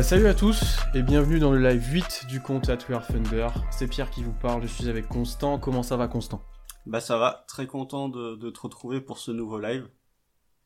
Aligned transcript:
Euh, 0.00 0.02
salut 0.02 0.28
à 0.28 0.34
tous 0.34 0.78
et 0.94 1.02
bienvenue 1.02 1.38
dans 1.38 1.52
le 1.52 1.58
live 1.58 1.92
8 1.92 2.24
du 2.26 2.40
compte 2.40 2.70
At 2.70 2.78
We 2.88 2.96
Are 2.96 3.06
Thunder. 3.06 3.48
C'est 3.70 3.86
Pierre 3.86 4.10
qui 4.10 4.22
vous 4.22 4.32
parle, 4.32 4.62
je 4.62 4.66
suis 4.66 4.88
avec 4.88 5.06
Constant. 5.06 5.58
Comment 5.58 5.82
ça 5.82 5.98
va 5.98 6.08
Constant? 6.08 6.40
Bah 6.86 7.00
ça 7.00 7.18
va, 7.18 7.44
très 7.46 7.66
content 7.66 8.08
de, 8.08 8.34
de, 8.34 8.48
te 8.48 8.60
retrouver 8.60 9.02
pour 9.02 9.18
ce 9.18 9.30
nouveau 9.30 9.58
live. 9.58 9.86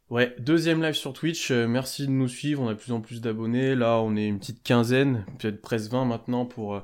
Ouais, 0.09 0.37
deuxième 0.39 0.81
live 0.81 0.95
sur 0.95 1.13
Twitch, 1.13 1.51
euh, 1.51 1.67
merci 1.67 2.07
de 2.07 2.13
nous 2.13 2.29
suivre, 2.29 2.63
on 2.63 2.69
a 2.69 2.75
de 2.75 2.79
plus 2.79 2.93
en 2.93 3.01
plus 3.01 3.21
d'abonnés, 3.21 3.75
là 3.75 3.99
on 3.99 4.15
est 4.15 4.29
une 4.29 4.39
petite 4.39 4.63
quinzaine, 4.63 5.27
peut-être 5.41 5.61
presque 5.61 5.91
20 5.91 6.05
maintenant 6.05 6.47
pour, 6.47 6.81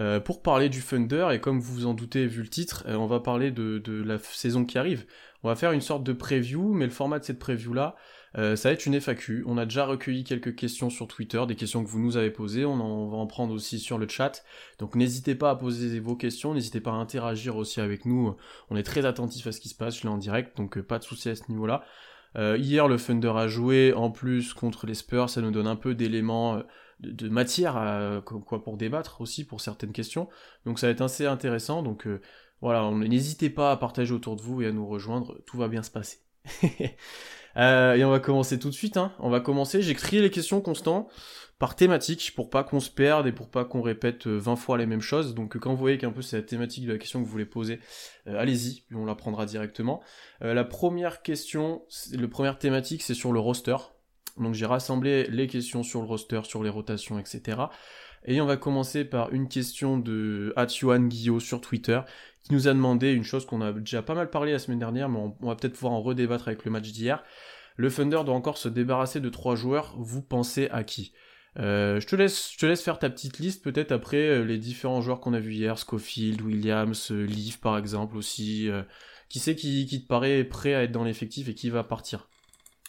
euh, 0.00 0.18
pour 0.18 0.42
parler 0.42 0.68
du 0.68 0.82
Thunder, 0.82 1.28
et 1.30 1.38
comme 1.38 1.60
vous 1.60 1.74
vous 1.74 1.86
en 1.86 1.94
doutez 1.94 2.26
vu 2.26 2.42
le 2.42 2.48
titre, 2.48 2.82
on 2.88 3.06
va 3.06 3.20
parler 3.20 3.52
de, 3.52 3.78
de 3.78 4.02
la 4.02 4.18
saison 4.18 4.64
qui 4.64 4.78
arrive. 4.78 5.06
On 5.44 5.48
va 5.48 5.54
faire 5.54 5.70
une 5.70 5.80
sorte 5.80 6.02
de 6.02 6.12
preview, 6.12 6.72
mais 6.72 6.86
le 6.86 6.90
format 6.90 7.20
de 7.20 7.24
cette 7.24 7.38
preview 7.38 7.72
là, 7.72 7.94
euh, 8.36 8.56
ça 8.56 8.68
va 8.68 8.72
être 8.72 8.86
une 8.86 9.00
FAQ. 9.00 9.44
On 9.46 9.58
a 9.58 9.64
déjà 9.64 9.84
recueilli 9.84 10.24
quelques 10.24 10.56
questions 10.56 10.90
sur 10.90 11.06
Twitter, 11.06 11.42
des 11.46 11.54
questions 11.54 11.84
que 11.84 11.88
vous 11.88 12.00
nous 12.00 12.16
avez 12.16 12.30
posées. 12.30 12.64
On, 12.64 12.74
en, 12.74 13.08
va 13.08 13.16
en 13.16 13.26
prendre 13.26 13.54
aussi 13.54 13.78
sur 13.78 13.98
le 13.98 14.08
chat. 14.08 14.44
Donc 14.78 14.96
n'hésitez 14.96 15.34
pas 15.34 15.50
à 15.50 15.56
poser 15.56 16.00
vos 16.00 16.16
questions, 16.16 16.54
n'hésitez 16.54 16.80
pas 16.80 16.90
à 16.90 16.94
interagir 16.94 17.56
aussi 17.56 17.80
avec 17.80 18.06
nous. 18.06 18.34
On 18.70 18.76
est 18.76 18.82
très 18.82 19.04
attentif 19.04 19.46
à 19.46 19.52
ce 19.52 19.60
qui 19.60 19.68
se 19.68 19.74
passe, 19.74 19.98
je 19.98 20.02
l'ai 20.02 20.08
en 20.08 20.18
direct, 20.18 20.56
donc 20.56 20.78
euh, 20.78 20.82
pas 20.82 20.98
de 20.98 21.04
souci 21.04 21.28
à 21.28 21.36
ce 21.36 21.44
niveau-là. 21.48 21.84
Euh, 22.36 22.56
hier, 22.58 22.88
le 22.88 22.96
Thunder 22.96 23.32
a 23.36 23.46
joué 23.46 23.92
en 23.92 24.10
plus 24.10 24.54
contre 24.54 24.86
les 24.86 24.94
Spurs, 24.94 25.30
ça 25.30 25.40
nous 25.40 25.52
donne 25.52 25.68
un 25.68 25.76
peu 25.76 25.94
d'éléments, 25.94 26.60
de, 26.98 27.28
matière 27.28 27.76
à, 27.76 28.20
quoi 28.24 28.64
pour 28.64 28.76
débattre 28.76 29.20
aussi 29.20 29.44
pour 29.44 29.60
certaines 29.60 29.92
questions. 29.92 30.28
Donc 30.66 30.80
ça 30.80 30.88
va 30.88 30.90
être 30.90 31.02
assez 31.02 31.26
intéressant. 31.26 31.84
Donc 31.84 32.08
voilà, 32.60 32.90
n'hésitez 32.90 33.50
pas 33.50 33.70
à 33.70 33.76
partager 33.76 34.12
autour 34.12 34.34
de 34.34 34.42
vous 34.42 34.62
et 34.62 34.66
à 34.66 34.72
nous 34.72 34.86
rejoindre, 34.86 35.40
tout 35.46 35.56
va 35.56 35.68
bien 35.68 35.84
se 35.84 35.92
passer. 35.92 36.18
Euh, 37.56 37.94
et 37.94 38.04
on 38.04 38.10
va 38.10 38.20
commencer 38.20 38.58
tout 38.58 38.68
de 38.68 38.74
suite. 38.74 38.96
Hein. 38.96 39.12
On 39.18 39.30
va 39.30 39.40
commencer. 39.40 39.82
J'ai 39.82 39.94
trié 39.94 40.22
les 40.22 40.30
questions 40.30 40.60
constant 40.60 41.08
par 41.58 41.76
thématique 41.76 42.32
pour 42.34 42.50
pas 42.50 42.64
qu'on 42.64 42.80
se 42.80 42.90
perde 42.90 43.26
et 43.26 43.32
pour 43.32 43.48
pas 43.48 43.64
qu'on 43.64 43.80
répète 43.80 44.26
20 44.26 44.52
euh, 44.52 44.56
fois 44.56 44.76
les 44.76 44.86
mêmes 44.86 45.00
choses. 45.00 45.34
Donc 45.34 45.56
quand 45.58 45.70
vous 45.70 45.78
voyez 45.78 45.98
qu'un 45.98 46.10
peu 46.10 46.20
c'est 46.20 46.36
la 46.36 46.42
thématique 46.42 46.86
de 46.86 46.92
la 46.92 46.98
question 46.98 47.20
que 47.20 47.26
vous 47.26 47.30
voulez 47.30 47.46
poser, 47.46 47.80
euh, 48.26 48.38
allez-y, 48.38 48.84
on 48.92 49.04
la 49.04 49.14
prendra 49.14 49.46
directement. 49.46 50.02
la 50.40 50.64
première 50.64 51.22
question, 51.22 51.82
le 52.12 52.28
première 52.28 52.58
thématique, 52.58 53.02
c'est 53.02 53.14
sur 53.14 53.32
le 53.32 53.38
roster. 53.38 53.76
Donc 54.36 54.54
j'ai 54.54 54.66
rassemblé 54.66 55.28
les 55.30 55.46
questions 55.46 55.84
sur 55.84 56.00
le 56.00 56.08
roster, 56.08 56.40
sur 56.44 56.64
les 56.64 56.70
rotations, 56.70 57.20
etc. 57.20 57.62
Et 58.26 58.40
on 58.40 58.46
va 58.46 58.56
commencer 58.56 59.04
par 59.04 59.32
une 59.32 59.48
question 59.48 59.98
de 59.98 60.52
Atsuan 60.56 61.08
Guillot 61.08 61.40
sur 61.40 61.60
Twitter 61.60 62.00
qui 62.44 62.52
nous 62.52 62.68
a 62.68 62.74
demandé 62.74 63.12
une 63.12 63.24
chose 63.24 63.46
qu'on 63.46 63.62
a 63.62 63.72
déjà 63.72 64.02
pas 64.02 64.14
mal 64.14 64.28
parlé 64.28 64.52
la 64.52 64.58
semaine 64.58 64.78
dernière, 64.78 65.08
mais 65.08 65.18
on, 65.18 65.46
va 65.46 65.56
peut-être 65.56 65.72
pouvoir 65.72 65.94
en 65.94 66.02
redébattre 66.02 66.48
avec 66.48 66.64
le 66.64 66.70
match 66.70 66.90
d'hier. 66.92 67.22
Le 67.76 67.90
Thunder 67.90 68.20
doit 68.24 68.34
encore 68.34 68.58
se 68.58 68.68
débarrasser 68.68 69.20
de 69.20 69.30
trois 69.30 69.56
joueurs. 69.56 69.94
Vous 69.98 70.22
pensez 70.22 70.68
à 70.70 70.84
qui? 70.84 71.12
Euh, 71.58 72.00
je, 72.00 72.06
te 72.06 72.16
laisse, 72.16 72.82
faire 72.82 72.98
ta 72.98 73.08
petite 73.08 73.38
liste 73.38 73.62
peut-être 73.62 73.92
après 73.92 74.28
euh, 74.28 74.42
les 74.42 74.58
différents 74.58 75.00
joueurs 75.00 75.20
qu'on 75.20 75.32
a 75.34 75.40
vus 75.40 75.54
hier, 75.54 75.78
Schofield, 75.78 76.42
Williams, 76.42 77.12
euh, 77.12 77.24
Leaf 77.24 77.60
par 77.60 77.78
exemple 77.78 78.16
aussi. 78.16 78.68
qui 79.28 79.38
c'est 79.38 79.56
qui, 79.56 79.86
te 79.86 80.06
paraît 80.06 80.44
prêt 80.44 80.74
à 80.74 80.82
être 80.82 80.92
dans 80.92 81.04
l'effectif 81.04 81.48
et 81.48 81.54
qui 81.54 81.70
va 81.70 81.82
partir? 81.82 82.28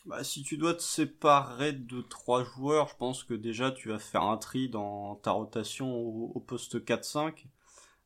Bah, 0.05 0.23
si 0.23 0.43
tu 0.43 0.57
dois 0.57 0.73
te 0.73 0.83
séparer 0.83 1.73
de 1.73 2.01
trois 2.01 2.43
joueurs, 2.43 2.89
je 2.89 2.95
pense 2.97 3.23
que 3.23 3.33
déjà 3.33 3.71
tu 3.71 3.89
vas 3.89 3.99
faire 3.99 4.23
un 4.23 4.37
tri 4.37 4.69
dans 4.69 5.15
ta 5.15 5.31
rotation 5.31 5.95
au 5.95 6.39
poste 6.41 6.83
4-5. 6.83 7.45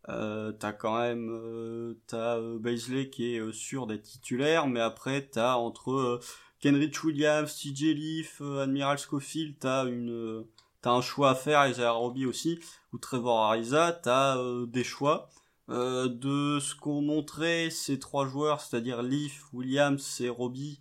Euh, 0.08 0.54
t'as 0.54 0.72
quand 0.72 0.98
même 0.98 1.30
euh, 1.30 1.94
t'as 2.08 2.38
euh, 2.38 3.06
qui 3.12 3.36
est 3.36 3.40
euh, 3.40 3.52
sûr 3.52 3.86
d'être 3.86 4.04
titulaire, 4.04 4.68
mais 4.68 4.80
après 4.80 5.28
t'as 5.28 5.56
entre 5.56 5.92
euh, 5.92 6.20
Kenrich 6.62 7.04
Williams, 7.04 7.54
TJ 7.54 7.94
Leaf, 7.94 8.42
Admiral 8.42 8.98
Schofield, 8.98 9.58
t'as 9.60 9.86
une 9.86 10.46
t'as 10.82 10.92
un 10.92 11.02
choix 11.02 11.32
à 11.32 11.36
faire, 11.36 11.68
Isaiah 11.68 11.92
Robbie 11.92 12.26
aussi, 12.26 12.60
ou 12.94 12.98
Trevor 12.98 13.40
Ariza, 13.40 13.92
t'as 13.92 14.38
des 14.68 14.84
choix. 14.84 15.30
de 15.68 16.60
ce 16.60 16.76
qu'ont 16.76 17.02
montré 17.02 17.70
ces 17.70 18.00
trois 18.00 18.28
joueurs, 18.28 18.62
c'est-à-dire 18.62 19.04
Leaf, 19.04 19.44
Williams 19.54 20.22
et 20.22 20.30
Robbie, 20.30 20.80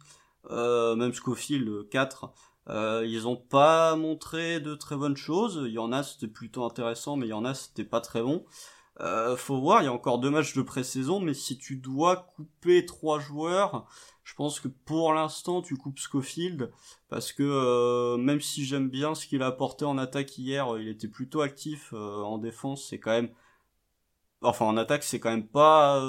même 0.51 1.13
Schofield 1.13 1.89
4, 1.91 2.33
ils 3.05 3.27
ont 3.27 3.37
pas 3.37 3.97
montré 3.97 4.61
de 4.61 4.75
très 4.75 4.97
bonnes 4.97 5.17
choses. 5.17 5.63
Il 5.67 5.73
y 5.73 5.79
en 5.79 5.93
a 5.93 6.03
c'était 6.03 6.29
plutôt 6.29 6.65
intéressant, 6.65 7.17
mais 7.17 7.27
il 7.27 7.31
y 7.31 7.35
en 7.35 7.45
a 7.45 7.55
c'était 7.55 7.85
pas 7.85 8.01
très 8.01 8.23
bon. 8.23 8.45
Euh, 9.01 9.37
faut 9.37 9.61
voir, 9.61 9.83
il 9.83 9.85
y 9.85 9.89
a 9.89 9.93
encore 9.93 10.19
deux 10.19 10.31
matchs 10.31 10.55
de 10.55 10.63
pré-saison, 10.63 11.21
mais 11.21 11.35
si 11.35 11.57
tu 11.57 11.77
dois 11.77 12.17
couper 12.35 12.85
trois 12.85 13.21
joueurs, 13.21 13.87
je 14.25 14.35
pense 14.35 14.59
que 14.59 14.67
pour 14.69 15.15
l'instant 15.15 15.63
tu 15.63 15.77
coupes 15.77 15.99
Schofield, 15.99 16.73
parce 17.09 17.33
que 17.33 17.45
euh, 17.45 18.17
même 18.17 18.41
si 18.41 18.65
j'aime 18.65 18.89
bien 18.89 19.15
ce 19.15 19.27
qu'il 19.27 19.43
a 19.43 19.47
apporté 19.47 19.85
en 19.85 19.99
attaque 19.99 20.37
hier, 20.37 20.77
il 20.79 20.89
était 20.89 21.07
plutôt 21.09 21.43
actif 21.43 21.93
euh, 21.93 22.23
en 22.23 22.39
défense, 22.39 22.89
c'est 22.89 22.99
quand 22.99 23.13
même, 23.13 23.31
enfin 24.43 24.67
en 24.67 24.77
attaque 24.77 25.05
c'est 25.05 25.21
quand 25.21 25.31
même 25.31 25.47
pas 25.47 26.03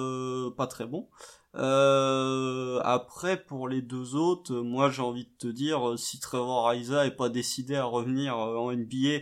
pas 0.58 0.68
très 0.68 0.88
bon. 0.88 1.10
après 1.54 3.44
pour 3.46 3.68
les 3.68 3.82
deux 3.84 4.16
autres, 4.16 4.54
moi 4.56 4.90
j'ai 4.90 5.04
envie 5.04 5.26
de 5.26 5.38
te 5.38 5.48
dire, 5.48 5.94
si 5.98 6.20
Trevor 6.20 6.68
Ariza 6.68 7.06
est 7.06 7.16
pas 7.16 7.30
décidé 7.30 7.76
à 7.76 7.86
revenir 7.86 8.36
en 8.36 8.72
NBA 8.72 9.20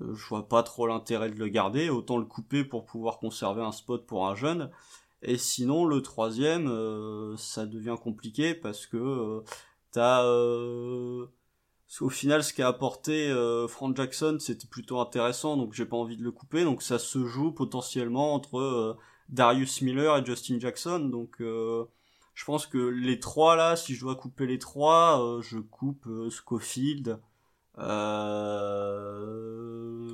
euh, 0.00 0.14
je 0.14 0.26
vois 0.26 0.48
pas 0.48 0.62
trop 0.62 0.86
l'intérêt 0.86 1.30
de 1.30 1.38
le 1.38 1.48
garder, 1.48 1.90
autant 1.90 2.18
le 2.18 2.24
couper 2.24 2.64
pour 2.64 2.84
pouvoir 2.84 3.18
conserver 3.18 3.62
un 3.62 3.72
spot 3.72 4.06
pour 4.06 4.26
un 4.26 4.34
jeune. 4.34 4.70
Et 5.22 5.38
sinon, 5.38 5.86
le 5.86 6.02
troisième, 6.02 6.68
euh, 6.68 7.36
ça 7.36 7.66
devient 7.66 7.96
compliqué 8.00 8.54
parce 8.54 8.86
que 8.86 8.96
euh, 8.96 9.40
t'as... 9.92 10.24
Euh, 10.24 11.26
au 12.00 12.08
final, 12.08 12.42
ce 12.42 12.52
qu'a 12.52 12.68
apporté 12.68 13.32
Frank 13.68 13.96
Jackson, 13.96 14.38
c'était 14.40 14.66
plutôt 14.66 14.98
intéressant, 14.98 15.56
donc 15.56 15.72
j'ai 15.72 15.86
pas 15.86 15.96
envie 15.96 16.16
de 16.16 16.24
le 16.24 16.32
couper. 16.32 16.64
Donc 16.64 16.82
ça 16.82 16.98
se 16.98 17.24
joue 17.26 17.52
potentiellement 17.52 18.34
entre 18.34 18.98
Darius 19.28 19.82
Miller 19.82 20.16
et 20.16 20.24
Justin 20.24 20.58
Jackson. 20.58 20.98
Donc 20.98 21.36
je 21.38 22.44
pense 22.44 22.66
que 22.66 22.78
les 22.78 23.20
trois 23.20 23.54
là, 23.54 23.76
si 23.76 23.94
je 23.94 24.00
dois 24.00 24.16
couper 24.16 24.46
les 24.46 24.58
trois, 24.58 25.40
je 25.42 25.58
coupe 25.58 26.08
Schofield, 26.28 27.20
euh, 27.78 29.38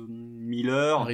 Miller. 0.07 1.07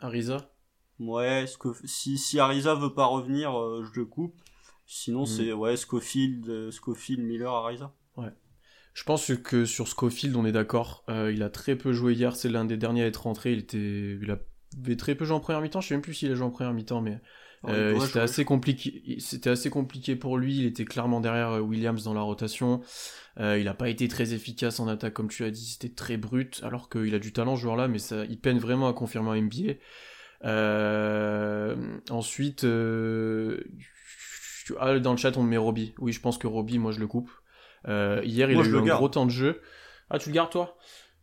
Ariza 0.00 0.50
Ouais, 0.98 1.46
si, 1.84 2.18
si 2.18 2.38
Ariza 2.38 2.74
veut 2.74 2.92
pas 2.92 3.06
revenir, 3.06 3.58
euh, 3.58 3.82
je 3.84 4.00
le 4.00 4.06
coupe. 4.06 4.38
Sinon, 4.86 5.22
mm. 5.22 5.26
c'est 5.26 5.52
ouais, 5.52 5.76
Scofield, 5.76 6.48
euh, 6.48 6.70
Scofield, 6.70 7.22
Miller, 7.22 7.52
Ariza. 7.52 7.94
Ouais. 8.16 8.32
Je 8.92 9.04
pense 9.04 9.34
que 9.36 9.64
sur 9.64 9.88
Scofield, 9.88 10.36
on 10.36 10.44
est 10.44 10.52
d'accord. 10.52 11.04
il 11.08 11.42
a 11.42 11.50
très 11.50 11.76
peu 11.76 11.92
joué 11.92 12.14
hier. 12.14 12.36
C'est 12.36 12.48
l'un 12.48 12.64
des 12.64 12.76
derniers 12.76 13.04
à 13.04 13.06
être 13.06 13.22
rentré. 13.22 13.52
Il 13.52 13.60
était, 13.60 14.18
il 14.20 14.30
avait 14.30 14.96
très 14.96 15.14
peu 15.14 15.24
joué 15.24 15.36
en 15.36 15.40
première 15.40 15.60
mi-temps. 15.60 15.80
Je 15.80 15.88
sais 15.88 15.94
même 15.94 16.02
plus 16.02 16.14
s'il 16.14 16.30
a 16.32 16.34
joué 16.34 16.44
en 16.44 16.50
première 16.50 16.74
mi-temps, 16.74 17.00
mais 17.00 17.20
c'était 17.66 18.20
assez 18.20 18.44
compliqué. 18.44 19.16
C'était 19.18 19.50
assez 19.50 19.70
compliqué 19.70 20.16
pour 20.16 20.38
lui. 20.38 20.58
Il 20.58 20.66
était 20.66 20.84
clairement 20.84 21.20
derrière 21.20 21.62
Williams 21.64 22.04
dans 22.04 22.14
la 22.14 22.22
rotation. 22.22 22.80
Euh, 23.38 23.58
il 23.58 23.64
n'a 23.64 23.74
pas 23.74 23.88
été 23.88 24.08
très 24.08 24.34
efficace 24.34 24.80
en 24.80 24.88
attaque, 24.88 25.14
comme 25.14 25.28
tu 25.28 25.44
as 25.44 25.50
dit, 25.50 25.64
c'était 25.64 25.94
très 25.94 26.16
brut, 26.16 26.60
alors 26.64 26.88
qu'il 26.88 27.14
a 27.14 27.18
du 27.18 27.32
talent 27.32 27.56
ce 27.56 27.62
joueur-là, 27.62 27.88
mais 27.88 27.98
ça, 27.98 28.24
il 28.28 28.38
peine 28.38 28.58
vraiment 28.58 28.88
à 28.88 28.92
confirmer 28.92 29.30
un 29.30 29.42
NBA. 29.42 29.74
Euh, 30.44 31.98
ensuite, 32.10 32.64
euh, 32.64 33.62
ah, 34.78 34.98
dans 34.98 35.12
le 35.12 35.16
chat, 35.16 35.36
on 35.36 35.42
me 35.42 35.48
met 35.48 35.56
Robbie. 35.56 35.94
Oui, 35.98 36.12
je 36.12 36.20
pense 36.20 36.38
que 36.38 36.46
Robbie, 36.46 36.78
moi, 36.78 36.92
je 36.92 37.00
le 37.00 37.06
coupe. 37.06 37.30
hier, 37.86 38.50
il 38.50 38.60
a 38.60 38.64
eu 38.64 38.76
un 38.76 38.96
gros 38.96 39.08
temps 39.08 39.26
de 39.26 39.30
jeu. 39.30 39.60
Ah, 40.10 40.18
tu 40.18 40.30
le 40.30 40.34
gardes, 40.34 40.50
toi? 40.50 40.76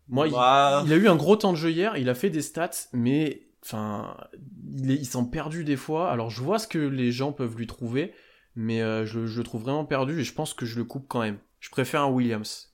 Moi, 0.08 0.30
bah. 0.30 0.84
il, 0.86 0.94
a 0.94 0.96
eu 0.96 1.10
un 1.10 1.18
gros 1.18 1.36
temps 1.36 1.52
de 1.52 1.58
jeu 1.58 1.70
hier, 1.70 1.98
il 1.98 2.08
a 2.08 2.16
fait 2.16 2.30
des 2.30 2.42
stats, 2.42 2.88
mais 2.94 3.47
enfin, 3.68 4.18
il, 4.76 4.92
il 4.92 5.06
s'en 5.06 5.26
perdu 5.26 5.64
des 5.64 5.78
fois. 5.78 6.12
Alors, 6.12 6.30
je 6.30 6.42
vois 6.42 6.60
ce 6.60 6.68
que 6.68 6.80
les 6.80 7.12
gens 7.12 7.32
peuvent 7.32 7.58
lui 7.58 7.68
trouver, 7.68 8.14
mais 8.56 8.80
je, 8.80 9.26
je, 9.26 9.38
le 9.38 9.44
trouve 9.44 9.64
vraiment 9.64 9.86
perdu 9.86 10.22
et 10.22 10.24
je 10.24 10.34
pense 10.34 10.54
que 10.54 10.66
je 10.66 10.78
le 10.78 10.86
coupe 10.86 11.08
quand 11.08 11.22
même. 11.22 11.40
Je 11.60 11.70
préfère 11.70 12.02
un 12.02 12.10
Williams. 12.10 12.74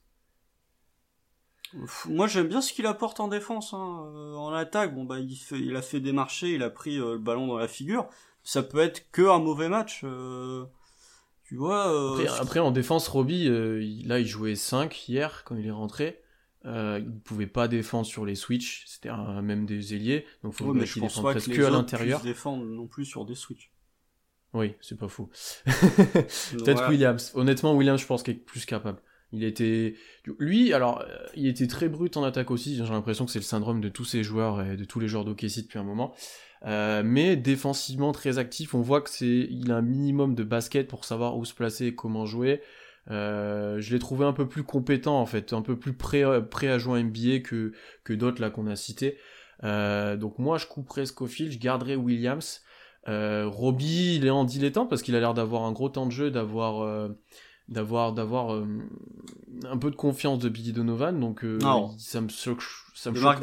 Moi 2.05 2.27
j'aime 2.27 2.47
bien 2.47 2.61
ce 2.61 2.71
qu'il 2.71 2.85
apporte 2.85 3.19
en 3.19 3.27
défense, 3.27 3.73
hein. 3.73 4.05
Euh, 4.13 4.35
en 4.35 4.53
attaque. 4.53 4.93
Bon 4.93 5.05
bah 5.05 5.19
il, 5.19 5.35
fait, 5.35 5.59
il 5.59 5.75
a 5.75 5.81
fait 5.81 5.99
des 5.99 6.11
marchés, 6.11 6.53
il 6.53 6.63
a 6.63 6.69
pris 6.69 6.97
euh, 6.97 7.13
le 7.13 7.17
ballon 7.17 7.47
dans 7.47 7.57
la 7.57 7.67
figure. 7.67 8.07
Ça 8.43 8.61
peut 8.61 8.79
être 8.79 9.09
que 9.11 9.23
un 9.23 9.39
mauvais 9.39 9.69
match. 9.69 10.01
Euh, 10.03 10.65
tu 11.43 11.55
vois. 11.55 12.19
Après, 12.39 12.59
en 12.59 12.71
défense, 12.71 13.07
Robbie, 13.07 13.49
là 14.05 14.19
il 14.19 14.27
jouait 14.27 14.55
5 14.55 15.07
hier 15.07 15.43
quand 15.45 15.55
il 15.55 15.65
est 15.65 15.71
rentré. 15.71 16.21
Il 16.65 17.19
pouvait 17.23 17.47
pas 17.47 17.67
défendre 17.67 18.05
sur 18.05 18.25
les 18.25 18.35
switches, 18.35 18.83
c'était 18.87 19.09
même 19.41 19.65
des 19.65 19.93
ailiers, 19.93 20.25
donc 20.43 20.53
faut 20.53 20.65
ouais, 20.65 20.85
qu'il 20.85 21.01
défende 21.01 21.23
presque 21.23 21.51
que, 21.51 21.61
à 21.61 21.69
l'intérieur. 21.69 22.21
défendre 22.21 22.63
non 22.65 22.87
plus 22.87 23.05
sur 23.05 23.25
des 23.25 23.35
switches. 23.35 23.71
Oui, 24.53 24.75
c'est 24.81 24.97
pas 24.97 25.07
fou. 25.07 25.29
Peut-être 25.65 26.89
Williams. 26.89 27.31
Honnêtement, 27.33 27.75
Williams, 27.75 27.99
je 27.99 28.05
pense 28.05 28.21
qu'il 28.23 28.35
est 28.35 28.37
plus 28.37 28.65
capable. 28.65 28.99
Il 29.31 29.43
était, 29.43 29.95
lui, 30.37 30.73
alors, 30.73 31.01
euh, 31.01 31.17
il 31.35 31.47
était 31.47 31.65
très 31.65 31.89
brut 31.89 32.15
en 32.17 32.23
attaque 32.23 32.51
aussi. 32.51 32.75
J'ai 32.75 32.83
l'impression 32.83 33.25
que 33.25 33.31
c'est 33.31 33.39
le 33.39 33.43
syndrome 33.43 33.81
de 33.81 33.89
tous 33.89 34.05
ces 34.05 34.23
joueurs 34.23 34.61
et 34.61 34.77
de 34.77 34.85
tous 34.85 34.99
les 34.99 35.07
joueurs 35.07 35.25
d'OKC 35.25 35.63
depuis 35.63 35.79
un 35.79 35.83
moment. 35.83 36.13
Euh, 36.65 37.01
mais 37.03 37.35
défensivement 37.35 38.11
très 38.11 38.37
actif. 38.37 38.75
On 38.75 38.81
voit 38.81 39.01
que 39.01 39.09
c'est, 39.09 39.47
il 39.49 39.71
a 39.71 39.77
un 39.77 39.81
minimum 39.81 40.35
de 40.35 40.43
basket 40.43 40.87
pour 40.87 41.03
savoir 41.03 41.35
où 41.35 41.45
se 41.45 41.53
placer 41.55 41.87
et 41.87 41.95
comment 41.95 42.27
jouer. 42.27 42.61
Je 43.09 43.93
l'ai 43.93 43.99
trouvé 43.99 44.25
un 44.25 44.33
peu 44.33 44.47
plus 44.47 44.63
compétent 44.63 45.19
en 45.19 45.25
fait, 45.25 45.53
un 45.53 45.61
peu 45.61 45.77
plus 45.77 45.93
prêt, 45.93 46.23
prêt 46.49 46.67
à 46.67 46.77
jouer 46.77 47.03
NBA 47.03 47.39
que, 47.39 47.73
que 48.03 48.13
d'autres 48.13 48.41
là 48.41 48.49
qu'on 48.49 48.67
a 48.67 48.75
cités. 48.75 49.17
donc 49.61 50.39
moi 50.39 50.57
je 50.57 50.67
couperais 50.67 51.05
Scofield, 51.05 51.51
je 51.51 51.59
garderais 51.59 51.95
Williams. 51.95 52.61
Robbie, 53.07 54.15
il 54.15 54.25
est 54.25 54.31
en 54.31 54.45
dilettant 54.45 54.85
parce 54.85 55.01
qu'il 55.01 55.15
a 55.15 55.19
l'air 55.19 55.33
d'avoir 55.33 55.63
un 55.63 55.71
gros 55.71 55.89
temps 55.89 56.05
de 56.05 56.11
jeu, 56.11 56.31
d'avoir 56.31 57.09
d'avoir 57.69 58.13
d'avoir 58.13 58.53
euh, 58.53 58.65
un 59.69 59.77
peu 59.77 59.89
de 59.89 59.95
confiance 59.95 60.39
de 60.39 60.49
Billy 60.49 60.73
Donovan. 60.73 61.19
Donc 61.19 61.43
euh, 61.43 61.59
ça 61.97 62.21
me 62.21 62.29
choque 62.29 62.63
ça 62.93 63.11
me 63.11 63.15
choque 63.15 63.23
Mark 63.23 63.41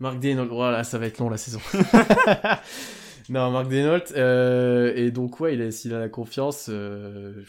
Mark 0.00 0.18
voilà 0.50 0.84
ça 0.84 0.98
va 0.98 1.06
être 1.06 1.18
long 1.18 1.30
la 1.30 1.36
saison 1.36 1.60
non 3.28 3.50
Mark 3.50 3.68
Denault 3.68 4.12
euh, 4.16 4.92
et 4.94 5.10
donc 5.10 5.40
ouais 5.40 5.54
il 5.54 5.62
a 5.62 5.70
s'il 5.70 5.94
a 5.94 5.98
la 5.98 6.08
confiance 6.08 6.66
je 6.68 7.42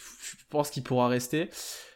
pense 0.49 0.69
qu'il 0.69 0.83
pourra 0.83 1.07
rester. 1.07 1.49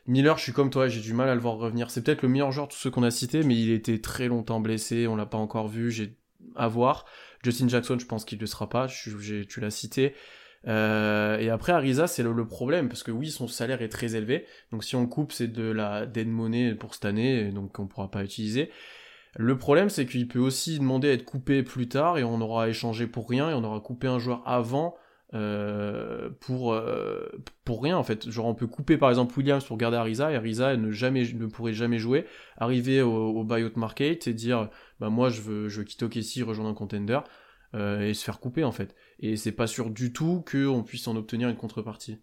Miller 0.07 0.37
je 0.37 0.43
suis 0.43 0.53
comme 0.53 0.69
toi 0.69 0.87
j'ai 0.87 1.01
du 1.01 1.13
mal 1.13 1.29
à 1.29 1.35
le 1.35 1.41
voir 1.41 1.55
revenir. 1.55 1.89
C'est 1.91 2.03
peut-être 2.03 2.21
le 2.21 2.29
meilleur 2.29 2.51
joueur 2.51 2.67
de 2.67 2.73
tous 2.73 2.79
ceux 2.79 2.91
qu'on 2.91 3.03
a 3.03 3.11
cités 3.11 3.43
mais 3.43 3.55
il 3.55 3.71
était 3.71 3.99
très 3.99 4.27
longtemps 4.27 4.59
blessé 4.59 5.07
on 5.07 5.15
l'a 5.15 5.25
pas 5.25 5.37
encore 5.37 5.67
vu 5.67 5.91
j'ai 5.91 6.17
à 6.55 6.67
voir. 6.67 7.05
Justin 7.43 7.67
Jackson 7.67 7.97
je 7.99 8.05
pense 8.05 8.25
qu'il 8.25 8.39
ne 8.39 8.45
sera 8.45 8.69
pas 8.69 8.87
tu 8.87 9.59
l'as 9.59 9.71
cité. 9.71 10.13
Euh, 10.67 11.37
et 11.37 11.49
après, 11.49 11.71
Arisa, 11.71 12.07
c'est 12.07 12.23
le, 12.23 12.47
problème, 12.47 12.89
parce 12.89 13.03
que 13.03 13.11
oui, 13.11 13.29
son 13.29 13.47
salaire 13.47 13.81
est 13.81 13.89
très 13.89 14.15
élevé, 14.15 14.45
donc 14.71 14.83
si 14.83 14.95
on 14.95 15.07
coupe, 15.07 15.31
c'est 15.31 15.47
de 15.47 15.63
la 15.63 16.05
dead 16.05 16.27
money 16.27 16.75
pour 16.75 16.93
cette 16.93 17.05
année, 17.05 17.51
donc 17.51 17.79
on 17.79 17.87
pourra 17.87 18.11
pas 18.11 18.23
utiliser. 18.23 18.71
Le 19.35 19.57
problème, 19.57 19.89
c'est 19.89 20.05
qu'il 20.05 20.27
peut 20.27 20.39
aussi 20.39 20.79
demander 20.79 21.09
à 21.09 21.13
être 21.13 21.25
coupé 21.25 21.63
plus 21.63 21.87
tard, 21.87 22.17
et 22.17 22.23
on 22.23 22.41
aura 22.41 22.69
échangé 22.69 23.07
pour 23.07 23.29
rien, 23.29 23.49
et 23.49 23.53
on 23.53 23.63
aura 23.63 23.79
coupé 23.79 24.07
un 24.07 24.19
joueur 24.19 24.41
avant 24.47 24.95
euh, 25.35 26.29
pour, 26.39 26.73
euh, 26.73 27.29
pour 27.63 27.83
rien, 27.83 27.97
en 27.97 28.03
fait. 28.03 28.29
Genre, 28.29 28.47
on 28.47 28.55
peut 28.55 28.67
couper, 28.67 28.97
par 28.97 29.09
exemple, 29.09 29.37
Williams 29.37 29.63
pour 29.63 29.77
garder 29.77 29.97
Arisa, 29.97 30.31
et 30.31 30.35
Arisa 30.35 30.75
ne, 30.77 30.91
jamais, 30.91 31.31
ne 31.33 31.45
pourrait 31.45 31.73
jamais 31.73 31.99
jouer, 31.99 32.25
arriver 32.57 33.01
au, 33.01 33.11
au 33.11 33.43
buyout 33.43 33.75
market 33.75 34.27
et 34.27 34.33
dire, 34.33 34.69
bah 34.99 35.09
moi, 35.09 35.29
je 35.29 35.41
veux, 35.41 35.69
je 35.69 35.79
veux 35.79 35.85
quitter 35.85 36.05
OKC, 36.05 36.43
rejoindre 36.43 36.71
un 36.71 36.73
contender, 36.73 37.19
et 37.75 38.15
se 38.15 38.23
faire 38.23 38.39
couper, 38.39 38.63
en 38.63 38.71
fait 38.71 38.95
et 39.19 39.35
c'est 39.35 39.51
pas 39.51 39.67
sûr 39.67 39.89
du 39.89 40.13
tout 40.13 40.43
qu'on 40.49 40.83
puisse 40.83 41.07
en 41.07 41.15
obtenir 41.15 41.49
une 41.49 41.57
contrepartie. 41.57 42.17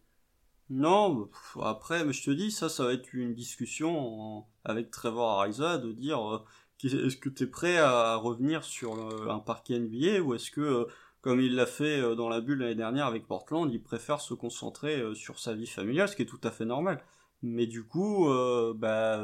Non, 0.68 1.30
après, 1.62 2.04
mais 2.04 2.12
je 2.12 2.24
te 2.24 2.30
dis, 2.30 2.50
ça, 2.50 2.68
ça 2.68 2.84
va 2.84 2.92
être 2.92 3.12
une 3.12 3.34
discussion 3.34 4.44
avec 4.64 4.90
Trevor 4.90 5.40
Ariza 5.40 5.78
de 5.78 5.92
dire 5.92 6.20
euh, 6.28 6.44
est-ce 6.84 7.16
que 7.16 7.28
tu 7.28 7.44
es 7.44 7.46
prêt 7.46 7.78
à 7.78 8.16
revenir 8.16 8.64
sur 8.64 8.94
euh, 8.94 9.28
un 9.28 9.38
parquet 9.38 9.78
NBA 9.78 10.20
ou 10.20 10.34
est-ce 10.34 10.50
que, 10.50 10.60
euh, 10.60 10.84
comme 11.20 11.40
il 11.40 11.54
l'a 11.54 11.66
fait 11.66 12.14
dans 12.14 12.28
la 12.28 12.40
bulle 12.40 12.60
l'année 12.60 12.74
dernière 12.74 13.06
avec 13.06 13.26
Portland, 13.26 13.72
il 13.72 13.82
préfère 13.82 14.20
se 14.20 14.34
concentrer 14.34 15.02
sur 15.14 15.38
sa 15.38 15.54
vie 15.54 15.66
familiale, 15.66 16.08
ce 16.08 16.14
qui 16.14 16.22
est 16.22 16.26
tout 16.26 16.40
à 16.44 16.50
fait 16.50 16.64
normal. 16.64 17.02
Mais 17.42 17.66
du 17.66 17.82
coup, 17.82 18.28
bah, 18.76 19.20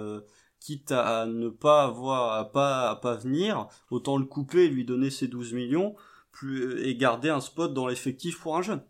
quitte 0.58 0.90
à 0.90 1.26
ne 1.26 1.48
pas 1.48 1.84
avoir, 1.84 2.32
à 2.32 2.50
pas, 2.50 2.90
à 2.90 2.96
pas 2.96 3.14
venir, 3.14 3.68
autant 3.90 4.16
le 4.16 4.24
couper 4.24 4.64
et 4.64 4.68
lui 4.68 4.84
donner 4.84 5.10
ses 5.10 5.28
12 5.28 5.52
millions 5.52 5.94
et 6.44 6.96
garder 6.96 7.28
un 7.28 7.40
spot 7.40 7.72
dans 7.72 7.86
l'effectif 7.86 8.40
pour 8.40 8.56
un 8.56 8.62
jeune. 8.62 8.82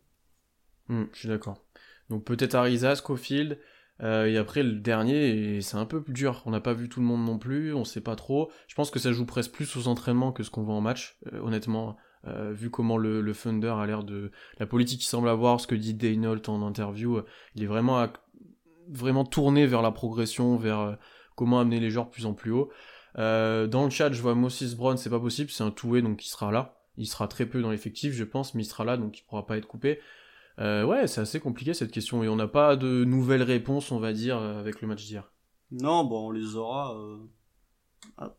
Hmm, 0.88 1.04
je 1.12 1.18
suis 1.18 1.28
d'accord. 1.28 1.58
Donc 2.08 2.24
peut-être 2.24 2.54
Arisa, 2.54 2.94
Schofield, 2.94 3.58
euh, 4.02 4.26
et 4.26 4.37
après 4.37 4.62
le 4.62 4.72
dernier, 4.72 5.60
c'est 5.60 5.76
un 5.76 5.87
peu 5.87 6.02
plus 6.02 6.12
dur. 6.12 6.43
On 6.46 6.50
n'a 6.50 6.60
pas 6.60 6.75
vu 6.75 6.88
tout 6.88 7.00
le 7.00 7.06
monde 7.06 7.25
non 7.25 7.38
plus, 7.38 7.72
on 7.75 7.84
sait 7.84 8.00
pas 8.00 8.16
trop. 8.16 8.50
Je 8.66 8.75
pense 8.75 8.90
que 8.90 8.99
ça 8.99 9.12
joue 9.12 9.26
presque 9.26 9.52
plus 9.52 9.76
aux 9.76 9.88
entraînements 9.88 10.32
que 10.32 10.43
ce 10.43 10.50
qu'on 10.50 10.62
voit 10.62 10.75
en 10.75 10.81
match, 10.81 11.19
euh, 11.32 11.40
honnêtement. 11.40 11.96
Euh, 12.28 12.52
vu 12.52 12.70
comment 12.70 12.99
le, 12.99 13.32
Thunder 13.34 13.75
a 13.76 13.84
l'air 13.84 14.04
de 14.04 14.31
la 14.60 14.66
politique 14.66 15.00
qu'il 15.00 15.08
semble 15.08 15.28
avoir, 15.28 15.60
ce 15.60 15.66
que 15.66 15.75
dit 15.75 15.93
Daynolt 15.93 16.49
en 16.49 16.62
interview, 16.62 17.20
il 17.56 17.64
est 17.64 17.66
vraiment 17.66 18.06
vraiment 18.88 19.25
tourné 19.25 19.66
vers 19.66 19.82
la 19.82 19.90
progression, 19.90 20.56
vers 20.56 20.98
comment 21.34 21.58
amener 21.58 21.81
les 21.81 21.90
joueurs 21.90 22.10
plus 22.10 22.25
en 22.25 22.32
plus 22.32 22.52
haut. 22.52 22.70
dans 23.16 23.84
le 23.84 23.90
chat, 23.90 24.12
je 24.12 24.22
vois 24.22 24.37
Moses 24.37 24.76
Brown, 24.76 24.96
c'est 24.96 25.10
pas 25.10 25.19
possible, 25.19 25.50
c'est 25.50 25.64
un 25.64 25.72
toué 25.72 26.00
donc 26.00 26.25
il 26.25 26.28
sera 26.28 26.52
là. 26.52 26.78
Il 26.96 27.06
sera 27.06 27.26
très 27.26 27.46
peu 27.46 27.60
dans 27.60 27.72
l'effectif, 27.72 28.12
je 28.12 28.22
pense, 28.22 28.55
mais 28.55 28.62
il 28.62 28.66
sera 28.66 28.84
là, 28.84 28.96
donc 28.96 29.19
il 29.19 29.22
pourra 29.22 29.44
pas 29.44 29.56
être 29.56 29.66
coupé. 29.66 29.98
Euh, 30.58 30.84
ouais, 30.84 31.06
c'est 31.06 31.20
assez 31.20 31.40
compliqué 31.40 31.75
cette 31.75 31.90
question, 31.90 32.22
et 32.22 32.28
on 32.28 32.37
n'a 32.37 32.49
pas 32.49 32.76
de 32.76 33.04
nouvelles 33.04 33.43
réponses, 33.43 33.90
on 33.90 33.99
va 33.99 34.12
dire, 34.12 34.38
euh, 34.38 34.60
avec 34.60 34.81
le 34.81 34.88
match 34.88 35.04
d'hier. 35.04 35.31
Non, 35.70 36.04
bon, 36.04 36.28
on 36.28 36.31
les 36.31 36.56
aura 36.56 36.96
euh, 36.99 37.16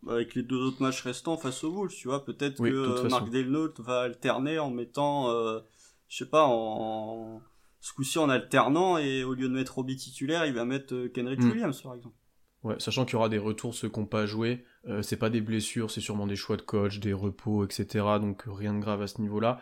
avec 0.08 0.36
les 0.36 0.44
deux 0.44 0.58
autres 0.58 0.82
matchs 0.82 1.02
restants 1.02 1.38
face 1.38 1.64
aux 1.64 1.72
Bulls, 1.72 1.90
tu 1.90 2.08
vois. 2.08 2.24
Peut-être 2.24 2.62
que 2.62 3.08
Marc 3.10 3.30
Delnault 3.30 3.74
va 3.80 4.02
alterner 4.02 4.60
en 4.60 4.70
mettant, 4.70 5.30
je 6.08 6.18
sais 6.18 6.30
pas, 6.30 6.46
en... 6.46 7.42
ce 7.80 7.94
coup-ci 7.94 8.20
en 8.20 8.30
alternant, 8.30 8.98
et 8.98 9.24
au 9.24 9.34
lieu 9.34 9.50
de 9.50 9.54
mettre 9.54 9.76
Robbie 9.76 9.96
titulaire, 9.96 10.46
il 10.46 10.54
va 10.54 10.66
mettre 10.66 11.08
Kenrich 11.08 11.40
hmm. 11.40 11.52
Williams, 11.52 11.82
par 11.82 11.96
exemple. 11.96 12.16
Ouais, 12.64 12.76
sachant 12.80 13.04
qu'il 13.04 13.14
y 13.14 13.16
aura 13.18 13.30
des 13.30 13.38
retours 13.38 13.76
ceux 13.76 13.90
qui 13.90 14.00
n'ont 14.00 14.06
pas 14.06 14.26
joué, 14.26 14.64
euh, 14.88 15.02
c'est 15.02 15.18
pas 15.18 15.30
des 15.30 15.42
blessures, 15.42 15.92
c'est 15.92 16.00
sûrement 16.00 16.28
des 16.28 16.38
choix 16.38 16.56
de 16.56 16.62
coach, 16.62 17.00
des 17.00 17.12
repos, 17.12 17.66
etc. 17.66 18.06
Donc 18.22 18.44
rien 18.48 18.74
de 18.74 18.80
grave 18.80 19.02
à 19.02 19.08
ce 19.08 19.20
niveau-là. 19.22 19.62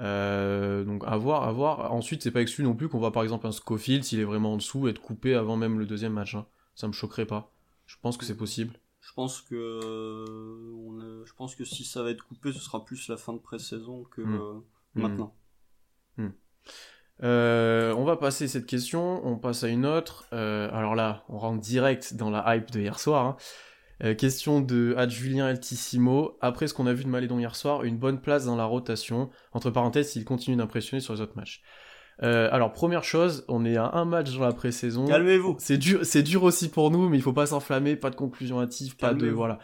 Euh, 0.00 0.84
donc 0.84 1.04
à 1.06 1.16
voir, 1.16 1.44
à 1.44 1.52
voir. 1.52 1.92
Ensuite, 1.92 2.22
c'est 2.22 2.30
pas 2.30 2.42
exclu 2.42 2.64
non 2.64 2.74
plus 2.74 2.88
qu'on 2.88 2.98
voit 2.98 3.12
par 3.12 3.22
exemple 3.22 3.46
un 3.46 3.52
Scofield, 3.52 4.04
s'il 4.04 4.20
est 4.20 4.24
vraiment 4.24 4.54
en 4.54 4.56
dessous, 4.56 4.88
être 4.88 5.00
coupé 5.00 5.34
avant 5.34 5.56
même 5.56 5.78
le 5.78 5.86
deuxième 5.86 6.12
match. 6.12 6.34
Hein. 6.34 6.46
Ça 6.74 6.88
me 6.88 6.92
choquerait 6.92 7.26
pas. 7.26 7.52
Je 7.86 7.96
pense 8.00 8.16
que 8.16 8.24
c'est 8.24 8.36
possible. 8.36 8.74
Je 9.00 9.12
pense 9.12 9.42
que 9.42 10.24
je 11.26 11.32
pense 11.34 11.54
que 11.54 11.64
si 11.64 11.84
ça 11.84 12.02
va 12.02 12.10
être 12.10 12.26
coupé, 12.26 12.52
ce 12.52 12.58
sera 12.58 12.84
plus 12.84 13.08
la 13.08 13.16
fin 13.16 13.32
de 13.32 13.38
pré-saison 13.38 14.04
que 14.04 14.22
hmm. 14.22 14.34
Euh, 14.34 14.52
hmm. 14.94 15.02
maintenant. 15.02 15.34
Hmm. 16.16 16.28
Euh, 17.22 17.94
on 17.94 18.04
va 18.04 18.16
passer 18.16 18.48
cette 18.48 18.66
question, 18.66 19.24
on 19.26 19.36
passe 19.36 19.62
à 19.62 19.68
une 19.68 19.86
autre. 19.86 20.26
Euh, 20.32 20.68
alors 20.72 20.94
là, 20.94 21.24
on 21.28 21.38
rentre 21.38 21.60
direct 21.60 22.14
dans 22.14 22.30
la 22.30 22.56
hype 22.56 22.70
de 22.70 22.80
hier 22.80 22.98
soir. 22.98 23.26
Hein. 23.26 23.36
Euh, 24.04 24.14
question 24.14 24.60
de 24.60 24.94
Ad 24.96 25.10
Julien 25.10 25.46
Altissimo. 25.46 26.36
Après 26.40 26.66
ce 26.66 26.74
qu'on 26.74 26.86
a 26.86 26.92
vu 26.92 27.04
de 27.04 27.08
Malédon 27.08 27.38
hier 27.38 27.56
soir, 27.56 27.84
une 27.84 27.96
bonne 27.96 28.20
place 28.20 28.44
dans 28.44 28.56
la 28.56 28.64
rotation. 28.64 29.30
Entre 29.52 29.70
parenthèses, 29.70 30.10
s'il 30.10 30.24
continue 30.24 30.56
d'impressionner 30.56 31.00
sur 31.00 31.14
les 31.14 31.20
autres 31.20 31.36
matchs. 31.36 31.62
alors 32.18 32.72
première 32.72 33.04
chose, 33.04 33.44
on 33.48 33.64
est 33.64 33.76
à 33.76 33.90
un 33.94 34.04
match 34.04 34.32
dans 34.36 34.44
la 34.44 34.52
pré-saison. 34.52 35.06
Calmez-vous. 35.06 35.56
C'est 35.58 35.78
dur, 35.78 36.04
c'est 36.04 36.22
dur 36.22 36.42
aussi 36.42 36.68
pour 36.68 36.90
nous, 36.90 37.08
mais 37.08 37.16
il 37.16 37.22
faut 37.22 37.32
pas 37.32 37.46
s'enflammer, 37.46 37.96
pas 37.96 38.10
de 38.10 38.16
conclusion 38.16 38.60
hâtive, 38.60 38.96
pas 38.96 39.14
de 39.14 39.28
voilà. 39.28 39.58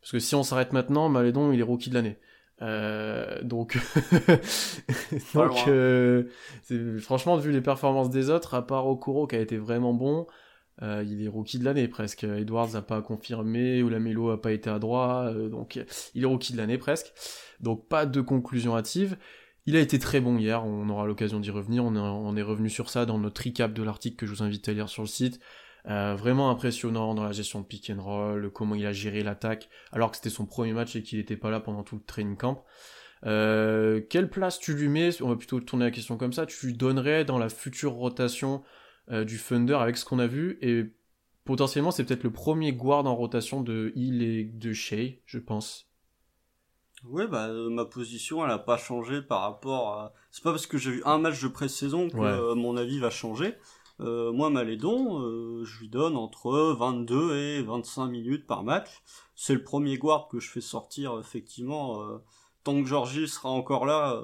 Parce 0.00 0.12
que 0.12 0.18
si 0.18 0.34
on 0.34 0.42
s'arrête 0.42 0.72
maintenant, 0.72 1.08
Malédon 1.08 1.52
il 1.52 1.60
est 1.60 1.64
rookie 1.64 1.90
de 1.90 1.94
l'année. 1.94 2.18
Euh, 2.62 3.42
donc, 3.42 3.76
donc 5.34 5.66
euh, 5.66 6.24
franchement, 7.00 7.36
vu 7.36 7.50
les 7.50 7.60
performances 7.60 8.10
des 8.10 8.30
autres, 8.30 8.54
à 8.54 8.64
part 8.64 8.86
Okoro 8.86 9.26
qui 9.26 9.36
a 9.36 9.40
été 9.40 9.56
vraiment 9.56 9.92
bon, 9.92 10.26
euh, 10.80 11.04
il 11.06 11.22
est 11.22 11.28
rookie 11.28 11.58
de 11.58 11.64
l'année 11.64 11.88
presque. 11.88 12.24
Edwards 12.24 12.70
n'a 12.72 12.82
pas 12.82 13.02
confirmé, 13.02 13.82
ou 13.82 13.88
la 13.88 13.98
Melo 13.98 14.30
a 14.30 14.40
pas 14.40 14.52
été 14.52 14.70
à 14.70 14.78
droit, 14.78 15.30
donc 15.32 15.78
il 16.14 16.22
est 16.22 16.26
rookie 16.26 16.52
de 16.52 16.58
l'année 16.58 16.78
presque. 16.78 17.12
Donc 17.60 17.88
pas 17.88 18.06
de 18.06 18.20
conclusion 18.20 18.76
hâtive. 18.76 19.16
Il 19.66 19.76
a 19.76 19.80
été 19.80 19.98
très 19.98 20.20
bon 20.20 20.38
hier, 20.38 20.64
on 20.64 20.88
aura 20.88 21.06
l'occasion 21.06 21.38
d'y 21.38 21.50
revenir, 21.50 21.84
on 21.84 21.94
est, 21.94 21.98
on 21.98 22.36
est 22.36 22.42
revenu 22.42 22.68
sur 22.68 22.90
ça 22.90 23.06
dans 23.06 23.18
notre 23.18 23.44
recap 23.44 23.72
de 23.72 23.82
l'article 23.82 24.16
que 24.16 24.26
je 24.26 24.32
vous 24.32 24.42
invite 24.42 24.68
à 24.68 24.72
lire 24.72 24.88
sur 24.88 25.02
le 25.02 25.08
site. 25.08 25.40
Euh, 25.88 26.14
vraiment 26.16 26.50
impressionnant 26.50 27.14
dans 27.14 27.24
la 27.24 27.32
gestion 27.32 27.60
de 27.60 27.66
pick 27.66 27.90
and 27.90 28.00
roll, 28.00 28.50
comment 28.52 28.76
il 28.76 28.86
a 28.86 28.92
géré 28.92 29.22
l'attaque, 29.22 29.68
alors 29.90 30.10
que 30.10 30.16
c'était 30.16 30.30
son 30.30 30.46
premier 30.46 30.72
match 30.72 30.94
et 30.94 31.02
qu'il 31.02 31.18
n'était 31.18 31.36
pas 31.36 31.50
là 31.50 31.60
pendant 31.60 31.82
tout 31.82 31.96
le 31.96 32.02
training 32.02 32.36
camp. 32.36 32.64
Euh, 33.24 34.00
quelle 34.08 34.30
place 34.30 34.58
tu 34.58 34.74
lui 34.74 34.88
mets? 34.88 35.20
On 35.22 35.28
va 35.28 35.36
plutôt 35.36 35.60
tourner 35.60 35.84
la 35.84 35.90
question 35.90 36.16
comme 36.16 36.32
ça. 36.32 36.46
Tu 36.46 36.66
lui 36.66 36.74
donnerais 36.74 37.24
dans 37.24 37.38
la 37.38 37.48
future 37.48 37.92
rotation 37.92 38.62
euh, 39.12 39.24
du 39.24 39.38
Thunder 39.38 39.74
avec 39.74 39.96
ce 39.96 40.04
qu'on 40.04 40.18
a 40.18 40.26
vu 40.26 40.58
et 40.60 40.84
potentiellement 41.44 41.90
c'est 41.90 42.04
peut-être 42.04 42.24
le 42.24 42.32
premier 42.32 42.72
guard 42.72 43.06
en 43.06 43.14
rotation 43.14 43.62
de 43.62 43.92
Hill 43.94 44.22
et 44.22 44.44
de 44.44 44.72
Shea, 44.72 45.20
je 45.26 45.38
pense. 45.38 45.88
Ouais, 47.04 47.26
bah 47.26 47.52
ma 47.70 47.84
position 47.84 48.44
elle 48.44 48.52
a 48.52 48.58
pas 48.58 48.76
changé 48.76 49.22
par 49.22 49.42
rapport 49.42 49.88
à. 49.88 50.14
C'est 50.30 50.44
pas 50.44 50.50
parce 50.50 50.66
que 50.66 50.78
j'ai 50.78 50.90
eu 50.90 51.02
un 51.04 51.18
match 51.18 51.42
de 51.42 51.48
pré-saison 51.48 52.08
que 52.08 52.54
mon 52.54 52.76
avis 52.76 53.00
va 53.00 53.10
changer. 53.10 53.56
Euh, 54.00 54.32
moi, 54.32 54.50
Malédon, 54.50 55.20
euh, 55.20 55.64
je 55.64 55.80
lui 55.80 55.88
donne 55.88 56.16
entre 56.16 56.74
22 56.78 57.36
et 57.36 57.62
25 57.62 58.08
minutes 58.08 58.46
par 58.46 58.64
match. 58.64 59.02
C'est 59.36 59.54
le 59.54 59.62
premier 59.62 59.98
guard 59.98 60.28
que 60.28 60.40
je 60.40 60.50
fais 60.50 60.60
sortir, 60.60 61.18
effectivement. 61.20 62.02
Euh, 62.62 62.72
tant 62.72 62.82
que 62.82 62.88
Georgie 62.88 63.28
sera 63.28 63.50
encore 63.50 63.86
là, 63.86 64.20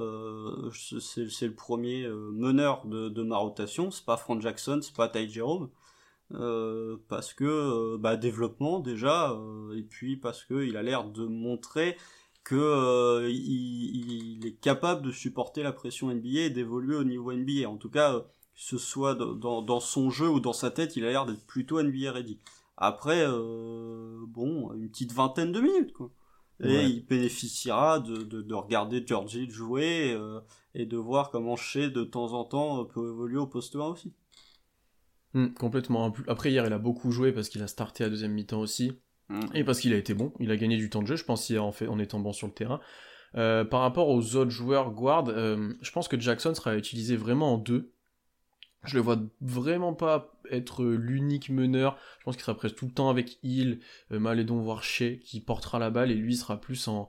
c'est 0.73 1.47
le 1.47 1.55
premier 1.55 2.09
meneur 2.09 2.87
de, 2.87 3.23
ma 3.23 3.39
rotation. 3.39 3.91
C'est 3.91 4.05
pas 4.05 4.17
Frank 4.17 4.41
Jackson, 4.41 4.81
c'est 4.83 4.95
pas 4.95 5.09
Ty 5.09 5.29
Jerome. 5.29 5.71
parce 7.09 7.35
que 7.35 7.97
bah, 7.97 8.17
développement 8.17 8.81
déjà, 8.81 9.37
et 9.77 9.83
puis 9.83 10.17
parce 10.17 10.45
qu'il 10.45 10.77
a 10.77 10.83
l'air 10.83 11.05
de 11.05 11.27
montrer 11.27 11.97
que 12.45 13.29
il, 13.31 14.47
est 14.47 14.61
capable 14.61 15.03
de 15.03 15.13
supporter 15.13 15.63
la 15.63 15.73
pression 15.73 16.09
NBA 16.13 16.41
et 16.41 16.51
d'évoluer 16.51 16.97
au 16.97 17.05
niveau 17.05 17.33
NBA. 17.33 17.69
En 17.69 17.77
tout 17.77 17.91
cas, 17.91 18.25
ce 18.59 18.77
soit 18.77 19.15
dans, 19.15 19.81
son 19.81 20.11
jeu 20.11 20.29
ou 20.29 20.41
dans 20.41 20.53
sa 20.53 20.71
tête, 20.73 20.97
il 20.97 21.05
a 21.05 21.11
l'air 21.11 21.27
d'être 21.27 21.47
plutôt 21.47 21.81
NBA 21.81 22.11
ready. 22.11 22.39
Après, 22.77 23.25
euh, 23.25 24.25
bon, 24.27 24.73
une 24.75 24.89
petite 24.91 25.13
vingtaine 25.13 25.53
de 25.53 25.61
minutes, 25.61 25.93
quoi. 25.93 26.11
Et 26.61 26.85
il 26.85 27.07
bénéficiera 27.07 28.01
de, 28.01 28.23
de, 28.23 28.55
regarder 28.55 29.05
Georgie 29.07 29.49
jouer 29.49 30.13
euh, 30.13 30.41
et 30.75 30.87
de 30.87 30.97
voir 30.97 31.31
comment 31.31 31.55
Shea 31.55 31.89
de 31.89 32.03
temps 32.03 32.33
en 32.33 32.45
temps 32.45 32.85
peut 32.85 33.09
évoluer 33.13 33.39
au 33.39 33.47
poste 33.47 33.77
1 33.77 33.79
aussi. 33.81 34.13
Hmm, 35.35 35.49
complètement. 35.51 36.13
Après, 36.27 36.51
hier, 36.51 36.67
il 36.67 36.73
a 36.73 36.79
beaucoup 36.79 37.13
joué 37.13 37.33
parce 37.33 37.49
qu'il 37.49 37.63
a 37.63 37.69
starté 37.69 38.03
à 38.03 38.09
deuxième 38.09 38.33
mi-temps 38.33 38.61
aussi. 38.61 38.93
Hmm. 39.29 39.41
Et 39.55 39.63
parce 39.63 39.79
qu'il 39.79 39.93
a 39.93 39.97
été 39.97 40.15
bon. 40.15 40.33
Il 40.41 40.51
a 40.51 40.57
gagné 40.57 40.77
du 40.77 40.91
temps 40.91 41.03
de 41.03 41.07
jeu, 41.07 41.17
je 41.17 41.25
pense, 41.25 41.49
hier, 41.49 41.65
en, 41.65 41.73
fait, 41.73 41.87
en 41.87 41.99
étant 41.99 42.19
bon 42.19 42.33
sur 42.33 42.49
le 42.49 42.55
terrain. 42.55 42.81
Euh, 43.37 43.65
par 43.65 43.83
rapport 43.83 44.09
aux 44.09 44.37
autres 44.37 44.51
joueurs 44.51 44.91
guard, 44.91 45.29
euh, 45.29 45.75
je 45.83 45.91
pense 45.93 46.09
que 46.09 46.19
Jackson 46.19 46.55
sera 46.55 46.77
utilisé 46.77 47.17
vraiment 47.17 47.55
en 47.55 47.59
deux. 47.59 47.93
Je 48.85 48.95
le 48.95 49.03
vois 49.03 49.19
vraiment 49.41 49.93
pas 49.93 50.33
être 50.51 50.85
l'unique 50.85 51.51
meneur. 51.51 51.97
Je 52.21 52.25
pense 52.25 52.37
qu'il 52.37 52.45
sera 52.45 52.57
presque 52.57 52.77
tout 52.77 52.87
le 52.87 52.93
temps 52.93 53.11
avec 53.11 53.39
Hill, 53.43 53.81
euh, 54.13 54.19
Malédon, 54.19 54.61
voire 54.61 54.83
Shea, 54.83 55.17
qui 55.17 55.41
portera 55.41 55.79
la 55.79 55.91
balle 55.91 56.11
et 56.11 56.15
lui 56.15 56.37
sera 56.37 56.61
plus 56.61 56.89
en, 56.89 57.09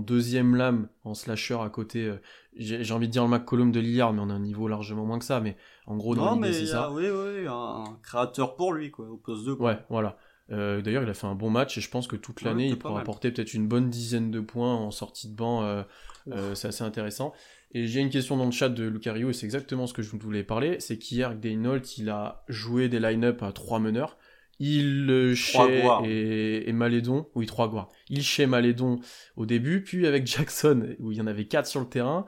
deuxième 0.00 0.56
lame, 0.56 0.88
en 1.04 1.14
slasher 1.14 1.58
à 1.60 1.68
côté. 1.68 2.12
J'ai 2.56 2.92
envie 2.92 3.06
de 3.06 3.12
dire 3.12 3.24
le 3.24 3.30
McCollum 3.30 3.70
de 3.70 3.80
Lillard, 3.80 4.12
mais 4.12 4.20
on 4.20 4.30
a 4.30 4.34
un 4.34 4.40
niveau 4.40 4.68
largement 4.68 5.04
moins 5.04 5.18
que 5.18 5.24
ça. 5.24 5.40
Mais 5.40 5.56
en 5.86 5.96
gros, 5.96 6.14
dans 6.14 6.34
l'idée, 6.34 6.52
c'est 6.52 6.66
ça. 6.66 6.90
Oui, 6.90 7.08
oui, 7.08 7.46
un, 7.46 7.84
créateur 8.02 8.56
pour 8.56 8.72
lui, 8.72 8.90
quoi, 8.90 9.08
au 9.08 9.16
poste 9.16 9.44
2. 9.44 9.52
Ouais, 9.54 9.78
voilà. 9.88 10.18
Euh, 10.52 10.82
d'ailleurs, 10.82 11.02
il 11.02 11.08
a 11.08 11.14
fait 11.14 11.26
un 11.26 11.34
bon 11.34 11.50
match 11.50 11.78
et 11.78 11.80
je 11.80 11.88
pense 11.88 12.06
que 12.06 12.16
toute 12.16 12.42
l'année, 12.42 12.68
il 12.68 12.78
pourra 12.78 13.00
apporter 13.00 13.30
peut-être 13.30 13.54
une 13.54 13.66
bonne 13.66 13.88
dizaine 13.88 14.30
de 14.30 14.40
points 14.40 14.74
en 14.74 14.90
sortie 14.90 15.28
de 15.28 15.34
banc. 15.34 15.62
Euh, 15.62 15.82
euh, 16.30 16.54
c'est 16.54 16.68
assez 16.68 16.84
intéressant. 16.84 17.32
Et 17.72 17.86
j'ai 17.86 18.00
une 18.00 18.10
question 18.10 18.36
dans 18.36 18.44
le 18.44 18.52
chat 18.52 18.68
de 18.68 18.84
Lucario 18.84 19.30
et 19.30 19.32
c'est 19.32 19.46
exactement 19.46 19.86
ce 19.86 19.94
que 19.94 20.02
je 20.02 20.10
voulais 20.16 20.44
parler. 20.44 20.76
C'est 20.80 20.98
qu'hier, 20.98 21.34
Daynolt, 21.34 21.98
il 21.98 22.08
a 22.08 22.44
joué 22.48 22.88
des 22.88 23.00
line-up 23.00 23.42
à 23.42 23.52
trois 23.52 23.80
meneurs. 23.80 24.16
Il 24.60 25.34
chez 25.34 25.82
et, 26.04 26.68
et, 26.68 26.72
Malédon, 26.72 27.26
oui, 27.34 27.46
trois 27.46 27.68
guards. 27.68 27.88
Il 28.08 28.22
chez 28.22 28.46
Malédon 28.46 29.00
au 29.34 29.46
début, 29.46 29.82
puis 29.82 30.06
avec 30.06 30.26
Jackson, 30.28 30.94
où 31.00 31.10
il 31.10 31.18
y 31.18 31.20
en 31.20 31.26
avait 31.26 31.46
quatre 31.46 31.66
sur 31.66 31.80
le 31.80 31.88
terrain. 31.88 32.24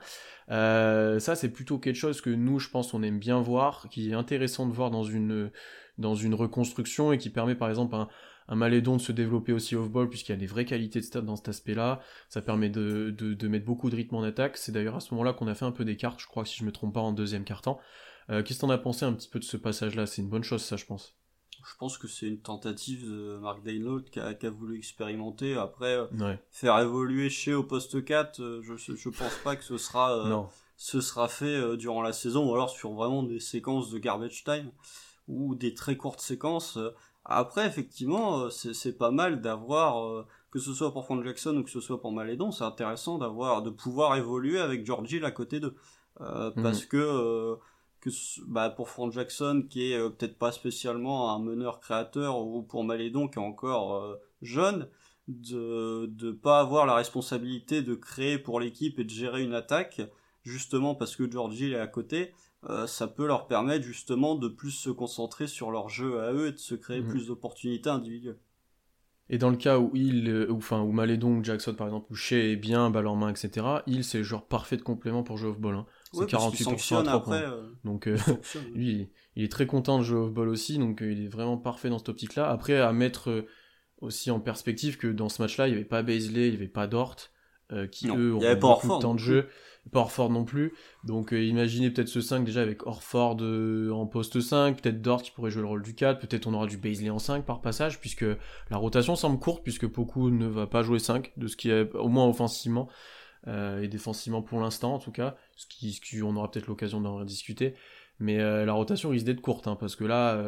ça, 0.49 1.35
c'est 1.35 1.49
plutôt 1.49 1.79
quelque 1.79 1.95
chose 1.95 2.19
que 2.19 2.29
nous, 2.29 2.59
je 2.59 2.69
pense, 2.69 2.93
on 2.93 3.01
aime 3.01 3.19
bien 3.19 3.39
voir, 3.39 3.87
qui 3.89 4.09
est 4.09 4.13
intéressant 4.13 4.65
de 4.65 4.73
voir 4.73 4.91
dans 4.91 5.03
une 5.03 5.49
dans 5.97 6.15
une 6.15 6.33
reconstruction 6.33 7.11
et 7.11 7.17
qui 7.17 7.29
permet 7.29 7.55
par 7.55 7.69
exemple 7.69 7.95
un, 7.95 8.07
un 8.47 8.55
Malédon 8.55 8.97
de 8.97 9.01
se 9.01 9.11
développer 9.11 9.53
aussi 9.53 9.75
off-ball 9.75 10.09
puisqu'il 10.09 10.31
y 10.31 10.35
a 10.35 10.37
des 10.37 10.45
vraies 10.45 10.65
qualités 10.65 10.99
de 10.99 11.05
stats 11.05 11.21
dans 11.21 11.35
cet 11.35 11.49
aspect-là. 11.49 12.01
Ça 12.29 12.41
permet 12.41 12.69
de, 12.69 13.11
de, 13.11 13.47
mettre 13.47 13.65
beaucoup 13.65 13.89
de 13.89 13.95
rythme 13.95 14.15
en 14.15 14.23
attaque. 14.23 14.57
C'est 14.57 14.71
d'ailleurs 14.71 14.95
à 14.95 14.99
ce 14.99 15.13
moment-là 15.13 15.33
qu'on 15.33 15.47
a 15.47 15.55
fait 15.55 15.65
un 15.65 15.71
peu 15.71 15.85
des 15.85 15.97
cartes, 15.97 16.19
je 16.19 16.27
crois, 16.27 16.45
si 16.45 16.57
je 16.57 16.63
me 16.63 16.71
trompe 16.71 16.93
pas, 16.93 17.01
en 17.01 17.11
deuxième 17.11 17.43
quart-temps. 17.43 17.79
Euh, 18.29 18.43
Qu'est-ce 18.43 18.59
que 18.59 18.65
t'en 18.65 18.69
as 18.69 18.77
pensé 18.77 19.05
un 19.05 19.13
petit 19.13 19.29
peu 19.29 19.39
de 19.39 19.43
ce 19.45 19.57
passage-là? 19.57 20.05
C'est 20.05 20.21
une 20.21 20.29
bonne 20.29 20.43
chose, 20.43 20.61
ça, 20.61 20.75
je 20.75 20.85
pense. 20.85 21.15
Je 21.65 21.75
pense 21.77 21.97
que 21.97 22.07
c'est 22.07 22.27
une 22.27 22.39
tentative 22.39 23.05
de 23.05 23.37
Mark 23.41 23.61
Daynot 23.63 24.01
qui 24.01 24.19
a, 24.19 24.49
voulu 24.49 24.77
expérimenter. 24.77 25.55
Après, 25.55 25.97
euh, 25.97 26.35
faire 26.49 26.79
évoluer 26.79 27.29
chez 27.29 27.53
au 27.53 27.63
poste 27.63 28.03
4, 28.05 28.41
euh, 28.41 28.61
je, 28.63 28.95
je 28.95 29.09
pense 29.09 29.35
pas 29.43 29.55
que 29.55 29.63
ce 29.63 29.77
sera, 29.77 30.17
euh, 30.17 30.43
ce 30.77 31.01
sera 31.01 31.27
fait 31.27 31.75
durant 31.75 32.01
la 32.01 32.13
saison 32.13 32.49
ou 32.49 32.53
alors 32.53 32.69
sur 32.69 32.93
vraiment 32.93 33.23
des 33.23 33.39
séquences 33.39 33.89
de 33.91 33.99
garbage 33.99 34.43
time 34.45 34.71
ou 35.27 35.55
des 35.55 35.73
très 35.73 35.97
courtes 35.97 36.21
séquences. 36.21 36.79
Après, 37.29 37.67
effectivement, 37.67 38.39
euh, 38.39 38.49
c'est 38.49 38.97
pas 38.97 39.11
mal 39.11 39.41
d'avoir, 39.41 40.05
euh, 40.05 40.25
que 40.49 40.59
ce 40.59 40.73
soit 40.73 40.93
pour 40.93 41.03
Frank 41.03 41.23
Jackson 41.25 41.57
ou 41.57 41.63
que 41.63 41.69
ce 41.69 41.81
soit 41.81 41.99
pour 41.99 42.13
Malédon, 42.13 42.51
c'est 42.51 42.63
intéressant 42.63 43.17
d'avoir, 43.17 43.61
de 43.61 43.69
pouvoir 43.69 44.15
évoluer 44.15 44.59
avec 44.59 44.85
Georgie 44.85 45.23
à 45.23 45.31
côté 45.31 45.59
d'eux. 45.59 45.75
Euh, 46.21 46.51
mhm. 46.55 46.63
Parce 46.63 46.85
que, 46.85 47.57
que 47.99 48.09
bah, 48.47 48.69
pour 48.69 48.89
Frank 48.89 49.11
Jackson, 49.11 49.65
qui 49.69 49.91
est 49.91 49.99
peut-être 50.09 50.37
pas 50.39 50.53
spécialement 50.53 51.35
un 51.35 51.39
meneur 51.39 51.81
créateur, 51.81 52.39
ou 52.39 52.63
pour 52.63 52.85
Malédon, 52.85 53.27
qui 53.27 53.39
est 53.39 53.43
encore 53.43 54.17
jeune, 54.41 54.87
de 55.27 56.09
ne 56.21 56.31
pas 56.31 56.61
avoir 56.61 56.85
la 56.85 56.95
responsabilité 56.95 57.81
de 57.81 57.93
créer 57.93 58.37
pour 58.37 58.61
l'équipe 58.61 58.99
et 58.99 59.03
de 59.03 59.09
gérer 59.09 59.43
une 59.43 59.53
attaque, 59.53 60.01
justement 60.43 60.95
parce 60.95 61.17
que 61.17 61.29
Georgie 61.29 61.73
est 61.73 61.79
à 61.79 61.87
côté, 61.87 62.33
euh, 62.63 62.87
ça 62.87 63.07
peut 63.07 63.27
leur 63.27 63.47
permettre 63.47 63.85
justement 63.85 64.35
de 64.35 64.47
plus 64.47 64.71
se 64.71 64.89
concentrer 64.89 65.47
sur 65.47 65.71
leur 65.71 65.89
jeu 65.89 66.19
à 66.19 66.33
eux 66.33 66.47
et 66.47 66.51
de 66.51 66.57
se 66.57 66.75
créer 66.75 67.01
mhm. 67.01 67.07
plus 67.07 67.27
d'opportunités 67.27 67.89
individuelles. 67.89 68.39
Et 69.29 69.37
dans 69.37 69.49
le 69.49 69.57
cas 69.57 69.77
où 69.77 69.91
il, 69.93 70.29
euh, 70.29 70.51
enfin, 70.51 70.81
où 70.81 70.91
Malédon 70.91 71.37
ou 71.37 71.43
Jackson 71.43 71.73
par 71.75 71.87
exemple, 71.87 72.07
ou 72.11 72.15
Shea 72.15 72.51
est 72.51 72.55
bien, 72.55 72.89
balle 72.89 73.07
en 73.07 73.15
main, 73.15 73.29
etc., 73.29 73.65
il 73.85 74.03
c'est 74.03 74.19
le 74.19 74.23
genre 74.23 74.47
parfait 74.47 74.77
de 74.77 74.81
complément 74.81 75.21
pour 75.21 75.37
jouer 75.37 75.49
off-ball. 75.49 75.75
Hein. 75.75 75.85
C'est 76.13 76.29
48% 76.29 76.99
à 76.99 77.03
3 77.03 77.23
points. 77.23 77.41
Euh, 77.41 77.69
donc 77.83 78.07
lui, 78.73 79.09
il 79.35 79.43
est 79.43 79.51
très 79.51 79.67
content 79.67 79.99
de 79.99 80.03
jouer 80.03 80.19
off-ball 80.19 80.47
aussi, 80.47 80.77
donc 80.77 80.99
il 81.01 81.25
est 81.25 81.27
vraiment 81.27 81.57
parfait 81.57 81.89
dans 81.89 81.97
cette 81.99 82.09
optique-là. 82.09 82.49
Après, 82.49 82.79
à 82.79 82.91
mettre 82.93 83.45
aussi 83.99 84.31
en 84.31 84.39
perspective 84.39 84.97
que 84.97 85.07
dans 85.07 85.29
ce 85.29 85.41
match-là, 85.41 85.67
il 85.67 85.71
n'y 85.71 85.75
avait 85.75 85.85
pas 85.85 86.03
Baisley, 86.03 86.47
il 86.47 86.51
n'y 86.51 86.57
avait 86.57 86.67
pas 86.67 86.87
Dort, 86.87 87.17
qui 87.91 88.07
eux 88.07 88.33
ont 88.33 88.55
beaucoup 88.55 88.95
de 88.95 89.01
temps 89.01 89.13
de 89.13 89.19
jeu 89.19 89.49
pas 89.91 90.01
Orford 90.01 90.29
non 90.29 90.45
plus. 90.45 90.73
Donc 91.03 91.33
euh, 91.33 91.43
imaginez 91.43 91.89
peut-être 91.91 92.07
ce 92.07 92.21
5 92.21 92.43
déjà 92.43 92.61
avec 92.61 92.85
Orford 92.85 93.37
euh, 93.41 93.91
en 93.91 94.05
poste 94.05 94.39
5, 94.39 94.81
peut-être 94.81 95.01
Dort 95.01 95.21
qui 95.21 95.31
pourrait 95.31 95.51
jouer 95.51 95.61
le 95.61 95.67
rôle 95.67 95.83
du 95.83 95.95
4, 95.95 96.19
peut-être 96.19 96.47
on 96.47 96.53
aura 96.53 96.67
du 96.67 96.77
Baisley 96.77 97.09
en 97.09 97.19
5 97.19 97.45
par 97.45 97.61
passage, 97.61 97.99
puisque 97.99 98.25
la 98.69 98.77
rotation 98.77 99.15
semble 99.15 99.39
courte, 99.39 99.63
puisque 99.63 99.87
Poku 99.87 100.29
ne 100.29 100.47
va 100.47 100.67
pas 100.67 100.83
jouer 100.83 100.99
5, 100.99 101.33
de 101.37 101.47
ce 101.47 101.55
qui 101.55 101.69
est 101.69 101.93
au 101.95 102.09
moins 102.09 102.27
offensivement, 102.27 102.89
euh, 103.47 103.81
et 103.81 103.87
défensivement 103.87 104.41
pour 104.41 104.59
l'instant 104.59 104.93
en 104.93 104.99
tout 104.99 105.11
cas, 105.11 105.35
ce 105.55 105.67
qui, 105.67 106.21
on 106.21 106.35
aura 106.35 106.51
peut-être 106.51 106.67
l'occasion 106.67 107.01
d'en 107.01 107.15
rediscuter. 107.17 107.73
Mais 108.19 108.37
la 108.37 108.73
rotation 108.73 109.09
risque 109.09 109.27
d'être 109.27 109.41
courte, 109.41 109.67
hein, 109.67 109.77
parce 109.79 109.95
que 109.95 110.03
là, 110.03 110.41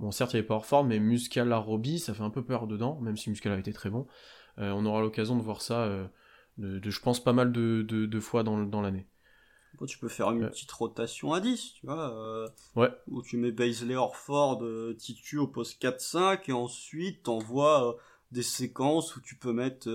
bon 0.00 0.10
certes 0.10 0.32
il 0.32 0.36
n'y 0.36 0.40
avait 0.40 0.48
pas 0.48 0.56
Orford, 0.56 0.84
mais 0.84 0.98
Muscala 0.98 1.58
Robbie, 1.58 2.00
ça 2.00 2.12
fait 2.12 2.24
un 2.24 2.30
peu 2.30 2.44
peur 2.44 2.66
dedans, 2.66 2.98
même 3.00 3.16
si 3.16 3.30
Muscala 3.30 3.54
a 3.54 3.58
été 3.58 3.72
très 3.72 3.88
bon. 3.88 4.08
on 4.58 4.84
aura 4.84 5.00
l'occasion 5.00 5.36
de 5.36 5.42
voir 5.42 5.62
ça 5.62 5.88
de, 6.58 6.90
je 6.90 7.00
pense, 7.00 7.22
pas 7.22 7.32
mal 7.32 7.52
de, 7.52 7.82
de, 7.82 8.20
fois 8.20 8.42
dans, 8.42 8.62
dans 8.62 8.80
l'année. 8.80 9.06
tu 9.86 9.98
peux 9.98 10.08
faire 10.08 10.30
une 10.30 10.48
petite 10.48 10.70
rotation 10.70 11.32
à 11.32 11.40
10, 11.40 11.74
tu 11.74 11.86
vois. 11.86 12.12
Euh, 12.16 12.48
ouais. 12.76 12.90
Où 13.08 13.22
tu 13.22 13.36
mets 13.36 13.52
Baisley 13.52 13.96
Orford, 13.96 14.62
euh, 14.62 14.94
Titu 14.94 15.38
au 15.38 15.46
poste 15.46 15.82
4-5, 15.82 16.42
et 16.48 16.52
ensuite 16.52 17.24
t'envoies 17.24 17.88
euh, 17.88 17.92
des 18.30 18.42
séquences 18.42 19.16
où 19.16 19.20
tu 19.20 19.36
peux 19.36 19.52
mettre 19.52 19.88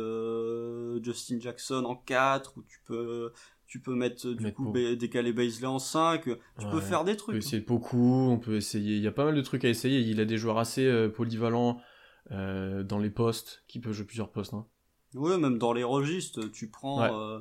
Justin 1.03 1.39
Jackson 1.39 1.85
en 1.85 1.95
4, 1.95 2.57
où 2.57 2.63
tu 2.63 2.79
peux 2.85 3.31
tu 3.67 3.79
peux 3.79 3.93
mettre 3.93 4.27
du 4.29 4.51
coup 4.51 4.73
décaler 4.73 5.31
Baisley 5.31 5.67
en 5.67 5.77
5, 5.77 6.23
tu 6.23 6.67
peux 6.71 6.81
faire 6.81 7.03
des 7.03 7.15
trucs. 7.15 7.35
On 7.35 7.39
peut 7.39 7.45
essayer 7.45 7.61
beaucoup, 7.61 8.29
on 8.29 8.39
peut 8.39 8.55
essayer, 8.55 8.95
il 8.95 9.03
y 9.03 9.07
a 9.07 9.11
pas 9.11 9.25
mal 9.25 9.35
de 9.35 9.41
trucs 9.41 9.63
à 9.63 9.69
essayer, 9.69 9.99
il 9.99 10.19
a 10.19 10.25
des 10.25 10.37
joueurs 10.37 10.57
assez 10.57 11.07
polyvalents 11.15 11.79
dans 12.31 12.99
les 12.99 13.11
postes, 13.11 13.63
qui 13.67 13.79
peuvent 13.79 13.93
jouer 13.93 14.05
plusieurs 14.05 14.31
postes. 14.31 14.53
Hein. 14.53 14.65
Ouais, 15.15 15.37
même 15.37 15.57
dans 15.57 15.73
les 15.73 15.83
registres, 15.83 16.51
tu 16.51 16.69
prends, 16.69 17.03
euh, 17.03 17.39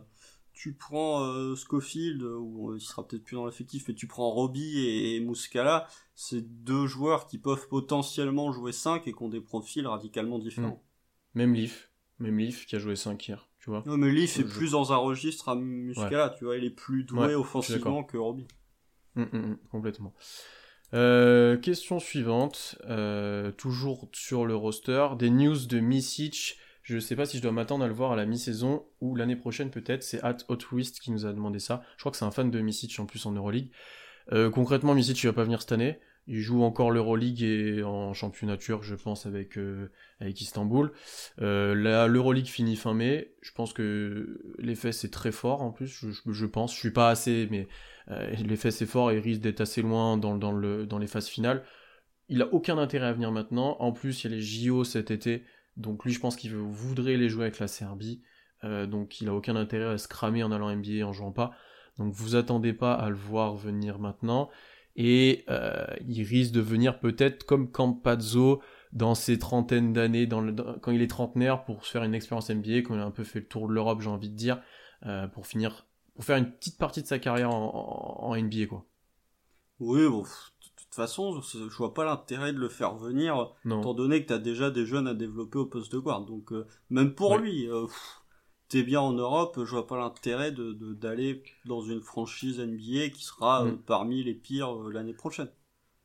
tu 0.54 0.72
prends 0.72 1.22
euh, 1.22 1.54
Schofield, 1.54 2.22
ou 2.22 2.74
il 2.74 2.80
sera 2.80 3.06
peut-être 3.06 3.24
plus 3.24 3.36
dans 3.36 3.46
l'effectif, 3.46 3.84
mais 3.88 3.94
tu 3.94 4.06
prends 4.06 4.30
Robbie 4.30 4.86
et, 4.86 5.20
Muscala, 5.20 5.86
c'est 6.14 6.42
deux 6.64 6.86
joueurs 6.86 7.26
qui 7.26 7.38
peuvent 7.38 7.68
potentiellement 7.68 8.52
jouer 8.52 8.72
5 8.72 9.06
et 9.06 9.12
qui 9.12 9.22
ont 9.22 9.28
des 9.28 9.40
profils 9.40 9.86
radicalement 9.86 10.38
différents. 10.38 10.82
Mm. 11.34 11.38
Même 11.38 11.54
Leaf, 11.54 11.90
même 12.18 12.38
Leaf 12.38 12.66
qui 12.66 12.76
a 12.76 12.78
joué 12.78 12.96
5 12.96 13.28
hier, 13.28 13.48
tu 13.58 13.70
vois. 13.70 13.86
Ouais, 13.86 13.98
mais 13.98 14.10
Leaf 14.10 14.38
est 14.38 14.44
plus 14.44 14.72
dans 14.72 14.92
un 14.92 14.96
registre 14.96 15.50
à 15.50 15.54
Muscala, 15.54 16.30
tu 16.30 16.46
vois, 16.46 16.56
il 16.56 16.64
est 16.64 16.70
plus 16.70 17.04
doué 17.04 17.34
offensivement 17.34 18.02
que 18.02 18.16
Robbie. 18.16 18.48
Mm, 19.14 19.22
mm, 19.24 19.58
complètement. 19.70 20.14
Euh, 20.94 21.58
question 21.58 21.98
suivante, 21.98 22.78
toujours 23.58 24.08
sur 24.14 24.46
le 24.46 24.56
roster, 24.56 25.08
des 25.18 25.28
news 25.28 25.66
de 25.66 25.80
Misic 25.80 26.56
je 26.88 26.98
sais 26.98 27.16
pas 27.16 27.26
si 27.26 27.36
je 27.36 27.42
dois 27.42 27.52
m'attendre 27.52 27.84
à 27.84 27.86
le 27.86 27.92
voir 27.92 28.12
à 28.12 28.16
la 28.16 28.24
mi-saison 28.24 28.86
ou 29.02 29.14
l'année 29.14 29.36
prochaine 29.36 29.70
peut-être. 29.70 30.02
C'est 30.02 30.24
At 30.24 30.38
Hot 30.48 30.56
qui 30.56 31.10
nous 31.10 31.26
a 31.26 31.32
demandé 31.34 31.58
ça. 31.58 31.82
Je 31.96 32.02
crois 32.02 32.10
que 32.10 32.16
c'est 32.16 32.24
un 32.24 32.30
fan 32.30 32.50
de 32.50 32.60
Misic 32.60 32.98
en 32.98 33.04
plus 33.04 33.26
en 33.26 33.32
Euroleague. 33.32 33.70
Euh, 34.32 34.50
concrètement, 34.50 34.94
Misic 34.94 35.22
il 35.22 35.26
va 35.26 35.34
pas 35.34 35.44
venir 35.44 35.60
cette 35.60 35.72
année. 35.72 35.98
Il 36.26 36.40
joue 36.40 36.62
encore 36.62 36.90
l'Euroleague 36.90 37.42
et 37.42 37.82
en 37.82 38.14
championnat 38.14 38.56
turc, 38.56 38.82
je 38.84 38.94
pense, 38.94 39.26
avec, 39.26 39.58
euh, 39.58 39.90
avec 40.20 40.40
Istanbul. 40.40 40.92
Euh, 41.42 41.74
L'Euroleague 42.06 42.46
finit 42.46 42.76
fin 42.76 42.94
mai. 42.94 43.34
Je 43.42 43.52
pense 43.52 43.74
que 43.74 44.40
l'effet 44.58 44.92
c'est 44.92 45.10
très 45.10 45.32
fort 45.32 45.60
en 45.60 45.72
plus. 45.72 45.88
Je, 45.88 46.32
je, 46.32 46.46
pense. 46.46 46.72
Je 46.72 46.78
suis 46.78 46.90
pas 46.90 47.10
assez, 47.10 47.48
mais 47.50 47.68
l'effet 48.42 48.70
c'est 48.70 48.86
fort 48.86 49.10
et 49.10 49.16
il 49.16 49.20
risque 49.20 49.42
d'être 49.42 49.60
assez 49.60 49.82
loin 49.82 50.16
dans, 50.16 50.38
dans, 50.38 50.52
le, 50.52 50.86
dans 50.86 50.98
les 50.98 51.06
phases 51.06 51.28
finales. 51.28 51.64
Il 52.30 52.40
a 52.40 52.52
aucun 52.52 52.78
intérêt 52.78 53.06
à 53.06 53.12
venir 53.12 53.30
maintenant. 53.30 53.76
En 53.78 53.92
plus, 53.92 54.24
il 54.24 54.30
y 54.30 54.32
a 54.32 54.36
les 54.36 54.42
JO 54.42 54.84
cet 54.84 55.10
été. 55.10 55.44
Donc 55.78 56.04
lui, 56.04 56.12
je 56.12 56.20
pense 56.20 56.36
qu'il 56.36 56.54
voudrait 56.54 57.16
les 57.16 57.28
jouer 57.28 57.44
avec 57.44 57.58
la 57.58 57.68
Serbie. 57.68 58.20
Euh, 58.64 58.86
donc 58.86 59.20
il 59.20 59.28
a 59.28 59.34
aucun 59.34 59.56
intérêt 59.56 59.94
à 59.94 59.98
se 59.98 60.08
cramer 60.08 60.42
en 60.42 60.52
allant 60.52 60.74
NBA 60.74 61.06
en 61.06 61.12
jouant 61.12 61.32
pas. 61.32 61.52
Donc 61.96 62.12
vous 62.12 62.36
attendez 62.36 62.72
pas 62.72 62.92
à 62.92 63.08
le 63.08 63.16
voir 63.16 63.56
venir 63.56 63.98
maintenant. 63.98 64.50
Et 64.96 65.44
euh, 65.48 65.86
il 66.06 66.22
risque 66.24 66.52
de 66.52 66.60
venir 66.60 66.98
peut-être 66.98 67.44
comme 67.44 67.70
Campazzo 67.70 68.60
dans 68.92 69.14
ses 69.14 69.38
trentaines 69.38 69.92
d'années, 69.92 70.28
quand 70.80 70.90
il 70.90 71.02
est 71.02 71.08
trentenaire, 71.10 71.64
pour 71.64 71.84
se 71.84 71.90
faire 71.92 72.02
une 72.02 72.14
expérience 72.14 72.50
NBA, 72.50 72.78
quand 72.78 72.94
il 72.94 73.00
a 73.00 73.04
un 73.04 73.10
peu 73.10 73.22
fait 73.22 73.40
le 73.40 73.46
tour 73.46 73.68
de 73.68 73.74
l'Europe, 73.74 74.00
j'ai 74.00 74.08
envie 74.08 74.30
de 74.30 74.34
dire, 74.34 74.60
euh, 75.06 75.28
pour 75.28 75.46
finir, 75.46 75.86
pour 76.14 76.24
faire 76.24 76.36
une 76.36 76.50
petite 76.50 76.78
partie 76.78 77.02
de 77.02 77.06
sa 77.06 77.18
carrière 77.18 77.50
en, 77.50 78.34
NBA, 78.34 78.66
quoi. 78.66 78.86
Oui, 79.78 80.08
bon, 80.08 80.24
façon, 80.98 81.40
je 81.40 81.76
vois 81.76 81.94
pas 81.94 82.04
l'intérêt 82.04 82.52
de 82.52 82.58
le 82.58 82.68
faire 82.68 82.94
venir, 82.94 83.54
étant 83.64 83.94
donné 83.94 84.22
que 84.22 84.28
tu 84.28 84.32
as 84.34 84.38
déjà 84.38 84.70
des 84.70 84.86
jeunes 84.86 85.06
à 85.06 85.14
développer 85.14 85.58
au 85.58 85.66
poste 85.66 85.92
de 85.92 85.98
guard. 85.98 86.26
Donc, 86.26 86.52
euh, 86.52 86.66
même 86.90 87.14
pour 87.14 87.38
lui, 87.38 87.68
euh, 87.68 87.86
t'es 88.68 88.82
bien 88.82 89.00
en 89.00 89.12
Europe, 89.12 89.58
je 89.64 89.70
vois 89.70 89.86
pas 89.86 89.98
l'intérêt 89.98 90.52
de 90.52 90.72
d'aller 90.92 91.42
dans 91.64 91.80
une 91.80 92.00
franchise 92.00 92.60
NBA 92.60 93.10
qui 93.10 93.24
sera 93.24 93.64
euh, 93.64 93.72
mm. 93.72 93.78
parmi 93.86 94.22
les 94.22 94.34
pires 94.34 94.74
l'année 94.92 95.14
prochaine. 95.14 95.48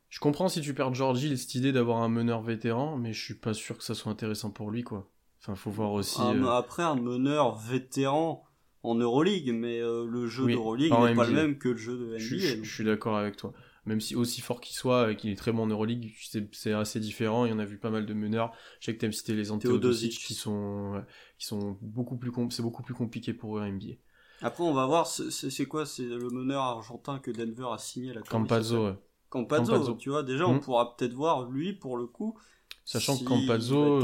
Je 0.10 0.20
comprends 0.20 0.48
si 0.48 0.62
tu 0.62 0.74
perds 0.76 0.94
Georgie, 0.94 1.36
cette 1.38 1.56
idée 1.56 1.72
d'avoir 1.72 2.04
un 2.04 2.10
meneur 2.10 2.42
vétéran, 2.42 2.98
mais 2.98 3.14
je 3.14 3.24
suis 3.24 3.34
pas 3.34 3.54
sûr 3.54 3.78
que 3.78 3.84
ça 3.84 3.96
soit 3.96 4.12
intéressant 4.12 4.52
pour 4.52 4.70
lui, 4.70 4.84
quoi. 4.84 5.10
Enfin, 5.42 5.56
faut 5.56 5.72
voir 5.72 5.92
aussi. 5.92 6.22
Euh, 6.22 6.48
après, 6.52 6.84
un 6.84 6.96
meneur 6.96 7.56
vétéran 7.56 8.46
en 8.84 8.96
Euroleague, 8.96 9.52
mais 9.54 9.82
euh, 9.82 10.06
le 10.08 10.28
jeu 10.28 10.46
d'Euroleague 10.46 10.92
n'est 10.92 11.16
pas 11.16 11.26
le 11.26 11.34
même 11.34 11.58
que 11.58 11.70
le 11.70 11.78
jeu 11.78 11.98
de 11.98 12.06
NBA. 12.06 12.18
Je, 12.64 12.64
suis 12.64 12.84
d'accord 12.84 13.18
avec 13.18 13.38
toi. 13.38 13.54
Même 13.86 14.00
si 14.00 14.16
aussi 14.16 14.40
fort 14.40 14.62
qu'il 14.62 14.75
soit 14.75 15.12
et 15.12 15.18
qu'il 15.18 15.30
est 15.30 15.36
très 15.36 15.52
bon 15.52 15.63
en 15.63 15.68
Euroleague, 15.68 16.13
c'est 16.54 16.72
assez 16.72 17.00
différent. 17.02 17.46
Il 17.46 17.52
y 17.52 17.54
en 17.54 17.60
a 17.60 17.66
vu 17.66 17.78
pas 17.78 17.90
mal 17.90 18.06
de 18.06 18.13
meneurs. 18.13 18.54
Je 18.80 18.86
sais 18.86 18.94
que 18.94 19.00
tu 19.00 19.06
aimes 19.06 19.12
citer 19.12 19.34
les 19.34 19.52
Anteodosic 19.52 20.18
qui 20.18 20.34
sont, 20.34 21.04
qui 21.38 21.46
sont 21.46 21.78
beaucoup 21.82 22.16
plus, 22.16 22.32
c'est 22.50 22.62
beaucoup 22.62 22.84
plus 22.84 22.94
compliqué 22.94 23.34
pour 23.34 23.58
eux 23.58 23.62
en 23.62 23.68
NBA. 23.68 23.96
Après, 24.42 24.63
on 24.63 24.74
va 24.74 24.86
voir, 24.86 25.08
c'est 25.08 25.66
quoi? 25.66 25.86
C'est 25.86 26.04
le 26.04 26.30
meneur 26.30 26.62
argentin 26.62 27.20
que 27.20 27.32
Denver 27.32 27.68
a 27.72 27.78
signé 27.78 28.13
la 28.13 28.22
Campazzo, 28.22 28.88
ouais. 28.88 28.96
Campazzo, 29.30 29.96
tu 29.96 30.10
vois, 30.10 30.24
déjà, 30.24 30.48
on 30.48 30.56
hmm. 30.56 30.60
pourra 30.62 30.96
peut-être 30.96 31.13
voir 31.13 31.50
lui 31.50 31.74
pour 31.74 31.98
le 31.98 32.06
coup. 32.06 32.38
Sachant 32.86 33.18
que 33.18 33.24
Campazzo, 33.24 34.02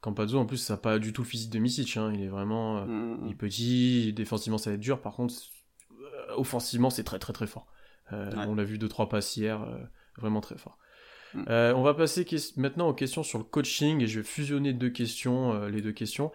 Campazzo, 0.00 0.38
en 0.38 0.44
plus, 0.44 0.58
ça 0.58 0.74
n'a 0.74 0.78
pas 0.78 0.98
du 0.98 1.14
tout 1.14 1.22
le 1.22 1.26
physique 1.26 1.50
de 1.50 1.58
Misic. 1.58 1.96
Hein. 1.96 2.12
Il 2.14 2.20
est 2.22 2.28
vraiment 2.28 2.78
euh, 2.78 2.84
mm, 2.84 2.90
mm, 2.90 3.28
mm. 3.30 3.36
petit, 3.36 4.12
défensivement, 4.12 4.58
ça 4.58 4.68
va 4.68 4.74
être 4.74 4.80
dur. 4.80 5.00
Par 5.00 5.14
contre, 5.14 5.34
euh, 5.92 6.34
offensivement, 6.36 6.90
c'est 6.90 7.04
très 7.04 7.18
très 7.18 7.32
très 7.32 7.46
fort. 7.46 7.66
Euh, 8.12 8.30
on 8.46 8.54
l'a 8.54 8.64
vu 8.64 8.78
deux 8.78 8.88
trois 8.88 9.08
passes 9.08 9.36
hier, 9.36 9.66
vraiment 10.18 10.40
très 10.40 10.56
fort. 10.56 10.78
on 11.34 11.82
va 11.82 11.94
passer 11.94 12.26
maintenant 12.56 12.88
aux 12.88 12.94
questions 12.94 13.22
sur 13.22 13.38
le 13.38 13.44
coaching 13.44 14.02
et 14.02 14.06
je 14.06 14.20
vais 14.20 14.26
fusionner 14.26 14.72
deux 14.72 14.90
questions, 14.90 15.66
les 15.66 15.80
deux 15.80 15.92
questions, 15.92 16.32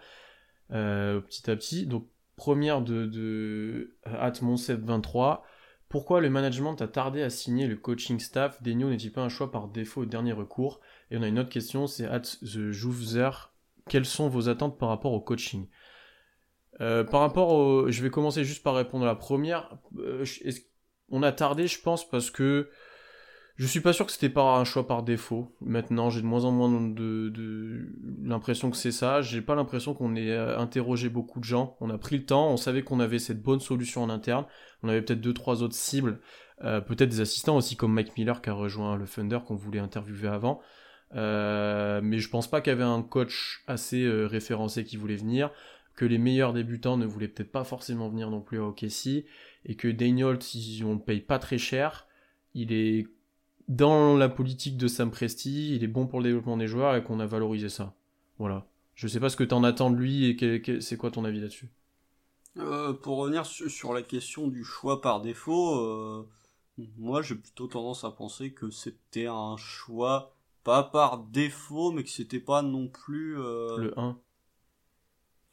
petit 0.68 1.50
à 1.50 1.56
petit. 1.56 1.86
Donc, 1.86 2.08
première 2.36 2.80
de, 2.82 3.06
de 3.06 3.96
Atmonsep23. 4.06 5.40
Pourquoi 5.88 6.20
le 6.20 6.30
management 6.30 6.80
a 6.82 6.86
tardé 6.86 7.20
à 7.22 7.30
signer 7.30 7.66
le 7.66 7.76
coaching 7.76 8.20
staff? 8.20 8.62
Denio 8.62 8.88
n'est-il 8.88 9.12
pas 9.12 9.22
un 9.22 9.28
choix 9.28 9.50
par 9.50 9.68
défaut 9.68 10.02
au 10.02 10.06
dernier 10.06 10.32
recours? 10.32 10.80
Et 11.10 11.16
on 11.16 11.22
a 11.22 11.28
une 11.28 11.38
autre 11.38 11.48
question, 11.48 11.86
c'est 11.88 12.06
at 12.06 12.20
the 12.20 12.70
quelles 13.90 14.06
sont 14.06 14.28
vos 14.28 14.48
attentes 14.48 14.78
par 14.78 14.88
rapport 14.88 15.12
au 15.12 15.20
coaching? 15.20 15.66
Euh, 16.80 17.02
Par 17.02 17.20
rapport 17.20 17.52
au... 17.52 17.90
Je 17.90 18.02
vais 18.02 18.10
commencer 18.10 18.44
juste 18.44 18.62
par 18.62 18.76
répondre 18.76 19.04
à 19.04 19.08
la 19.08 19.16
première. 19.16 19.76
Euh, 19.98 20.24
on 21.10 21.22
a 21.22 21.32
tardé, 21.32 21.66
je 21.66 21.80
pense, 21.80 22.08
parce 22.08 22.30
que 22.30 22.70
je 23.56 23.66
suis 23.66 23.80
pas 23.80 23.92
sûr 23.92 24.06
que 24.06 24.12
c'était 24.12 24.30
pas 24.30 24.56
un 24.56 24.64
choix 24.64 24.86
par 24.86 25.02
défaut. 25.02 25.54
Maintenant, 25.60 26.08
j'ai 26.08 26.22
de 26.22 26.26
moins 26.26 26.44
en 26.44 26.50
moins 26.50 26.94
l'impression 28.22 28.70
que 28.70 28.76
c'est 28.76 28.92
ça. 28.92 29.20
J'ai 29.20 29.42
pas 29.42 29.54
l'impression 29.54 29.92
qu'on 29.92 30.16
ait 30.16 30.30
euh, 30.30 30.58
interrogé 30.58 31.10
beaucoup 31.10 31.40
de 31.40 31.44
gens. 31.44 31.76
On 31.80 31.90
a 31.90 31.98
pris 31.98 32.16
le 32.16 32.24
temps, 32.24 32.50
on 32.50 32.56
savait 32.56 32.82
qu'on 32.82 33.00
avait 33.00 33.18
cette 33.18 33.42
bonne 33.42 33.60
solution 33.60 34.02
en 34.02 34.08
interne. 34.08 34.46
On 34.82 34.88
avait 34.88 35.02
peut-être 35.02 35.20
deux, 35.20 35.34
trois 35.34 35.62
autres 35.62 35.74
cibles. 35.74 36.20
peut-être 36.60 37.10
des 37.10 37.20
assistants 37.20 37.56
aussi 37.56 37.76
comme 37.76 37.92
Mike 37.92 38.16
Miller 38.16 38.40
qui 38.40 38.50
a 38.50 38.54
rejoint 38.54 38.96
le 38.96 39.06
Thunder 39.06 39.40
qu'on 39.46 39.56
voulait 39.56 39.80
interviewer 39.80 40.28
avant. 40.28 40.60
Euh, 41.14 42.00
mais 42.02 42.18
je 42.18 42.28
pense 42.28 42.48
pas 42.48 42.60
qu'il 42.60 42.72
y 42.72 42.74
avait 42.74 42.84
un 42.84 43.02
coach 43.02 43.62
assez 43.66 44.02
euh, 44.02 44.26
référencé 44.26 44.84
qui 44.84 44.96
voulait 44.96 45.16
venir, 45.16 45.50
que 45.96 46.04
les 46.04 46.18
meilleurs 46.18 46.52
débutants 46.52 46.96
ne 46.96 47.06
voulaient 47.06 47.28
peut-être 47.28 47.52
pas 47.52 47.64
forcément 47.64 48.08
venir 48.08 48.30
non 48.30 48.40
plus 48.40 48.58
à 48.58 48.64
OKC, 48.64 49.24
et 49.64 49.76
que 49.76 49.88
Daniel, 49.88 50.42
si 50.42 50.82
on 50.84 50.94
le 50.94 51.00
paye 51.00 51.20
pas 51.20 51.38
très 51.38 51.58
cher, 51.58 52.06
il 52.54 52.72
est 52.72 53.06
dans 53.68 54.16
la 54.16 54.28
politique 54.28 54.76
de 54.76 54.88
Sam 54.88 55.10
Presti, 55.10 55.76
il 55.76 55.84
est 55.84 55.88
bon 55.88 56.06
pour 56.06 56.20
le 56.20 56.24
développement 56.24 56.56
des 56.56 56.66
joueurs 56.66 56.96
et 56.96 57.04
qu'on 57.04 57.20
a 57.20 57.26
valorisé 57.26 57.68
ça. 57.68 57.94
Voilà. 58.38 58.66
Je 58.94 59.06
sais 59.06 59.20
pas 59.20 59.28
ce 59.28 59.36
que 59.36 59.44
t'en 59.44 59.62
attends 59.62 59.90
de 59.90 59.96
lui 59.96 60.26
et 60.26 60.80
c'est 60.80 60.96
quoi 60.96 61.10
ton 61.10 61.24
avis 61.24 61.40
là-dessus? 61.40 61.68
Euh, 62.56 62.92
pour 62.92 63.18
revenir 63.18 63.46
sur 63.46 63.92
la 63.92 64.02
question 64.02 64.48
du 64.48 64.64
choix 64.64 65.00
par 65.00 65.20
défaut, 65.20 66.26
moi 66.98 67.22
j'ai 67.22 67.36
plutôt 67.36 67.68
tendance 67.68 68.04
à 68.04 68.10
penser 68.10 68.52
que 68.52 68.70
c'était 68.70 69.26
un 69.26 69.56
choix 69.56 70.34
pas 70.64 70.82
par 70.82 71.18
défaut, 71.18 71.92
mais 71.92 72.04
que 72.04 72.10
c'était 72.10 72.40
pas 72.40 72.62
non 72.62 72.88
plus. 72.88 73.38
Euh, 73.38 73.76
le 73.76 73.98
1. 73.98 74.18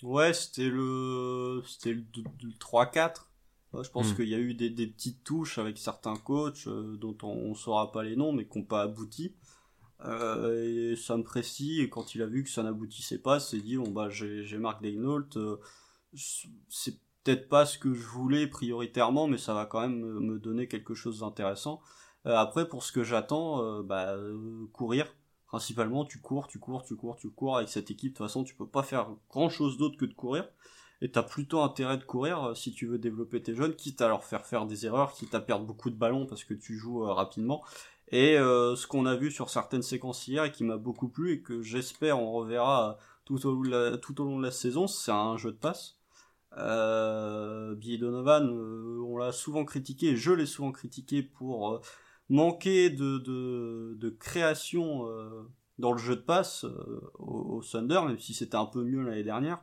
Ouais, 0.04 0.34
c'était 0.34 0.70
le, 0.70 1.64
c'était 1.66 1.94
le, 1.94 2.04
3-4. 2.60 3.28
Je 3.84 3.90
pense 3.90 4.12
hmm. 4.12 4.16
qu'il 4.16 4.30
y 4.30 4.36
a 4.36 4.40
eu 4.40 4.54
des, 4.54 4.70
des, 4.70 4.88
petites 4.88 5.24
touches 5.24 5.58
avec 5.58 5.78
certains 5.78 6.16
coachs 6.16 6.68
euh, 6.68 6.96
dont 6.98 7.18
on, 7.24 7.28
on 7.28 7.56
saura 7.56 7.92
pas 7.92 8.04
les 8.04 8.16
noms, 8.16 8.34
mais 8.34 8.46
qui 8.46 8.58
n'ont 8.58 8.66
pas 8.66 8.82
abouti. 8.82 9.36
Euh, 10.06 10.92
et 10.92 10.96
Sam 10.96 11.24
Presti, 11.24 11.82
et 11.82 11.90
quand 11.90 12.14
il 12.14 12.22
a 12.22 12.28
vu 12.28 12.44
que 12.44 12.50
ça 12.50 12.64
n'aboutissait 12.64 13.18
pas, 13.18 13.40
s'est 13.40 13.62
dit 13.62 13.78
bon 13.78 13.90
bah 13.90 14.10
j'ai 14.10 14.58
Mark 14.58 14.82
Daynault, 14.82 15.38
euh, 15.38 15.58
c'est 16.14 17.00
peut-être 17.24 17.50
pas 17.50 17.66
ce 17.66 17.78
que 17.78 17.94
je 17.94 18.06
voulais 18.06 18.48
prioritairement, 18.48 19.28
mais 19.28 19.38
ça 19.38 19.54
va 19.54 19.66
quand 19.66 19.82
même 19.82 20.00
me 20.00 20.40
donner 20.40 20.68
quelque 20.68 20.94
chose 20.94 21.20
d'intéressant. 21.20 21.82
Euh, 22.28 22.36
après, 22.36 22.68
pour 22.68 22.84
ce 22.84 22.92
que 22.92 23.04
j'attends, 23.04 23.64
euh, 23.64 23.84
bah, 23.84 24.14
euh, 24.16 24.68
courir. 24.74 25.14
Principalement, 25.48 26.04
tu 26.04 26.20
cours, 26.20 26.48
tu 26.48 26.60
cours, 26.60 26.84
tu 26.84 26.96
cours, 26.96 27.16
tu 27.16 27.30
cours. 27.30 27.58
Avec 27.58 27.70
cette 27.70 27.90
équipe, 27.90 28.14
de 28.14 28.18
toute 28.18 28.26
façon, 28.28 28.44
tu 28.44 28.54
peux 28.54 28.68
pas 28.68 28.84
faire 28.84 29.10
grand 29.30 29.50
chose 29.50 29.78
d'autre 29.78 29.98
que 29.98 30.06
de 30.06 30.14
courir. 30.14 30.48
Et 31.02 31.12
t'as 31.12 31.24
plutôt 31.24 31.62
intérêt 31.62 31.98
de 31.98 32.04
courir 32.04 32.56
si 32.56 32.72
tu 32.72 32.88
veux 32.88 32.98
développer 32.98 33.42
tes 33.42 33.54
jeunes, 33.54 33.76
quitte 33.76 34.02
à 34.02 34.08
leur 34.08 34.24
faire 34.24 34.46
faire 34.46 34.66
des 34.66 34.86
erreurs, 34.86 35.14
quitte 35.14 35.36
à 35.36 35.40
perdre 35.40 35.66
beaucoup 35.66 35.90
de 35.90 35.96
ballons 35.96 36.26
parce 36.26 36.44
que 36.44 36.54
tu 36.54 36.76
joues 36.76 37.02
rapidement. 37.02 37.64
Et 38.10 38.36
ce 38.38 38.88
qu'on 38.88 39.06
a 39.06 39.16
vu 39.16 39.30
sur 39.30 39.50
certaines 39.50 39.84
séquences 39.84 40.28
hier 40.28 40.46
et 40.46 40.52
qui 40.52 40.64
m'a 40.64 40.78
beaucoup 40.78 41.08
plu 41.08 41.34
et 41.34 41.42
que 41.42 41.62
j'espère 41.62 42.20
on 42.20 42.32
reverra 42.32 42.98
tout 43.26 43.46
au, 43.46 43.62
long 44.24 44.38
de 44.38 44.44
la 44.44 44.52
saison, 44.52 44.88
c'est 44.88 45.12
un 45.12 45.38
jeu 45.38 45.52
de 45.52 45.58
passe. 45.58 45.98
Euh, 46.58 47.76
Billy 47.76 47.98
Donovan, 47.98 48.50
on 48.50 49.18
l'a 49.18 49.32
souvent 49.32 49.66
critiqué, 49.66 50.16
je 50.16 50.32
l'ai 50.32 50.46
souvent 50.46 50.72
critiqué 50.72 51.22
pour 51.22 51.82
manquer 52.30 52.90
de, 52.90 54.16
création 54.20 55.08
euh, 55.08 55.44
dans 55.78 55.92
le 55.92 55.98
jeu 55.98 56.16
de 56.16 56.22
passe 56.22 56.64
euh, 56.64 57.02
au, 57.20 57.62
Thunder, 57.62 58.02
même 58.06 58.20
si 58.20 58.34
c'était 58.34 58.56
un 58.56 58.66
peu 58.66 58.84
mieux 58.84 59.02
l'année 59.02 59.24
dernière. 59.24 59.60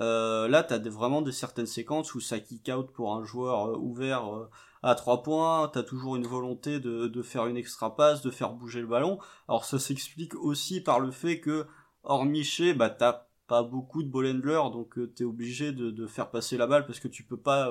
Euh, 0.00 0.48
là, 0.48 0.64
tu 0.64 0.74
as 0.74 0.78
vraiment 0.78 1.22
des 1.22 1.32
certaines 1.32 1.66
séquences 1.66 2.14
où 2.14 2.20
ça 2.20 2.40
kick 2.40 2.68
out 2.74 2.90
pour 2.92 3.14
un 3.14 3.24
joueur 3.24 3.68
euh, 3.68 3.76
ouvert 3.76 4.48
à 4.82 4.94
trois 4.94 5.22
points, 5.22 5.70
tu 5.72 5.78
as 5.78 5.82
toujours 5.82 6.16
une 6.16 6.26
volonté 6.26 6.80
de, 6.80 7.06
de 7.06 7.22
faire 7.22 7.46
une 7.46 7.56
extra 7.56 7.94
passe, 7.96 8.22
de 8.22 8.30
faire 8.30 8.52
bouger 8.52 8.80
le 8.80 8.86
ballon. 8.86 9.18
Alors 9.48 9.64
ça 9.64 9.78
s'explique 9.78 10.34
aussi 10.34 10.80
par 10.80 11.00
le 11.00 11.10
fait 11.10 11.40
que, 11.40 11.66
hormis 12.02 12.44
chez, 12.44 12.74
bah 12.74 12.90
t'as 12.90 13.26
pas 13.46 13.62
beaucoup 13.62 14.02
de 14.02 14.08
ball 14.08 14.26
handler, 14.26 14.60
donc 14.72 14.98
tu 15.14 15.22
es 15.22 15.26
obligé 15.26 15.72
de, 15.72 15.90
de, 15.90 16.06
faire 16.06 16.30
passer 16.30 16.56
la 16.56 16.66
balle 16.66 16.86
parce 16.86 16.98
que 16.98 17.08
tu 17.08 17.22
peux 17.22 17.36
pas 17.36 17.70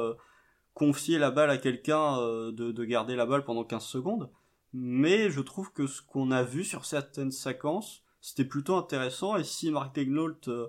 confier 0.74 1.20
la 1.20 1.32
balle 1.32 1.50
à 1.50 1.58
quelqu'un 1.58 2.18
euh, 2.20 2.52
de, 2.52 2.72
de, 2.72 2.86
garder 2.86 3.16
la 3.16 3.26
balle 3.26 3.44
pendant 3.44 3.64
15 3.64 3.84
secondes. 3.84 4.30
Mais 4.74 5.30
je 5.30 5.42
trouve 5.42 5.72
que 5.72 5.88
ce 5.88 6.02
qu'on 6.02 6.32
a 6.32 6.44
vu 6.44 6.64
sur 6.64 6.86
certaines 6.86 7.32
séquences, 7.32 8.04
c'était 8.22 8.46
plutôt 8.46 8.76
intéressant. 8.76 9.36
Et 9.38 9.44
si 9.44 9.70
Mark 9.70 9.94
Degnault 9.96 10.36
euh, 10.48 10.52
euh, 10.52 10.68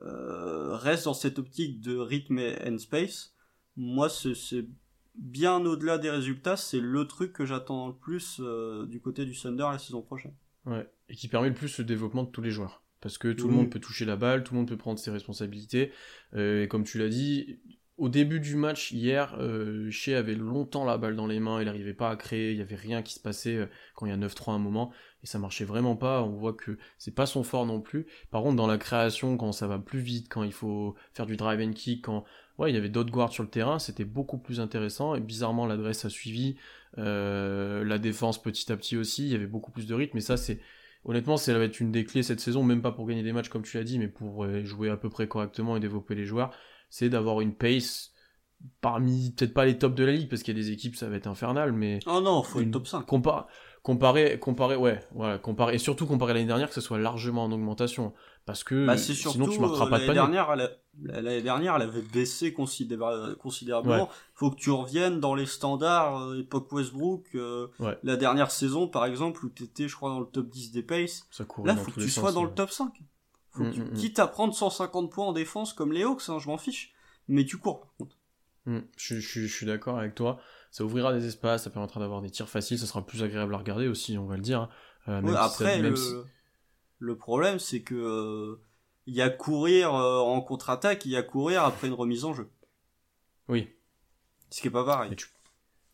reste 0.00 1.04
dans 1.04 1.14
cette 1.14 1.38
optique 1.38 1.80
de 1.80 1.96
rythme 1.96 2.40
and 2.64 2.78
space, 2.78 3.34
moi 3.76 4.08
c'est 4.08 4.66
bien 5.14 5.64
au-delà 5.64 5.98
des 5.98 6.10
résultats, 6.10 6.56
c'est 6.56 6.80
le 6.80 7.06
truc 7.06 7.32
que 7.32 7.44
j'attends 7.44 7.88
le 7.88 7.94
plus 7.94 8.40
du 8.88 9.00
côté 9.00 9.24
du 9.24 9.36
Thunder 9.36 9.66
la 9.70 9.78
saison 9.78 10.02
prochaine. 10.02 10.34
Ouais, 10.66 10.88
et 11.08 11.14
qui 11.14 11.28
permet 11.28 11.48
le 11.48 11.54
plus 11.54 11.78
le 11.78 11.84
développement 11.84 12.24
de 12.24 12.30
tous 12.30 12.42
les 12.42 12.50
joueurs. 12.50 12.82
Parce 13.00 13.16
que 13.18 13.32
tout 13.32 13.48
le 13.48 13.54
monde 13.54 13.70
peut 13.70 13.80
toucher 13.80 14.04
la 14.04 14.16
balle, 14.16 14.44
tout 14.44 14.54
le 14.54 14.58
monde 14.58 14.68
peut 14.68 14.76
prendre 14.76 14.98
ses 14.98 15.10
responsabilités. 15.10 15.92
et 16.36 16.66
comme 16.68 16.84
tu 16.84 16.98
l'as 16.98 17.08
dit, 17.08 17.58
au 17.98 18.08
début 18.08 18.38
du 18.38 18.54
match 18.54 18.92
hier, 18.92 19.36
euh, 19.40 19.90
Shea 19.90 20.16
avait 20.16 20.36
longtemps 20.36 20.84
la 20.84 20.98
balle 20.98 21.16
dans 21.16 21.26
les 21.26 21.40
mains, 21.40 21.60
il 21.60 21.64
n'arrivait 21.64 21.94
pas 21.94 22.10
à 22.10 22.16
créer, 22.16 22.52
il 22.52 22.56
n'y 22.56 22.62
avait 22.62 22.76
rien 22.76 23.02
qui 23.02 23.12
se 23.12 23.20
passait 23.20 23.56
euh, 23.56 23.66
quand 23.96 24.06
il 24.06 24.10
y 24.10 24.12
a 24.12 24.16
9-3 24.16 24.52
à 24.52 24.54
un 24.54 24.58
moment, 24.58 24.92
et 25.24 25.26
ça 25.26 25.40
marchait 25.40 25.64
vraiment 25.64 25.96
pas, 25.96 26.22
on 26.22 26.30
voit 26.30 26.52
que 26.52 26.78
c'est 26.96 27.14
pas 27.14 27.26
son 27.26 27.42
fort 27.42 27.66
non 27.66 27.80
plus. 27.80 28.06
Par 28.30 28.42
contre, 28.42 28.54
dans 28.54 28.68
la 28.68 28.78
création, 28.78 29.36
quand 29.36 29.50
ça 29.50 29.66
va 29.66 29.80
plus 29.80 29.98
vite, 29.98 30.28
quand 30.30 30.44
il 30.44 30.52
faut 30.52 30.94
faire 31.12 31.26
du 31.26 31.36
drive 31.36 31.60
and 31.60 31.72
kick, 31.72 32.04
quand 32.04 32.24
ouais, 32.58 32.70
il 32.70 32.74
y 32.74 32.78
avait 32.78 32.88
d'autres 32.88 33.10
guards 33.10 33.32
sur 33.32 33.42
le 33.42 33.50
terrain, 33.50 33.80
c'était 33.80 34.04
beaucoup 34.04 34.38
plus 34.38 34.60
intéressant, 34.60 35.16
et 35.16 35.20
bizarrement 35.20 35.66
l'adresse 35.66 36.04
a 36.04 36.08
suivi, 36.08 36.56
euh, 36.98 37.82
la 37.84 37.98
défense 37.98 38.40
petit 38.40 38.70
à 38.70 38.76
petit 38.76 38.96
aussi, 38.96 39.26
il 39.26 39.32
y 39.32 39.34
avait 39.34 39.46
beaucoup 39.46 39.72
plus 39.72 39.86
de 39.86 39.94
rythme, 39.94 40.18
et 40.18 40.22
ça 40.22 40.36
c'est... 40.36 40.60
Honnêtement, 41.04 41.36
ça 41.36 41.56
va 41.56 41.64
être 41.64 41.78
une 41.80 41.92
des 41.92 42.04
clés 42.04 42.24
cette 42.24 42.40
saison, 42.40 42.64
même 42.64 42.82
pas 42.82 42.90
pour 42.90 43.06
gagner 43.06 43.22
des 43.22 43.32
matchs 43.32 43.48
comme 43.48 43.62
tu 43.62 43.76
l'as 43.78 43.84
dit, 43.84 43.98
mais 44.00 44.08
pour 44.08 44.46
jouer 44.64 44.90
à 44.90 44.96
peu 44.96 45.08
près 45.08 45.28
correctement 45.28 45.76
et 45.76 45.80
développer 45.80 46.16
les 46.16 46.26
joueurs 46.26 46.50
c'est 46.90 47.08
d'avoir 47.08 47.40
une 47.40 47.54
pace 47.54 48.12
parmi, 48.80 49.30
peut-être 49.30 49.54
pas 49.54 49.64
les 49.64 49.78
tops 49.78 49.94
de 49.94 50.04
la 50.04 50.12
ligue, 50.12 50.28
parce 50.28 50.42
qu'il 50.42 50.56
y 50.56 50.60
a 50.60 50.62
des 50.62 50.70
équipes, 50.70 50.96
ça 50.96 51.08
va 51.08 51.16
être 51.16 51.26
infernal, 51.26 51.72
mais. 51.72 52.00
Oh 52.06 52.20
non, 52.20 52.42
faut 52.42 52.60
une 52.60 52.70
top 52.70 52.86
5. 52.86 53.04
comparer, 53.82 54.38
comparer, 54.38 54.76
ouais, 54.76 55.00
voilà, 55.14 55.38
comparer, 55.38 55.76
et 55.76 55.78
surtout 55.78 56.06
comparer 56.06 56.34
l'année 56.34 56.46
dernière, 56.46 56.68
que 56.68 56.74
ce 56.74 56.80
soit 56.80 56.98
largement 56.98 57.44
en 57.44 57.52
augmentation. 57.52 58.12
Parce 58.46 58.64
que 58.64 58.86
bah, 58.86 58.96
sinon 58.96 59.46
tu 59.46 59.60
marqueras 59.60 59.88
pas 59.90 59.98
de 59.98 60.06
panier. 60.06 60.14
Dernière, 60.14 60.56
l'année 61.02 61.42
dernière, 61.42 61.76
elle 61.76 61.82
avait 61.82 62.00
baissé 62.00 62.54
considérablement. 62.54 64.08
Faut 64.34 64.50
que 64.50 64.56
tu 64.56 64.70
reviennes 64.70 65.20
dans 65.20 65.34
les 65.34 65.44
standards 65.44 66.22
euh, 66.22 66.40
époque 66.40 66.72
Westbrook. 66.72 67.26
Euh, 67.34 67.68
la 68.02 68.16
dernière 68.16 68.50
saison, 68.50 68.88
par 68.88 69.04
exemple, 69.04 69.44
où 69.44 69.50
tu 69.50 69.64
étais, 69.64 69.86
je 69.86 69.96
crois, 69.96 70.08
dans 70.08 70.20
le 70.20 70.26
top 70.26 70.48
10 70.48 70.72
des 70.72 70.82
pace. 70.82 71.26
Ça 71.30 71.44
Là, 71.64 71.76
faut 71.76 71.90
que 71.90 72.00
tu 72.00 72.08
sois 72.08 72.32
dans 72.32 72.44
le 72.44 72.50
top 72.50 72.70
5. 72.70 72.90
Faut 73.58 73.64
mm, 73.64 73.68
mm, 73.68 73.90
mm. 73.90 73.94
Quitte 73.94 74.18
à 74.18 74.26
prendre 74.26 74.54
150 74.54 75.10
points 75.10 75.26
en 75.26 75.32
défense 75.32 75.72
comme 75.72 75.92
les 75.92 76.04
Hawks, 76.04 76.22
hein, 76.28 76.38
je 76.38 76.48
m'en 76.48 76.58
fiche. 76.58 76.92
Mais 77.28 77.44
tu 77.44 77.58
cours 77.58 77.80
par 77.80 77.94
contre. 77.96 78.16
Je, 78.98 79.18
suis 79.46 79.66
d'accord 79.66 79.98
avec 79.98 80.14
toi. 80.14 80.40
ça 80.70 80.84
ouvrira 80.84 81.12
des 81.14 81.26
espaces, 81.26 81.64
ça 81.64 81.70
permettra 81.70 82.00
d'avoir 82.00 82.20
des 82.20 82.30
tirs 82.30 82.48
faciles, 82.48 82.78
ça 82.78 82.86
sera 82.86 83.04
plus 83.06 83.22
agréable 83.22 83.54
à 83.54 83.58
regarder 83.58 83.88
aussi, 83.88 84.18
on 84.18 84.26
va 84.26 84.36
le 84.36 84.42
dire. 84.42 84.60
hein. 84.60 84.68
Euh, 85.08 85.22
même 85.22 85.24
Ouais, 85.24 85.32
si 85.32 85.38
après, 85.38 85.64
ça- 85.76 85.82
même 85.82 85.90
le, 85.90 85.96
si- 85.96 86.14
le 86.98 87.16
problème, 87.16 87.58
c'est 87.58 87.80
que 87.80 87.94
euh, 87.94 88.60
il 89.06 89.14
y 89.14 89.22
a 89.22 89.30
courir 89.30 89.94
euh, 89.94 90.18
en 90.18 90.40
contre-attaque, 90.42 91.06
il 91.06 91.12
y 91.12 91.16
a 91.16 91.22
courir 91.22 91.64
après 91.64 91.86
une 91.88 91.94
remise 91.94 92.24
en 92.26 92.34
jeu. 92.34 92.50
Oui, 93.48 93.70
Ce 94.50 94.60
qui 94.60 94.68
est 94.68 94.70
pas 94.70 94.84
pareil. 94.84 95.16
Tu- 95.16 95.28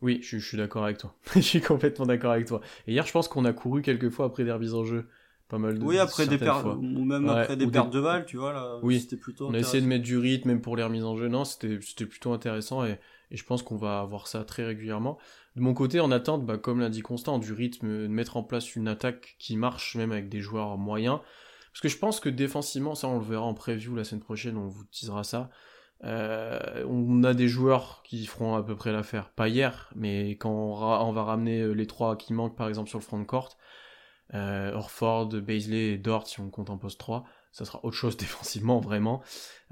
oui, 0.02 0.18
je, 0.22 0.38
je 0.38 0.46
suis 0.46 0.56
d'accord 0.58 0.84
avec 0.84 0.98
toi. 0.98 1.14
je 1.34 1.40
suis 1.40 1.60
complètement 1.60 2.06
d'accord 2.06 2.32
avec 2.32 2.46
toi. 2.46 2.60
Et 2.88 2.92
hier, 2.92 3.06
je 3.06 3.12
pense 3.12 3.28
qu'on 3.28 3.44
a 3.44 3.52
couru 3.52 3.82
quelques 3.82 4.10
fois 4.10 4.26
après 4.26 4.44
des 4.44 4.52
remises 4.52 4.74
en 4.74 4.84
jeu. 4.84 5.08
Pas 5.48 5.58
mal 5.58 5.78
de 5.78 5.84
Oui, 5.84 5.98
après 5.98 6.26
des 6.26 6.38
pertes, 6.38 6.64
ou 6.64 7.04
même 7.04 7.26
Ouais, 7.26 7.30
après 7.40 7.56
des 7.56 7.66
pertes 7.66 7.92
de 7.92 8.00
balles, 8.00 8.24
tu 8.24 8.38
vois, 8.38 8.52
là, 8.52 8.78
Oui. 8.82 9.00
c'était 9.00 9.16
plutôt 9.16 9.48
On 9.48 9.54
a 9.54 9.58
essayé 9.58 9.82
de 9.82 9.86
mettre 9.86 10.04
du 10.04 10.16
rythme, 10.16 10.48
même 10.48 10.60
pour 10.62 10.76
les 10.76 10.82
remises 10.82 11.04
en 11.04 11.16
jeu. 11.16 11.28
Non, 11.28 11.44
c'était 11.44 11.78
c'était 11.82 12.06
plutôt 12.06 12.32
intéressant 12.32 12.84
et, 12.84 12.98
et 13.30 13.36
je 13.36 13.44
pense 13.44 13.62
qu'on 13.62 13.76
va 13.76 14.00
avoir 14.00 14.26
ça 14.26 14.44
très 14.44 14.64
régulièrement. 14.64 15.18
De 15.56 15.60
mon 15.60 15.74
côté, 15.74 16.00
en 16.00 16.10
attente, 16.10 16.44
bah, 16.46 16.56
comme 16.58 16.80
l'a 16.80 16.88
dit 16.88 17.02
Constant, 17.02 17.38
du 17.38 17.52
rythme, 17.52 17.88
de 17.88 18.06
mettre 18.08 18.36
en 18.36 18.42
place 18.42 18.74
une 18.74 18.88
attaque 18.88 19.36
qui 19.38 19.56
marche, 19.56 19.96
même 19.96 20.12
avec 20.12 20.28
des 20.28 20.40
joueurs 20.40 20.78
moyens. 20.78 21.20
Parce 21.72 21.80
que 21.80 21.88
je 21.88 21.98
pense 21.98 22.20
que 22.20 22.28
défensivement, 22.28 22.94
ça 22.94 23.08
on 23.08 23.18
le 23.18 23.24
verra 23.24 23.42
en 23.44 23.54
preview 23.54 23.94
la 23.94 24.04
semaine 24.04 24.22
prochaine, 24.22 24.56
on 24.56 24.68
vous 24.68 24.84
teasera 24.84 25.24
ça. 25.24 25.50
Euh, 26.04 26.84
on 26.88 27.22
a 27.24 27.34
des 27.34 27.48
joueurs 27.48 28.02
qui 28.04 28.26
feront 28.26 28.56
à 28.56 28.62
peu 28.62 28.76
près 28.76 28.92
l'affaire. 28.92 29.30
Pas 29.30 29.48
hier, 29.48 29.90
mais 29.94 30.32
quand 30.36 30.50
on 30.50 31.12
va 31.12 31.22
ramener 31.22 31.60
euh, 31.60 31.72
les 31.72 31.86
trois 31.86 32.16
qui 32.16 32.32
manquent 32.32 32.56
par 32.56 32.68
exemple 32.68 32.88
sur 32.88 32.98
le 32.98 33.04
front 33.04 33.18
de 33.18 33.24
court, 33.24 33.56
euh, 34.32 34.72
Orford, 34.72 35.28
Baisley 35.28 35.92
et 35.92 35.98
Dort 35.98 36.26
si 36.26 36.40
on 36.40 36.48
compte 36.50 36.70
en 36.70 36.78
poste 36.78 36.98
3, 36.98 37.24
ça 37.52 37.64
sera 37.64 37.84
autre 37.84 37.96
chose 37.96 38.16
défensivement 38.18 38.80
vraiment. 38.80 39.22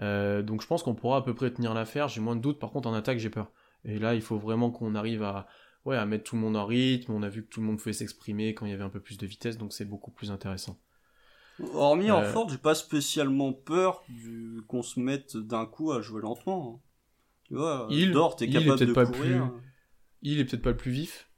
Euh, 0.00 0.42
donc 0.42 0.60
je 0.62 0.66
pense 0.66 0.82
qu'on 0.82 0.94
pourra 0.94 1.18
à 1.18 1.22
peu 1.22 1.34
près 1.34 1.50
tenir 1.52 1.72
l'affaire. 1.74 2.08
J'ai 2.08 2.20
moins 2.20 2.36
de 2.36 2.40
doutes. 2.40 2.58
Par 2.58 2.70
contre, 2.70 2.88
en 2.88 2.94
attaque, 2.94 3.18
j'ai 3.18 3.30
peur. 3.30 3.50
Et 3.84 3.98
là, 3.98 4.14
il 4.14 4.22
faut 4.22 4.36
vraiment 4.38 4.70
qu'on 4.70 4.94
arrive 4.94 5.22
à, 5.22 5.46
ouais, 5.84 5.96
à 5.96 6.04
mettre 6.06 6.24
tout 6.24 6.36
le 6.36 6.42
monde 6.42 6.56
en 6.56 6.66
rythme. 6.66 7.12
On 7.12 7.22
a 7.22 7.28
vu 7.28 7.42
que 7.44 7.48
tout 7.48 7.60
le 7.60 7.66
monde 7.66 7.78
pouvait 7.78 7.92
s'exprimer 7.92 8.54
quand 8.54 8.66
il 8.66 8.70
y 8.70 8.74
avait 8.74 8.84
un 8.84 8.90
peu 8.90 9.00
plus 9.00 9.18
de 9.18 9.26
vitesse, 9.26 9.56
donc 9.58 9.72
c'est 9.72 9.84
beaucoup 9.86 10.10
plus 10.12 10.30
intéressant. 10.30 10.78
Hormis 11.74 12.10
Euh, 12.10 12.14
Orford, 12.14 12.48
j'ai 12.48 12.58
pas 12.58 12.74
spécialement 12.74 13.52
peur 13.52 14.02
du... 14.08 14.62
qu'on 14.68 14.82
se 14.82 14.98
mette 15.00 15.36
d'un 15.36 15.66
coup 15.66 15.92
à 15.92 16.00
jouer 16.00 16.22
lentement. 16.22 16.80
hein. 16.82 16.88
Tu 17.44 17.54
vois, 17.54 17.86
Il- 17.90 18.12
Dort 18.12 18.36
est 18.40 18.44
il 18.46 18.52
capable 18.52 18.86
de 18.86 18.92
courir. 19.04 19.52
Il 20.22 20.38
est 20.38 20.44
peut-être 20.44 20.62
pas 20.62 20.70
le 20.70 20.76
plus 20.76 20.92
vif. 20.92 21.28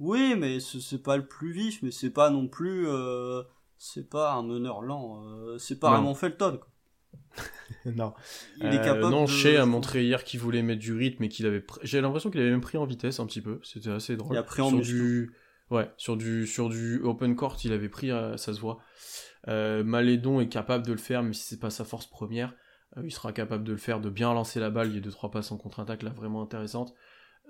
Oui, 0.00 0.34
mais 0.38 0.60
ce- 0.60 0.80
c'est 0.80 1.02
pas 1.02 1.16
le 1.16 1.26
plus 1.26 1.52
vif, 1.52 1.80
mais 1.82 1.90
c'est 1.90 2.10
pas 2.10 2.30
non 2.30 2.48
plus. 2.48 2.86
euh, 2.88 3.42
C'est 3.76 4.08
pas 4.08 4.32
un 4.34 4.42
meneur 4.42 4.80
lent. 4.82 5.22
euh, 5.26 5.58
C'est 5.58 5.78
pas. 5.78 5.96
Raymond 5.96 6.14
Felton. 6.14 6.58
quoi. 6.58 6.68
non. 7.86 8.14
Il 8.58 8.66
est 8.66 8.78
Euh, 8.78 8.84
capable 8.84 9.10
non, 9.10 9.22
de. 9.24 9.28
Shea 9.28 9.56
a 9.60 9.66
montré 9.66 10.04
hier 10.04 10.24
qu'il 10.24 10.40
voulait 10.40 10.62
mettre 10.62 10.80
du 10.80 10.94
rythme 10.94 11.24
et 11.24 11.28
qu'il 11.28 11.44
avait. 11.46 11.58
pr- 11.60 11.78
J'ai 11.82 12.00
l'impression 12.00 12.30
qu'il 12.30 12.40
avait 12.40 12.50
même 12.50 12.60
pris 12.60 12.78
en 12.78 12.86
vitesse 12.86 13.20
un 13.20 13.26
petit 13.26 13.40
peu. 13.42 13.60
C'était 13.62 13.90
assez 13.90 14.16
drôle. 14.16 14.34
Il 14.36 14.38
a 14.38 14.42
pris 14.42 14.62
en 14.62 14.68
sur 14.70 14.80
du, 14.80 15.32
ouais, 15.70 15.90
sur 15.96 16.16
du 16.16 16.46
sur 16.46 16.68
du 16.70 17.00
open 17.02 17.36
court, 17.36 17.56
il 17.64 17.72
avait 17.72 17.88
pris, 17.88 18.08
ça 18.08 18.36
se 18.54 18.60
voit. 18.60 18.78
Malédon 19.46 20.40
est 20.40 20.48
capable 20.48 20.86
de 20.86 20.92
le 20.92 20.98
faire, 20.98 21.22
même 21.22 21.34
si 21.34 21.42
c'est 21.44 21.60
pas 21.60 21.70
sa 21.70 21.84
force 21.84 22.06
première. 22.06 22.54
Il 23.02 23.12
sera 23.12 23.32
capable 23.32 23.64
de 23.64 23.72
le 23.72 23.78
faire, 23.78 24.00
de 24.00 24.08
bien 24.08 24.32
lancer 24.32 24.60
la 24.60 24.70
balle. 24.70 24.88
Il 24.88 24.94
y 24.94 24.98
a 24.98 25.00
deux 25.00 25.10
trois 25.10 25.30
passes 25.30 25.50
en 25.50 25.56
contre-attaque 25.56 26.02
là 26.04 26.10
vraiment 26.10 26.42
intéressantes. 26.42 26.94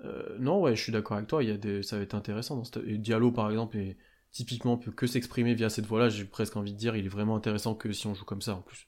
Euh, 0.03 0.35
non, 0.39 0.59
ouais, 0.61 0.75
je 0.75 0.81
suis 0.81 0.91
d'accord 0.91 1.17
avec 1.17 1.27
toi. 1.29 1.43
Il 1.43 1.49
y 1.49 1.53
a 1.53 1.57
des, 1.57 1.83
ça 1.83 1.97
va 1.97 2.03
être 2.03 2.15
intéressant. 2.15 2.57
Dans 2.57 2.63
cette... 2.63 2.77
Et 2.85 2.97
Diallo 2.97 3.31
par 3.31 3.49
exemple 3.49 3.77
est 3.77 3.97
typiquement 4.31 4.77
peut 4.77 4.91
que 4.91 5.07
s'exprimer 5.07 5.53
via 5.53 5.69
cette 5.69 5.85
voie-là. 5.85 6.09
J'ai 6.09 6.25
presque 6.25 6.57
envie 6.57 6.73
de 6.73 6.77
dire, 6.77 6.95
il 6.95 7.05
est 7.05 7.09
vraiment 7.09 7.35
intéressant 7.35 7.75
que 7.75 7.91
si 7.91 8.05
on 8.07 8.13
joue 8.13 8.25
comme 8.25 8.41
ça 8.41 8.55
en 8.55 8.61
plus. 8.61 8.87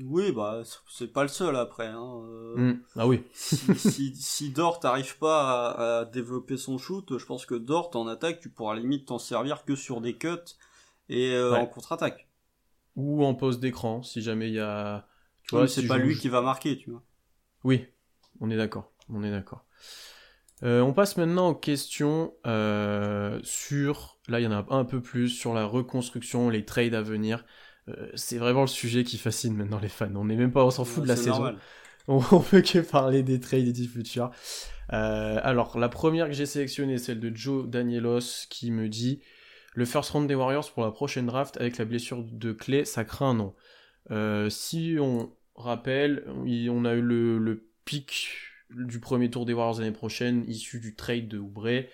Oui, 0.00 0.30
bah, 0.30 0.62
c'est 0.88 1.12
pas 1.12 1.22
le 1.22 1.28
seul 1.28 1.56
après. 1.56 1.88
Hein. 1.88 2.20
euh, 2.22 2.72
Hmm. 2.74 2.80
Ah 2.94 3.08
oui. 3.08 3.24
si, 3.32 3.56
si, 3.74 4.14
si 4.14 4.50
Dort 4.52 4.78
n'arrive 4.84 5.18
pas 5.18 5.70
à, 5.72 5.98
à 6.00 6.04
développer 6.04 6.56
son 6.56 6.78
shoot, 6.78 7.18
je 7.18 7.24
pense 7.26 7.46
que 7.46 7.56
Dort 7.56 7.90
en 7.94 8.06
attaque, 8.06 8.38
tu 8.38 8.48
pourras 8.48 8.76
limite 8.76 9.06
t'en 9.06 9.18
servir 9.18 9.64
que 9.64 9.74
sur 9.74 10.00
des 10.00 10.16
cuts 10.16 10.28
et 11.08 11.32
euh, 11.34 11.52
Ouais. 11.52 11.58
en 11.58 11.66
contre-attaque. 11.66 12.28
Ou 12.94 13.24
en 13.24 13.34
pause 13.34 13.58
d'écran, 13.58 14.02
si 14.02 14.22
jamais 14.22 14.48
il 14.48 14.54
y 14.54 14.60
a. 14.60 15.06
Tu 15.48 15.54
vois, 15.56 15.66
si 15.66 15.80
c'est 15.80 15.86
pas 15.88 15.98
lui 15.98 16.16
qui 16.16 16.28
va 16.28 16.42
marquer, 16.42 16.76
tu 16.76 16.90
vois. 16.90 17.02
Oui, 17.64 17.86
on 18.40 18.50
est 18.50 18.56
d'accord. 18.56 18.92
On 19.08 19.22
est 19.24 19.30
d'accord. 19.30 19.64
Euh, 20.64 20.80
on 20.80 20.92
passe 20.92 21.16
maintenant 21.16 21.50
aux 21.50 21.54
questions 21.54 22.34
euh, 22.46 23.38
sur. 23.42 24.18
Là, 24.28 24.40
il 24.40 24.44
y 24.44 24.46
en 24.46 24.52
a 24.52 24.66
un 24.70 24.84
peu 24.84 25.00
plus 25.00 25.28
sur 25.28 25.54
la 25.54 25.64
reconstruction, 25.64 26.50
les 26.50 26.64
trades 26.64 26.94
à 26.94 27.02
venir. 27.02 27.44
Euh, 27.88 28.10
c'est 28.14 28.38
vraiment 28.38 28.62
le 28.62 28.66
sujet 28.66 29.04
qui 29.04 29.18
fascine 29.18 29.54
maintenant 29.54 29.78
les 29.80 29.88
fans. 29.88 30.14
On 30.14 30.24
n'est 30.26 30.36
même 30.36 30.52
pas, 30.52 30.64
on 30.64 30.70
s'en 30.70 30.84
fout 30.84 31.04
de 31.04 31.08
la 31.08 31.16
saison. 31.16 31.30
normal. 31.30 31.58
On, 32.10 32.22
on 32.32 32.40
peut 32.40 32.62
que 32.62 32.78
parler 32.78 33.22
des 33.22 33.38
trades 33.38 33.68
et 33.68 33.72
du 33.74 33.86
futur. 33.86 34.30
Euh, 34.94 35.38
alors, 35.42 35.78
la 35.78 35.90
première 35.90 36.26
que 36.26 36.32
j'ai 36.32 36.46
sélectionnée, 36.46 36.96
celle 36.96 37.20
de 37.20 37.30
Joe 37.34 37.68
Danielos, 37.68 38.46
qui 38.48 38.70
me 38.70 38.88
dit 38.88 39.20
le 39.74 39.84
first 39.84 40.10
round 40.10 40.26
des 40.26 40.34
Warriors 40.34 40.72
pour 40.72 40.84
la 40.84 40.90
prochaine 40.90 41.26
draft 41.26 41.58
avec 41.60 41.76
la 41.76 41.84
blessure 41.84 42.24
de 42.24 42.52
Clay, 42.52 42.86
ça 42.86 43.04
craint 43.04 43.30
un 43.30 43.34
nom. 43.34 43.54
Euh, 44.10 44.48
si 44.48 44.96
on 44.98 45.30
rappelle, 45.54 46.24
on 46.28 46.84
a 46.84 46.94
eu 46.94 47.02
le, 47.02 47.38
le 47.38 47.68
pic 47.84 48.28
du 48.70 49.00
premier 49.00 49.30
tour 49.30 49.44
des 49.44 49.52
Warriors 49.52 49.80
l'année 49.80 49.92
prochaine, 49.92 50.44
issu 50.48 50.80
du 50.80 50.94
trade 50.94 51.28
de 51.28 51.38
Oubre. 51.38 51.84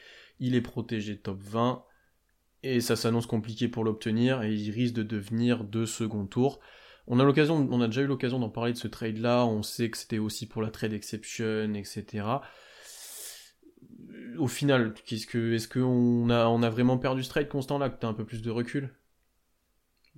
Il 0.41 0.55
est 0.55 0.61
protégé 0.61 1.19
top 1.19 1.41
20 1.43 1.85
et 2.63 2.81
ça 2.81 2.97
s'annonce 2.97 3.27
compliqué 3.27 3.69
pour 3.69 3.85
l'obtenir 3.85 4.43
et 4.43 4.53
il 4.53 4.71
risque 4.71 4.95
de 4.95 5.03
devenir 5.03 5.65
de 5.65 5.85
second 5.85 6.27
tour. 6.27 6.61
On 7.07 7.21
a 7.21 7.25
l'occasion, 7.25 7.69
on 7.71 7.81
a 7.81 7.87
déjà 7.87 8.03
eu 8.03 8.07
l'occasion 8.07 8.39
d'en 8.39 8.49
parler 8.49 8.73
de 8.73 8.79
ce 8.79 8.89
trade 8.89 9.19
là. 9.19 9.45
On 9.45 9.63
sait 9.63 9.91
que 9.91 9.99
c'était 9.99 10.19
aussi 10.19 10.47
pour 10.47 10.63
la 10.63 10.71
trade 10.71 10.93
exception, 10.93 11.75
etc. 11.75 12.27
Au 14.39 14.49
final, 14.49 14.95
qu'est-ce 14.95 15.27
que, 15.27 15.53
est-ce 15.53 15.69
qu'on 15.69 16.31
a, 16.31 16.47
on 16.47 16.63
a 16.63 16.71
vraiment 16.71 16.99
perdu 16.99 17.23
ce 17.23 17.29
trade 17.29 17.49
constant 17.49 17.79
là, 17.79 17.91
que 17.91 18.01
t'as 18.01 18.09
un 18.09 18.15
peu 18.15 18.25
plus 18.25 18.43
de 18.43 18.51
recul? 18.51 18.95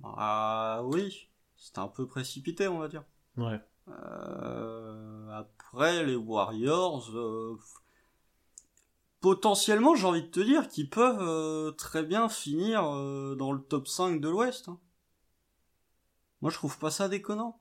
Ah 0.03 0.81
oui, 0.85 1.29
c'était 1.55 1.79
un 1.79 1.87
peu 1.87 2.07
précipité, 2.07 2.67
on 2.67 2.79
va 2.79 2.87
dire. 2.87 3.03
Ouais. 3.35 3.59
Euh, 3.87 5.29
après, 5.31 6.03
les 6.05 6.15
Warriors, 6.15 7.09
euh, 7.15 7.57
potentiellement, 9.21 9.95
j'ai 9.95 10.05
envie 10.07 10.23
de 10.23 10.27
te 10.27 10.39
dire 10.39 10.67
qu'ils 10.67 10.89
peuvent 10.89 11.21
euh, 11.21 11.71
très 11.71 12.03
bien 12.03 12.29
finir 12.29 12.83
euh, 12.85 13.35
dans 13.35 13.51
le 13.51 13.61
top 13.61 13.87
5 13.87 14.19
de 14.21 14.29
l'Ouest. 14.29 14.69
hein. 14.69 14.79
Moi, 16.41 16.51
je 16.51 16.57
trouve 16.57 16.77
pas 16.77 16.91
ça 16.91 17.07
déconnant. 17.09 17.59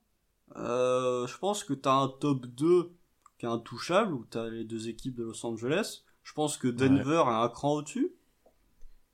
Euh, 0.57 1.27
je 1.27 1.39
pense 1.39 1.65
que 1.65 1.73
t'as 1.73 1.95
un 1.95 2.09
top 2.09 2.47
2 2.47 2.93
qui 3.39 3.47
est 3.47 3.49
intouchable, 3.49 4.13
où 4.13 4.25
t'as 4.29 4.49
les 4.49 4.65
deux 4.65 4.89
équipes 4.89 5.15
de 5.17 5.25
Los 5.25 5.45
Angeles. 5.47 6.03
Je 6.23 6.33
pense 6.33 6.57
que 6.59 6.69
Denver 6.69 7.23
est 7.27 7.35
un 7.35 7.49
cran 7.49 7.75
au-dessus. 7.75 8.13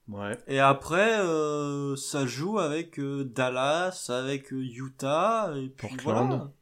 Ouais. 0.08 0.36
Et 0.46 0.58
après, 0.58 1.20
euh, 1.20 1.94
ça 1.96 2.26
joue 2.26 2.58
avec 2.58 2.98
euh, 2.98 3.24
Dallas, 3.24 4.06
avec 4.08 4.50
Utah, 4.50 5.52
et 5.56 5.68
puis 5.68 5.88
Portland. 5.96 6.28
voilà. 6.28 6.52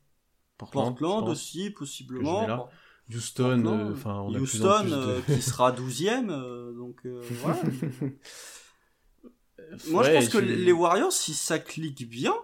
Portland, 0.67 1.29
aussi, 1.29 1.71
possiblement. 1.71 2.69
Houston, 3.13 3.65
euh, 3.67 3.93
enfin, 3.93 4.21
on 4.21 4.35
a 4.35 4.39
plus 4.39 4.65
en 4.65 4.83
plus 4.83 4.91
de... 4.91 4.95
euh, 4.95 5.21
qui 5.23 5.43
sera 5.43 5.73
12ème, 5.73 6.31
euh, 6.31 6.73
donc 6.75 7.05
voilà. 7.43 7.61
Moi, 9.89 10.03
je 10.05 10.13
pense 10.13 10.29
que 10.29 10.39
les 10.39 10.73
Warriors, 10.73 11.13
si 11.13 11.35
ça 11.35 11.59
clique 11.59 12.09
bien, 12.09 12.35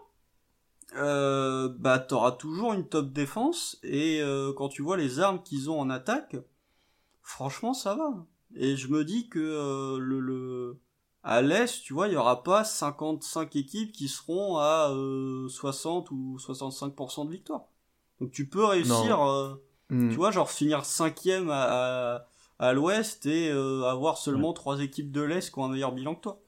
euh, 0.96 1.68
bah, 1.78 1.98
t'auras 1.98 2.32
toujours 2.32 2.72
une 2.72 2.88
top 2.88 3.12
défense, 3.12 3.78
et 3.82 4.20
euh, 4.20 4.52
quand 4.52 4.68
tu 4.68 4.82
vois 4.82 4.96
les 4.96 5.20
armes 5.20 5.42
qu'ils 5.42 5.70
ont 5.70 5.78
en 5.78 5.90
attaque, 5.90 6.36
franchement, 7.22 7.74
ça 7.74 7.94
va. 7.94 8.26
Et 8.54 8.76
je 8.76 8.88
me 8.88 9.04
dis 9.04 9.28
que 9.28 9.38
euh, 9.38 9.98
le, 9.98 10.20
le... 10.20 10.80
à 11.22 11.42
l'Est, 11.42 11.82
tu 11.82 11.92
vois, 11.92 12.08
il 12.08 12.14
y 12.14 12.16
aura 12.16 12.42
pas 12.42 12.64
55 12.64 13.54
équipes 13.56 13.92
qui 13.92 14.08
seront 14.08 14.56
à 14.58 14.90
euh, 14.92 15.48
60 15.48 16.10
ou 16.10 16.38
65% 16.40 17.26
de 17.26 17.30
victoire. 17.32 17.68
Donc 18.20 18.30
tu 18.32 18.48
peux 18.48 18.64
réussir... 18.64 19.20
euh, 19.22 19.54
Hmm. 19.88 20.08
tu 20.08 20.16
vois, 20.16 20.32
genre 20.32 20.50
finir 20.50 20.84
cinquième 20.84 21.48
à, 21.48 22.16
à, 22.16 22.26
à 22.58 22.72
l'ouest 22.72 23.24
et 23.26 23.50
euh, 23.50 23.84
avoir 23.84 24.18
seulement 24.18 24.52
trois 24.52 24.80
équipes 24.80 25.12
de 25.12 25.20
l'est 25.20 25.48
qui 25.48 25.56
ont 25.60 25.64
un 25.66 25.68
meilleur 25.68 25.92
bilan 25.92 26.16
que 26.16 26.22
toi. 26.22 26.40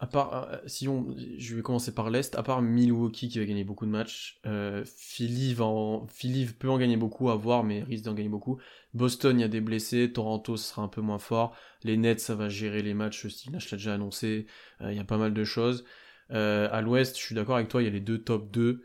À 0.00 0.08
part, 0.08 0.48
euh, 0.48 0.56
si 0.66 0.88
on, 0.88 1.14
je 1.38 1.54
vais 1.54 1.62
commencer 1.62 1.94
par 1.94 2.10
l'Est, 2.10 2.34
à 2.34 2.42
part 2.42 2.62
Milwaukee 2.62 3.28
qui 3.28 3.38
va 3.38 3.44
gagner 3.44 3.62
beaucoup 3.62 3.86
de 3.86 3.92
matchs, 3.92 4.40
euh, 4.44 4.82
Philly, 4.84 5.54
va 5.54 5.66
en, 5.66 6.08
Philly 6.08 6.46
peut 6.46 6.68
en 6.68 6.78
gagner 6.78 6.96
beaucoup 6.96 7.30
à 7.30 7.36
voir, 7.36 7.62
mais 7.62 7.84
risque 7.84 8.06
d'en 8.06 8.14
gagner 8.14 8.28
beaucoup. 8.28 8.58
Boston, 8.92 9.38
il 9.38 9.42
y 9.42 9.44
a 9.44 9.48
des 9.48 9.60
blessés, 9.60 10.10
Toronto, 10.12 10.56
ce 10.56 10.70
sera 10.70 10.82
un 10.82 10.88
peu 10.88 11.00
moins 11.00 11.20
fort. 11.20 11.54
Les 11.84 11.96
Nets, 11.96 12.18
ça 12.18 12.34
va 12.34 12.48
gérer 12.48 12.82
les 12.82 12.94
matchs, 12.94 13.28
Steve 13.28 13.52
Nash 13.52 13.70
l'a 13.70 13.76
déjà 13.78 13.94
annoncé, 13.94 14.46
Euh, 14.80 14.90
il 14.90 14.96
y 14.96 15.00
a 15.00 15.04
pas 15.04 15.18
mal 15.18 15.32
de 15.32 15.44
choses. 15.44 15.84
Euh, 16.32 16.68
à 16.70 16.80
l'Ouest, 16.80 17.16
je 17.18 17.22
suis 17.22 17.34
d'accord 17.34 17.56
avec 17.56 17.68
toi, 17.68 17.82
il 17.82 17.86
y 17.86 17.88
a 17.88 17.92
les 17.92 18.00
deux 18.00 18.18
top 18.18 18.50
2. 18.50 18.82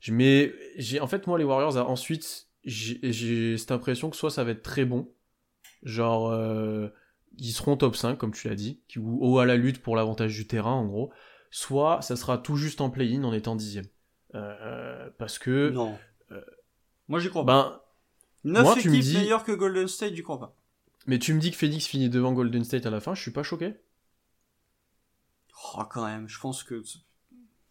Je 0.00 0.12
mets, 0.12 0.52
j'ai, 0.76 1.00
en 1.00 1.06
fait, 1.06 1.26
moi, 1.26 1.38
les 1.38 1.44
Warriors, 1.44 1.76
ensuite, 1.90 2.46
j'ai, 2.64 3.56
cette 3.58 3.72
impression 3.72 4.10
que 4.10 4.16
soit 4.16 4.30
ça 4.30 4.44
va 4.44 4.52
être 4.52 4.62
très 4.62 4.84
bon, 4.84 5.12
genre, 5.82 6.30
euh, 6.30 6.88
ils 7.36 7.52
seront 7.52 7.76
top 7.76 7.96
5, 7.96 8.16
comme 8.16 8.32
tu 8.32 8.48
l'as 8.48 8.54
dit, 8.54 8.80
ou 8.96 9.18
haut 9.26 9.38
à 9.38 9.46
la 9.46 9.56
lutte 9.56 9.82
pour 9.82 9.96
l'avantage 9.96 10.34
du 10.34 10.46
terrain, 10.46 10.72
en 10.72 10.86
gros, 10.86 11.12
soit 11.50 12.00
ça 12.02 12.16
sera 12.16 12.38
tout 12.38 12.56
juste 12.56 12.80
en 12.80 12.90
play-in 12.90 13.24
en 13.24 13.32
étant 13.32 13.56
dixième. 13.56 13.86
Euh, 14.34 15.10
parce 15.18 15.38
que, 15.38 15.70
Non. 15.70 15.96
euh, 16.32 16.40
Moi 17.08 17.20
j'y 17.20 17.28
crois 17.28 17.44
pas. 17.46 17.80
ben, 18.44 18.52
9 18.52 18.62
moi, 18.62 18.74
tu 18.80 18.88
me 18.90 18.94
équipes 18.96 19.04
dis- 19.10 19.16
meilleures 19.18 19.44
que 19.44 19.52
Golden 19.52 19.88
State, 19.88 20.14
j'y 20.14 20.22
crois 20.22 20.38
pas. 20.40 20.56
Mais 21.06 21.18
tu 21.18 21.34
me 21.34 21.40
dis 21.40 21.50
que 21.50 21.56
Phoenix 21.56 21.86
finit 21.86 22.08
devant 22.08 22.32
Golden 22.32 22.64
State 22.64 22.86
à 22.86 22.90
la 22.90 23.00
fin, 23.00 23.14
je 23.14 23.22
suis 23.22 23.30
pas 23.30 23.42
choqué. 23.42 23.74
Oh, 25.76 25.82
quand 25.90 26.04
même, 26.06 26.28
je 26.28 26.38
pense 26.40 26.62
que 26.62 26.82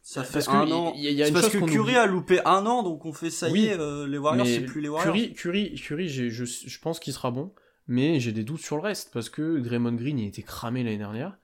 ça 0.01 0.23
fait 0.23 0.33
Parce 0.33 0.47
que 0.47 0.51
un 0.51 0.71
an. 0.71 0.93
y 0.95 1.07
a- 1.07 1.11
y 1.11 1.21
a 1.21 1.25
C'est 1.25 1.29
une 1.29 1.33
parce 1.33 1.51
chose 1.51 1.61
que 1.61 1.65
Curry 1.65 1.79
oublie. 1.79 1.95
a 1.95 2.05
loupé 2.05 2.39
un 2.45 2.65
an, 2.65 2.83
donc 2.83 3.05
on 3.05 3.13
fait 3.13 3.29
ça 3.29 3.49
Oui, 3.49 3.61
y 3.61 3.65
est, 3.67 3.79
euh, 3.79 4.05
les 4.07 4.17
Warriors, 4.17 4.45
c'est 4.47 4.61
plus 4.65 4.81
les 4.81 4.89
Warriors. 4.89 5.13
Curry, 5.13 5.33
Curry, 5.33 5.75
Curry 5.75 6.09
je, 6.09 6.29
je 6.45 6.79
pense 6.79 6.99
qu'il 6.99 7.13
sera 7.13 7.31
bon, 7.31 7.53
mais 7.87 8.19
j'ai 8.19 8.31
des 8.31 8.43
doutes 8.43 8.61
sur 8.61 8.75
le 8.75 8.81
reste 8.81 9.11
parce 9.13 9.29
que 9.29 9.59
Draymond 9.59 9.93
Green 9.93 10.19
il 10.19 10.27
était 10.27 10.41
cramé 10.43 10.83
l'année 10.83 10.97
dernière. 10.97 11.37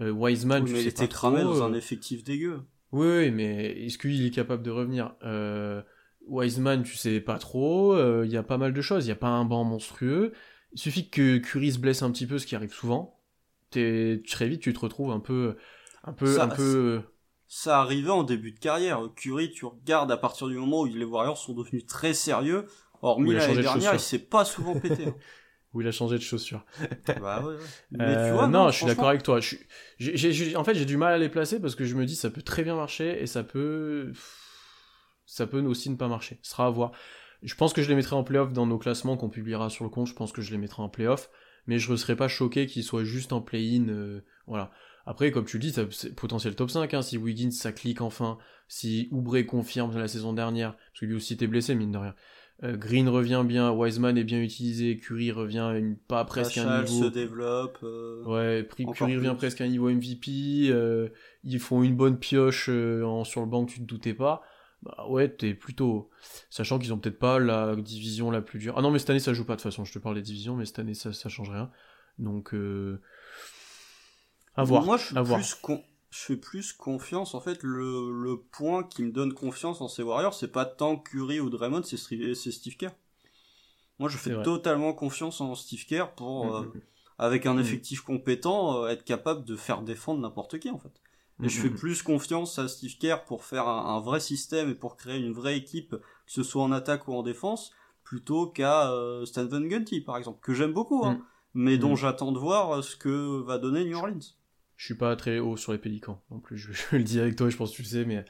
Euh, 0.00 0.10
Wiseman, 0.10 0.64
Oui, 0.64 0.72
mais 0.72 0.82
il 0.82 0.88
était 0.88 1.06
cramé 1.08 1.40
trop, 1.42 1.54
dans 1.54 1.64
euh, 1.64 1.68
un 1.68 1.74
effectif 1.74 2.24
dégueu. 2.24 2.62
Oui, 2.92 3.06
oui, 3.06 3.30
mais 3.30 3.86
est-ce 3.86 3.98
qu'il 3.98 4.24
est 4.26 4.30
capable 4.30 4.62
de 4.62 4.70
revenir? 4.70 5.14
Euh, 5.24 5.82
Wiseman, 6.26 6.82
tu 6.82 6.96
sais 6.96 7.20
pas 7.20 7.38
trop. 7.38 7.92
euh, 7.94 8.24
Il 8.26 8.32
y 8.32 8.36
a 8.36 8.42
pas 8.42 8.58
mal 8.58 8.72
de 8.72 8.80
choses. 8.82 9.04
Il 9.06 9.08
y 9.08 9.12
a 9.12 9.16
pas 9.16 9.28
un 9.28 9.44
banc 9.44 9.62
monstrueux. 9.64 10.32
Il 10.72 10.80
suffit 10.80 11.08
que 11.10 11.38
Curry 11.38 11.72
se 11.72 11.78
blesse 11.78 12.02
un 12.02 12.10
petit 12.10 12.26
peu, 12.26 12.38
ce 12.38 12.46
qui 12.46 12.56
arrive 12.56 12.72
souvent. 12.72 13.20
T'es 13.70 14.22
très 14.28 14.48
vite, 14.48 14.60
tu 14.62 14.72
te 14.72 14.78
retrouves 14.80 15.10
un 15.10 15.20
peu, 15.20 15.56
un 16.04 16.12
peu, 16.12 16.34
Ça- 16.34 16.44
un 16.44 16.48
peu. 16.48 17.02
Ça 17.46 17.80
arrivait 17.80 18.10
en 18.10 18.22
début 18.24 18.52
de 18.52 18.58
carrière. 18.58 19.00
Curry, 19.16 19.50
tu 19.50 19.64
regardes 19.66 20.10
à 20.10 20.16
partir 20.16 20.48
du 20.48 20.56
moment 20.56 20.80
où 20.80 20.86
les 20.86 21.04
Warriors 21.04 21.38
sont 21.38 21.52
devenus 21.54 21.86
très 21.86 22.14
sérieux. 22.14 22.66
Hormis 23.02 23.32
l'année 23.34 23.46
changé 23.46 23.56
de 23.58 23.62
dernière, 23.62 23.94
il 23.94 24.00
s'est 24.00 24.18
pas 24.18 24.44
souvent 24.44 24.78
pété. 24.80 25.06
hein. 25.08 25.14
où 25.74 25.80
il 25.80 25.88
a 25.88 25.92
changé 25.92 26.16
de 26.16 26.22
chaussure. 26.22 26.64
bah 27.20 27.42
ouais, 27.42 27.54
ouais. 27.54 27.60
Mais 27.90 28.04
Euh, 28.04 28.28
tu 28.28 28.34
vois, 28.34 28.46
non, 28.48 28.70
je 28.70 28.76
suis 28.76 28.86
d'accord 28.86 29.08
avec 29.08 29.22
toi. 29.24 29.40
Je 29.40 29.56
suis- 30.30 30.56
en 30.56 30.64
fait, 30.64 30.74
j'ai 30.74 30.84
du 30.84 30.96
mal 30.96 31.12
à 31.12 31.18
les 31.18 31.28
placer 31.28 31.60
parce 31.60 31.74
que 31.74 31.84
je 31.84 31.94
me 31.96 32.06
dis 32.06 32.14
ça 32.16 32.30
peut 32.30 32.42
très 32.42 32.62
bien 32.62 32.76
marcher 32.76 33.20
et 33.22 33.26
ça 33.26 33.42
peut, 33.44 34.12
ça 35.26 35.46
peut 35.46 35.60
aussi 35.62 35.90
ne 35.90 35.96
pas 35.96 36.08
marcher. 36.08 36.38
Ce 36.42 36.52
sera 36.52 36.66
à 36.66 36.70
voir. 36.70 36.92
Je 37.42 37.54
pense 37.54 37.72
que 37.72 37.82
je 37.82 37.88
les 37.88 37.94
mettrai 37.94 38.16
en 38.16 38.24
playoff 38.24 38.52
dans 38.52 38.66
nos 38.66 38.78
classements 38.78 39.16
qu'on 39.16 39.28
publiera 39.28 39.68
sur 39.68 39.84
le 39.84 39.90
compte. 39.90 40.06
Je 40.06 40.14
pense 40.14 40.32
que 40.32 40.42
je 40.42 40.50
les 40.50 40.58
mettrai 40.58 40.82
en 40.82 40.88
playoff, 40.88 41.28
mais 41.66 41.78
je 41.78 41.90
ne 41.90 41.96
serais 41.96 42.16
pas 42.16 42.28
choqué 42.28 42.66
qu'ils 42.66 42.84
soient 42.84 43.04
juste 43.04 43.32
en 43.32 43.40
play-in. 43.42 43.88
euh, 43.88 44.24
voilà. 44.46 44.70
Après, 45.06 45.30
comme 45.30 45.44
tu 45.44 45.58
le 45.58 45.62
dis, 45.62 45.70
ça- 45.72 45.84
c'est 45.90 46.14
potentiel 46.14 46.54
top 46.54 46.70
5. 46.70 46.94
Hein, 46.94 47.02
si 47.02 47.18
Wiggins 47.18 47.50
ça 47.50 47.72
clique 47.72 48.00
enfin, 48.00 48.38
si 48.68 49.08
Oubre 49.10 49.40
confirme 49.46 49.96
la 49.98 50.08
saison 50.08 50.32
dernière, 50.32 50.76
parce 50.76 51.00
que 51.00 51.06
lui 51.06 51.14
aussi 51.14 51.34
était 51.34 51.46
blessé 51.46 51.74
mine 51.74 51.92
de 51.92 51.98
rien. 51.98 52.14
Euh, 52.62 52.76
Green 52.76 53.08
revient 53.08 53.42
bien, 53.44 53.72
Wiseman 53.72 54.16
est 54.16 54.22
bien 54.24 54.40
utilisé, 54.40 54.96
Curry 54.96 55.32
revient 55.32 55.72
une, 55.76 55.96
pas 55.96 56.24
presque 56.24 56.56
à 56.56 56.62
un 56.62 56.64
Pachal 56.82 56.84
niveau. 56.84 57.04
se 57.04 57.08
développe. 57.10 57.78
euh, 57.82 58.22
Ouais, 58.24 58.66
Curry 58.94 59.16
revient 59.16 59.34
presque 59.36 59.60
à 59.60 59.64
un 59.64 59.68
niveau 59.68 59.88
MVP. 59.90 60.68
euh, 60.70 61.08
ils 61.42 61.58
font 61.58 61.82
une 61.82 61.96
bonne 61.96 62.16
pioche 62.18 62.68
euh, 62.70 63.02
en, 63.04 63.24
sur 63.24 63.40
le 63.40 63.48
banc 63.48 63.64
que 63.66 63.72
tu 63.72 63.80
te 63.80 63.84
doutais 63.84 64.14
pas. 64.14 64.42
Bah 64.84 65.04
ouais, 65.08 65.28
t'es 65.28 65.52
plutôt. 65.54 66.10
Sachant 66.48 66.78
qu'ils 66.78 66.92
ont 66.92 66.98
peut-être 66.98 67.18
pas 67.18 67.38
la 67.40 67.74
division 67.74 68.30
la 68.30 68.40
plus 68.40 68.58
dure. 68.60 68.74
Ah 68.76 68.82
non, 68.82 68.90
mais 68.92 68.98
cette 69.00 69.10
année 69.10 69.18
ça 69.18 69.32
joue 69.34 69.44
pas 69.44 69.54
de 69.56 69.60
toute 69.60 69.70
façon. 69.70 69.84
Je 69.84 69.92
te 69.92 69.98
parle 69.98 70.14
des 70.14 70.22
divisions, 70.22 70.54
mais 70.56 70.64
cette 70.64 70.78
année 70.78 70.94
ça, 70.94 71.12
ça 71.12 71.28
change 71.28 71.50
rien. 71.50 71.70
Donc, 72.18 72.54
euh... 72.54 73.00
à 74.56 74.64
voir. 74.64 74.84
Moi, 74.84 74.96
je 74.96 75.04
suis 75.06 75.16
à 75.18 75.22
plus 75.24 75.54
con- 75.54 75.82
je 76.10 76.18
fais 76.20 76.36
plus 76.36 76.72
confiance. 76.72 77.34
En 77.34 77.40
fait, 77.40 77.62
le, 77.62 78.10
le 78.22 78.40
point 78.40 78.84
qui 78.84 79.02
me 79.02 79.10
donne 79.10 79.32
confiance 79.34 79.80
en 79.80 79.88
ces 79.88 80.02
Warriors, 80.02 80.34
c'est 80.34 80.52
pas 80.52 80.64
tant 80.64 80.96
Curry 80.96 81.40
ou 81.40 81.50
Draymond, 81.50 81.82
c'est 81.82 81.96
Steve 81.96 82.76
Kerr. 82.76 82.92
Moi, 83.98 84.08
je 84.08 84.16
fais 84.16 84.42
totalement 84.42 84.92
confiance 84.92 85.40
en 85.40 85.54
Steve 85.54 85.84
Kerr 85.86 86.14
pour, 86.16 86.46
Mm, 86.46 86.54
euh, 86.54 86.60
mm, 86.62 86.80
avec 87.18 87.46
un 87.46 87.54
Mm. 87.54 87.60
effectif 87.60 88.00
compétent, 88.00 88.82
euh, 88.84 88.88
être 88.88 89.04
capable 89.04 89.44
de 89.44 89.56
faire 89.56 89.82
défendre 89.82 90.20
n'importe 90.20 90.58
qui, 90.58 90.70
en 90.70 90.78
fait. 90.78 91.00
Et 91.42 91.46
mm, 91.46 91.48
je 91.48 91.60
fais 91.60 91.70
mm. 91.70 91.74
plus 91.76 92.02
confiance 92.02 92.58
à 92.58 92.68
Steve 92.68 92.96
Kerr 92.98 93.24
pour 93.24 93.44
faire 93.44 93.66
un, 93.68 93.96
un 93.96 94.00
vrai 94.00 94.20
système 94.20 94.68
et 94.70 94.74
pour 94.74 94.96
créer 94.96 95.18
une 95.18 95.32
vraie 95.32 95.56
équipe, 95.56 95.90
que 95.90 95.98
ce 96.26 96.42
soit 96.44 96.62
en 96.62 96.72
attaque 96.72 97.06
ou 97.08 97.14
en 97.14 97.22
défense, 97.22 97.72
plutôt 98.04 98.46
qu'à 98.48 98.90
euh, 98.92 99.24
Stan 99.26 99.46
Van 99.46 99.60
Gundy, 99.60 100.00
par 100.00 100.16
exemple, 100.16 100.38
que 100.42 100.54
j'aime 100.54 100.72
beaucoup, 100.72 101.04
hein, 101.04 101.14
Mm. 101.14 101.24
mais 101.54 101.78
dont 101.78 101.92
Mm. 101.94 101.96
j'attends 101.96 102.32
de 102.32 102.38
voir 102.38 102.82
ce 102.84 102.94
que 102.96 103.40
va 103.42 103.58
donner 103.58 103.84
New 103.84 103.96
Orleans. 103.96 104.18
Je 104.76 104.86
suis 104.86 104.94
pas 104.94 105.14
très 105.16 105.38
haut 105.38 105.56
sur 105.56 105.72
les 105.72 105.78
Pélicans 105.78 106.22
non 106.30 106.40
plus, 106.40 106.58
je, 106.58 106.72
je 106.90 106.96
le 106.96 107.02
dis 107.04 107.20
avec 107.20 107.36
toi, 107.36 107.48
je 107.48 107.56
pense 107.56 107.70
que 107.70 107.76
tu 107.76 107.82
le 107.82 107.88
sais, 107.88 108.04
mais 108.04 108.24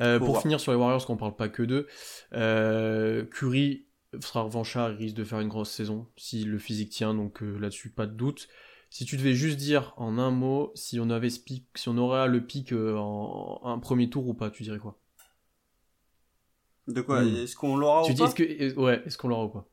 euh, 0.00 0.18
pour 0.18 0.30
voir. 0.30 0.42
finir 0.42 0.60
sur 0.60 0.72
les 0.72 0.78
Warriors, 0.78 1.06
qu'on 1.06 1.16
parle 1.16 1.36
pas 1.36 1.48
que 1.48 1.62
d'eux, 1.62 1.86
euh, 2.32 3.24
Curry 3.26 3.86
sera 4.20 4.42
revanchard, 4.42 4.92
il 4.92 4.96
risque 4.96 5.16
de 5.16 5.24
faire 5.24 5.40
une 5.40 5.48
grosse 5.48 5.70
saison 5.70 6.06
si 6.16 6.44
le 6.44 6.58
physique 6.58 6.90
tient, 6.90 7.14
donc 7.14 7.42
euh, 7.42 7.58
là-dessus 7.58 7.90
pas 7.90 8.06
de 8.06 8.14
doute. 8.14 8.48
Si 8.90 9.04
tu 9.04 9.16
devais 9.16 9.34
juste 9.34 9.56
dire 9.58 9.92
en 9.96 10.18
un 10.18 10.30
mot 10.30 10.70
si 10.76 11.00
on 11.00 11.10
avait 11.10 11.30
ce 11.30 11.40
pic, 11.40 11.66
si 11.74 11.88
on 11.88 11.98
aurait 11.98 12.28
le 12.28 12.44
pic 12.46 12.72
en, 12.72 13.60
en 13.62 13.70
un 13.72 13.78
premier 13.78 14.08
tour 14.08 14.28
ou 14.28 14.34
pas, 14.34 14.50
tu 14.50 14.62
dirais 14.62 14.78
quoi? 14.78 14.98
De 16.86 17.00
quoi? 17.02 17.22
Mm. 17.22 17.36
Est-ce 17.42 17.56
qu'on 17.56 17.76
l'aura 17.76 18.04
ou 18.08 18.14
dis 18.14 18.18
pas? 18.18 18.24
est-ce 18.26 18.34
que 18.34 18.42
est- 18.42 18.76
ouais, 18.76 19.02
est-ce 19.06 19.18
qu'on 19.18 19.28
l'aura 19.28 19.44
ou 19.44 19.48
pas? 19.50 19.68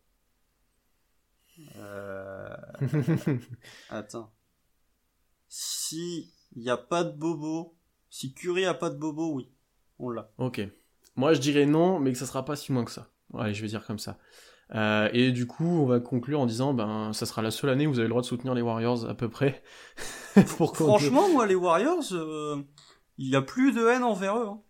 Euh, 1.77 2.55
Attends. 3.89 4.31
Si 5.53 6.31
il 6.55 6.61
n'y 6.61 6.69
a 6.69 6.77
pas 6.77 7.03
de 7.03 7.11
bobo, 7.11 7.75
si 8.09 8.33
Curry 8.33 8.63
a 8.63 8.73
pas 8.73 8.89
de 8.89 8.95
bobo, 8.95 9.33
oui, 9.33 9.49
on 9.99 10.09
l'a. 10.09 10.31
Ok. 10.37 10.61
Moi, 11.17 11.33
je 11.33 11.41
dirais 11.41 11.65
non, 11.65 11.99
mais 11.99 12.13
que 12.13 12.17
ça 12.17 12.25
sera 12.25 12.45
pas 12.45 12.55
si 12.55 12.71
moins 12.71 12.85
que 12.85 12.91
ça. 12.91 13.09
Ouais, 13.33 13.53
je 13.53 13.61
vais 13.61 13.67
dire 13.67 13.85
comme 13.85 13.99
ça. 13.99 14.17
Euh, 14.73 15.09
et 15.11 15.33
du 15.33 15.47
coup, 15.47 15.65
on 15.65 15.85
va 15.85 15.99
conclure 15.99 16.39
en 16.39 16.45
disant, 16.45 16.73
ben, 16.73 17.11
ça 17.11 17.25
sera 17.25 17.41
la 17.41 17.51
seule 17.51 17.69
année 17.69 17.85
où 17.85 17.89
vous 17.91 17.99
avez 17.99 18.07
le 18.07 18.11
droit 18.11 18.21
de 18.21 18.27
soutenir 18.27 18.53
les 18.53 18.61
Warriors 18.61 19.09
à 19.09 19.13
peu 19.13 19.27
près. 19.27 19.61
Pour 20.55 20.73
Franchement, 20.77 21.27
moi, 21.29 21.45
les 21.45 21.55
Warriors, 21.55 22.13
euh, 22.13 22.63
il 23.17 23.29
n'y 23.29 23.35
a 23.35 23.41
plus 23.41 23.73
de 23.73 23.85
haine 23.87 24.03
envers 24.03 24.37
eux. 24.37 24.47
hein. 24.47 24.61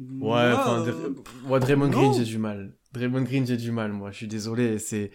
Ouais, 0.00 0.06
Moi, 0.08 0.54
enfin, 0.54 0.86
euh, 0.88 1.14
ouais, 1.46 1.60
Draymond. 1.60 1.88
Green, 1.90 2.12
j'ai 2.14 2.24
du 2.24 2.38
mal. 2.38 2.74
Draymond 2.92 3.22
Green, 3.22 3.46
j'ai 3.46 3.56
du 3.56 3.70
mal, 3.70 3.92
moi. 3.92 4.10
Je 4.10 4.16
suis 4.16 4.28
désolé, 4.28 4.80
c'est. 4.80 5.12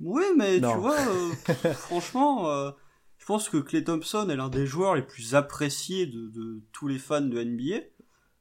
Oui, 0.00 0.24
mais 0.38 0.58
Non. 0.58 0.72
tu 0.72 0.78
vois, 0.78 0.96
euh, 0.98 1.72
franchement, 1.74 2.50
euh, 2.50 2.70
je 3.26 3.32
pense 3.32 3.48
que 3.48 3.56
Clay 3.56 3.82
Thompson 3.82 4.28
est 4.30 4.36
l'un 4.36 4.48
des 4.48 4.66
joueurs 4.68 4.94
les 4.94 5.02
plus 5.02 5.34
appréciés 5.34 6.06
de, 6.06 6.28
de 6.28 6.60
tous 6.70 6.86
les 6.86 6.98
fans 7.00 7.20
de 7.20 7.42
NBA. 7.42 7.74
Ouais, 7.74 7.90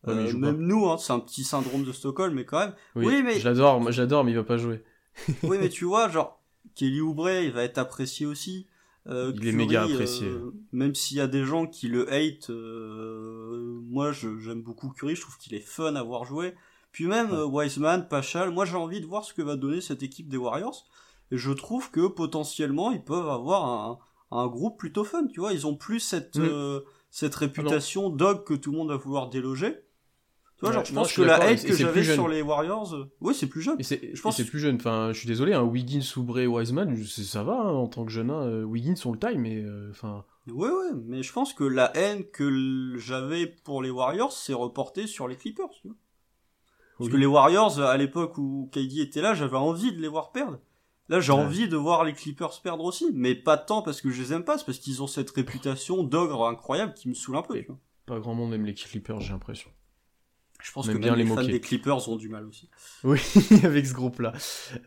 Euh, 0.08 0.34
même 0.38 0.60
nous, 0.60 0.88
hein, 0.88 0.98
c'est 1.00 1.12
un 1.12 1.19
petit 1.19 1.43
syndrome 1.43 1.84
de 1.84 1.91
Stockholm, 1.91 2.36
mais 2.36 2.45
quand 2.45 2.60
même. 2.60 2.76
Oui, 2.95 3.08
Oui, 3.08 3.24
mais- 3.24 3.39
moi, 3.80 3.89
j'adore, 3.89 4.24
mais 4.24 4.32
il 4.32 4.36
va 4.38 4.43
pas 4.43 4.58
jouer. 4.58 4.84
oui, 5.41 5.58
mais 5.60 5.69
tu 5.69 5.86
vois, 5.86 6.08
genre, 6.10 6.39
Kelly 6.76 7.02
Oubre, 7.02 7.32
il 7.32 7.52
va 7.52 7.63
être 7.63 7.80
apprécié 7.80 8.28
aussi. 8.28 8.67
Euh, 9.08 9.32
Il 9.36 9.48
est 9.48 9.52
méga 9.54 9.86
apprécié. 9.86 10.28
euh, 10.28 10.52
même 10.71 10.93
s'il 10.93 11.17
y 11.17 11.21
a 11.21 11.26
des 11.28 11.45
gens 11.45 11.65
qui 11.65 11.88
le 11.88 12.08
hate, 12.13 12.52
euh, 12.52 13.80
moi 13.89 14.12
j'aime 14.12 14.62
beaucoup 14.62 14.89
Curry, 14.89 15.15
je 15.15 15.21
trouve 15.21 15.38
qu'il 15.39 15.56
est 15.56 15.60
fun 15.60 15.95
à 15.95 16.04
voir 16.04 16.26
jouer. 16.26 16.54
Puis 16.91 17.08
même 17.08 17.32
Ouais. 17.32 17.43
Wiseman, 17.43 18.08
Pachal, 18.08 18.52
moi 18.52 18.65
j'ai 18.65 18.76
envie 18.78 19.02
de 19.02 19.06
voir 19.08 19.24
ce 19.26 19.34
que 19.34 19.41
va 19.41 19.56
donner 19.56 19.82
cette 19.82 20.04
équipe 20.04 20.28
des 20.30 20.38
Warriors. 20.38 20.86
Et 21.32 21.38
je 21.38 21.52
trouve 21.52 21.89
que 21.91 22.06
potentiellement 22.08 22.91
ils 22.91 23.04
peuvent 23.04 23.30
avoir 23.30 23.65
un, 23.65 24.00
un 24.38 24.48
groupe 24.48 24.78
plutôt 24.80 25.04
fun, 25.04 25.28
tu 25.28 25.39
vois. 25.39 25.54
Ils 25.54 25.65
ont 25.67 25.76
plus 25.76 26.00
cette, 26.00 26.36
Mm. 26.38 26.43
euh, 26.43 26.80
cette 27.10 27.36
réputation 27.36 28.10
dog 28.10 28.43
que 28.43 28.54
tout 28.54 28.71
le 28.71 28.78
monde 28.78 28.89
va 28.89 28.98
vouloir 28.98 29.30
déloger. 29.30 29.74
Tu 30.58 30.62
vois, 30.62 30.69
Ouais, 30.69 30.76
genre, 30.76 30.86
je 30.86 30.93
non, 30.93 31.02
pense 31.02 31.12
je 31.12 31.15
que 31.17 31.21
la 31.24 31.36
hate 31.36 31.65
que 31.65 31.74
j'avais 31.74 32.04
sur 32.04 32.30
les 32.30 32.41
Warriors, 32.41 32.93
euh, 32.95 33.12
oui, 33.19 33.36
c'est 33.36 33.48
plus 33.48 33.62
jeune. 33.62 33.76
Je 33.82 34.21
pense- 34.21 34.38
c'est 34.38 34.45
plus 34.45 34.60
jeune. 34.60 34.76
Enfin, 34.78 35.10
je 35.12 35.19
suis 35.19 35.28
désolé, 35.28 35.54
hein, 35.54 35.63
Wiggins, 35.63 36.00
Oubre, 36.15 36.39
Wiseman, 36.48 36.95
ça 37.06 37.43
va 37.43 37.60
hein, 37.60 37.71
en 37.74 37.88
tant 37.88 38.06
que 38.06 38.12
jeune. 38.12 38.30
Hein, 38.30 38.63
Wiggins, 38.63 38.95
on 39.06 39.12
le 39.12 39.19
taille, 39.19 39.38
mais 39.38 39.62
euh, 39.63 39.89
enfin. 39.91 40.24
Ouais, 40.48 40.69
ouais, 40.69 40.91
mais 41.06 41.24
je 41.24 41.34
pense 41.34 41.54
que 41.54 41.63
la 41.65 41.91
haine 41.98 42.24
que 42.32 42.93
j'avais 42.98 43.48
pour 43.48 43.82
les 43.82 43.89
Warriors 43.89 44.32
s'est 44.32 44.54
reportée 44.54 45.08
sur 45.08 45.28
les 45.28 45.36
Clippers. 45.36 45.69
Tu 45.82 45.88
vois. 45.89 45.98
Parce 46.98 47.08
oui. 47.08 47.12
que 47.13 47.17
les 47.17 47.26
Warriors, 47.26 47.80
à 47.82 47.98
l'époque 47.98 48.38
où 48.38 48.69
KD 48.71 49.02
était 49.02 49.21
là, 49.21 49.34
j'avais 49.34 49.58
envie 49.58 49.91
de 49.91 50.00
les 50.02 50.08
voir 50.08 50.32
perdre. 50.32 50.60
Là, 51.10 51.20
j'ai 51.20 51.32
Ouais. 51.32 51.39
envie 51.39 51.68
de 51.68 51.76
voir 51.78 52.04
les 52.04 52.13
Clippers 52.13 52.62
perdre 52.63 52.84
aussi, 52.84 53.12
mais 53.13 53.36
pas 53.36 53.58
tant 53.58 53.82
parce 53.84 54.02
que 54.02 54.10
je 54.10 54.22
les 54.22 54.34
aime 54.34 54.44
pas, 54.44 54.58
c'est 54.58 54.65
parce 54.65 54.80
qu'ils 54.80 55.04
ont 55.04 55.08
cette 55.08 55.30
réputation 55.32 56.04
d'ogre 56.04 56.48
incroyable 56.48 56.94
qui 56.96 57.10
me 57.10 57.13
saoule 57.13 57.38
un 57.38 57.41
peu. 57.44 57.60
Tu 57.60 57.65
vois. 57.68 57.78
Pas 58.08 58.20
grand 58.20 58.34
monde 58.34 58.54
aime 58.54 58.65
les 58.65 58.74
Clippers, 58.74 59.20
j'ai 59.22 59.34
l'impression. 59.34 59.70
Je 60.63 60.72
pense 60.72 60.86
que 60.88 60.91
aime 60.91 60.98
même 60.98 61.04
bien 61.04 61.15
les, 61.15 61.24
les 61.26 61.30
fans 61.36 61.44
des 61.44 61.60
Clippers 61.62 62.10
ont 62.10 62.15
du 62.15 62.28
mal 62.30 62.46
aussi. 62.48 62.70
Oui, 63.04 63.20
avec 63.63 63.86
ce 63.86 63.94
groupe-là. 63.94 64.34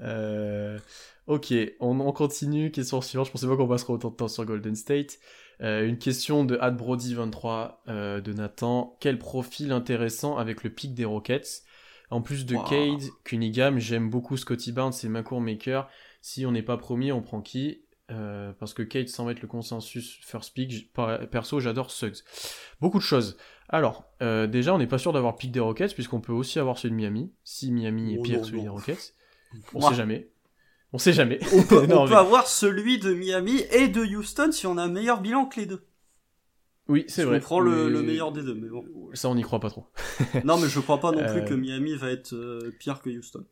Euh, 0.00 0.78
ok, 1.26 1.52
on, 1.80 2.00
on 2.00 2.12
continue. 2.12 2.70
Question 2.72 3.00
suivante. 3.00 3.26
Je 3.26 3.32
pensais 3.32 3.46
pas 3.46 3.56
qu'on 3.56 3.68
passerait 3.68 3.92
autant 3.92 4.10
de 4.10 4.16
temps 4.16 4.28
sur 4.28 4.44
Golden 4.44 4.74
State. 4.74 5.18
Euh, 5.60 5.86
une 5.86 5.98
question 5.98 6.44
de 6.44 6.56
Ad 6.60 6.76
Brody 6.76 7.14
23 7.14 7.82
euh, 7.88 8.20
de 8.20 8.32
Nathan. 8.32 8.96
Quel 9.00 9.18
profil 9.18 9.72
intéressant 9.72 10.36
avec 10.36 10.64
le 10.64 10.70
pic 10.70 10.94
des 10.94 11.04
Rockets? 11.04 11.62
En 12.10 12.22
plus 12.22 12.46
de 12.46 12.56
Wow. 12.56 12.64
Cade, 12.64 13.02
Cunningham, 13.24 13.78
j'aime 13.78 14.08
beaucoup 14.08 14.36
Scotty 14.38 14.72
Barnes 14.72 14.94
et 15.04 15.08
Macour 15.08 15.40
Maker. 15.42 15.88
Si 16.20 16.44
on 16.46 16.52
n'est 16.52 16.62
pas 16.62 16.76
promis, 16.76 17.12
on 17.12 17.22
prend 17.22 17.40
qui 17.40 17.82
Euh, 18.10 18.54
parce 18.58 18.72
que 18.72 18.82
Cade 18.82 19.08
semble 19.08 19.32
être 19.32 19.42
le 19.42 19.48
consensus 19.48 20.18
first 20.22 20.54
pick. 20.54 20.90
Perso, 21.30 21.60
j'adore 21.60 21.90
Suggs. 21.90 22.22
Beaucoup 22.80 22.96
de 22.98 23.02
choses. 23.02 23.36
Alors, 23.68 24.04
euh, 24.22 24.46
déjà, 24.46 24.74
on 24.74 24.78
n'est 24.78 24.86
pas 24.86 24.96
sûr 24.96 25.12
d'avoir 25.12 25.34
le 25.34 25.36
pic 25.38 25.52
des 25.52 25.60
Rockets, 25.60 25.92
puisqu'on 25.92 26.22
peut 26.22 26.32
aussi 26.32 26.58
avoir 26.58 26.78
celui 26.78 26.92
de 26.92 26.96
Miami. 26.96 27.30
Si 27.44 27.70
Miami 27.70 28.14
est 28.14 28.18
Oh 28.18 28.22
pire 28.22 28.40
que 28.40 28.46
celui 28.46 28.58
non. 28.58 28.62
des 28.62 28.68
Rockets. 28.70 29.12
On 29.74 29.80
Ouah. 29.82 29.90
sait 29.90 29.96
jamais. 29.96 30.30
On 30.94 30.98
sait 30.98 31.12
jamais. 31.12 31.38
On 31.54 31.62
peut, 31.64 31.84
Non, 31.86 32.00
on 32.00 32.04
mais- 32.04 32.10
peut 32.12 32.16
avoir 32.16 32.46
celui 32.46 32.98
de 32.98 33.12
Miami 33.12 33.60
et 33.72 33.88
de 33.88 34.00
Houston 34.00 34.52
si 34.52 34.66
on 34.66 34.78
a 34.78 34.82
un 34.84 34.88
meilleur 34.88 35.20
bilan 35.20 35.44
que 35.44 35.60
les 35.60 35.66
deux. 35.66 35.84
Oui, 36.88 37.04
c'est 37.08 37.20
Si 37.20 37.26
vrai. 37.26 37.36
On 37.36 37.40
prend 37.40 37.60
le, 37.60 37.84
Mais- 37.84 37.90
le 37.90 38.02
meilleur 38.02 38.32
des 38.32 38.42
deux, 38.42 38.54
mais 38.54 38.68
bon. 38.70 38.86
Ça, 39.12 39.28
on 39.28 39.34
n'y 39.34 39.42
croit 39.42 39.60
pas 39.60 39.68
trop. 39.68 39.86
Non, 40.44 40.56
mais 40.58 40.68
je 40.68 40.80
crois 40.80 40.98
pas 40.98 41.12
non 41.12 41.18
plus 41.30 41.42
Euh. 41.42 41.44
que 41.44 41.52
Miami 41.52 41.94
va 41.94 42.10
être 42.10 42.32
euh, 42.34 42.74
pire 42.78 43.02
que 43.02 43.10
Houston. 43.10 43.44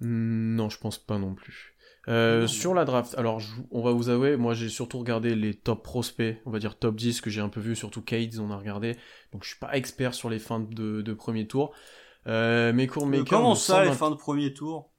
Hmm, 0.00 0.54
Non, 0.54 0.70
je 0.70 0.78
pense 0.78 0.96
pas 0.96 1.18
non 1.18 1.34
plus. 1.34 1.74
Euh, 2.08 2.46
sur 2.46 2.72
la 2.72 2.86
draft, 2.86 3.14
alors 3.18 3.42
on 3.70 3.82
va 3.82 3.92
vous 3.92 4.08
avouer, 4.08 4.38
moi 4.38 4.54
j'ai 4.54 4.70
surtout 4.70 4.98
regardé 4.98 5.34
les 5.34 5.52
top 5.52 5.82
prospects, 5.82 6.38
on 6.46 6.50
va 6.50 6.58
dire 6.58 6.78
top 6.78 6.96
10 6.96 7.20
que 7.20 7.28
j'ai 7.28 7.42
un 7.42 7.50
peu 7.50 7.60
vu, 7.60 7.76
surtout 7.76 8.00
Cades 8.00 8.38
on 8.38 8.50
a 8.50 8.56
regardé, 8.56 8.96
donc 9.32 9.44
je 9.44 9.50
suis 9.50 9.58
pas 9.58 9.76
expert 9.76 10.14
sur 10.14 10.30
les 10.30 10.38
fins 10.38 10.60
de, 10.60 11.02
de 11.02 11.12
premier 11.12 11.46
tour. 11.46 11.74
Euh, 12.26 12.72
mes 12.72 12.86
cours 12.86 13.06
Mais 13.06 13.24
comment 13.24 13.54
ça, 13.54 13.84
les 13.84 13.92
fins 13.92 14.10
de 14.10 14.16
premier 14.16 14.54
tour? 14.54 14.90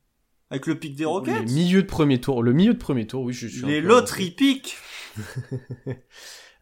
Avec 0.51 0.67
le 0.67 0.77
pic 0.77 0.95
des 0.95 1.05
Rockets? 1.05 1.39
Les 1.39 1.51
milieux 1.51 1.81
de 1.81 1.87
premier 1.87 2.21
tour, 2.21 2.43
le 2.43 2.53
milieu 2.53 2.73
de 2.73 2.79
premier 2.79 3.07
tour, 3.07 3.23
oui, 3.23 3.33
je 3.33 3.47
suis 3.47 3.65
Les 3.65 3.81
loteries 3.81 4.31
piques 4.31 4.77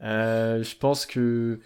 euh, 0.01 0.63
Je 0.63 0.75
pense 0.77 1.05
que 1.05 1.59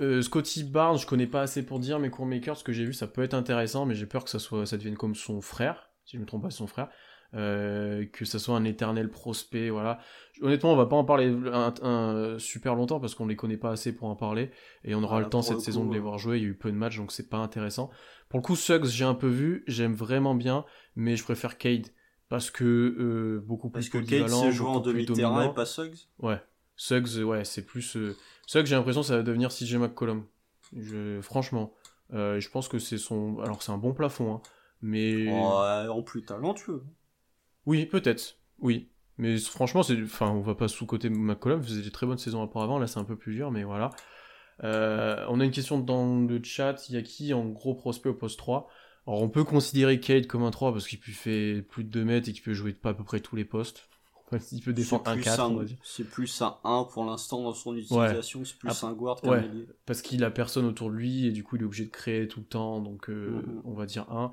euh, 0.00 0.22
Scotty 0.22 0.64
Barnes, 0.64 0.98
je 0.98 1.06
connais 1.06 1.26
pas 1.26 1.42
assez 1.42 1.64
pour 1.64 1.78
dire, 1.78 1.98
mais 1.98 2.10
Courmaker, 2.10 2.56
ce 2.56 2.64
que 2.64 2.72
j'ai 2.72 2.84
vu, 2.84 2.92
ça 2.92 3.06
peut 3.06 3.22
être 3.22 3.34
intéressant, 3.34 3.86
mais 3.86 3.94
j'ai 3.94 4.06
peur 4.06 4.24
que 4.24 4.30
ça 4.30 4.38
soit, 4.38 4.66
ça 4.66 4.76
devienne 4.76 4.96
comme 4.96 5.14
son 5.14 5.40
frère, 5.40 5.90
si 6.04 6.16
je 6.16 6.20
me 6.20 6.26
trompe 6.26 6.42
pas, 6.42 6.50
son 6.50 6.66
frère. 6.66 6.88
Euh, 7.34 8.06
que 8.06 8.24
ça 8.24 8.40
soit 8.40 8.56
un 8.56 8.64
éternel 8.64 9.08
prospect, 9.08 9.70
voilà. 9.70 10.00
Honnêtement, 10.42 10.72
on 10.72 10.76
va 10.76 10.86
pas 10.86 10.96
en 10.96 11.04
parler 11.04 11.32
un, 11.52 12.36
super 12.38 12.74
longtemps 12.74 12.98
parce 12.98 13.14
qu'on 13.14 13.26
les 13.26 13.36
connaît 13.36 13.56
pas 13.56 13.70
assez 13.70 13.94
pour 13.94 14.08
en 14.08 14.16
parler 14.16 14.50
et 14.84 14.94
on 14.94 15.02
aura 15.02 15.20
le 15.20 15.28
temps 15.28 15.42
cette 15.42 15.60
saison 15.60 15.84
de 15.84 15.92
les 15.92 16.00
voir 16.00 16.18
jouer. 16.18 16.38
Il 16.38 16.42
y 16.42 16.46
a 16.46 16.48
eu 16.48 16.54
peu 16.54 16.72
de 16.72 16.76
matchs 16.76 16.96
donc 16.96 17.12
c'est 17.12 17.28
pas 17.28 17.36
intéressant. 17.36 17.90
Pour 18.28 18.40
le 18.40 18.44
coup, 18.44 18.56
Suggs, 18.56 18.86
j'ai 18.86 19.04
un 19.04 19.14
peu 19.14 19.28
vu, 19.28 19.64
j'aime 19.68 19.94
vraiment 19.94 20.34
bien, 20.34 20.64
mais 20.96 21.16
je 21.16 21.22
préfère 21.22 21.56
Cade 21.58 21.88
parce 22.28 22.50
que 22.50 22.64
euh, 22.64 23.44
beaucoup 23.46 23.70
plus 23.70 23.88
parce 23.90 24.04
que 24.04 24.08
Cade 24.08 24.28
c'est 24.28 24.52
joué 24.52 24.68
en 24.68 24.80
demi-terrain 24.80 25.50
et 25.50 25.54
pas 25.54 25.66
Suggs? 25.66 26.08
Ouais, 26.18 26.42
Suggs, 26.76 27.22
ouais, 27.22 27.44
c'est 27.44 27.64
plus 27.64 27.96
euh... 27.96 28.16
Suggs. 28.46 28.66
J'ai 28.66 28.74
l'impression 28.74 29.02
que 29.02 29.06
ça 29.06 29.16
va 29.16 29.22
devenir 29.22 29.50
CJ 29.50 29.76
McCollum. 29.76 30.24
Je... 30.76 31.20
Franchement, 31.20 31.74
euh, 32.12 32.40
je 32.40 32.48
pense 32.50 32.66
que 32.68 32.78
c'est 32.78 32.98
son. 32.98 33.38
Alors 33.40 33.62
c'est 33.62 33.72
un 33.72 33.78
bon 33.78 33.92
plafond, 33.92 34.34
hein, 34.34 34.42
mais. 34.82 35.26
Ouais, 35.26 35.88
en 35.88 36.02
plus 36.02 36.24
talentueux. 36.24 36.82
Oui, 37.66 37.86
peut-être. 37.86 38.38
Oui. 38.58 38.90
Mais 39.18 39.36
franchement, 39.38 39.82
c'est, 39.82 40.02
enfin, 40.02 40.30
on 40.30 40.40
va 40.40 40.54
pas 40.54 40.68
sous-côté 40.68 41.10
McCollum, 41.10 41.62
faisait 41.62 41.82
des 41.82 41.90
très 41.90 42.06
bonnes 42.06 42.18
saisons 42.18 42.42
auparavant, 42.42 42.78
là 42.78 42.86
c'est 42.86 42.98
un 42.98 43.04
peu 43.04 43.16
plus 43.16 43.34
dur, 43.34 43.50
mais 43.50 43.64
voilà. 43.64 43.90
Euh, 44.64 45.26
on 45.28 45.40
a 45.40 45.44
une 45.44 45.50
question 45.50 45.78
dans 45.78 46.20
le 46.20 46.42
chat, 46.42 46.88
il 46.88 46.94
y 46.94 46.98
a 46.98 47.02
qui 47.02 47.34
en 47.34 47.46
gros 47.46 47.74
prospect 47.74 48.08
au 48.08 48.14
poste 48.14 48.38
3 48.38 48.68
Alors 49.06 49.22
on 49.22 49.28
peut 49.28 49.44
considérer 49.44 50.00
Kate 50.00 50.26
comme 50.26 50.42
un 50.42 50.50
3 50.50 50.72
parce 50.72 50.86
qu'il 50.88 50.98
faire 50.98 51.62
plus 51.64 51.84
de 51.84 51.90
2 51.90 52.04
mètres 52.04 52.28
et 52.28 52.32
qu'il 52.32 52.42
peut 52.42 52.54
jouer 52.54 52.72
pas 52.72 52.90
à 52.90 52.94
peu 52.94 53.04
près 53.04 53.20
tous 53.20 53.36
les 53.36 53.44
postes. 53.44 53.89
Il 54.52 54.60
peut 54.62 54.72
défendre 54.72 55.08
un 55.08 55.18
4, 55.18 55.64
C'est 55.82 56.08
plus 56.08 56.42
un 56.42 56.56
1 56.64 56.84
pour 56.84 57.04
l'instant 57.04 57.42
dans 57.42 57.54
son 57.54 57.76
utilisation, 57.76 58.44
c'est 58.44 58.58
plus 58.58 58.84
un 58.84 58.92
guard 58.92 59.20
qu'un 59.20 59.30
ouais, 59.30 59.50
Parce 59.86 60.02
qu'il 60.02 60.22
a 60.24 60.30
personne 60.30 60.66
autour 60.66 60.90
de 60.90 60.96
lui 60.96 61.26
et 61.26 61.32
du 61.32 61.42
coup 61.42 61.56
il 61.56 61.62
est 61.62 61.64
obligé 61.64 61.84
de 61.84 61.90
créer 61.90 62.28
tout 62.28 62.40
le 62.40 62.46
temps, 62.46 62.80
donc 62.80 63.10
euh, 63.10 63.40
mm-hmm. 63.40 63.60
on 63.64 63.74
va 63.74 63.86
dire 63.86 64.10
1. 64.10 64.32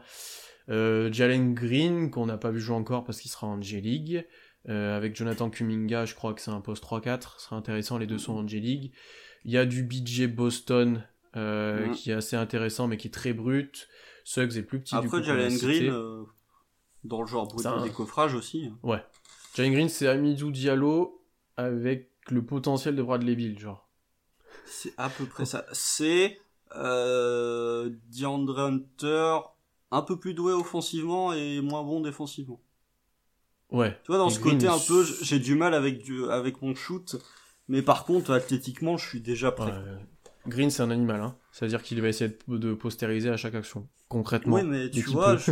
Euh, 0.69 1.11
Jalen 1.11 1.53
Green, 1.53 2.11
qu'on 2.11 2.25
n'a 2.25 2.37
pas 2.37 2.51
vu 2.51 2.59
jouer 2.59 2.75
encore 2.75 3.03
parce 3.03 3.21
qu'il 3.21 3.31
sera 3.31 3.47
en 3.47 3.61
J-League. 3.61 4.25
Euh, 4.69 4.97
avec 4.97 5.15
Jonathan 5.15 5.49
Kuminga, 5.49 6.05
je 6.05 6.13
crois 6.13 6.33
que 6.33 6.41
c'est 6.41 6.51
un 6.51 6.59
poste 6.59 6.83
3-4, 6.83 7.35
ce 7.37 7.45
sera 7.45 7.55
intéressant, 7.55 7.97
les 7.97 8.07
deux 8.07 8.17
sont 8.17 8.33
en 8.33 8.45
J-League. 8.45 8.91
Il 9.45 9.51
y 9.51 9.57
a 9.57 9.65
du 9.65 9.83
BJ 9.83 10.27
Boston, 10.27 11.07
euh, 11.37 11.87
mm. 11.87 11.91
qui 11.91 12.11
est 12.11 12.15
assez 12.15 12.35
intéressant, 12.35 12.87
mais 12.87 12.97
qui 12.97 13.07
est 13.07 13.11
très 13.11 13.31
brut. 13.31 13.87
Suggs 14.25 14.57
est 14.57 14.63
plus 14.63 14.81
petit 14.81 14.93
Après, 14.93 15.23
Jalen 15.23 15.57
Green, 15.57 16.25
dans 17.05 17.21
le 17.21 17.27
genre 17.27 17.47
brut 17.47 17.65
de 17.65 17.83
décoffrage 17.83 18.33
aussi. 18.33 18.65
Hein. 18.65 18.77
Ouais. 18.83 19.03
Jalen 19.57 19.73
Green, 19.73 19.89
c'est 19.89 20.07
Amidou 20.07 20.51
Diallo 20.51 21.25
avec 21.55 22.11
le 22.29 22.45
potentiel 22.45 22.95
de 22.95 23.01
Bradley 23.01 23.35
Bill, 23.35 23.57
genre. 23.57 23.89
C'est 24.67 24.93
à 24.97 25.09
peu 25.09 25.25
près 25.25 25.45
ça. 25.47 25.65
C'est 25.71 26.37
euh, 26.75 27.89
DeAndre 28.11 28.59
Hunter 28.59 29.39
un 29.89 30.03
peu 30.03 30.19
plus 30.19 30.35
doué 30.35 30.53
offensivement 30.53 31.33
et 31.33 31.59
moins 31.61 31.81
bon 31.81 32.01
défensivement. 32.01 32.61
Ouais. 33.71 33.99
Tu 34.03 34.11
vois, 34.11 34.19
dans 34.19 34.29
ce 34.29 34.39
côté 34.39 34.67
un 34.67 34.77
peu, 34.77 35.03
j'ai 35.23 35.39
du 35.39 35.55
mal 35.55 35.73
avec, 35.73 36.03
du, 36.03 36.25
avec 36.25 36.61
mon 36.61 36.75
shoot, 36.75 37.15
mais 37.67 37.81
par 37.81 38.05
contre, 38.05 38.33
athlétiquement, 38.33 38.95
je 38.95 39.07
suis 39.07 39.21
déjà 39.21 39.51
prêt. 39.51 39.73
Green, 40.45 40.69
c'est 40.69 40.83
un 40.83 40.91
animal, 40.91 41.19
hein. 41.19 41.35
C'est-à-dire 41.51 41.81
qu'il 41.81 41.99
va 41.99 42.09
essayer 42.09 42.37
de, 42.47 42.73
postériser 42.75 43.29
à 43.29 43.37
chaque 43.37 43.55
action, 43.55 43.87
concrètement. 44.07 44.57
Oui, 44.57 44.63
mais 44.63 44.91
tu 44.91 45.01
vois, 45.01 45.35
je, 45.37 45.51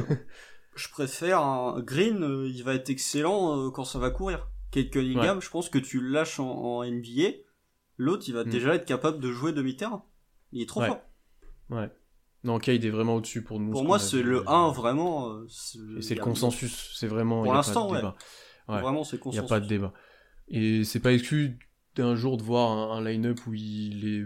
préfère 0.90 1.42
un 1.42 1.80
Green, 1.82 2.24
euh, 2.24 2.48
il 2.48 2.64
va 2.64 2.74
être 2.74 2.90
excellent 2.90 3.68
euh, 3.68 3.72
quand 3.72 3.86
ça 3.86 4.00
va 4.00 4.10
courir. 4.10 4.50
Kate 4.72 4.90
Cunningham, 4.90 5.42
je 5.42 5.50
pense 5.50 5.70
que 5.70 5.78
tu 5.78 6.02
le 6.02 6.10
lâches 6.10 6.40
en, 6.40 6.84
NBA, 6.84 7.38
l'autre, 7.98 8.26
il 8.28 8.34
va 8.34 8.44
mm. 8.44 8.50
déjà 8.50 8.76
être 8.76 8.86
capable 8.86 9.20
de 9.20 9.32
jouer 9.32 9.54
demi-terrain. 9.54 10.04
Il 10.52 10.62
est 10.62 10.66
trop 10.68 10.82
fort. 10.82 11.02
Ouais. 11.70 11.90
Non, 12.44 12.60
Cade 12.60 12.86
est 12.86 12.90
vraiment 12.92 13.16
au-dessus 13.16 13.44
pour 13.44 13.60
nous. 13.60 13.72
Pour 13.72 13.84
moi, 13.84 13.98
c'est 13.98 14.22
le 14.22 14.48
1 14.48 14.72
vraiment. 14.72 15.30
Euh, 15.30 15.48
c'est 15.50 16.14
le 16.14 16.22
consensus, 16.22 16.94
c'est 16.96 17.08
vraiment. 17.08 17.44
Pour 17.44 17.54
l'instant, 17.54 17.92
ouais. 17.92 18.02
Vraiment, 18.68 19.04
c'est 19.04 19.18
consensus. 19.18 19.40
Il 19.40 19.42
n'y 19.42 19.46
a 19.46 19.50
pas 19.50 19.60
de 19.60 19.68
débat. 19.68 19.94
Et 20.48 20.84
c'est 20.84 21.00
pas 21.00 21.14
exclu 21.14 21.58
d'un 21.96 22.16
jour 22.16 22.38
de 22.38 22.44
voir 22.44 22.92
un, 22.92 23.04
line-up 23.04 23.40
où 23.48 23.54
il 23.54 24.08
est 24.08 24.26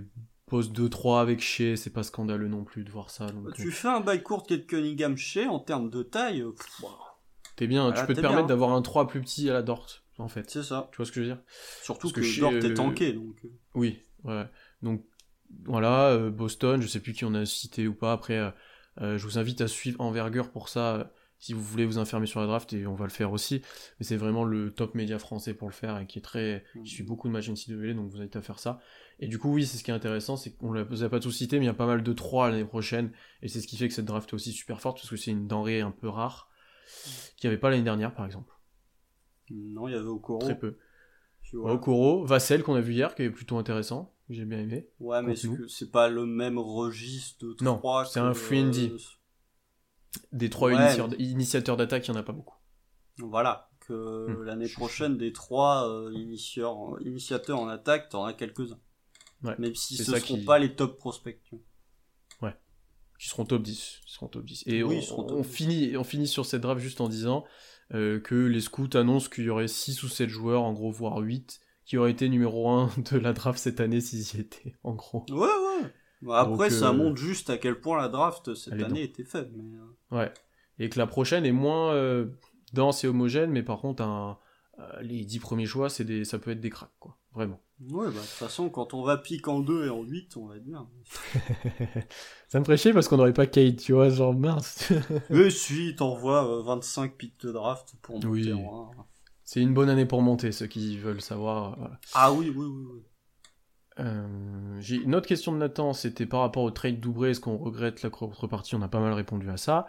poste 0.49 0.77
2-3 0.77 1.21
avec 1.21 1.41
Shea, 1.41 1.75
c'est 1.75 1.93
pas 1.93 2.03
scandaleux 2.03 2.47
non 2.47 2.63
plus 2.63 2.83
de 2.83 2.91
voir 2.91 3.09
ça. 3.09 3.27
tu 3.55 3.71
fais 3.71 3.87
un 3.87 4.01
bail 4.01 4.23
court 4.23 4.45
de 4.47 4.57
Cunningham 4.57 5.15
Shea 5.15 5.47
en 5.49 5.59
termes 5.59 5.89
de 5.89 6.03
taille. 6.03 6.41
Euh, 6.41 6.53
t'es 7.55 7.67
bien, 7.67 7.91
tu 7.91 8.05
peux 8.05 8.13
te 8.13 8.21
permettre 8.21 8.47
d'avoir 8.47 8.71
un 8.71 8.81
3 8.81 9.07
plus 9.07 9.21
petit 9.21 9.49
à 9.49 9.53
la 9.53 9.61
Dort, 9.61 9.87
en 10.17 10.27
fait. 10.27 10.49
C'est 10.49 10.63
ça. 10.63 10.89
Tu 10.91 10.97
vois 10.97 11.05
ce 11.05 11.11
que 11.11 11.21
je 11.21 11.29
veux 11.29 11.35
dire? 11.35 11.43
Surtout 11.83 12.09
que, 12.09 12.39
Dort 12.39 12.53
est 12.53 12.73
tanké. 12.73 13.13
Donc... 13.13 13.35
Euh. 13.45 13.49
Oui, 13.75 13.99
ouais. 14.25 14.45
Donc 14.81 15.03
voilà, 15.65 16.09
euh, 16.09 16.29
Boston, 16.29 16.81
je 16.81 16.87
sais 16.87 16.99
plus 16.99 17.13
qui 17.13 17.25
on 17.25 17.33
a 17.33 17.45
cité 17.45 17.87
ou 17.87 17.93
pas. 17.93 18.11
Après, 18.11 18.37
euh, 18.37 18.51
euh, 19.01 19.17
je 19.17 19.25
vous 19.25 19.37
invite 19.37 19.61
à 19.61 19.67
suivre 19.67 19.99
Envergure 20.01 20.51
pour 20.51 20.69
ça, 20.69 21.11
si 21.39 21.53
vous 21.53 21.61
voulez 21.61 21.85
vous 21.85 21.97
enfermer 21.97 22.25
sur 22.25 22.39
la 22.39 22.47
draft, 22.47 22.73
et 22.73 22.85
on 22.85 22.95
va 22.95 23.05
le 23.05 23.11
faire 23.11 23.31
aussi. 23.31 23.61
Mais 23.99 24.05
c'est 24.05 24.17
vraiment 24.17 24.43
le 24.43 24.71
top 24.71 24.95
média 24.95 25.19
français 25.19 25.53
pour 25.53 25.67
le 25.67 25.73
faire, 25.73 25.97
et 25.99 26.05
qui 26.05 26.19
est 26.19 26.23
très... 26.23 26.63
qui 26.83 26.89
suit 26.89 27.03
beaucoup 27.03 27.27
de 27.27 27.33
matchs 27.33 27.49
NCAA, 27.49 27.93
donc 27.93 28.09
vous 28.09 28.19
invite 28.19 28.35
à 28.35 28.41
faire 28.41 28.59
ça. 28.59 28.79
Et 29.19 29.27
du 29.27 29.37
coup, 29.37 29.53
oui, 29.53 29.65
c'est 29.65 29.77
ce 29.77 29.83
qui 29.83 29.91
est 29.91 29.93
intéressant, 29.93 30.37
c'est 30.37 30.55
qu'on 30.55 30.71
ne 30.71 30.83
vous 30.83 31.03
a 31.03 31.09
pas 31.09 31.19
tous 31.19 31.31
cité, 31.31 31.59
mais 31.59 31.65
il 31.65 31.67
y 31.67 31.71
a 31.71 31.73
pas 31.73 31.85
mal 31.85 32.03
de 32.03 32.13
3 32.13 32.49
l'année 32.49 32.65
prochaine, 32.65 33.11
et 33.41 33.47
c'est 33.47 33.59
ce 33.59 33.67
qui 33.67 33.75
fait 33.75 33.87
que 33.87 33.93
cette 33.93 34.05
draft 34.05 34.29
est 34.29 34.33
aussi 34.33 34.53
super 34.53 34.79
forte, 34.79 34.97
parce 34.97 35.09
que 35.09 35.17
c'est 35.17 35.31
une 35.31 35.47
denrée 35.47 35.81
un 35.81 35.91
peu 35.91 36.07
rare, 36.07 36.49
qu'il 37.35 37.49
n'y 37.49 37.53
avait 37.53 37.59
pas 37.59 37.69
l'année 37.69 37.83
dernière, 37.83 38.13
par 38.13 38.25
exemple. 38.25 38.53
Non, 39.51 39.87
il 39.87 39.91
y 39.91 39.95
avait 39.95 40.05
Okoro. 40.05 40.39
Très 40.39 40.57
peu. 40.57 40.77
Okoro, 41.53 42.25
Vassel 42.25 42.63
qu'on 42.63 42.75
a 42.75 42.81
vu 42.81 42.93
hier, 42.93 43.13
qui 43.15 43.23
est 43.23 43.29
plutôt 43.29 43.57
intéressant 43.57 44.13
j'ai 44.29 44.45
bien 44.45 44.59
aimé. 44.59 44.87
Ouais, 44.99 45.21
mais 45.21 45.35
c'est 45.35 45.91
pas 45.91 46.07
le 46.07 46.25
même 46.25 46.57
registre 46.59 47.45
de 47.45 47.63
Non, 47.63 47.81
c'est 48.05 48.19
un 48.19 48.33
free 48.33 48.59
indie. 48.59 48.91
Des 50.31 50.49
trois 50.49 50.71
initiateurs 51.17 51.77
d'attaque, 51.77 52.07
il 52.07 52.11
n'y 52.11 52.17
en 52.17 52.21
a 52.21 52.23
pas 52.23 52.33
beaucoup. 52.33 52.55
Voilà, 53.17 53.69
que 53.81 54.27
hmm. 54.27 54.43
l'année 54.43 54.69
prochaine, 54.69 55.17
des 55.17 55.33
trois 55.33 55.89
euh, 55.89 56.13
initiateurs, 56.13 57.59
en 57.59 57.67
attaque, 57.67 58.09
t'en 58.09 58.25
as 58.25 58.33
quelques-uns. 58.33 58.79
Ouais, 59.43 59.55
Même 59.57 59.75
si 59.75 59.95
ce 59.95 60.11
ne 60.11 60.17
seront 60.17 60.43
pas 60.43 60.59
les 60.59 60.75
top 60.75 60.97
prospects. 60.97 61.39
Ouais, 62.41 62.55
qui 63.19 63.27
seront 63.27 63.45
top 63.45 63.63
10. 63.63 64.01
seront 64.05 64.27
top 64.27 64.45
10. 64.45 64.63
Et 64.67 64.83
on, 64.83 65.43
finit, 65.43 65.95
on 65.97 66.03
finit 66.03 66.27
sur 66.27 66.45
cette 66.45 66.61
draft 66.61 66.81
juste 66.81 67.01
en 67.01 67.09
disant 67.09 67.45
euh, 67.93 68.19
que 68.19 68.35
les 68.35 68.61
scouts 68.61 68.89
annoncent 68.95 69.29
qu'il 69.29 69.45
y 69.45 69.49
aurait 69.49 69.67
6 69.67 70.03
ou 70.03 70.09
7 70.09 70.29
joueurs, 70.29 70.63
en 70.63 70.73
gros, 70.73 70.91
voire 70.91 71.17
8, 71.17 71.59
qui 71.85 71.97
aurait 71.97 72.11
été 72.11 72.29
numéro 72.29 72.69
1 72.69 72.91
de 73.11 73.17
la 73.17 73.33
draft 73.33 73.59
cette 73.59 73.79
année 73.79 74.01
s'ils 74.01 74.37
y 74.37 74.41
étaient, 74.41 74.75
en 74.83 74.93
gros. 74.93 75.25
Ouais, 75.29 75.37
ouais. 75.37 75.91
Bah, 76.21 76.39
après, 76.39 76.69
ça 76.69 76.89
euh, 76.89 76.93
montre 76.93 77.17
juste 77.17 77.49
à 77.49 77.57
quel 77.57 77.79
point 77.79 77.99
la 77.99 78.09
draft 78.09 78.53
cette 78.53 78.81
année 78.81 79.03
était 79.03 79.23
faible. 79.23 79.57
Euh. 79.59 80.17
Ouais. 80.17 80.33
Et 80.77 80.89
que 80.89 80.99
la 80.99 81.07
prochaine 81.07 81.45
est 81.45 81.51
moins 81.51 81.93
euh, 81.93 82.27
dense 82.73 83.03
et 83.03 83.07
homogène, 83.07 83.51
mais 83.51 83.63
par 83.63 83.79
contre, 83.79 84.03
un, 84.03 84.37
les 85.01 85.23
10 85.25 85.39
premiers 85.39 85.65
choix, 85.65 85.89
c'est 85.89 86.03
des, 86.03 86.25
ça 86.25 86.39
peut 86.39 86.51
être 86.51 86.61
des 86.61 86.69
cracks, 86.69 86.89
quoi. 86.99 87.17
Vraiment. 87.39 87.61
Ouais, 87.79 88.07
bah, 88.07 88.11
de 88.11 88.17
toute 88.17 88.25
façon, 88.25 88.69
quand 88.69 88.93
on 88.93 89.01
va 89.01 89.15
pique 89.15 89.47
en 89.47 89.61
2 89.61 89.85
et 89.85 89.89
en 89.89 90.03
8, 90.03 90.35
on 90.35 90.47
va 90.47 90.57
être 90.57 90.65
bien. 90.65 90.89
ça 92.49 92.59
me 92.59 92.65
ferait 92.65 92.75
chier 92.75 92.91
parce 92.91 93.07
qu'on 93.07 93.15
n'aurait 93.15 93.31
pas 93.31 93.47
Kate, 93.47 93.77
tu 93.77 93.93
vois, 93.93 94.09
genre 94.09 94.33
mince. 94.33 94.91
Mais 95.29 95.49
si, 95.49 95.95
t'envoies 95.95 96.61
25 96.63 97.15
pics 97.15 97.39
de 97.39 97.53
draft 97.53 97.93
pour 98.01 98.15
monter 98.15 98.27
oui. 98.27 98.51
en 98.51 98.91
1. 98.91 99.05
C'est 99.45 99.61
une 99.61 99.73
bonne 99.73 99.87
année 99.87 100.05
pour 100.05 100.21
monter, 100.21 100.51
ceux 100.51 100.67
qui 100.67 100.97
veulent 100.97 101.21
savoir. 101.21 101.97
Ah 102.13 102.33
oui, 102.33 102.51
oui, 102.53 102.65
oui. 102.65 102.85
oui. 102.93 103.01
Euh, 103.99 104.77
j'ai 104.81 104.97
une 104.97 105.15
autre 105.15 105.27
question 105.27 105.53
de 105.53 105.57
Nathan, 105.57 105.93
c'était 105.93 106.25
par 106.25 106.41
rapport 106.41 106.63
au 106.63 106.71
trade 106.71 106.99
d'Oubré, 106.99 107.29
est-ce 107.29 107.39
qu'on 107.39 107.57
regrette 107.57 108.01
la 108.01 108.09
contrepartie? 108.09 108.75
On 108.75 108.81
a 108.81 108.89
pas 108.89 108.99
mal 108.99 109.13
répondu 109.13 109.49
à 109.49 109.55
ça. 109.55 109.87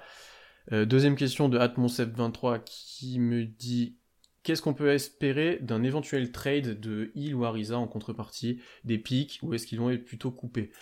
Euh, 0.71 0.85
deuxième 0.85 1.17
question 1.17 1.49
de 1.49 1.59
Atmonsef23 1.59 2.63
qui 2.65 3.19
me 3.19 3.45
dit 3.45 3.97
qu'est-ce 4.43 4.63
qu'on 4.63 4.75
peut 4.75 4.91
espérer 4.91 5.59
d'un 5.59 5.83
éventuel 5.83 6.33
trade 6.33 6.81
de 6.81 7.11
Hill 7.15 7.35
ou 7.35 7.45
Ariza 7.45 7.79
en 7.79 7.87
contrepartie 7.87 8.61
des 8.85 8.99
pics 8.99 9.41
ou 9.43 9.55
est-ce 9.55 9.67
qu'ils 9.67 9.81
vont 9.81 9.91
être 9.91 10.05
plutôt 10.05 10.31
coupés? 10.31 10.73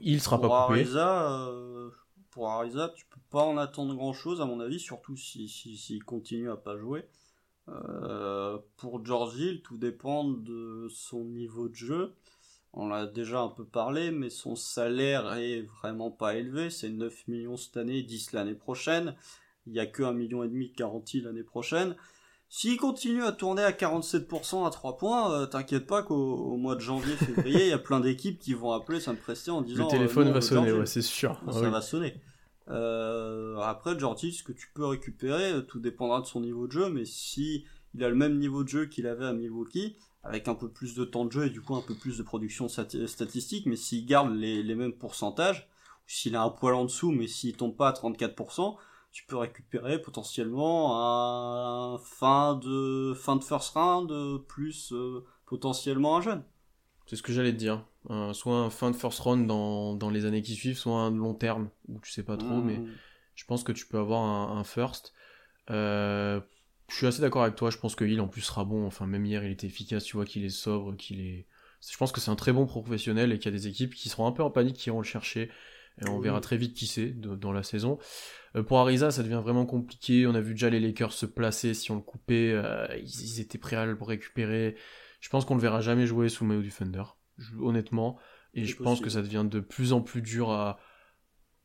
Il 0.00 0.20
sera 0.20 0.40
pas 0.40 0.48
coupé. 0.48 0.80
Ariza, 0.80 1.48
euh, 1.48 1.90
pour 2.30 2.50
Ariza, 2.50 2.92
tu 2.96 3.06
peux 3.06 3.20
pas 3.30 3.42
en 3.42 3.56
attendre 3.56 3.94
grand 3.94 4.12
chose, 4.12 4.40
à 4.40 4.44
mon 4.44 4.60
avis, 4.60 4.78
surtout 4.78 5.16
s'il 5.16 5.48
si, 5.48 5.76
si, 5.76 5.98
continue 6.00 6.50
à 6.50 6.56
pas 6.56 6.76
jouer. 6.76 7.06
Euh, 7.68 8.58
pour 8.76 9.04
George 9.04 9.38
Hill, 9.38 9.62
tout 9.62 9.78
dépend 9.78 10.24
de 10.24 10.88
son 10.90 11.24
niveau 11.24 11.68
de 11.68 11.74
jeu. 11.74 12.14
On 12.74 12.88
l'a 12.88 13.06
déjà 13.06 13.40
un 13.40 13.48
peu 13.48 13.64
parlé, 13.64 14.10
mais 14.10 14.30
son 14.30 14.56
salaire 14.56 15.34
est 15.34 15.62
vraiment 15.62 16.10
pas 16.10 16.34
élevé. 16.34 16.70
C'est 16.70 16.90
9 16.90 17.28
millions 17.28 17.56
cette 17.56 17.76
année, 17.76 18.02
10 18.02 18.32
l'année 18.32 18.56
prochaine. 18.56 19.14
Il 19.66 19.74
y 19.74 19.80
a 19.80 19.86
que 19.86 20.02
un 20.02 20.12
million 20.12 20.42
et 20.42 20.48
demi 20.48 20.70
de 20.70 20.74
garantie 20.74 21.20
l'année 21.20 21.42
prochaine. 21.42 21.96
S'il 22.48 22.76
continue 22.76 23.24
à 23.24 23.32
tourner 23.32 23.62
à 23.62 23.72
47% 23.72 24.66
à 24.66 24.70
3 24.70 24.96
points, 24.96 25.32
euh, 25.32 25.46
t'inquiète 25.46 25.86
pas 25.86 26.02
qu'au 26.02 26.56
mois 26.56 26.76
de 26.76 26.80
janvier, 26.80 27.16
février, 27.16 27.64
il 27.64 27.68
y 27.68 27.72
a 27.72 27.78
plein 27.78 28.00
d'équipes 28.00 28.38
qui 28.38 28.54
vont 28.54 28.70
appeler 28.70 29.00
Sam 29.00 29.16
Presti 29.16 29.50
en 29.50 29.62
disant... 29.62 29.86
Le 29.86 29.90
téléphone 29.90 30.30
va 30.30 30.40
sonner, 30.40 30.72
ouais, 30.72 30.86
c'est 30.86 31.02
sûr. 31.02 31.40
Ça 31.50 31.68
va 31.68 31.80
sonner. 31.80 32.14
Euh, 32.68 33.56
après, 33.58 33.98
Jordi, 33.98 34.32
ce 34.32 34.42
que 34.42 34.52
tu 34.52 34.68
peux 34.72 34.86
récupérer, 34.86 35.66
tout 35.66 35.80
dépendra 35.80 36.20
de 36.20 36.26
son 36.26 36.40
niveau 36.40 36.66
de 36.66 36.72
jeu, 36.72 36.90
mais 36.90 37.04
si 37.04 37.64
il 37.94 38.04
a 38.04 38.08
le 38.08 38.14
même 38.14 38.38
niveau 38.38 38.62
de 38.62 38.68
jeu 38.68 38.86
qu'il 38.86 39.06
avait 39.06 39.26
à 39.26 39.32
Milwaukee, 39.32 39.96
avec 40.22 40.48
un 40.48 40.54
peu 40.54 40.68
plus 40.68 40.94
de 40.94 41.04
temps 41.04 41.24
de 41.24 41.32
jeu 41.32 41.46
et 41.46 41.50
du 41.50 41.60
coup 41.60 41.74
un 41.74 41.82
peu 41.82 41.94
plus 41.94 42.18
de 42.18 42.22
production 42.22 42.68
statistique, 42.68 43.66
mais 43.66 43.76
s'il 43.76 44.06
garde 44.06 44.34
les, 44.34 44.62
les 44.62 44.74
mêmes 44.74 44.94
pourcentages, 44.94 45.68
s'il 46.06 46.36
a 46.36 46.42
un 46.42 46.50
poil 46.50 46.74
en 46.74 46.84
dessous, 46.84 47.10
mais 47.10 47.26
s'il 47.26 47.56
tombe 47.56 47.76
pas 47.76 47.88
à 47.88 47.92
34%, 47.92 48.76
tu 49.14 49.24
peux 49.26 49.36
récupérer 49.36 50.02
potentiellement 50.02 51.00
un 51.00 51.98
fin 51.98 52.56
de 52.56 53.14
fin 53.14 53.36
de 53.36 53.44
first 53.44 53.72
round 53.74 54.12
plus 54.48 54.92
euh, 54.92 55.24
potentiellement 55.46 56.16
un 56.16 56.20
jeune. 56.20 56.42
C'est 57.06 57.14
ce 57.14 57.22
que 57.22 57.32
j'allais 57.32 57.52
te 57.52 57.58
dire. 57.58 57.86
soit 58.32 58.56
un 58.56 58.70
fin 58.70 58.90
de 58.90 58.96
first 58.96 59.20
round 59.20 59.46
dans, 59.46 59.94
dans, 59.94 60.10
les 60.10 60.24
années 60.24 60.42
qui 60.42 60.56
suivent, 60.56 60.76
soit 60.76 60.98
un 60.98 61.12
long 61.12 61.32
terme 61.32 61.70
où 61.88 62.00
tu 62.00 62.10
sais 62.10 62.24
pas 62.24 62.36
trop, 62.36 62.60
mais 62.60 62.78
mmh. 62.78 62.90
je 63.36 63.44
pense 63.44 63.62
que 63.62 63.70
tu 63.70 63.86
peux 63.86 63.98
avoir 63.98 64.22
un, 64.50 64.64
first. 64.64 65.12
Euh, 65.70 66.40
je 66.88 66.96
suis 66.96 67.06
assez 67.06 67.22
d'accord 67.22 67.44
avec 67.44 67.54
toi. 67.54 67.70
Je 67.70 67.78
pense 67.78 67.94
que 67.94 68.04
Hill 68.04 68.20
en 68.20 68.26
plus 68.26 68.40
sera 68.40 68.64
bon. 68.64 68.84
Enfin, 68.84 69.06
même 69.06 69.24
hier, 69.24 69.44
il 69.44 69.52
était 69.52 69.68
efficace. 69.68 70.02
Tu 70.02 70.16
vois 70.16 70.24
qu'il 70.24 70.44
est 70.44 70.50
sobre, 70.50 70.96
qu'il 70.96 71.20
est. 71.20 71.46
Je 71.88 71.96
pense 71.96 72.10
que 72.10 72.20
c'est 72.20 72.30
un 72.30 72.36
très 72.36 72.52
bon 72.52 72.66
professionnel 72.66 73.32
et 73.32 73.38
qu'il 73.38 73.52
y 73.52 73.54
a 73.54 73.56
des 73.56 73.68
équipes 73.68 73.94
qui 73.94 74.08
seront 74.08 74.26
un 74.26 74.32
peu 74.32 74.42
en 74.42 74.50
panique, 74.50 74.76
qui 74.76 74.88
iront 74.88 74.98
le 74.98 75.04
chercher. 75.04 75.50
Et 76.00 76.08
on 76.08 76.18
verra 76.18 76.40
très 76.40 76.56
vite 76.56 76.74
qui 76.74 76.86
c'est 76.86 77.10
dans 77.10 77.52
la 77.52 77.62
saison. 77.62 77.98
Euh, 78.56 78.62
pour 78.62 78.78
Ariza, 78.78 79.10
ça 79.10 79.22
devient 79.22 79.40
vraiment 79.42 79.66
compliqué. 79.66 80.26
On 80.26 80.34
a 80.34 80.40
vu 80.40 80.54
déjà 80.54 80.70
les 80.70 80.80
Lakers 80.80 81.12
se 81.12 81.26
placer 81.26 81.72
si 81.74 81.90
on 81.90 81.96
le 81.96 82.02
coupait. 82.02 82.52
Euh, 82.52 82.86
ils, 82.96 83.40
étaient 83.40 83.58
prêts 83.58 83.76
à 83.76 83.86
le 83.86 83.96
récupérer. 84.00 84.76
Je 85.20 85.28
pense 85.28 85.44
qu'on 85.44 85.54
le 85.54 85.60
verra 85.60 85.80
jamais 85.80 86.06
jouer 86.06 86.28
sous 86.28 86.44
maillot 86.44 86.62
du 86.62 86.70
Thunder, 86.70 87.04
honnêtement. 87.60 88.18
Et 88.54 88.64
je 88.64 88.76
pense 88.76 89.00
que 89.00 89.10
ça 89.10 89.22
devient 89.22 89.46
de 89.48 89.60
plus 89.60 89.92
en 89.92 90.00
plus 90.00 90.22
dur 90.22 90.50
à, 90.50 90.78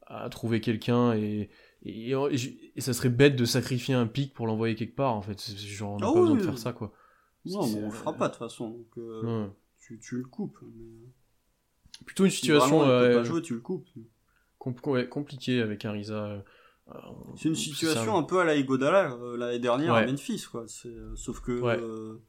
à 0.08 0.28
trouver 0.30 0.60
quelqu'un 0.60 1.14
et, 1.14 1.50
et, 1.84 2.14
ça 2.78 2.94
serait 2.94 3.10
bête 3.10 3.36
de 3.36 3.46
sacrifier 3.46 3.94
un 3.94 4.08
pic 4.08 4.34
pour 4.34 4.48
l'envoyer 4.48 4.76
quelque 4.76 4.96
part 4.96 5.14
en 5.14 5.22
fait. 5.22 5.40
Genre, 5.56 5.94
on 5.94 6.00
n'a 6.00 6.08
ah 6.08 6.14
pas 6.14 6.20
besoin 6.20 6.36
de 6.36 6.42
faire 6.42 6.58
ça 6.58 6.74
quoi. 6.74 6.94
Non, 7.46 7.68
mais 7.68 7.84
on 7.84 7.86
le 7.86 7.92
fera 7.92 8.14
pas 8.14 8.28
de 8.28 8.34
toute 8.34 8.40
façon. 8.40 8.70
Donc, 8.70 8.98
euh, 8.98 9.48
tu, 9.80 10.00
tu, 10.00 10.18
le 10.18 10.24
coupes. 10.24 10.60
Plutôt 12.06 12.26
une 12.26 12.32
situation. 12.32 12.84
Si 12.84 12.90
euh, 12.90 13.18
pas 13.18 13.24
jouer, 13.24 13.42
tu 13.42 13.54
le 13.54 13.62
coupes 13.62 13.88
compliqué 14.60 15.62
avec 15.62 15.86
Ariza. 15.86 16.26
Euh, 16.26 16.42
c'est 17.36 17.50
une 17.50 17.56
situation 17.56 18.18
un... 18.18 18.24
peu 18.24 18.40
à 18.40 18.44
la 18.44 18.56
Igodala 18.56 19.12
euh, 19.14 19.38
l'année 19.38 19.60
dernière 19.60 19.94
à 19.94 20.06
Memphis, 20.06 20.46
quoi. 20.50 20.66
Euh, 20.86 21.16
sauf 21.16 21.42
que. 21.42 22.20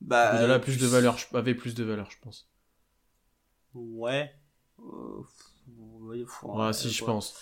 bah, 0.00 0.34
Igodala 0.34 0.58
plus 0.58 0.78
de 0.78 0.86
valeur, 0.86 1.16
avait 1.34 1.54
plus 1.54 1.74
de 1.74 1.84
valeur, 1.84 2.10
je 2.10 2.18
pense. 2.20 2.50
Ouais. 3.74 4.32
ouais, 6.42 6.72
si, 6.72 6.90
je 6.90 7.04
pense 7.04 7.36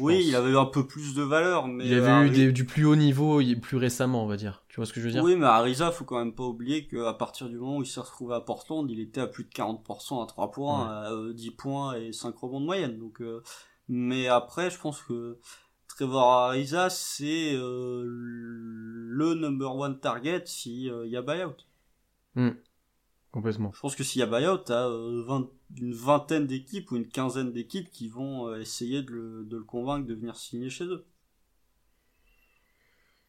oui, 0.00 0.24
il 0.26 0.36
avait 0.36 0.50
eu 0.50 0.56
un 0.56 0.64
peu 0.66 0.86
plus 0.86 1.14
de 1.14 1.22
valeur, 1.22 1.68
mais. 1.68 1.86
Il 1.86 1.94
avait 1.94 2.28
eu 2.28 2.52
du 2.52 2.64
plus 2.64 2.84
haut 2.84 2.96
niveau 2.96 3.40
plus 3.60 3.76
récemment, 3.76 4.24
on 4.24 4.26
va 4.26 4.36
dire. 4.36 4.62
Tu 4.68 4.76
vois 4.76 4.86
ce 4.86 4.92
que 4.92 5.00
je 5.00 5.06
veux 5.06 5.12
dire? 5.12 5.22
Oui, 5.22 5.36
mais 5.36 5.46
Ariza, 5.46 5.92
faut 5.92 6.04
quand 6.04 6.18
même 6.18 6.34
pas 6.34 6.44
oublier 6.44 6.86
qu'à 6.86 7.12
partir 7.14 7.48
du 7.48 7.56
moment 7.56 7.78
où 7.78 7.82
il 7.82 7.86
s'est 7.86 8.00
retrouvé 8.00 8.34
à 8.34 8.40
Portland, 8.40 8.90
il 8.90 9.00
était 9.00 9.20
à 9.20 9.26
plus 9.26 9.44
de 9.44 9.50
40% 9.50 10.22
à 10.22 10.26
3 10.26 10.50
points, 10.50 10.88
à 10.88 11.10
10 11.32 11.48
euh, 11.48 11.50
points 11.56 11.94
et 11.94 12.12
5 12.12 12.36
rebonds 12.36 12.60
de 12.60 12.66
moyenne. 12.66 12.98
Donc, 12.98 13.20
euh, 13.20 13.42
mais 13.88 14.26
après, 14.26 14.70
je 14.70 14.78
pense 14.78 15.00
que 15.02 15.38
Trevor 15.86 16.28
Ariza, 16.28 16.90
c'est 16.90 17.54
euh, 17.54 18.02
le 18.04 19.34
number 19.34 19.76
one 19.76 20.00
target 20.00 20.42
si 20.46 20.86
il 20.86 21.10
y 21.10 21.16
a 21.16 21.22
buyout. 21.22 21.56
Complètement. 23.34 23.72
Je 23.74 23.80
pense 23.80 23.96
que 23.96 24.04
s'il 24.04 24.20
y 24.20 24.22
a 24.22 24.26
buyout, 24.26 24.58
t'as 24.58 24.86
euh, 24.86 25.44
une 25.76 25.92
vingtaine 25.92 26.46
d'équipes 26.46 26.92
ou 26.92 26.96
une 26.96 27.08
quinzaine 27.08 27.52
d'équipes 27.52 27.90
qui 27.90 28.06
vont 28.06 28.46
euh, 28.46 28.60
essayer 28.60 29.02
de 29.02 29.44
le, 29.50 29.64
convaincre 29.64 30.06
de 30.06 30.14
venir 30.14 30.36
signer 30.36 30.70
chez 30.70 30.84
eux. 30.84 31.04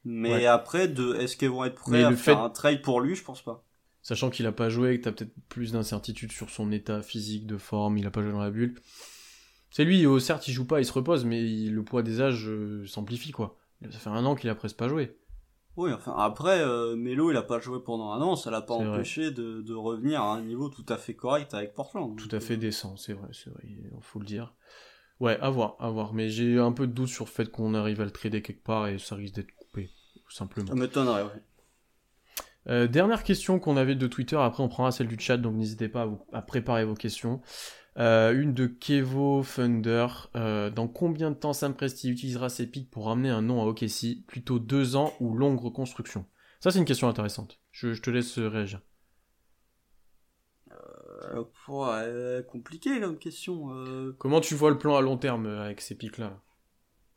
Mais 0.03 0.45
après, 0.45 0.87
de, 0.87 1.15
est-ce 1.15 1.35
qu'ils 1.35 1.49
vont 1.49 1.65
être 1.65 1.81
prêts 1.81 2.03
à 2.03 2.15
faire 2.15 2.39
un 2.39 2.51
trade 2.51 2.83
pour 2.83 3.01
lui? 3.01 3.15
Je 3.15 3.23
pense 3.23 3.41
pas. 3.41 3.65
Sachant 4.03 4.29
qu'il 4.29 4.45
a 4.45 4.51
pas 4.51 4.69
joué, 4.69 4.99
que 4.99 5.05
t'as 5.05 5.11
peut-être 5.11 5.33
plus 5.49 5.71
d'incertitude 5.71 6.31
sur 6.31 6.51
son 6.51 6.71
état 6.71 7.01
physique, 7.01 7.47
de 7.47 7.57
forme, 7.57 7.97
il 7.97 8.05
a 8.05 8.11
pas 8.11 8.21
joué 8.21 8.31
dans 8.31 8.43
la 8.43 8.51
bulle. 8.51 8.79
C'est 9.71 9.85
lui, 9.85 10.05
oh, 10.05 10.19
certes, 10.19 10.47
il 10.47 10.53
joue 10.53 10.65
pas, 10.65 10.81
il 10.81 10.85
se 10.85 10.93
repose, 10.93 11.25
mais 11.25 11.41
le 11.41 11.83
poids 11.83 12.03
des 12.03 12.21
âges 12.21 12.47
euh, 12.47 12.85
s'amplifie, 12.85 13.31
quoi. 13.31 13.57
Ça 13.89 13.97
fait 13.97 14.11
un 14.11 14.23
an 14.23 14.35
qu'il 14.35 14.51
a 14.51 14.55
presque 14.55 14.77
pas 14.77 14.87
joué. 14.87 15.17
Oui, 15.77 15.91
enfin 15.91 16.15
après, 16.17 16.61
euh, 16.61 16.95
Melo 16.95 17.31
il 17.31 17.37
a 17.37 17.41
pas 17.41 17.59
joué 17.59 17.79
pendant 17.83 18.11
un 18.13 18.21
an, 18.21 18.35
ça 18.35 18.49
l'a 18.49 18.61
pas 18.61 18.73
empêché 18.73 19.31
de, 19.31 19.61
de, 19.61 19.73
revenir 19.73 20.21
à 20.21 20.33
un 20.33 20.41
niveau 20.41 20.69
tout 20.69 20.85
à 20.87 20.97
fait 20.97 21.15
correct 21.15 21.53
avec 21.53 21.73
Portland. 21.73 22.15
Tout 22.15 22.33
à 22.33 22.39
fait 22.39 22.53
euh, 22.53 22.57
décent, 22.57 22.95
c'est 22.95 23.13
vrai, 23.13 23.27
c'est 23.33 23.49
vrai, 23.49 23.63
il 23.65 23.89
faut 24.01 24.19
le 24.19 24.25
dire. 24.25 24.53
Ouais, 25.19 25.37
à 25.39 25.49
voir, 25.49 25.75
à 25.79 25.89
voir. 25.89 26.13
Mais 26.13 26.29
j'ai 26.29 26.59
un 26.59 26.71
peu 26.71 26.87
de 26.87 26.93
doute 26.93 27.09
sur 27.09 27.25
le 27.25 27.29
fait 27.29 27.49
qu'on 27.51 27.73
arrive 27.73 28.01
à 28.01 28.05
le 28.05 28.11
trader 28.11 28.41
quelque 28.41 28.63
part 28.63 28.87
et 28.87 28.99
ça 28.99 29.15
risque 29.15 29.35
d'être 29.35 29.53
coupé, 29.55 29.89
simplement. 30.29 30.67
Ça 30.67 30.75
m'étonnerait, 30.75 31.23
ouais. 31.23 31.43
Euh, 32.67 32.87
dernière 32.87 33.23
question 33.23 33.59
qu'on 33.59 33.77
avait 33.77 33.95
de 33.95 34.07
Twitter, 34.07 34.37
après 34.37 34.63
on 34.63 34.69
prendra 34.69 34.91
celle 34.91 35.07
du 35.07 35.19
chat, 35.19 35.37
donc 35.37 35.55
n'hésitez 35.55 35.87
pas 35.87 36.09
à, 36.33 36.37
à, 36.37 36.41
préparer 36.41 36.83
vos 36.83 36.95
questions. 36.95 37.41
Euh, 37.97 38.33
une 38.33 38.53
de 38.53 38.67
Kevo 38.67 39.43
Thunder. 39.43 40.07
Euh, 40.35 40.69
dans 40.69 40.87
combien 40.87 41.31
de 41.31 41.35
temps 41.35 41.53
Sam 41.53 41.73
Presti 41.73 42.09
utilisera 42.09 42.49
ses 42.49 42.67
pics 42.67 42.91
pour 42.91 43.05
ramener 43.05 43.29
un 43.29 43.41
nom 43.41 43.61
à 43.61 43.65
OKC 43.65 44.25
Plutôt 44.27 44.59
deux 44.59 44.95
ans 44.95 45.13
ou 45.19 45.35
longue 45.35 45.59
reconstruction? 45.59 46.25
Ça, 46.59 46.71
c'est 46.71 46.79
une 46.79 46.85
question 46.85 47.07
intéressante. 47.07 47.59
Je, 47.71 47.99
te 47.99 48.09
laisse 48.09 48.37
réagir. 48.37 48.81
Euh, 51.69 52.43
compliqué 52.43 52.99
comme 52.99 53.17
question. 53.17 54.13
Comment 54.17 54.41
tu 54.41 54.55
vois 54.55 54.71
le 54.71 54.77
plan 54.77 54.95
à 54.95 55.01
long 55.01 55.17
terme 55.17 55.47
avec 55.47 55.81
ces 55.81 55.95
pics-là? 55.95 56.41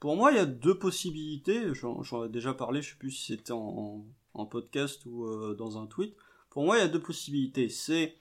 Pour 0.00 0.16
moi, 0.16 0.30
il 0.30 0.36
y 0.36 0.40
a 0.40 0.46
deux 0.46 0.78
possibilités. 0.78 1.74
J'en 1.74 2.24
ai 2.24 2.28
déjà 2.28 2.54
parlé, 2.54 2.82
je 2.82 2.90
sais 2.90 2.96
plus 2.98 3.10
si 3.10 3.32
c'était 3.32 3.52
en, 3.52 4.04
en, 4.34 4.46
podcast 4.46 5.04
ou 5.06 5.54
dans 5.54 5.78
un 5.78 5.86
tweet. 5.86 6.14
Pour 6.50 6.64
moi, 6.64 6.78
il 6.78 6.80
y 6.80 6.84
a 6.84 6.88
deux 6.88 7.02
possibilités. 7.02 7.68
C'est 7.68 8.16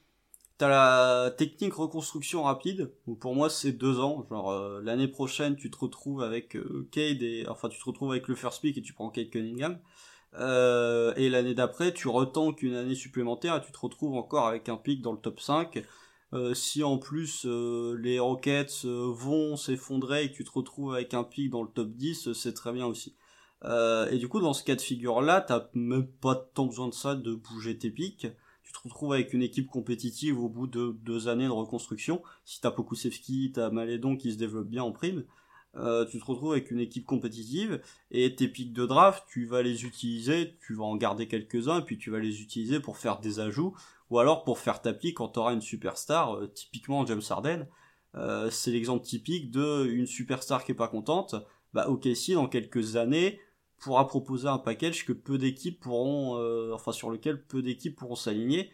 T'as 0.57 0.69
la 0.69 1.29
technique 1.29 1.75
reconstruction 1.75 2.41
rapide, 2.41 2.91
pour 3.19 3.35
moi 3.35 3.47
c'est 3.47 3.73
deux 3.73 3.99
ans. 3.99 4.25
Genre 4.27 4.49
euh, 4.49 4.81
l'année 4.81 5.07
prochaine 5.07 5.55
tu 5.55 5.69
te 5.69 5.77
retrouves 5.77 6.23
avec 6.23 6.55
euh, 6.55 6.89
et 6.95 7.45
enfin 7.47 7.69
tu 7.69 7.77
te 7.79 7.85
retrouves 7.85 8.09
avec 8.09 8.27
le 8.27 8.33
first 8.33 8.61
pick 8.61 8.75
et 8.75 8.81
tu 8.81 8.93
prends 8.93 9.11
Cade 9.11 9.29
Cunningham. 9.29 9.77
Euh, 10.33 11.13
et 11.15 11.29
l'année 11.29 11.53
d'après 11.53 11.93
tu 11.93 12.07
retanques 12.07 12.63
une 12.63 12.73
année 12.73 12.95
supplémentaire 12.95 13.55
et 13.57 13.61
tu 13.61 13.71
te 13.71 13.77
retrouves 13.77 14.15
encore 14.15 14.47
avec 14.47 14.67
un 14.67 14.77
pick 14.77 15.03
dans 15.03 15.11
le 15.11 15.19
top 15.19 15.39
5. 15.39 15.83
si 16.53 16.83
en 16.83 16.97
plus 16.97 17.45
les 17.45 18.17
Rockets 18.17 18.83
vont 18.85 19.57
s'effondrer 19.57 20.25
et 20.25 20.31
tu 20.31 20.43
te 20.43 20.51
retrouves 20.51 20.95
avec 20.95 21.13
un 21.13 21.23
pick 21.23 21.51
dans 21.51 21.61
le 21.61 21.69
top 21.69 21.89
10, 21.89 22.33
c'est 22.33 22.53
très 22.55 22.73
bien 22.73 22.87
aussi. 22.87 23.15
et 23.63 24.17
du 24.17 24.27
coup 24.27 24.39
dans 24.41 24.53
ce 24.53 24.63
cas 24.63 24.75
de 24.75 24.81
figure 24.81 25.21
là, 25.21 25.39
t'as 25.39 25.67
même 25.75 26.07
pas 26.07 26.33
tant 26.55 26.65
besoin 26.65 26.87
de 26.87 26.95
ça 26.95 27.13
de 27.13 27.35
bouger 27.35 27.77
tes 27.77 27.91
pics 27.91 28.27
tu 28.67 28.73
te 28.73 28.79
retrouves 28.79 29.13
avec 29.13 29.33
une 29.33 29.41
équipe 29.41 29.67
compétitive 29.67 30.43
au 30.43 30.49
bout 30.49 30.67
de 30.67 30.93
deux 31.01 31.29
années 31.29 31.45
de 31.45 31.51
reconstruction. 31.51 32.21
Si 32.43 32.59
t'as 32.59 32.69
Pokusevski, 32.69 33.53
t'as 33.53 33.69
Malédon 33.69 34.17
qui 34.17 34.33
se 34.33 34.37
développe 34.37 34.67
bien 34.67 34.83
en 34.83 34.91
prime, 34.91 35.23
euh, 35.77 36.05
tu 36.05 36.19
te 36.19 36.25
retrouves 36.25 36.51
avec 36.51 36.69
une 36.69 36.81
équipe 36.81 37.05
compétitive 37.05 37.81
et 38.11 38.35
tes 38.35 38.49
pics 38.49 38.73
de 38.73 38.85
draft, 38.85 39.23
tu 39.29 39.45
vas 39.45 39.61
les 39.61 39.85
utiliser, 39.85 40.57
tu 40.65 40.73
vas 40.73 40.83
en 40.83 40.97
garder 40.97 41.29
quelques-uns 41.29 41.79
puis 41.79 41.97
tu 41.97 42.09
vas 42.09 42.19
les 42.19 42.41
utiliser 42.41 42.81
pour 42.81 42.97
faire 42.97 43.19
des 43.19 43.39
ajouts 43.39 43.73
ou 44.09 44.19
alors 44.19 44.43
pour 44.43 44.59
faire 44.59 44.81
ta 44.81 44.91
pique 44.91 45.15
quand 45.15 45.29
t'auras 45.29 45.53
une 45.53 45.61
superstar, 45.61 46.35
euh, 46.35 46.47
typiquement 46.47 47.05
James 47.05 47.21
Harden. 47.29 47.67
Euh, 48.15 48.49
c'est 48.49 48.71
l'exemple 48.71 49.05
typique 49.05 49.49
de 49.49 49.85
une 49.85 50.07
superstar 50.07 50.65
qui 50.65 50.73
est 50.73 50.75
pas 50.75 50.89
contente. 50.89 51.35
Bah 51.73 51.87
ok 51.87 52.09
si 52.15 52.33
dans 52.33 52.47
quelques 52.47 52.97
années 52.97 53.39
pourra 53.79 54.07
proposer 54.07 54.47
un 54.47 54.57
package 54.57 55.05
que 55.05 55.13
peu 55.13 55.37
d'équipes 55.37 55.79
pourront, 55.79 56.37
euh, 56.37 56.71
enfin 56.73 56.91
sur 56.91 57.09
lequel 57.09 57.41
peu 57.41 57.61
d'équipes 57.61 57.95
pourront 57.95 58.15
s'aligner. 58.15 58.71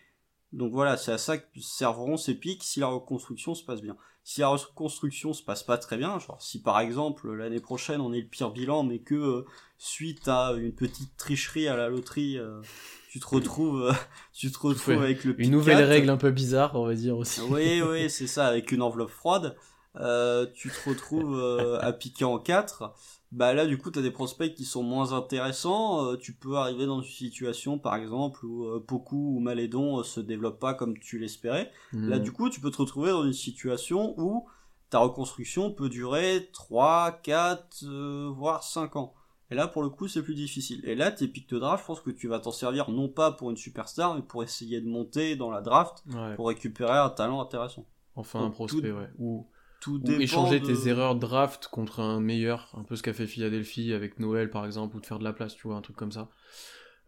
Donc 0.54 0.72
voilà, 0.72 0.98
c'est 0.98 1.12
à 1.12 1.18
ça 1.18 1.38
que 1.38 1.46
serviront 1.60 2.16
ces 2.16 2.36
pics 2.36 2.64
si 2.64 2.80
la 2.80 2.88
reconstruction 2.88 3.56
se 3.56 3.64
passe 3.64 3.82
bien. 3.82 3.98
Si 4.24 4.40
la 4.40 4.48
reconstruction 4.48 5.34
se 5.34 5.44
passe 5.44 5.64
pas 5.64 5.78
très 5.78 5.98
bien, 5.98 6.18
genre 6.20 6.42
si 6.42 6.62
par 6.62 6.80
exemple 6.80 7.34
l'année 7.34 7.60
prochaine 7.60 8.00
on 8.00 8.14
est 8.14 8.22
le 8.22 8.28
pire 8.28 8.52
bilan, 8.52 8.84
mais 8.84 9.00
que 9.00 9.16
euh, 9.16 9.46
suite 9.78 10.28
à 10.28 10.54
une 10.54 10.72
petite 10.72 11.18
tricherie 11.18 11.68
à 11.68 11.76
la 11.76 11.90
loterie, 11.90 12.38
euh, 12.38 12.62
tu 13.10 13.20
te 13.20 13.26
retrouves, 13.26 13.94
tu 14.34 14.50
te 14.52 14.60
retrouves 14.60 15.02
avec 15.02 15.26
le 15.26 15.40
une 15.42 15.52
nouvelle 15.52 15.84
règle 15.84 16.10
un 16.10 16.18
peu 16.18 16.32
bizarre, 16.32 16.76
on 16.76 16.86
va 16.86 16.94
dire 16.94 17.18
aussi. 17.18 17.42
oui, 17.50 17.82
oui, 17.82 18.10
c'est 18.10 18.28
ça, 18.28 18.48
avec 18.48 18.72
une 18.72 18.84
enveloppe 18.84 19.10
froide. 19.10 19.58
tu 19.96 20.70
te 20.70 20.90
retrouves 20.90 21.80
à 21.82 21.92
piquer 21.92 22.24
en 22.24 22.38
4 22.38 22.94
bah 23.34 23.54
là 23.54 23.66
du 23.66 23.78
coup 23.78 23.90
tu 23.90 24.00
as 24.00 24.02
des 24.02 24.12
prospects 24.12 24.54
qui 24.54 24.64
sont 24.64 24.84
moins 24.84 25.12
intéressants, 25.14 26.06
euh, 26.06 26.18
tu 26.18 26.34
peux 26.34 26.56
arriver 26.56 26.86
dans 26.86 27.02
une 27.02 27.10
situation 27.10 27.80
par 27.80 27.96
exemple 27.96 28.46
où 28.46 28.66
euh, 28.66 28.86
ou 29.12 29.40
Malédon 29.40 30.00
euh, 30.00 30.04
se 30.04 30.20
développent 30.20 30.60
pas 30.60 30.76
comme 30.76 30.98
tu 31.00 31.18
l'espérais. 31.18 31.72
Hmm. 31.92 32.10
Là 32.10 32.20
du 32.20 32.32
coup 32.32 32.50
tu 32.50 32.62
peux 32.62 32.70
te 32.70 32.78
retrouver 32.78 33.10
dans 33.10 33.26
une 33.26 33.34
situation 33.34 34.14
où 34.18 34.48
ta 34.94 35.00
reconstruction 35.00 35.72
peut 35.72 35.90
durer 35.90 36.52
3, 36.54 37.20
4, 37.24 37.84
euh, 37.86 38.30
voire 38.32 38.64
5 38.64 38.96
ans. 38.96 39.16
Et 39.50 39.56
là, 39.56 39.68
pour 39.68 39.82
le 39.82 39.90
coup, 39.90 40.08
c'est 40.08 40.22
plus 40.22 40.36
difficile. 40.36 40.82
Et 40.84 40.94
là, 40.94 41.12
tes 41.12 41.28
pics 41.28 41.50
de 41.50 41.58
draft, 41.58 41.84
je 41.84 41.88
pense 41.88 42.00
que 42.00 42.12
tu 42.12 42.28
vas 42.28 42.40
t'en 42.40 42.52
servir 42.52 42.92
non 42.92 43.10
pas 43.10 43.32
pour 43.32 43.50
une 43.50 43.58
superstar, 43.58 44.14
mais 44.14 44.22
pour 44.22 44.44
essayer 44.44 44.82
de 44.82 44.88
monter 44.88 45.36
dans 45.36 45.50
la 45.50 45.62
draft, 45.62 46.04
pour 46.36 46.48
récupérer 46.48 46.96
un 46.96 47.10
talent 47.10 47.42
intéressant. 47.42 47.88
Enfin, 48.16 48.46
un 48.46 48.52
prospect, 48.52 48.92
ouais. 48.92 49.10
Ou, 49.18 49.48
tout 49.84 50.02
échanger 50.10 50.62
tes 50.62 50.88
erreurs 50.88 51.16
draft 51.16 51.68
contre 51.68 52.00
un 52.00 52.22
meilleur, 52.22 52.74
un 52.78 52.84
peu 52.84 52.96
ce 52.96 53.04
qu'a 53.04 53.12
fait 53.12 53.28
Philadelphie 53.28 53.92
avec 53.92 54.18
Noël, 54.18 54.50
par 54.50 54.66
exemple, 54.66 54.96
ou 54.96 55.02
de 55.02 55.06
faire 55.06 55.20
de 55.20 55.26
la 55.26 55.34
place, 55.34 55.56
tu 55.56 55.68
vois, 55.68 55.76
un 55.76 55.82
truc 55.82 55.98
comme 55.98 56.14
ça. 56.14 56.30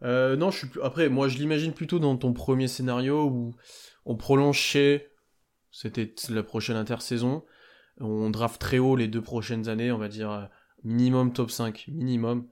Euh, 0.02 0.36
non, 0.36 0.50
je 0.50 0.58
suis 0.58 0.68
après, 0.82 1.08
moi, 1.08 1.28
je 1.28 1.38
l'imagine 1.38 1.72
plutôt 1.72 1.98
dans 1.98 2.16
ton 2.18 2.34
premier 2.34 2.68
scénario 2.68 3.24
où 3.24 3.54
on 4.04 4.14
prolonge 4.14 4.58
chez, 4.58 5.08
c'était 5.70 6.14
la 6.28 6.42
prochaine 6.42 6.76
intersaison, 6.76 7.44
on 7.98 8.28
draft 8.28 8.60
très 8.60 8.78
haut 8.78 8.94
les 8.94 9.08
deux 9.08 9.22
prochaines 9.22 9.70
années, 9.70 9.90
on 9.90 9.98
va 9.98 10.08
dire 10.08 10.30
euh, 10.30 10.44
minimum 10.84 11.32
top 11.32 11.50
5, 11.50 11.86
minimum, 11.88 12.46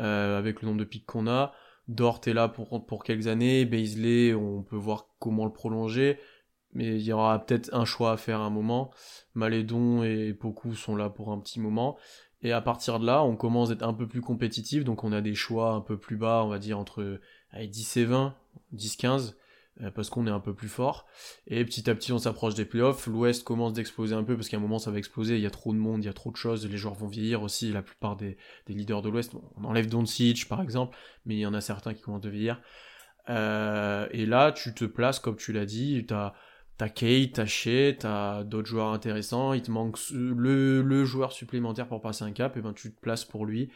euh, 0.00 0.38
avec 0.38 0.60
le 0.60 0.66
nombre 0.66 0.80
de 0.80 0.84
pics 0.84 1.06
qu'on 1.06 1.28
a. 1.28 1.52
Dort 1.86 2.20
est 2.26 2.32
là 2.32 2.48
pour, 2.48 2.84
pour 2.84 3.04
quelques 3.04 3.28
années, 3.28 3.64
Baisley, 3.64 4.34
on 4.34 4.64
peut 4.64 4.76
voir 4.76 5.06
comment 5.20 5.44
le 5.44 5.52
prolonger, 5.52 6.18
mais 6.72 6.96
il 6.96 7.02
y 7.02 7.12
aura 7.12 7.38
peut-être 7.44 7.70
un 7.74 7.84
choix 7.84 8.12
à 8.12 8.16
faire 8.16 8.40
à 8.40 8.44
un 8.44 8.50
moment. 8.50 8.90
Malédon 9.34 10.02
et 10.02 10.32
Poku 10.32 10.74
sont 10.74 10.96
là 10.96 11.10
pour 11.10 11.32
un 11.32 11.38
petit 11.38 11.60
moment. 11.60 11.96
Et 12.42 12.52
à 12.52 12.60
partir 12.60 12.98
de 12.98 13.06
là, 13.06 13.22
on 13.22 13.36
commence 13.36 13.70
à 13.70 13.74
être 13.74 13.84
un 13.84 13.94
peu 13.94 14.08
plus 14.08 14.20
compétitif, 14.20 14.84
donc 14.84 15.04
on 15.04 15.12
a 15.12 15.20
des 15.20 15.34
choix 15.34 15.72
un 15.72 15.80
peu 15.80 15.96
plus 15.96 16.16
bas, 16.16 16.42
on 16.44 16.48
va 16.48 16.58
dire 16.58 16.78
entre 16.78 17.20
10 17.54 17.96
et 17.98 18.04
20, 18.04 18.34
10-15. 18.74 19.34
Euh, 19.80 19.90
parce 19.90 20.10
qu'on 20.10 20.26
est 20.26 20.30
un 20.30 20.40
peu 20.40 20.54
plus 20.54 20.68
fort. 20.68 21.06
Et 21.46 21.64
petit 21.64 21.88
à 21.88 21.94
petit, 21.94 22.12
on 22.12 22.18
s'approche 22.18 22.54
des 22.54 22.66
playoffs. 22.66 23.06
L'Ouest 23.06 23.42
commence 23.42 23.72
d'exploser 23.72 24.14
un 24.14 24.22
peu 24.22 24.36
parce 24.36 24.48
qu'à 24.48 24.58
un 24.58 24.60
moment, 24.60 24.78
ça 24.78 24.90
va 24.90 24.98
exploser. 24.98 25.36
Il 25.36 25.40
y 25.40 25.46
a 25.46 25.50
trop 25.50 25.72
de 25.72 25.78
monde, 25.78 26.04
il 26.04 26.06
y 26.06 26.10
a 26.10 26.12
trop 26.12 26.30
de 26.30 26.36
choses. 26.36 26.66
Les 26.66 26.76
joueurs 26.76 26.94
vont 26.94 27.06
vieillir 27.06 27.42
aussi. 27.42 27.72
La 27.72 27.80
plupart 27.80 28.16
des, 28.16 28.36
leaders 28.68 29.00
de 29.00 29.08
l'Ouest, 29.08 29.32
on 29.56 29.64
enlève 29.64 29.88
Doncic 29.88 30.46
par 30.46 30.60
exemple, 30.60 30.96
mais 31.24 31.36
il 31.36 31.40
y 31.40 31.46
en 31.46 31.54
a 31.54 31.60
certains 31.62 31.94
qui 31.94 32.02
commencent 32.02 32.20
de 32.20 32.30
vieillir. 32.30 32.60
Euh, 33.30 34.06
et 34.10 34.26
là, 34.26 34.52
tu 34.52 34.74
te 34.74 34.84
places, 34.84 35.20
comme 35.20 35.36
tu 35.36 35.52
l'as 35.52 35.66
dit, 35.66 36.04
t'as 36.06 36.34
T'as 36.82 36.88
Kate, 36.88 37.34
t'as 37.34 37.46
Shea, 37.46 37.94
t'as 37.96 38.42
d'autres 38.42 38.66
joueurs 38.66 38.88
intéressants, 38.88 39.52
il 39.52 39.62
te 39.62 39.70
manque 39.70 40.00
le, 40.10 41.04
joueur 41.04 41.30
supplémentaire 41.30 41.86
pour 41.86 42.00
passer 42.00 42.24
un 42.24 42.32
cap, 42.32 42.56
et 42.56 42.60
ben 42.60 42.72
tu 42.72 42.92
te 42.92 43.00
places 43.00 43.24
pour 43.24 43.46
lui, 43.46 43.70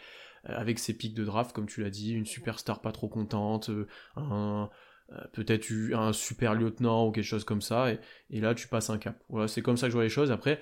euh, 0.48 0.54
avec 0.56 0.80
ses 0.80 0.92
pics 0.92 1.14
de 1.14 1.24
draft, 1.24 1.54
comme 1.54 1.66
tu 1.66 1.84
l'as 1.84 1.90
dit, 1.90 2.14
une 2.14 2.26
superstar 2.26 2.80
pas 2.80 2.90
trop 2.90 3.06
contente, 3.06 3.70
un, 4.16 4.68
euh, 5.12 5.20
peut-être 5.32 5.70
un 5.94 6.12
super 6.12 6.56
lieutenant 6.56 7.06
ou 7.06 7.12
quelque 7.12 7.22
chose 7.22 7.44
comme 7.44 7.62
ça, 7.62 7.92
et, 7.92 8.40
là 8.40 8.56
tu 8.56 8.66
passes 8.66 8.90
un 8.90 8.98
cap. 8.98 9.22
Voilà, 9.28 9.46
c'est 9.46 9.62
comme 9.62 9.76
ça 9.76 9.86
que 9.86 9.92
je 9.92 9.96
vois 9.96 10.02
les 10.02 10.10
choses. 10.10 10.32
Après, 10.32 10.60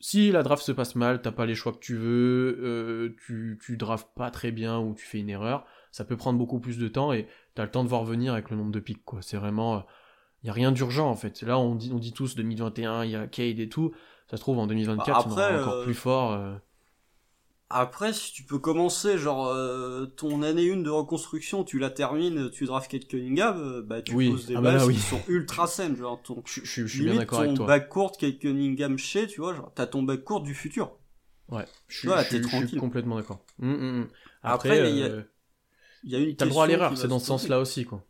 si 0.00 0.32
la 0.32 0.42
draft 0.42 0.64
se 0.64 0.72
passe 0.72 0.94
mal, 0.94 1.20
t'as 1.20 1.30
pas 1.30 1.44
les 1.44 1.54
choix 1.54 1.72
que 1.74 1.80
tu 1.80 1.96
veux, 1.96 2.58
euh, 2.62 3.16
tu, 3.26 3.58
tu 3.62 3.76
pas 4.16 4.30
très 4.30 4.50
bien 4.50 4.78
ou 4.78 4.94
tu 4.94 5.04
fais 5.04 5.18
une 5.18 5.28
erreur, 5.28 5.66
ça 5.90 6.06
peut 6.06 6.16
prendre 6.16 6.38
beaucoup 6.38 6.58
plus 6.58 6.78
de 6.78 6.88
temps 6.88 7.12
et 7.12 7.26
t'as 7.54 7.64
le 7.64 7.70
temps 7.70 7.84
de 7.84 7.90
voir 7.90 8.04
venir 8.04 8.32
avec 8.32 8.48
le 8.48 8.56
nombre 8.56 8.72
de 8.72 8.80
pics. 8.80 9.02
C'est 9.20 9.36
vraiment, 9.36 9.84
il 10.42 10.46
y 10.46 10.50
a 10.50 10.52
rien 10.52 10.72
d'urgent 10.72 11.08
en 11.08 11.16
fait. 11.16 11.42
Là, 11.42 11.58
on 11.58 11.74
dit, 11.74 11.90
on 11.94 11.98
dit 11.98 12.12
tous 12.12 12.34
2021, 12.34 13.04
il 13.04 13.10
y 13.10 13.16
a 13.16 13.26
Cade 13.26 13.58
et 13.58 13.68
tout. 13.68 13.92
Ça 14.30 14.36
se 14.36 14.42
trouve 14.42 14.58
en 14.58 14.66
2024, 14.66 15.06
bah, 15.06 15.18
Après, 15.18 15.60
encore 15.60 15.74
euh, 15.74 15.84
plus 15.84 15.94
fort. 15.94 16.60
Après, 17.74 18.12
si 18.12 18.32
tu 18.32 18.42
peux 18.42 18.58
commencer, 18.58 19.16
genre, 19.16 19.46
euh, 19.46 20.04
ton 20.04 20.42
année 20.42 20.70
1 20.70 20.82
de 20.82 20.90
reconstruction, 20.90 21.64
tu 21.64 21.78
la 21.78 21.88
termines, 21.88 22.50
tu 22.50 22.66
drafts 22.66 22.90
Kate 22.90 23.08
Cunningham, 23.08 23.58
euh, 23.58 23.82
bah, 23.82 24.02
tu 24.02 24.12
poses 24.12 24.44
des 24.44 24.56
ah 24.56 24.60
bah 24.60 24.74
bases 24.74 24.88
qui 24.88 24.98
sont 24.98 25.22
ultra 25.26 25.66
saines, 25.66 25.96
genre, 25.96 26.20
ton, 26.22 26.42
je, 26.44 26.60
je, 26.62 26.86
suis 26.86 27.04
bien 27.04 27.14
d'accord 27.14 27.40
avec 27.40 27.54
toi. 27.54 27.64
ton 27.64 27.66
back 27.66 27.88
court, 27.88 28.12
Kate 28.18 28.38
Cunningham 28.38 28.98
chez, 28.98 29.26
tu 29.26 29.40
vois, 29.40 29.54
genre, 29.54 29.72
t'as 29.74 29.86
ton 29.86 30.02
back 30.02 30.22
court 30.22 30.42
du 30.42 30.54
futur. 30.54 30.92
Ouais, 31.48 31.64
je 31.88 31.98
suis, 32.00 32.08
je, 32.08 32.66
suis 32.66 32.76
complètement 32.76 33.16
d'accord. 33.16 33.42
Hum, 33.60 33.72
hum. 33.72 34.08
Après, 34.42 34.90
il 34.90 34.98
y, 34.98 35.02
a, 35.02 35.06
euh, 35.06 35.22
y 36.04 36.14
a 36.14 36.18
une 36.18 36.36
T'as 36.36 36.44
le 36.44 36.50
droit 36.50 36.64
à 36.64 36.66
l'erreur, 36.66 36.98
c'est 36.98 37.08
dans 37.08 37.18
ce 37.20 37.26
sens-là 37.26 37.58
aussi, 37.58 37.86
quoi. 37.86 38.04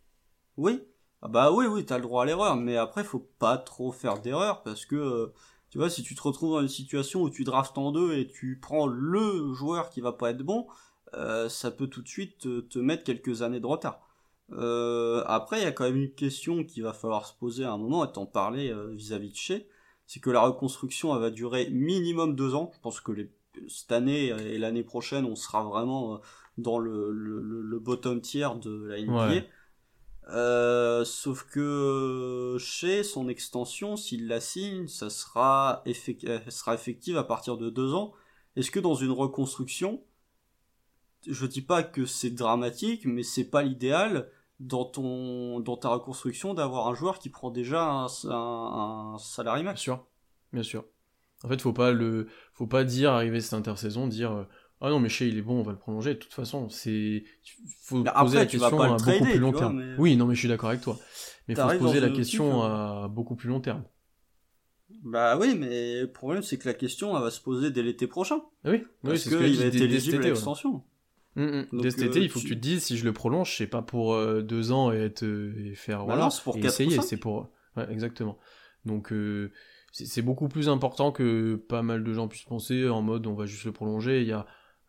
Oui. 0.56 0.82
Ah 1.22 1.28
bah 1.28 1.52
oui, 1.52 1.66
oui, 1.66 1.86
t'as 1.86 1.98
le 1.98 2.02
droit 2.02 2.24
à 2.24 2.26
l'erreur, 2.26 2.56
mais 2.56 2.76
après, 2.76 3.04
faut 3.04 3.26
pas 3.38 3.56
trop 3.56 3.92
faire 3.92 4.20
d'erreur, 4.20 4.62
parce 4.64 4.84
que, 4.84 5.32
tu 5.70 5.78
vois, 5.78 5.88
si 5.88 6.02
tu 6.02 6.16
te 6.16 6.22
retrouves 6.22 6.50
dans 6.54 6.62
une 6.62 6.68
situation 6.68 7.22
où 7.22 7.30
tu 7.30 7.44
draftes 7.44 7.78
en 7.78 7.92
deux 7.92 8.14
et 8.14 8.26
tu 8.26 8.58
prends 8.60 8.86
le 8.88 9.52
joueur 9.54 9.90
qui 9.90 10.00
va 10.00 10.12
pas 10.12 10.30
être 10.30 10.42
bon, 10.42 10.66
euh, 11.14 11.48
ça 11.48 11.70
peut 11.70 11.86
tout 11.86 12.02
de 12.02 12.08
suite 12.08 12.68
te, 12.68 12.78
mettre 12.80 13.04
quelques 13.04 13.42
années 13.42 13.60
de 13.60 13.66
retard. 13.66 14.00
Euh, 14.52 15.22
après, 15.26 15.60
il 15.60 15.64
y 15.64 15.66
a 15.66 15.72
quand 15.72 15.84
même 15.84 15.96
une 15.96 16.12
question 16.12 16.64
qu'il 16.64 16.82
va 16.82 16.92
falloir 16.92 17.26
se 17.26 17.34
poser 17.34 17.64
à 17.64 17.72
un 17.72 17.78
moment, 17.78 18.04
et 18.04 18.10
t'en 18.12 18.26
parler 18.26 18.70
euh, 18.70 18.88
vis-à-vis 18.90 19.30
de 19.30 19.36
chez, 19.36 19.68
c'est 20.06 20.20
que 20.20 20.30
la 20.30 20.40
reconstruction 20.40 21.14
elle 21.14 21.20
va 21.22 21.30
durer 21.30 21.70
minimum 21.70 22.34
deux 22.34 22.54
ans. 22.56 22.72
Je 22.74 22.80
pense 22.80 23.00
que 23.00 23.12
les, 23.12 23.30
cette 23.68 23.92
année 23.92 24.26
et 24.26 24.58
l'année 24.58 24.82
prochaine, 24.82 25.24
on 25.24 25.36
sera 25.36 25.62
vraiment 25.62 26.20
dans 26.58 26.78
le, 26.78 27.10
le, 27.12 27.78
bottom 27.78 28.20
tier 28.20 28.48
de 28.60 28.86
la 28.86 29.00
NBA. 29.00 29.46
Euh, 30.28 31.04
sauf 31.04 31.44
que 31.44 32.56
chez 32.58 33.02
son 33.02 33.28
extension, 33.28 33.96
s'il 33.96 34.28
la 34.28 34.40
signe, 34.40 34.86
ça 34.86 35.10
sera, 35.10 35.82
sera 36.48 36.74
effective 36.74 37.18
à 37.18 37.24
partir 37.24 37.56
de 37.56 37.70
deux 37.70 37.94
ans. 37.94 38.12
Est-ce 38.56 38.70
que 38.70 38.80
dans 38.80 38.94
une 38.94 39.10
reconstruction, 39.10 40.02
je 41.26 41.46
dis 41.46 41.62
pas 41.62 41.82
que 41.82 42.06
c'est 42.06 42.30
dramatique, 42.30 43.04
mais 43.04 43.22
c'est 43.22 43.48
pas 43.48 43.62
l'idéal 43.62 44.30
dans 44.60 44.84
ton 44.84 45.58
dans 45.60 45.76
ta 45.76 45.88
reconstruction 45.88 46.54
d'avoir 46.54 46.86
un 46.86 46.94
joueur 46.94 47.18
qui 47.18 47.28
prend 47.28 47.50
déjà 47.50 47.84
un, 47.84 48.06
un, 48.30 49.18
salarié 49.18 49.64
max? 49.64 49.80
Bien 49.80 49.82
sûr, 49.82 50.06
bien 50.52 50.62
sûr. 50.62 50.84
En 51.44 51.48
fait, 51.48 51.60
faut 51.60 51.72
pas 51.72 51.90
le, 51.90 52.28
faut 52.52 52.68
pas 52.68 52.84
dire 52.84 53.12
arriver 53.12 53.40
cette 53.40 53.54
intersaison, 53.54 54.06
dire 54.06 54.32
euh, 54.32 54.44
ah 54.84 54.90
non, 54.90 54.98
mais 54.98 55.08
chez 55.08 55.28
il 55.28 55.38
est 55.38 55.42
bon, 55.42 55.60
on 55.60 55.62
va 55.62 55.70
le 55.70 55.78
prolonger. 55.78 56.14
De 56.14 56.18
toute 56.18 56.32
façon, 56.32 56.68
c'est 56.68 57.22
faut 57.82 58.02
poser 58.02 58.38
la 58.38 58.46
question 58.46 58.80
à 58.80 58.96
beaucoup 58.96 59.24
plus 59.24 59.38
long 59.38 59.52
terme. 59.52 59.94
Oui, 59.96 60.16
non, 60.16 60.26
mais 60.26 60.34
je 60.34 60.40
suis 60.40 60.48
d'accord 60.48 60.70
avec 60.70 60.82
toi. 60.82 60.98
Mais 61.48 61.54
faut 61.54 61.70
se 61.70 61.76
poser 61.76 62.00
la 62.00 62.10
question 62.10 62.62
hein. 62.62 63.04
à 63.04 63.08
beaucoup 63.08 63.36
plus 63.36 63.48
long 63.48 63.60
terme. 63.60 63.84
Bah 65.04 65.36
oui, 65.38 65.56
mais 65.58 66.02
le 66.02 66.12
problème 66.12 66.42
c'est 66.42 66.58
que 66.58 66.68
la 66.68 66.74
question 66.74 67.16
elle 67.16 67.22
va 67.22 67.30
se 67.30 67.40
poser 67.40 67.70
dès 67.70 67.82
l'été 67.82 68.06
prochain. 68.06 68.42
Oui, 68.64 68.84
oui 69.04 69.18
c'est 69.18 69.30
ce 69.30 69.36
que 69.36 69.44
il 69.44 69.56
va 69.56 69.64
être 69.66 69.74
éligible 69.74 70.24
à 70.24 70.28
l'extension. 70.28 70.82
Hum, 71.34 71.66
hum. 71.72 71.80
dès 71.80 71.90
cet 71.90 72.02
été, 72.02 72.20
il 72.20 72.28
faut 72.28 72.40
que 72.40 72.44
tu 72.44 72.56
te 72.56 72.60
dises 72.60 72.84
si 72.84 72.98
je 72.98 73.04
le 73.04 73.12
prolonge, 73.12 73.56
c'est 73.56 73.66
pas 73.66 73.82
pour 73.82 74.12
euh, 74.12 74.42
deux 74.42 74.70
ans 74.70 74.92
et, 74.92 74.98
être, 74.98 75.22
et 75.22 75.74
faire 75.74 76.00
bah 76.00 76.14
voilà, 76.16 76.28
pour 76.44 76.56
et 76.56 76.60
essayer, 76.60 77.00
c'est 77.00 77.16
pour 77.16 77.50
ouais, 77.76 77.90
exactement. 77.90 78.38
Donc 78.84 79.12
euh, 79.12 79.50
c'est 79.92 80.22
beaucoup 80.22 80.48
plus 80.48 80.68
important 80.68 81.10
que 81.10 81.56
pas 81.56 81.82
mal 81.82 82.04
de 82.04 82.12
gens 82.12 82.28
puissent 82.28 82.44
penser 82.44 82.88
en 82.88 83.00
mode 83.00 83.26
on 83.26 83.34
va 83.34 83.46
juste 83.46 83.64
le 83.64 83.72
prolonger. 83.72 84.20
Il 84.20 84.26
y 84.26 84.32
a 84.32 84.46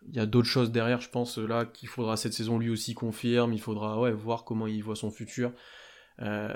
il 0.09 0.15
y 0.15 0.19
a 0.19 0.25
d'autres 0.25 0.47
choses 0.47 0.71
derrière, 0.71 1.01
je 1.01 1.09
pense, 1.09 1.37
là, 1.37 1.65
qu'il 1.65 1.89
faudra 1.89 2.17
cette 2.17 2.33
saison 2.33 2.59
lui 2.59 2.69
aussi 2.69 2.93
confirme, 2.93 3.53
il 3.53 3.61
faudra 3.61 3.99
ouais, 3.99 4.11
voir 4.11 4.43
comment 4.43 4.67
il 4.67 4.83
voit 4.83 4.95
son 4.95 5.11
futur. 5.11 5.51
Euh, 6.21 6.49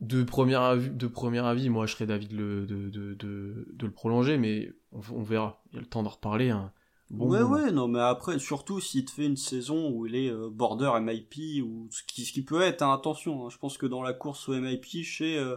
de, 0.00 0.22
premier 0.22 0.56
avis, 0.56 0.90
de 0.90 1.06
premier 1.06 1.40
avis, 1.40 1.68
moi 1.70 1.86
je 1.86 1.94
serais 1.94 2.06
d'avis 2.06 2.28
de 2.28 2.36
le, 2.36 2.66
de, 2.66 2.88
de, 2.88 3.14
de, 3.14 3.86
le 3.86 3.92
prolonger, 3.92 4.38
mais 4.38 4.72
on, 4.92 5.22
verra, 5.22 5.62
il 5.70 5.76
y 5.76 5.78
a 5.78 5.80
le 5.80 5.86
temps 5.86 6.02
d'en 6.02 6.10
reparler. 6.10 6.50
Hein. 6.50 6.72
Bon, 7.10 7.28
ouais, 7.28 7.42
ouais, 7.42 7.72
non, 7.72 7.88
mais 7.88 8.00
après, 8.00 8.38
surtout 8.38 8.80
s'il 8.80 9.04
te 9.04 9.10
fait 9.10 9.26
une 9.26 9.36
saison 9.36 9.90
où 9.90 10.06
il 10.06 10.14
est 10.14 10.30
euh, 10.30 10.50
border 10.50 10.92
MIP, 11.00 11.64
ou 11.64 11.88
ce 11.90 12.02
qui, 12.04 12.24
ce 12.24 12.32
qui 12.32 12.42
peut 12.42 12.60
être, 12.60 12.82
hein, 12.82 12.92
attention, 12.92 13.46
hein, 13.46 13.48
je 13.50 13.58
pense 13.58 13.78
que 13.78 13.86
dans 13.86 14.02
la 14.02 14.12
course 14.12 14.48
au 14.48 14.58
MIP, 14.58 15.04
chez... 15.04 15.38
Euh, 15.38 15.56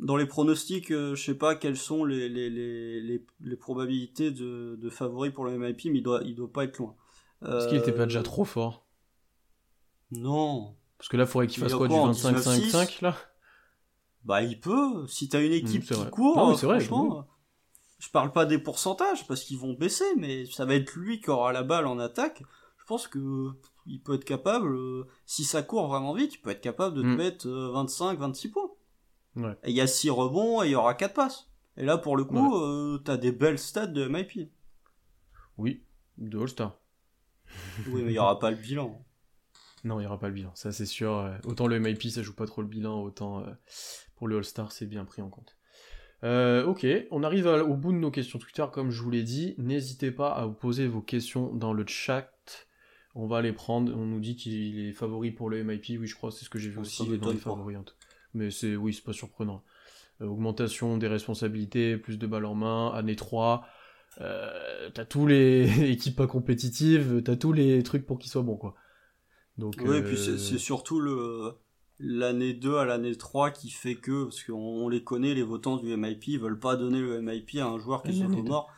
dans 0.00 0.16
les 0.16 0.26
pronostics, 0.26 0.90
euh, 0.90 1.14
je 1.14 1.22
sais 1.22 1.34
pas 1.34 1.54
quelles 1.54 1.76
sont 1.76 2.04
les, 2.04 2.28
les, 2.28 2.50
les, 2.50 3.22
les, 3.40 3.56
probabilités 3.56 4.30
de, 4.30 4.76
de 4.80 4.90
favoris 4.90 5.32
pour 5.32 5.44
le 5.44 5.56
MIP, 5.58 5.84
mais 5.86 5.98
il 5.98 6.02
doit, 6.02 6.22
il 6.24 6.34
doit 6.34 6.50
pas 6.50 6.64
être 6.64 6.78
loin. 6.78 6.96
Est-ce 7.46 7.68
qu'il 7.68 7.78
était 7.78 7.92
pas 7.92 8.06
déjà 8.06 8.22
trop 8.22 8.44
fort? 8.44 8.86
Non. 10.10 10.76
Parce 10.98 11.08
que 11.08 11.16
là, 11.16 11.24
il 11.24 11.26
faudrait 11.26 11.46
qu'il 11.46 11.62
fasse 11.62 11.74
quoi, 11.74 11.88
du 11.88 11.94
25-5 11.94 13.02
là? 13.02 13.16
Bah, 14.24 14.42
il 14.42 14.60
peut. 14.60 15.06
Si 15.06 15.28
t'as 15.28 15.42
une 15.42 15.52
équipe 15.52 15.84
qui 15.84 16.10
court, 16.10 16.36
non, 16.36 16.52
vrai, 16.52 16.80
franchement, 16.80 17.26
je 17.98 18.10
parle 18.10 18.32
pas 18.32 18.44
des 18.44 18.58
pourcentages 18.58 19.26
parce 19.26 19.42
qu'ils 19.42 19.58
vont 19.58 19.72
baisser, 19.72 20.04
mais 20.18 20.44
ça 20.46 20.66
va 20.66 20.74
être 20.74 20.94
lui 20.94 21.20
qui 21.20 21.30
aura 21.30 21.52
la 21.52 21.62
balle 21.62 21.86
en 21.86 21.98
attaque. 21.98 22.42
Je 22.78 22.84
pense 22.86 23.08
que 23.08 23.52
il 23.86 24.02
peut 24.02 24.14
être 24.14 24.24
capable, 24.24 24.76
euh, 24.76 25.06
si 25.24 25.44
ça 25.44 25.62
court 25.62 25.88
vraiment 25.88 26.12
vite, 26.12 26.34
il 26.34 26.38
peut 26.38 26.50
être 26.50 26.60
capable 26.60 26.96
de 26.96 27.02
te 27.02 27.06
mm. 27.06 27.16
mettre 27.16 27.48
25-26 27.48 28.50
euh, 29.36 29.40
points. 29.40 29.56
Il 29.66 29.74
y 29.74 29.80
a 29.80 29.86
6 29.86 30.10
rebonds 30.10 30.62
et 30.62 30.68
il 30.68 30.72
y 30.72 30.74
aura 30.74 30.94
4 30.94 31.14
passes. 31.14 31.50
Et 31.76 31.84
là, 31.84 31.98
pour 31.98 32.16
le 32.16 32.24
coup, 32.24 32.56
euh, 32.56 32.98
t'as 33.04 33.16
des 33.16 33.32
belles 33.32 33.58
stats 33.58 33.86
de 33.86 34.06
MIP. 34.06 34.50
Oui, 35.56 35.82
de 36.18 36.38
All-Star. 36.38 36.78
oui, 37.88 38.02
mais 38.02 38.10
il 38.10 38.12
n'y 38.12 38.18
aura 38.18 38.38
pas 38.38 38.50
le 38.50 38.56
bilan. 38.56 39.04
Non, 39.84 39.98
il 39.98 40.02
n'y 40.02 40.06
aura 40.06 40.18
pas 40.18 40.28
le 40.28 40.34
bilan, 40.34 40.52
ça 40.54 40.72
c'est 40.72 40.86
sûr. 40.86 41.30
Autant 41.44 41.66
le 41.66 41.78
MIP, 41.78 42.02
ça 42.04 42.22
joue 42.22 42.34
pas 42.34 42.46
trop 42.46 42.60
le 42.60 42.68
bilan, 42.68 43.00
autant 43.00 43.40
euh, 43.40 43.50
pour 44.16 44.28
le 44.28 44.38
All-Star, 44.38 44.72
c'est 44.72 44.86
bien 44.86 45.04
pris 45.04 45.22
en 45.22 45.30
compte. 45.30 45.56
Euh, 46.22 46.64
ok, 46.66 46.86
on 47.10 47.22
arrive 47.22 47.46
au 47.46 47.74
bout 47.76 47.92
de 47.92 47.98
nos 47.98 48.10
questions 48.10 48.38
Twitter, 48.38 48.64
comme 48.72 48.90
je 48.90 49.02
vous 49.02 49.10
l'ai 49.10 49.22
dit. 49.22 49.54
N'hésitez 49.58 50.10
pas 50.10 50.32
à 50.32 50.46
vous 50.46 50.52
poser 50.52 50.86
vos 50.86 51.00
questions 51.00 51.54
dans 51.54 51.72
le 51.72 51.86
chat. 51.86 52.30
On 53.14 53.26
va 53.26 53.40
les 53.42 53.52
prendre. 53.52 53.92
On 53.96 54.04
nous 54.04 54.20
dit 54.20 54.36
qu'il 54.36 54.78
est 54.80 54.92
favori 54.92 55.30
pour 55.30 55.48
le 55.48 55.64
MIP. 55.64 55.98
Oui, 55.98 56.06
je 56.06 56.14
crois, 56.14 56.30
c'est 56.30 56.44
ce 56.44 56.50
que 56.50 56.58
j'ai 56.58 56.68
vu 56.68 56.78
aussi. 56.78 57.18
dans 57.18 57.30
les 57.30 57.38
favoris 57.38 57.78
mais 58.34 58.50
c'est 58.50 58.76
oui, 58.76 58.94
c'est 58.94 59.04
pas 59.04 59.12
surprenant. 59.12 59.62
Euh, 60.20 60.26
augmentation 60.26 60.98
des 60.98 61.08
responsabilités, 61.08 61.96
plus 61.96 62.18
de 62.18 62.26
balles 62.26 62.44
en 62.44 62.54
main, 62.54 62.92
année 62.94 63.16
3. 63.16 63.64
euh, 64.20 64.90
t'as 64.92 65.04
tous 65.04 65.26
les 65.26 65.90
équipes 65.90 66.16
pas 66.16 66.26
compétitives, 66.26 67.22
t'as 67.22 67.36
tous 67.36 67.52
les 67.52 67.82
trucs 67.82 68.06
pour 68.06 68.18
qu'ils 68.18 68.30
soient 68.30 68.42
bons, 68.42 68.56
quoi. 68.56 68.74
Donc, 69.58 69.74
oui, 69.84 69.98
et 69.98 70.02
puis 70.02 70.16
c'est 70.16 70.54
euh, 70.54 70.58
surtout 70.58 71.00
le 71.00 71.54
l'année 72.00 72.54
2 72.54 72.76
à 72.76 72.84
l'année 72.86 73.14
3 73.14 73.50
qui 73.50 73.70
fait 73.70 73.94
que, 73.94 74.24
parce 74.24 74.42
qu'on 74.42 74.88
les 74.88 75.04
connaît, 75.04 75.34
les 75.34 75.42
votants 75.42 75.76
du 75.76 75.94
MIP, 75.96 76.28
ils 76.28 76.38
veulent 76.38 76.58
pas 76.58 76.76
donner 76.76 77.00
le 77.00 77.20
MIP 77.20 77.56
à 77.58 77.66
un 77.66 77.78
joueur 77.78 78.02
qui 78.02 78.20
est 78.20 78.42
mort. 78.42 78.70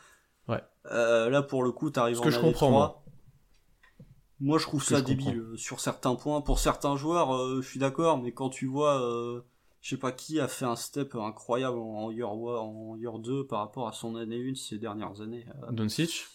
Ouais. 0.48 0.60
Euh, 0.90 1.30
là, 1.30 1.42
pour 1.42 1.62
le 1.62 1.70
coup, 1.70 1.90
t'arrives 1.90 2.18
en 2.18 2.22
que 2.22 2.30
je 2.30 2.40
comprends, 2.40 2.66
3. 2.66 2.70
Moi. 2.70 3.01
Je 4.58 4.62
trouve 4.64 4.82
ça 4.82 5.02
débile 5.02 5.38
euh, 5.38 5.56
sur 5.56 5.80
certains 5.80 6.14
points. 6.14 6.40
Pour 6.40 6.58
certains 6.58 6.96
joueurs, 6.96 7.34
euh, 7.34 7.60
je 7.62 7.68
suis 7.68 7.78
d'accord, 7.78 8.20
mais 8.20 8.32
quand 8.32 8.50
tu 8.50 8.66
vois, 8.66 9.00
je 9.80 9.88
sais 9.88 9.96
pas 9.96 10.12
qui 10.12 10.40
a 10.40 10.48
fait 10.48 10.64
un 10.64 10.76
step 10.76 11.14
incroyable 11.14 11.78
en 11.78 12.10
year, 12.10 12.30
en 12.30 12.96
year 12.96 13.18
2 13.18 13.46
par 13.46 13.60
rapport 13.60 13.88
à 13.88 13.92
son 13.92 14.16
année 14.16 14.50
1 14.50 14.54
ces 14.54 14.78
dernières 14.78 15.20
années. 15.20 15.46
Doncic? 15.70 16.26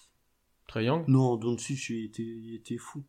Trae 0.68 0.84
Young? 0.84 1.06
Non, 1.08 1.38
Doncic, 1.38 1.90
il 1.90 2.06
était, 2.06 2.24
il 2.24 2.56
était 2.56 2.78
fou. 2.78 3.04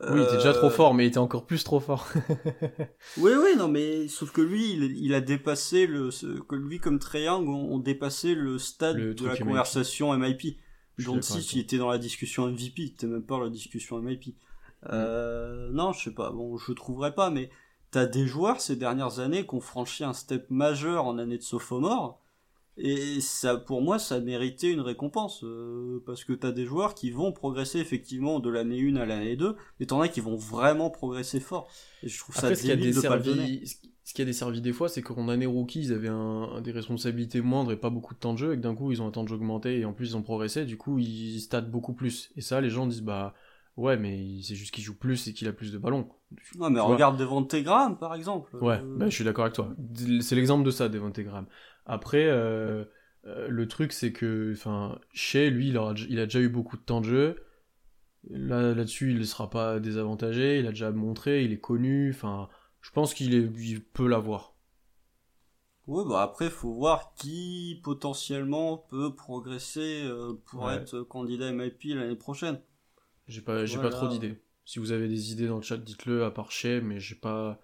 Oui, 0.00 0.08
il 0.14 0.22
était 0.22 0.36
déjà 0.36 0.54
trop 0.54 0.70
fort, 0.70 0.94
mais 0.94 1.04
il 1.04 1.08
était 1.08 1.18
encore 1.18 1.44
plus 1.44 1.62
trop 1.64 1.78
fort. 1.78 2.08
oui, 3.18 3.32
oui, 3.36 3.56
non, 3.56 3.68
mais 3.68 4.08
sauf 4.08 4.32
que 4.32 4.40
lui, 4.40 4.72
il, 4.72 5.14
a 5.14 5.20
dépassé 5.20 5.86
le, 5.86 6.10
que 6.48 6.56
lui 6.56 6.78
comme 6.80 6.98
Triangle 6.98 7.48
ont, 7.48 7.78
dépassé 7.78 8.34
le 8.34 8.58
stade 8.58 8.96
de 8.96 9.26
la 9.26 9.36
conversation 9.36 10.16
MIP. 10.16 10.56
Si 11.22 11.56
il 11.58 11.60
était 11.60 11.78
dans 11.78 11.90
la 11.90 11.98
discussion 11.98 12.46
MVP, 12.48 12.82
il 12.82 12.86
était 12.88 13.06
même 13.06 13.22
pas 13.22 13.36
dans 13.36 13.44
la 13.44 13.50
discussion 13.50 13.98
MIP. 14.00 14.34
Euh, 14.90 15.70
Non, 15.72 15.92
je 15.92 16.04
sais 16.04 16.14
pas, 16.14 16.30
bon, 16.30 16.56
je 16.58 16.72
trouverais 16.72 17.14
pas, 17.14 17.30
mais 17.30 17.50
t'as 17.90 18.06
des 18.06 18.26
joueurs 18.26 18.60
ces 18.60 18.76
dernières 18.76 19.18
années 19.20 19.46
qui 19.46 19.54
ont 19.54 19.60
franchi 19.60 20.04
un 20.04 20.12
step 20.12 20.50
majeur 20.50 21.06
en 21.06 21.18
année 21.18 21.38
de 21.38 21.42
sophomore, 21.42 22.20
et 22.76 23.20
ça, 23.20 23.56
pour 23.56 23.82
moi, 23.82 23.98
ça 23.98 24.20
méritait 24.20 24.70
une 24.72 24.80
récompense. 24.80 25.44
Euh, 25.44 26.02
parce 26.06 26.24
que 26.24 26.32
t'as 26.32 26.52
des 26.52 26.64
joueurs 26.64 26.94
qui 26.94 27.10
vont 27.10 27.32
progresser 27.32 27.78
effectivement 27.78 28.40
de 28.40 28.48
l'année 28.48 28.80
1 28.80 28.96
à 28.96 29.06
l'année 29.06 29.36
2, 29.36 29.56
mais 29.78 29.86
t'en 29.86 30.00
as 30.00 30.08
qui 30.08 30.20
vont 30.20 30.36
vraiment 30.36 30.90
progresser 30.90 31.40
fort. 31.40 31.68
Et 32.02 32.08
je 32.08 32.18
trouve 32.18 32.34
ça 32.34 32.54
ce 32.54 32.62
qui 32.62 32.70
a 32.70 32.76
desservi, 32.76 33.66
Ce 34.04 34.14
qui 34.14 34.22
a 34.22 34.24
desservi 34.24 34.60
des 34.62 34.72
fois, 34.72 34.88
c'est 34.88 35.02
qu'en 35.02 35.28
année 35.28 35.46
rookie, 35.46 35.80
ils 35.80 35.92
avaient 35.92 36.08
un, 36.08 36.60
des 36.62 36.72
responsabilités 36.72 37.42
moindres 37.42 37.72
et 37.72 37.76
pas 37.76 37.90
beaucoup 37.90 38.14
de 38.14 38.18
temps 38.18 38.32
de 38.32 38.38
jeu, 38.38 38.54
et 38.54 38.56
que 38.56 38.62
d'un 38.62 38.74
coup, 38.74 38.90
ils 38.90 39.02
ont 39.02 39.06
un 39.06 39.10
temps 39.10 39.24
de 39.24 39.28
jeu 39.28 39.36
augmenté, 39.36 39.80
et 39.80 39.84
en 39.84 39.92
plus, 39.92 40.10
ils 40.10 40.16
ont 40.16 40.22
progressé, 40.22 40.64
du 40.64 40.78
coup, 40.78 40.98
ils 40.98 41.40
statent 41.40 41.70
beaucoup 41.70 41.92
plus. 41.92 42.30
Et 42.36 42.40
ça, 42.40 42.60
les 42.62 42.70
gens 42.70 42.86
disent, 42.86 43.02
bah, 43.02 43.34
ouais, 43.76 43.98
mais 43.98 44.40
c'est 44.42 44.54
juste 44.54 44.72
qu'il 44.74 44.84
joue 44.84 44.96
plus 44.96 45.28
et 45.28 45.34
qu'il 45.34 45.46
a 45.46 45.52
plus 45.52 45.72
de 45.72 45.78
ballons. 45.78 46.08
Ouais, 46.58 46.70
mais 46.70 46.80
regarde 46.80 47.18
Devante 47.18 47.54
Graham, 47.56 47.98
par 47.98 48.14
exemple. 48.14 48.56
Ouais, 48.56 48.80
bah, 48.82 49.10
je 49.10 49.14
suis 49.14 49.24
d'accord 49.24 49.44
avec 49.44 49.54
toi. 49.54 49.74
C'est 50.20 50.36
l'exemple 50.36 50.64
de 50.64 50.70
ça, 50.70 50.88
Devante 50.88 51.20
Graham. 51.20 51.46
Après, 51.86 52.26
euh, 52.26 52.84
euh, 53.26 53.48
le 53.48 53.68
truc, 53.68 53.92
c'est 53.92 54.12
que, 54.12 54.54
chez 55.12 55.50
lui, 55.50 55.68
il, 55.68 55.78
a 55.78 56.26
déjà 56.26 56.40
eu 56.40 56.48
beaucoup 56.48 56.76
de 56.76 56.82
temps 56.82 57.00
de 57.00 57.06
jeu. 57.06 57.44
Là, 58.30 58.74
là-dessus, 58.74 59.10
il 59.10 59.18
ne 59.18 59.24
sera 59.24 59.50
pas 59.50 59.80
désavantagé. 59.80 60.60
Il 60.60 60.66
a 60.66 60.70
déjà 60.70 60.92
montré, 60.92 61.44
il 61.44 61.52
est 61.52 61.60
connu. 61.60 62.10
Enfin, 62.10 62.48
je 62.80 62.90
pense 62.90 63.14
qu'il 63.14 63.82
peut 63.92 64.06
l'avoir. 64.06 64.54
Oui, 65.88 66.04
bah 66.08 66.22
après, 66.22 66.48
faut 66.48 66.72
voir 66.72 67.12
qui 67.14 67.80
potentiellement 67.82 68.76
peut 68.76 69.14
progresser 69.14 70.02
euh, 70.04 70.34
pour 70.46 70.70
être 70.70 71.00
candidat 71.02 71.50
MIP 71.50 71.82
l'année 71.86 72.14
prochaine. 72.14 72.60
J'ai 73.26 73.40
pas, 73.40 73.64
j'ai 73.64 73.78
pas 73.78 73.90
trop 73.90 74.06
d'idées. 74.06 74.40
Si 74.64 74.78
vous 74.78 74.92
avez 74.92 75.08
des 75.08 75.32
idées 75.32 75.48
dans 75.48 75.56
le 75.56 75.62
chat, 75.62 75.76
dites-le 75.76 76.24
à 76.24 76.30
part 76.30 76.52
chez, 76.52 76.80
mais 76.80 77.00
j'ai 77.00 77.16
pas. 77.16 77.60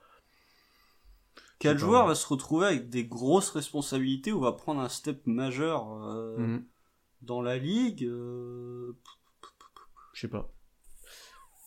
Quel 1.58 1.78
joueur 1.78 2.06
va 2.06 2.14
se 2.14 2.26
retrouver 2.26 2.66
avec 2.66 2.88
des 2.88 3.04
grosses 3.04 3.50
responsabilités 3.50 4.32
ou 4.32 4.40
va 4.40 4.52
prendre 4.52 4.80
un 4.80 4.88
step 4.88 5.26
majeur 5.26 5.92
euh, 6.04 6.38
mhm. 6.38 6.64
dans 7.22 7.42
la 7.42 7.58
ligue 7.58 8.04
euh, 8.04 8.96
Je 10.12 10.20
sais 10.20 10.28
pas. 10.28 10.52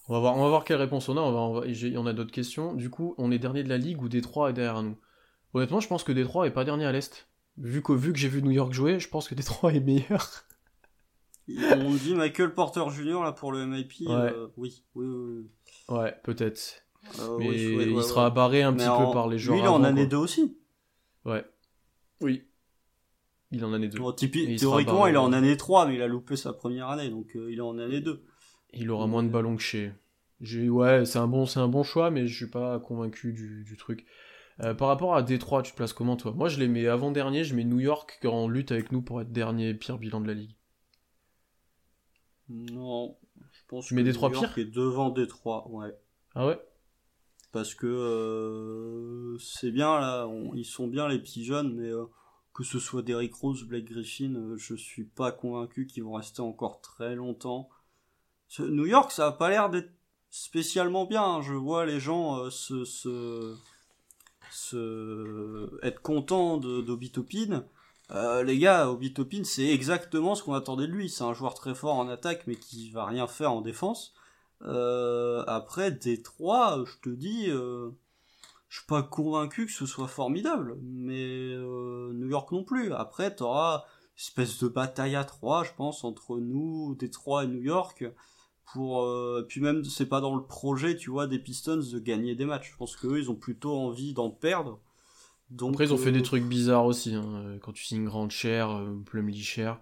On 0.07 0.13
va, 0.13 0.19
voir, 0.19 0.37
on 0.37 0.43
va 0.43 0.49
voir 0.49 0.63
quelle 0.63 0.77
réponse 0.77 1.09
on 1.09 1.17
a. 1.17 1.21
On, 1.21 1.53
va, 1.53 1.67
on, 1.95 2.05
a 2.05 2.13
d'autres 2.13 2.31
questions. 2.31 2.73
Du 2.73 2.89
coup, 2.89 3.15
on 3.17 3.31
est 3.31 3.39
dernier 3.39 3.63
de 3.63 3.69
la 3.69 3.77
ligue 3.77 4.01
ou 4.01 4.09
Détroit 4.09 4.49
est 4.49 4.53
derrière 4.53 4.81
nous? 4.81 4.97
Honnêtement, 5.53 5.79
je 5.79 5.87
pense 5.87 6.03
que 6.03 6.11
Détroit 6.11 6.47
est 6.47 6.51
pas 6.51 6.63
dernier 6.63 6.85
à 6.85 6.91
l'Est. 6.91 7.27
Vu 7.57 7.81
que, 7.81 7.91
vu 7.91 8.13
que 8.13 8.19
j'ai 8.19 8.29
vu 8.29 8.41
New 8.41 8.51
York 8.51 8.73
jouer, 8.73 8.99
je 8.99 9.09
pense 9.09 9.27
que 9.27 9.35
Détroit 9.35 9.73
est 9.73 9.81
meilleur. 9.81 10.45
on 11.47 11.93
dit 11.93 12.15
Michael 12.15 12.53
Porter 12.53 12.89
Jr. 12.89 13.23
là 13.23 13.33
pour 13.33 13.51
le 13.51 13.65
MIP. 13.65 14.07
Euh, 14.07 14.47
oui, 14.57 14.83
oui, 14.95 15.05
oui. 15.05 15.49
Ouais, 15.89 16.15
peut-être. 16.23 16.80
Euh, 17.19 17.37
mais 17.39 17.47
il 17.47 18.03
sera 18.03 18.29
barré 18.29 18.61
un 18.61 18.73
petit 18.73 18.85
peu 18.85 19.11
par 19.13 19.27
les 19.27 19.37
joueurs. 19.37 19.57
Lui, 19.57 19.63
il 19.63 19.65
est 19.65 19.69
en 19.69 19.83
année 19.83 20.07
2 20.07 20.17
aussi. 20.17 20.57
Ouais. 21.25 21.45
Oui. 22.21 22.43
Il 23.51 23.61
est 23.61 23.63
en 23.63 23.73
année 23.73 23.89
2. 23.89 23.97
théoriquement, 24.57 25.07
il 25.07 25.15
est 25.15 25.17
en 25.17 25.33
année 25.33 25.57
3, 25.57 25.87
mais 25.87 25.95
il 25.95 26.01
a 26.01 26.07
loupé 26.07 26.35
sa 26.35 26.53
première 26.53 26.89
année, 26.89 27.09
donc 27.09 27.35
euh, 27.35 27.51
il 27.51 27.57
est 27.57 27.61
en 27.61 27.77
année 27.77 28.01
2. 28.01 28.23
Il 28.73 28.89
aura 28.89 29.07
moins 29.07 29.23
de 29.23 29.29
ballons 29.29 29.57
que 29.57 29.61
chez. 29.61 29.91
Ouais, 30.41 31.05
c'est 31.05 31.19
un, 31.19 31.27
bon, 31.27 31.45
un 31.55 31.67
bon 31.67 31.83
choix, 31.83 32.09
mais 32.09 32.27
je 32.27 32.35
suis 32.35 32.49
pas 32.49 32.79
convaincu 32.79 33.33
du, 33.33 33.77
truc. 33.77 34.05
Euh, 34.63 34.73
par 34.73 34.87
rapport 34.87 35.15
à 35.15 35.21
Détroit, 35.21 35.61
tu 35.61 35.71
te 35.71 35.77
places 35.77 35.93
comment 35.93 36.15
toi? 36.15 36.33
Moi, 36.33 36.49
je 36.49 36.59
les 36.59 36.67
mets 36.67 36.87
avant-dernier, 36.87 37.43
je 37.43 37.55
mets 37.55 37.63
New 37.63 37.79
York 37.79 38.19
en 38.25 38.47
lutte 38.47 38.71
avec 38.71 38.91
nous 38.91 39.01
pour 39.01 39.21
être 39.21 39.31
dernier 39.31 39.73
pire 39.73 39.97
bilan 39.97 40.21
de 40.21 40.27
la 40.27 40.33
ligue. 40.33 40.55
Non, 42.49 43.17
je 43.51 43.59
pense 43.67 43.85
tu 43.85 43.93
mets 43.93 44.03
Détroit 44.03 44.29
New 44.29 44.35
York 44.35 44.53
pire? 44.53 44.63
est 44.63 44.71
devant 44.71 45.09
Détroit, 45.09 45.67
ouais. 45.69 45.95
Ah 46.33 46.47
ouais? 46.47 46.59
Parce 47.51 47.75
que 47.75 47.87
euh, 47.87 49.37
c'est 49.39 49.71
bien 49.71 49.99
là, 49.99 50.27
ils 50.55 50.65
sont 50.65 50.87
bien 50.87 51.07
les 51.07 51.19
petits 51.19 51.43
jeunes, 51.43 51.73
mais 51.75 51.89
euh, 51.89 52.05
que 52.53 52.63
ce 52.63 52.79
soit 52.79 53.01
Derrick 53.01 53.33
Rose, 53.35 53.63
Blake 53.63 53.85
Griffin, 53.85 54.35
euh, 54.35 54.57
je 54.57 54.75
suis 54.75 55.03
pas 55.03 55.31
convaincu 55.31 55.85
qu'ils 55.85 56.03
vont 56.03 56.13
rester 56.13 56.41
encore 56.41 56.81
très 56.81 57.15
longtemps. 57.15 57.69
New 58.59 58.85
York, 58.85 59.11
ça 59.11 59.27
a 59.27 59.31
pas 59.31 59.49
l'air 59.49 59.69
d'être 59.69 59.91
spécialement 60.29 61.05
bien. 61.05 61.23
Hein. 61.23 61.41
Je 61.41 61.53
vois 61.53 61.85
les 61.85 61.99
gens 62.01 62.49
se, 62.49 62.83
se, 62.83 63.55
se, 64.51 65.79
être 65.83 66.01
contents 66.01 66.57
d'Obitopin. 66.57 67.63
les 68.43 68.59
gars, 68.59 68.89
Obitopin, 68.89 69.43
c'est 69.45 69.67
exactement 69.67 70.35
ce 70.35 70.43
qu'on 70.43 70.53
attendait 70.53 70.87
de 70.87 70.91
lui. 70.91 71.09
C'est 71.09 71.23
un 71.23 71.33
joueur 71.33 71.53
très 71.53 71.73
fort 71.73 71.95
en 71.95 72.09
attaque, 72.09 72.43
mais 72.45 72.55
qui 72.55 72.91
va 72.91 73.05
rien 73.05 73.25
faire 73.25 73.53
en 73.53 73.61
défense. 73.61 74.13
Euh, 74.65 75.43
après, 75.47 75.91
Détroit, 75.91 76.83
je 76.85 76.93
te 77.01 77.09
dis, 77.13 77.49
euh, 77.49 77.89
je 78.69 78.79
suis 78.79 78.87
pas 78.87 79.03
convaincu 79.03 79.65
que 79.65 79.71
ce 79.71 79.85
soit 79.85 80.07
formidable, 80.07 80.77
mais 80.83 81.53
euh, 81.53 82.13
New 82.13 82.29
York 82.29 82.51
non 82.51 82.63
plus. 82.63 82.93
Après, 82.93 83.35
t'auras 83.35 83.85
une 84.15 84.21
espèce 84.21 84.59
de 84.63 84.67
bataille 84.67 85.15
à 85.15 85.23
trois, 85.23 85.63
je 85.63 85.71
pense, 85.75 86.03
entre 86.03 86.37
nous, 86.37 86.95
Détroit 86.95 87.45
et 87.45 87.47
New 87.47 87.61
York. 87.61 88.05
Pour, 88.73 89.05
puis 89.49 89.59
même, 89.59 89.83
c'est 89.83 90.05
pas 90.05 90.21
dans 90.21 90.33
le 90.33 90.43
projet, 90.43 90.95
tu 90.95 91.09
vois, 91.09 91.27
des 91.27 91.39
Pistons 91.39 91.83
de 91.91 91.99
gagner 91.99 92.35
des 92.35 92.45
matchs. 92.45 92.71
Je 92.71 92.77
pense 92.77 92.95
qu'eux, 92.95 93.19
ils 93.19 93.29
ont 93.29 93.35
plutôt 93.35 93.75
envie 93.75 94.13
d'en 94.13 94.29
perdre. 94.29 94.79
Donc, 95.49 95.73
Après, 95.73 95.87
ils 95.87 95.93
ont 95.93 95.97
fait 95.97 96.13
des 96.13 96.21
trucs 96.21 96.45
bizarres 96.45 96.85
aussi. 96.85 97.13
Hein. 97.13 97.57
Quand 97.61 97.73
tu 97.73 97.83
signes 97.83 98.05
Grande 98.05 98.31
Cher, 98.31 98.81
Plumlee 99.05 99.41
Cher. 99.41 99.81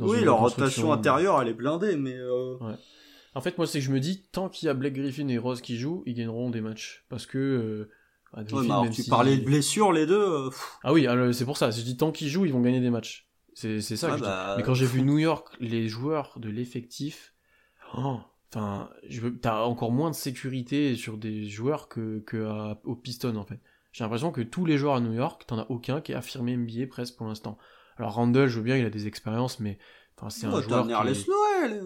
Oui, 0.00 0.22
leur 0.22 0.38
rotation 0.40 0.92
intérieure, 0.92 1.40
elle 1.40 1.48
est 1.48 1.54
blindée, 1.54 1.96
mais. 1.96 2.20
Ouais. 2.60 2.74
En 3.34 3.40
fait, 3.40 3.58
moi, 3.58 3.66
c'est 3.66 3.78
que 3.80 3.84
je 3.84 3.90
me 3.90 4.00
dis, 4.00 4.22
tant 4.32 4.48
qu'il 4.48 4.66
y 4.66 4.68
a 4.68 4.74
Blake 4.74 4.94
Griffin 4.94 5.28
et 5.28 5.38
Rose 5.38 5.60
qui 5.60 5.76
jouent, 5.76 6.02
ils 6.06 6.14
gagneront 6.14 6.50
des 6.50 6.60
matchs. 6.60 7.04
Parce 7.08 7.26
que. 7.26 7.38
Euh, 7.38 7.90
bah, 8.32 8.44
tu 8.44 9.04
parlais 9.04 9.36
de 9.38 9.44
blessures, 9.44 9.92
les 9.92 10.06
deux. 10.06 10.20
Euh, 10.20 10.50
ah 10.84 10.92
oui, 10.92 11.06
c'est 11.32 11.44
pour 11.44 11.56
ça. 11.56 11.70
Je 11.70 11.80
dis, 11.82 11.96
tant 11.96 12.12
qu'ils 12.12 12.28
jouent, 12.28 12.44
ils 12.44 12.52
vont 12.52 12.60
gagner 12.60 12.80
des 12.80 12.90
matchs. 12.90 13.28
C'est 13.54 13.80
ça 13.80 14.08
que 14.08 14.12
je 14.14 14.18
dis. 14.18 14.24
Bah, 14.24 14.54
Mais 14.56 14.62
quand 14.62 14.74
j'ai 14.74 14.86
vu 14.86 15.02
New 15.02 15.18
York, 15.18 15.48
les 15.60 15.88
joueurs 15.88 16.34
de 16.36 16.48
l'effectif. 16.48 17.34
Oh, 17.96 18.18
enfin, 18.52 18.90
t'as 19.40 19.62
encore 19.62 19.92
moins 19.92 20.10
de 20.10 20.14
sécurité 20.14 20.94
sur 20.94 21.16
des 21.16 21.48
joueurs 21.48 21.88
que, 21.88 22.20
que 22.20 22.74
au 22.84 22.96
Piston, 22.96 23.36
en 23.36 23.44
fait. 23.44 23.60
J'ai 23.92 24.04
l'impression 24.04 24.30
que 24.30 24.42
tous 24.42 24.64
les 24.64 24.78
joueurs 24.78 24.96
à 24.96 25.00
New 25.00 25.12
York, 25.12 25.44
t'en 25.46 25.58
as 25.58 25.66
aucun 25.70 26.00
qui 26.00 26.12
est 26.12 26.14
affirmé 26.14 26.56
NBA 26.56 26.86
presque 26.88 27.16
pour 27.16 27.26
l'instant. 27.26 27.58
Alors 27.96 28.12
Randall, 28.12 28.48
je 28.48 28.58
veux 28.58 28.64
bien, 28.64 28.76
il 28.76 28.84
a 28.84 28.90
des 28.90 29.06
expériences, 29.06 29.58
mais 29.58 29.78
enfin, 30.16 30.30
c'est 30.30 30.46
un 30.46 30.60
joueur. 30.60 30.86
Qui 30.86 30.92
est... 30.92 31.28
Noël, 31.28 31.82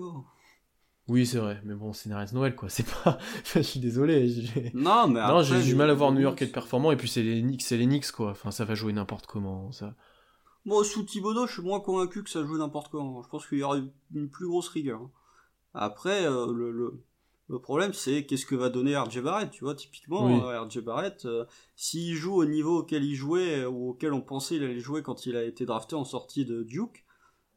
oui, 1.08 1.26
c'est 1.26 1.38
vrai, 1.38 1.60
mais 1.64 1.74
bon, 1.74 1.92
c'est 1.92 2.08
Narès 2.08 2.32
Noël, 2.32 2.54
quoi. 2.54 2.68
C'est 2.68 2.86
pas. 2.86 3.18
je 3.54 3.60
suis 3.60 3.80
désolé. 3.80 4.70
Non, 4.74 5.08
mais 5.08 5.20
Non, 5.20 5.42
j'ai 5.42 5.62
du 5.62 5.74
mal 5.74 5.90
à 5.90 5.94
voir 5.94 6.12
New 6.12 6.20
York 6.20 6.40
être 6.40 6.52
performant, 6.52 6.92
et 6.92 6.96
puis 6.96 7.08
c'est 7.08 7.22
les 7.22 7.42
Knicks, 7.42 7.62
c'est 7.62 7.76
les 7.76 7.86
Knicks, 7.86 8.12
quoi. 8.12 8.30
Enfin, 8.30 8.50
ça 8.50 8.64
va 8.64 8.74
jouer 8.74 8.92
n'importe 8.92 9.26
comment, 9.26 9.72
ça. 9.72 9.94
Moi, 10.64 10.84
sous 10.84 11.02
Thibodeau, 11.02 11.48
je 11.48 11.54
suis 11.54 11.62
moins 11.62 11.80
convaincu 11.80 12.22
que 12.22 12.30
ça 12.30 12.44
joue 12.44 12.56
n'importe 12.56 12.92
comment. 12.92 13.20
Je 13.22 13.28
pense 13.28 13.46
qu'il 13.48 13.58
y 13.58 13.62
aura 13.64 13.78
une 14.14 14.30
plus 14.30 14.46
grosse 14.46 14.68
rigueur. 14.68 15.10
Après, 15.74 16.24
euh, 16.24 16.52
le, 16.52 17.02
le, 17.48 17.58
problème, 17.58 17.92
c'est 17.92 18.24
qu'est-ce 18.24 18.46
que 18.46 18.54
va 18.54 18.68
donner 18.68 18.96
RJ 18.96 19.22
Barrett, 19.22 19.50
tu 19.50 19.64
vois, 19.64 19.74
typiquement, 19.74 20.28
euh, 20.46 20.62
RJ 20.62 20.80
Barrett, 20.80 21.24
euh, 21.24 21.44
s'il 21.74 22.14
joue 22.14 22.34
au 22.34 22.44
niveau 22.44 22.78
auquel 22.78 23.02
il 23.04 23.16
jouait, 23.16 23.64
ou 23.64 23.90
auquel 23.90 24.12
on 24.12 24.20
pensait 24.20 24.56
il 24.56 24.62
allait 24.62 24.78
jouer 24.78 25.02
quand 25.02 25.26
il 25.26 25.36
a 25.36 25.42
été 25.42 25.66
drafté 25.66 25.96
en 25.96 26.04
sortie 26.04 26.44
de 26.44 26.62
Duke, 26.62 27.04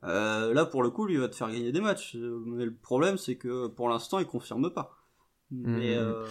euh, 0.05 0.53
là, 0.53 0.65
pour 0.65 0.83
le 0.83 0.89
coup, 0.89 1.05
lui 1.05 1.17
va 1.17 1.27
te 1.27 1.35
faire 1.35 1.49
gagner 1.49 1.71
des 1.71 1.81
matchs. 1.81 2.15
Mais 2.15 2.65
le 2.65 2.73
problème, 2.73 3.17
c'est 3.17 3.35
que 3.35 3.67
pour 3.67 3.89
l'instant, 3.89 4.19
il 4.19 4.25
confirme 4.25 4.71
pas. 4.71 4.97
Mais, 5.51 5.95
mmh. 5.95 5.99
euh... 5.99 6.25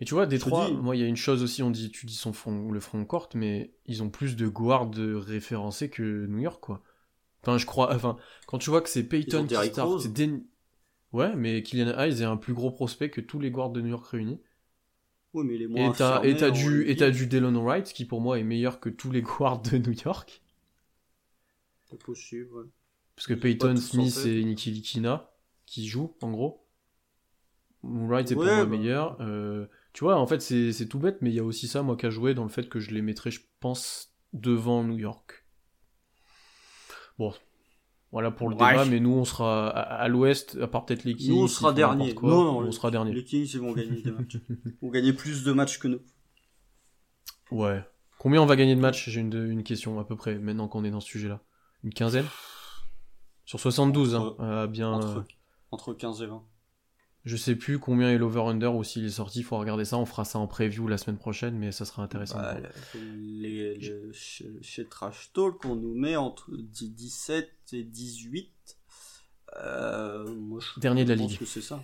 Et 0.00 0.04
tu 0.04 0.14
vois, 0.14 0.26
Détroit, 0.26 0.70
moi, 0.70 0.94
il 0.94 1.00
y 1.00 1.04
a 1.04 1.08
une 1.08 1.16
chose 1.16 1.42
aussi, 1.42 1.62
on 1.62 1.70
dit, 1.70 1.90
tu 1.90 2.06
dis 2.06 2.14
son 2.14 2.32
front, 2.32 2.70
le 2.70 2.80
front 2.80 3.04
court, 3.04 3.28
mais 3.34 3.72
ils 3.86 4.02
ont 4.02 4.10
plus 4.10 4.36
de 4.36 4.46
guards 4.46 4.90
référencés 4.94 5.90
que 5.90 6.26
New 6.26 6.38
York, 6.38 6.62
quoi. 6.62 6.82
Enfin, 7.42 7.58
je 7.58 7.66
crois. 7.66 7.94
Enfin, 7.94 8.16
quand 8.46 8.58
tu 8.58 8.70
vois 8.70 8.80
que 8.80 8.88
c'est 8.88 9.04
Peyton 9.04 9.46
qui 9.46 9.54
start, 9.54 10.00
c'est 10.00 10.12
Den- 10.12 10.44
Ouais, 11.12 11.34
mais 11.34 11.62
Kylian 11.62 11.98
Hayes 11.98 12.20
est 12.20 12.26
un 12.26 12.36
plus 12.36 12.52
gros 12.52 12.70
prospect 12.70 13.10
que 13.10 13.22
tous 13.22 13.40
les 13.40 13.50
guards 13.50 13.70
de 13.70 13.80
New 13.80 13.88
York 13.88 14.06
réunis. 14.06 14.40
Oui, 15.32 15.44
mais 15.46 15.54
il 15.54 15.62
est 15.62 15.64
Et 15.66 15.68
moins 15.68 15.92
t'as 15.92 16.16
affirmé 16.16 16.30
et 16.30 16.36
t'as 16.36 16.50
du, 16.50 16.88
et 16.88 16.96
t'as 16.96 17.10
du 17.10 17.26
Delon 17.26 17.62
Wright, 17.62 17.92
qui 17.92 18.04
pour 18.04 18.20
moi 18.20 18.38
est 18.38 18.44
meilleur 18.44 18.78
que 18.78 18.90
tous 18.90 19.10
les 19.10 19.22
guards 19.38 19.62
de 19.62 19.78
New 19.78 19.94
York. 20.04 20.42
C'est 21.90 21.98
possible, 21.98 22.52
ouais. 22.52 22.66
Parce 23.18 23.26
que 23.26 23.34
Peyton, 23.34 23.74
Smith 23.74 24.16
et 24.26 24.44
Nicky 24.44 24.70
Likina 24.70 25.28
qui 25.66 25.88
jouent, 25.88 26.14
en 26.22 26.30
gros. 26.30 26.64
Wright 27.82 28.30
est 28.30 28.34
pour 28.36 28.44
moi 28.44 28.64
bah. 28.64 28.66
meilleur. 28.66 29.16
Euh, 29.20 29.66
tu 29.92 30.04
vois, 30.04 30.16
en 30.16 30.26
fait, 30.28 30.40
c'est 30.40 30.86
tout 30.88 31.00
bête, 31.00 31.18
mais 31.20 31.30
il 31.30 31.34
y 31.34 31.40
a 31.40 31.44
aussi 31.44 31.66
ça, 31.66 31.82
moi, 31.82 31.96
qui 31.96 32.06
a 32.06 32.10
joué 32.10 32.34
dans 32.34 32.44
le 32.44 32.48
fait 32.48 32.68
que 32.68 32.78
je 32.78 32.92
les 32.92 33.02
mettrais, 33.02 33.32
je 33.32 33.40
pense, 33.58 34.14
devant 34.32 34.84
New 34.84 34.98
York. 34.98 35.44
Bon, 37.18 37.34
voilà 38.12 38.30
pour 38.30 38.48
le 38.48 38.54
Ouais. 38.54 38.70
débat, 38.70 38.84
mais 38.84 39.00
nous, 39.00 39.10
on 39.10 39.24
sera 39.24 39.68
à, 39.68 39.80
à 39.96 40.06
l'ouest, 40.06 40.56
à 40.62 40.68
part 40.68 40.86
peut-être 40.86 41.02
les 41.02 41.16
Kings. 41.16 41.30
Nous, 41.30 41.42
on 41.42 41.48
sera 41.48 41.72
dernier. 41.72 42.14
quoi, 42.14 42.30
Non, 42.30 42.44
non, 42.44 42.58
on 42.58 42.60
les- 42.60 42.70
sera 42.70 42.92
dernier. 42.92 43.12
Les 43.12 43.24
Kings, 43.24 43.50
ils 43.52 43.58
vont 43.60 43.72
gagner 43.72 44.00
des 44.00 44.12
matchs. 44.12 44.36
Ils 44.64 44.78
vont 44.80 44.90
gagner 44.90 45.12
plus 45.12 45.42
de 45.42 45.50
matchs 45.50 45.80
que 45.80 45.88
nous. 45.88 46.00
Ouais. 47.50 47.82
Combien 48.20 48.40
on 48.42 48.46
va 48.46 48.54
gagner 48.54 48.76
de 48.76 48.80
matchs? 48.80 49.08
J'ai 49.08 49.20
une, 49.20 49.34
une 49.50 49.64
question 49.64 49.98
à 49.98 50.04
peu 50.04 50.14
près, 50.14 50.38
maintenant 50.38 50.68
qu'on 50.68 50.84
est 50.84 50.90
dans 50.92 51.00
ce 51.00 51.08
sujet-là. 51.08 51.42
Une 51.82 51.92
quinzaine? 51.92 52.26
Sur 53.48 53.58
72, 53.60 54.14
hein. 54.14 54.18
Entre- 54.18 54.40
euh, 54.42 54.66
bien. 54.66 54.92
Entre, 54.92 55.06
euh, 55.20 55.22
entre 55.70 55.94
15 55.94 56.20
et 56.20 56.26
20. 56.26 56.44
Je 57.24 57.34
sais 57.38 57.56
plus 57.56 57.78
combien 57.78 58.10
est 58.10 58.18
l'over-under 58.18 58.74
ou 58.74 58.84
s'il 58.84 59.06
est 59.06 59.10
sorti, 59.10 59.42
faut 59.42 59.56
regarder 59.56 59.86
ça, 59.86 59.96
on 59.96 60.04
fera 60.04 60.26
ça 60.26 60.38
en 60.38 60.46
preview 60.46 60.86
la 60.86 60.98
semaine 60.98 61.16
prochaine, 61.16 61.56
mais 61.56 61.72
ça 61.72 61.86
sera 61.86 62.02
intéressant. 62.02 62.36
Bah, 62.36 62.58
les, 62.94 63.74
les- 63.78 64.12
chez, 64.12 64.50
chez 64.60 64.84
Trash 64.86 65.32
Talk, 65.32 65.64
on 65.64 65.76
nous 65.76 65.94
met 65.94 66.14
entre 66.16 66.50
17 66.58 67.50
et 67.72 67.84
18. 67.84 68.52
Euh, 69.64 70.28
moi, 70.36 70.60
je 70.60 70.78
Dernier 70.80 71.06
de 71.06 71.14
la 71.14 71.16
pense 71.18 71.30
ligue. 71.30 71.46
c'est 71.46 71.62
ça. 71.62 71.82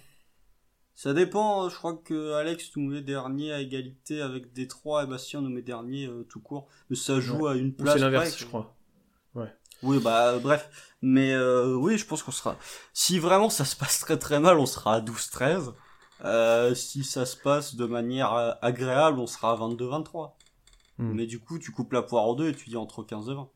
Ça 0.95 1.15
dépend, 1.15 1.71
je 1.71 1.77
crois 1.77 1.95
que 1.97 2.33
Alex 2.35 2.77
nous 2.77 2.91
met 2.91 3.01
dernier 3.01 3.53
à 3.53 3.61
égalité 3.61 4.21
avec 4.21 4.53
Détroit 4.53 5.05
et 5.05 5.07
Bastien 5.07 5.41
nous 5.41 5.49
met 5.49 5.63
dernier 5.63 6.07
euh, 6.09 6.25
tout 6.29 6.41
court. 6.41 6.69
Mais 6.91 6.97
ça 6.97 7.21
joue 7.21 7.47
à 7.47 7.57
une 7.57 7.73
place. 7.75 7.95
c'est 7.95 8.01
l'inverse, 8.01 8.39
je 8.39 8.45
crois. 8.45 8.77
Oui, 9.85 9.99
bah 10.01 10.33
euh, 10.33 10.39
bref. 10.39 10.93
Mais 11.03 11.33
euh, 11.33 11.75
oui, 11.75 11.99
je 11.99 12.07
pense 12.07 12.23
qu'on 12.23 12.33
sera. 12.33 12.57
Si 12.93 13.19
vraiment 13.19 13.51
ça 13.51 13.65
se 13.65 13.77
passe 13.77 14.01
très 14.01 14.19
très 14.19 14.41
mal, 14.41 14.59
on 14.59 14.67
sera 14.67 14.97
à 14.97 15.01
12-13. 15.01 15.73
Euh, 16.25 16.75
si 16.75 17.05
ça 17.05 17.27
se 17.27 17.37
passe 17.37 17.75
de 17.77 17.85
manière 17.85 18.57
agréable, 18.63 19.19
on 19.19 19.27
sera 19.27 19.53
à 19.53 19.57
22-23. 19.57 20.33
Hmm. 20.99 21.13
Mais 21.13 21.27
du 21.27 21.41
coup, 21.41 21.59
tu 21.59 21.73
coupes 21.73 21.93
la 21.93 22.03
poire 22.03 22.25
en 22.25 22.35
deux 22.35 22.49
et 22.49 22.55
tu 22.55 22.69
dis 22.71 22.77
entre 22.77 23.03
15 23.03 23.29
et 23.29 23.35
20. 23.35 23.51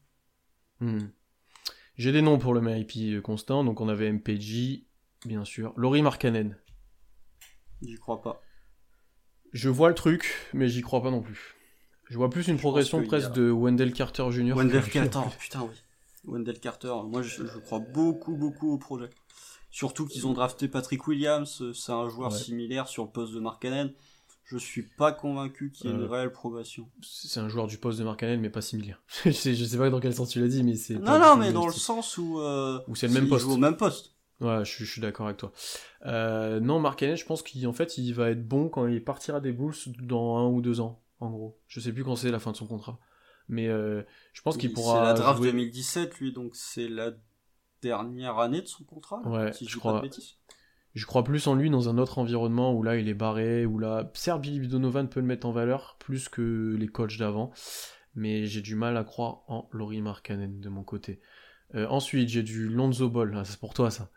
Hmm. 0.80 0.98
J'ai 1.96 2.12
des 2.12 2.22
noms 2.22 2.38
pour 2.38 2.52
le 2.52 2.60
MIP 2.60 3.22
constant, 3.22 3.64
donc 3.64 3.80
on 3.80 3.88
avait 3.88 4.12
MPJ, 4.12 4.84
bien 5.24 5.44
sûr. 5.44 5.72
Laurie 5.76 6.02
Markkanen. 6.02 6.56
J'y 7.80 7.96
crois 7.96 8.20
pas. 8.20 8.42
Je 9.52 9.68
vois 9.68 9.88
le 9.88 9.94
truc, 9.94 10.34
mais 10.52 10.68
j'y 10.68 10.82
crois 10.82 11.02
pas 11.02 11.10
non 11.10 11.22
plus. 11.22 11.56
Je 12.10 12.16
vois 12.16 12.28
plus 12.30 12.48
une 12.48 12.58
progression 12.58 13.02
presque 13.02 13.28
a- 13.28 13.30
de 13.30 13.50
Wendell 13.50 13.92
Carter 13.92 14.26
Jr. 14.30 14.52
Wendell 14.54 14.88
Carter, 14.88 15.20
putain 15.38 15.62
oui. 15.62 15.74
Wendell 16.28 16.60
Carter, 16.60 16.94
moi 17.06 17.22
je, 17.22 17.44
je 17.46 17.58
crois 17.58 17.78
beaucoup 17.80 18.36
beaucoup 18.36 18.72
au 18.72 18.78
projet. 18.78 19.10
Surtout 19.70 20.06
qu'ils 20.06 20.26
ont 20.26 20.32
drafté 20.32 20.66
Patrick 20.68 21.06
Williams, 21.06 21.60
euh, 21.60 21.72
c'est 21.74 21.92
un 21.92 22.08
joueur 22.08 22.32
Ouais. 22.32 22.38
similaire 22.38 22.88
sur 22.88 23.04
le 23.04 23.10
poste 23.10 23.34
de 23.34 23.40
Markkanen. 23.40 23.92
Je 24.44 24.56
suis 24.56 24.82
pas 24.82 25.12
convaincu 25.12 25.70
qu'il 25.70 25.90
y 25.90 25.92
ait 25.92 25.96
une 25.96 26.04
Euh, 26.04 26.08
réelle 26.08 26.32
progression. 26.32 26.88
C'est 27.02 27.38
un 27.38 27.50
joueur 27.50 27.66
du 27.66 27.76
poste 27.76 27.98
de 27.98 28.04
Markkanen, 28.04 28.40
mais 28.40 28.48
pas 28.48 28.62
similaire. 28.62 29.02
je, 29.26 29.30
sais, 29.30 29.54
je 29.54 29.62
sais 29.64 29.76
pas 29.76 29.90
dans 29.90 30.00
quel 30.00 30.14
sens 30.14 30.30
tu 30.30 30.40
l'as 30.40 30.48
dit, 30.48 30.62
mais 30.62 30.74
c'est. 30.76 30.94
Non, 30.94 31.18
non, 31.18 31.36
mais 31.36 31.52
dans 31.52 31.66
le 31.66 31.72
sens 31.74 32.16
où. 32.16 32.40
Euh, 32.40 32.80
Où 32.88 32.96
c'est 32.96 33.08
le 33.08 33.12
même 33.12 33.24
il 33.24 33.28
poste. 33.28 33.44
joue 33.44 33.52
au 33.52 33.56
même 33.58 33.76
poste. 33.76 34.14
Ouais, 34.40 34.64
je, 34.64 34.70
suis- 34.70 34.84
je 34.86 34.90
suis 34.92 35.00
d'accord 35.02 35.26
avec 35.26 35.36
toi. 35.38 35.52
Euh, 36.06 36.60
non, 36.60 36.80
Markkanen, 36.80 37.16
je 37.16 37.26
pense 37.26 37.42
qu'en 37.42 37.72
fait, 37.74 37.98
il 37.98 38.12
va 38.14 38.30
être 38.30 38.46
bon 38.46 38.68
quand 38.70 38.86
il 38.86 39.04
partira 39.04 39.40
des 39.40 39.52
Bulls 39.52 39.74
dans 40.00 40.38
un 40.38 40.46
ou 40.46 40.62
deux 40.62 40.80
ans, 40.80 41.02
en 41.20 41.28
gros. 41.30 41.58
Je 41.66 41.80
sais 41.80 41.92
plus 41.92 42.04
quand 42.04 42.16
c'est 42.16 42.30
la 42.30 42.38
fin 42.38 42.52
de 42.52 42.56
son 42.56 42.66
contrat. 42.66 42.98
Mais 43.48 43.68
euh, 43.68 44.02
je 44.32 44.42
pense 44.42 44.56
qu'il 44.56 44.70
Il- 44.70 44.74
pourra. 44.74 44.98
C'est 44.98 45.04
la 45.04 45.14
draft 45.14 45.38
jouer- 45.38 45.50
2017, 45.52 46.18
lui, 46.18 46.32
donc 46.32 46.54
c'est 46.54 46.88
la 46.88 47.12
dernière 47.82 48.38
année 48.38 48.60
de 48.60 48.66
son 48.66 48.84
contrat. 48.84 49.20
Ouais, 49.26 49.52
si 49.52 49.66
je 49.66 49.78
crois. 49.78 49.92
pas 49.94 49.98
de 49.98 50.02
bêtises. 50.04 50.34
Je 50.94 51.06
crois 51.06 51.22
plus 51.22 51.46
en 51.46 51.54
lui 51.54 51.70
dans 51.70 51.88
un 51.88 51.96
autre 51.98 52.18
environnement 52.18 52.72
où 52.74 52.82
là 52.82 52.96
il 52.96 53.08
est 53.08 53.14
barré, 53.14 53.66
où 53.66 53.78
là 53.78 54.10
certes 54.14 54.40
Billy 54.40 54.66
Donovan 54.66 55.08
peut 55.08 55.20
le 55.20 55.26
mettre 55.26 55.46
en 55.46 55.52
valeur 55.52 55.96
plus 56.00 56.28
que 56.28 56.74
les 56.78 56.88
coachs 56.88 57.18
d'avant, 57.18 57.52
mais 58.14 58.46
j'ai 58.46 58.62
du 58.62 58.74
mal 58.74 58.96
à 58.96 59.04
croire 59.04 59.42
en 59.48 59.68
Laurie 59.70 60.00
Markkanen 60.02 60.60
de 60.60 60.68
mon 60.68 60.82
côté. 60.82 61.20
Euh, 61.74 61.86
ensuite 61.88 62.28
j'ai 62.30 62.42
du 62.42 62.68
Lonzo 62.68 63.08
Ball, 63.10 63.32
Ah, 63.36 63.44
c'est 63.44 63.60
pour 63.60 63.74
toi 63.74 63.90
ça. 63.90 64.10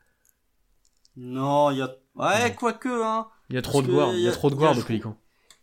Non, 1.18 1.70
il 1.72 1.78
y 1.78 1.82
a. 1.82 1.96
Ouais, 2.16 2.56
quoique, 2.56 2.88
hein. 3.04 3.28
Il 3.50 3.56
y 3.56 3.60
a 3.60 3.62
trop 3.62 3.80
Parce 3.80 3.88
de 3.88 3.94
guards, 3.94 4.14
il 4.16 4.22
y 4.22 4.28
a 4.28 4.32
trop 4.32 4.50
de 4.50 4.56
guards 4.56 4.76
de 4.76 4.82
Pélican. 4.82 5.18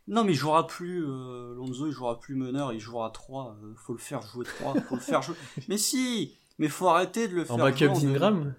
Non, 0.08 0.24
mais 0.24 0.32
il 0.32 0.36
jouera 0.36 0.66
plus. 0.66 1.04
euh, 1.06 1.54
Lonzo, 1.54 1.86
il 1.86 1.92
jouera 1.92 2.18
plus 2.18 2.34
meneur, 2.34 2.72
il 2.72 2.80
jouera 2.80 3.10
3. 3.10 3.56
faut 3.76 3.92
le 3.92 3.98
faire 3.98 4.22
jouer 4.22 4.44
3. 4.44 4.74
Faut 4.88 4.94
le 4.96 5.00
faire 5.00 5.22
jouer. 5.22 5.36
Mais 5.68 5.78
si 5.78 6.36
Mais 6.58 6.68
faut 6.68 6.88
arrêter 6.88 7.28
de 7.28 7.34
le 7.34 7.44
faire 7.44 7.54
En 7.54 7.58
jouer 7.58 7.70
backup 7.72 8.00
d'Ingram 8.00 8.54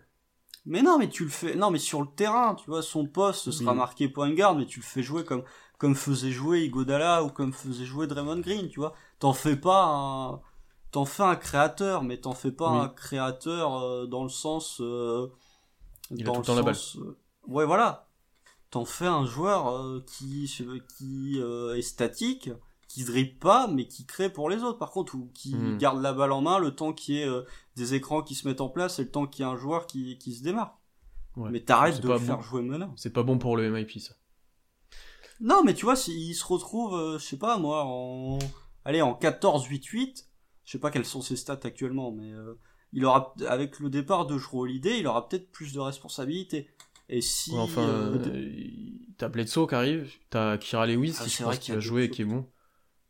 Mais 0.65 0.81
non, 0.81 0.97
mais 0.99 1.09
tu 1.09 1.23
le 1.23 1.29
fais. 1.29 1.55
Non, 1.55 1.71
mais 1.71 1.79
sur 1.79 2.01
le 2.01 2.07
terrain, 2.15 2.55
tu 2.55 2.69
vois, 2.69 2.81
son 2.83 3.07
poste 3.07 3.45
ce 3.45 3.51
sera 3.51 3.71
Oui. 3.71 3.77
marqué 3.77 4.07
point 4.09 4.31
garde, 4.33 4.57
mais 4.59 4.65
tu 4.67 4.79
le 4.79 4.85
fais 4.85 5.01
jouer 5.03 5.23
comme 5.25 5.43
comme 5.79 5.95
faisait 5.95 6.31
jouer 6.31 6.61
Igodala 6.65 7.23
ou 7.23 7.29
comme 7.29 7.53
faisait 7.53 7.85
jouer 7.85 8.05
Draymond 8.05 8.39
Green, 8.41 8.67
tu 8.69 8.79
vois. 8.81 8.93
T'en 9.19 9.33
fais 9.33 9.55
pas 9.55 9.85
un. 9.85 10.41
T'en 10.91 11.05
fais 11.05 11.23
un 11.23 11.35
créateur, 11.37 12.03
mais 12.03 12.17
t'en 12.17 12.33
fais 12.33 12.51
pas 12.51 12.71
Oui. 12.71 12.77
un 12.79 12.89
créateur 12.89 13.75
euh, 13.81 14.05
dans 14.05 14.23
le 14.23 14.29
sens. 14.29 14.81
euh, 14.81 15.27
Il 16.11 16.21
a 16.23 16.25
dans 16.25 16.33
tout 16.33 16.41
le 16.41 16.45
temps 16.47 16.55
la 16.55 16.63
balle. 16.63 16.75
sens, 16.75 16.97
euh, 16.97 17.17
Ouais, 17.47 17.65
voilà. 17.65 18.08
T'en 18.71 18.85
fais 18.85 19.07
un 19.07 19.25
joueur 19.25 19.69
euh, 19.69 20.03
qui 20.05 20.51
qui 20.97 21.39
euh, 21.39 21.75
est 21.75 21.81
statique, 21.81 22.51
qui 22.87 23.03
dribble 23.03 23.39
pas, 23.39 23.67
mais 23.67 23.87
qui 23.87 24.05
crée 24.05 24.31
pour 24.31 24.49
les 24.49 24.63
autres. 24.63 24.77
Par 24.77 24.91
contre, 24.91 25.15
ou 25.15 25.31
qui 25.33 25.55
Hmm. 25.55 25.77
garde 25.77 26.01
la 26.01 26.13
balle 26.13 26.31
en 26.31 26.41
main 26.41 26.59
le 26.59 26.75
temps 26.75 26.93
qu'il 26.93 27.15
y 27.15 27.19
ait 27.21 27.27
euh, 27.27 27.43
des 27.75 27.93
écrans 27.95 28.21
qui 28.21 28.35
se 28.35 28.47
mettent 28.47 28.61
en 28.61 28.69
place 28.69 28.99
et 28.99 29.03
le 29.03 29.11
temps 29.11 29.25
qu'il 29.27 29.43
y 29.45 29.47
ait 29.47 29.51
un 29.51 29.57
joueur 29.57 29.87
qui, 29.87 30.17
qui 30.19 30.33
se 30.35 30.43
démarre. 30.43 30.79
Ouais. 31.35 31.49
Mais 31.51 31.61
t'arrêtes 31.61 32.01
de 32.01 32.07
pas 32.07 32.15
le 32.15 32.19
faire 32.19 32.41
jouer 32.41 32.61
meneur. 32.61 32.91
C'est 32.95 33.13
pas 33.13 33.23
bon 33.23 33.37
pour 33.39 33.57
le 33.57 33.69
MIP 33.71 33.99
ça. 33.99 34.13
Non, 35.41 35.63
mais 35.63 35.73
tu 35.73 35.85
vois, 35.85 35.95
s'il 35.95 36.35
se 36.35 36.45
retrouve, 36.45 36.95
euh, 36.95 37.17
je 37.17 37.25
sais 37.25 37.37
pas 37.37 37.57
moi, 37.57 37.83
en 37.85 38.39
allez 38.85 39.01
en 39.01 39.13
14-8-8, 39.13 40.25
je 40.65 40.71
sais 40.71 40.79
pas 40.79 40.91
quelles 40.91 41.05
sont 41.05 41.21
ses 41.21 41.35
stats 41.37 41.59
actuellement, 41.63 42.11
mais 42.11 42.31
euh, 42.33 42.59
il 42.91 43.05
aura 43.05 43.33
avec 43.47 43.79
le 43.79 43.89
départ 43.89 44.25
de 44.25 44.37
Jrue 44.37 44.59
Holiday, 44.59 44.99
il 44.99 45.07
aura 45.07 45.27
peut-être 45.29 45.51
plus 45.51 45.73
de 45.73 45.79
responsabilités. 45.79 46.69
Et 47.09 47.21
si 47.21 47.51
Ouais, 47.51 47.57
enfin, 47.59 47.87
euh, 47.87 48.17
euh, 48.27 48.59
t'as 49.17 49.29
Bledsoe 49.29 49.67
qui 49.67 49.75
arrive, 49.75 50.11
t'as 50.29 50.57
Kira 50.57 50.85
Lewis 50.85 51.15
Ah, 51.19 51.23
qui 51.23 51.29
c'est 51.31 51.39
je 51.39 51.43
pense 51.43 51.55
qu'il 51.55 51.63
qu'il 51.65 51.73
va 51.75 51.79
jouer 51.79 52.03
et 52.05 52.09
qui 52.09 52.21
est 52.21 52.25
bon. 52.25 52.45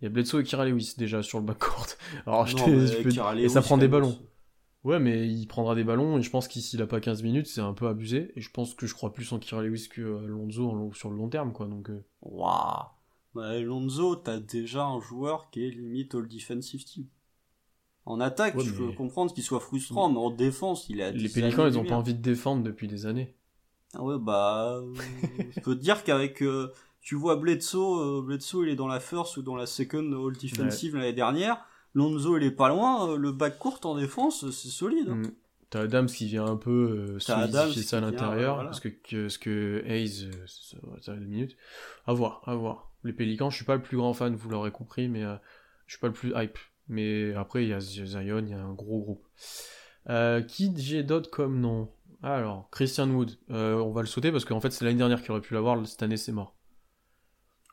Il 0.02 0.06
y 0.06 0.08
a 0.08 0.10
Bledsoe 0.10 0.40
et 0.40 0.44
Kira 0.44 0.66
Lewis 0.66 0.94
déjà 0.98 1.22
sur 1.22 1.40
le 1.40 1.46
backcourt. 1.46 1.88
Alors 2.26 2.48
je 2.48 2.56
te- 2.56 3.04
peux- 3.04 3.40
et 3.40 3.50
ça 3.50 3.62
prend 3.62 3.78
des 3.78 3.88
ballons. 3.90 4.18
Ouais, 4.86 4.98
mais 5.00 5.28
il 5.28 5.46
prendra 5.46 5.76
des 5.76 5.84
ballons 5.84 6.18
et 6.18 6.22
je 6.22 6.30
pense 6.30 6.48
qu'ici 6.48 6.78
il 6.78 6.82
a 6.82 6.88
pas 6.88 7.02
15 7.02 7.22
minutes, 7.22 7.48
c'est 7.48 7.60
un 7.60 7.74
peu 7.74 7.88
abusé. 7.90 8.32
Et 8.38 8.42
je 8.42 8.50
pense 8.50 8.74
que 8.74 8.88
je 8.88 8.94
crois 8.94 9.12
plus 9.12 9.30
en 9.34 9.40
Kira 9.40 9.62
Lewis 9.62 9.90
que 9.90 10.02
euh, 10.02 10.26
Lonzo 10.26 10.70
en 10.70 10.94
sur 10.94 11.10
le 11.10 11.18
long 11.18 11.28
terme, 11.28 11.52
quoi. 11.52 11.68
Donc, 11.68 11.90
Waouh. 12.22 12.86
Bah, 13.36 13.60
Lonzo, 13.60 14.16
t'as 14.16 14.40
déjà 14.40 14.86
un 14.86 15.02
joueur 15.02 15.50
qui 15.52 15.66
est 15.66 15.70
limite 15.70 16.16
all 16.16 16.28
defensive 16.28 16.84
team. 16.86 17.06
En 18.06 18.22
attaque, 18.22 18.56
Ouais, 18.56 18.64
je 18.64 18.72
mais- 18.72 18.78
peux 18.88 18.94
comprendre 18.94 19.34
qu'il 19.34 19.44
soit 19.44 19.60
frustrant, 19.60 20.10
mais 20.10 20.18
en 20.18 20.32
défense, 20.32 20.88
il 20.90 21.02
a 21.02 21.12
les 21.12 21.28
Pélicans, 21.30 21.68
ils 21.68 21.78
ont 21.78 21.84
pas 21.84 21.96
envie 21.98 22.16
de 22.16 22.22
défendre 22.22 22.64
depuis 22.64 22.88
des 22.88 23.06
années. 23.06 23.36
Ah 23.96 24.04
ouais, 24.04 24.18
bah, 24.20 24.80
euh, 24.82 24.94
je 25.56 25.60
peux 25.62 25.76
te 25.76 25.82
dire 25.82 26.04
qu'avec, 26.04 26.44
euh, 26.44 26.72
tu 27.02 27.16
vois 27.16 27.36
Bledsoe, 27.38 28.00
euh, 28.00 28.22
Bledsoe, 28.22 28.64
il 28.64 28.70
est 28.70 28.76
dans 28.76 28.88
la 28.88 29.00
first 29.00 29.38
ou 29.38 29.42
dans 29.42 29.56
la 29.56 29.66
second 29.66 30.28
all 30.28 30.38
defensive 30.38 30.96
l'année 30.96 31.14
dernière. 31.14 31.58
Lonzo, 31.96 32.38
il 32.38 32.44
est 32.44 32.52
pas 32.52 32.70
loin. 32.70 33.18
Le 33.18 33.32
back 33.32 33.58
court 33.58 33.80
en 33.84 33.96
défense, 33.96 34.50
c'est 34.52 34.70
solide. 34.70 35.10
hein. 35.10 35.16
Mm. 35.16 35.32
T'as 35.72 35.82
Adams 35.82 36.08
qui 36.08 36.26
vient 36.26 36.46
un 36.46 36.56
peu 36.56 37.16
euh, 37.16 37.20
solidifier 37.20 37.84
ça 37.84 38.00
à 38.00 38.02
l'intérieur, 38.02 38.56
voilà. 38.56 38.70
parce 38.70 38.80
que, 38.80 38.90
que 38.90 39.30
ce 39.30 39.38
que 39.38 39.84
Hayes, 39.86 40.26
euh, 40.26 40.46
ça, 40.48 40.78
ça 41.02 41.12
va 41.12 41.16
deux 41.16 41.26
minutes. 41.26 41.58
À 42.08 42.14
voir, 42.14 42.42
à 42.46 42.56
voir. 42.56 42.92
Les 43.04 43.14
Pélicans, 43.14 43.52
je 43.52 43.56
suis 43.56 43.66
pas 43.66 43.76
le 43.76 43.82
plus 43.82 43.96
grand 43.98 44.14
fan, 44.14 44.36
vous 44.36 44.50
l'aurez 44.50 44.72
compris, 44.72 45.08
mais 45.08 45.24
euh, 45.24 45.36
je 45.86 45.94
suis 45.94 46.00
pas 46.00 46.08
le 46.08 46.14
plus 46.14 46.34
hype. 46.36 46.58
Mais 46.88 47.36
après, 47.36 47.66
il 47.66 47.70
y 47.70 47.74
a 47.74 47.80
Zion, 47.80 48.40
il 48.40 48.50
y 48.50 48.54
a 48.54 48.60
un 48.64 48.74
gros 48.74 49.00
groupe. 49.00 49.28
Qui 50.48 50.74
j'ai 50.76 51.04
d'autres 51.04 51.30
comme 51.30 51.60
nom? 51.60 51.92
Alors, 52.22 52.70
Christian 52.72 53.10
Wood. 53.10 53.38
Euh, 53.50 53.76
on 53.76 53.92
va 53.92 54.02
le 54.02 54.08
sauter 54.08 54.32
parce 54.32 54.46
qu'en 54.46 54.60
fait, 54.60 54.72
c'est 54.72 54.84
l'année 54.86 54.98
dernière 54.98 55.22
qu'il 55.22 55.32
aurait 55.32 55.42
pu 55.42 55.54
l'avoir, 55.54 55.86
cette 55.88 56.04
année, 56.04 56.18
c'est 56.18 56.32
mort. 56.32 56.56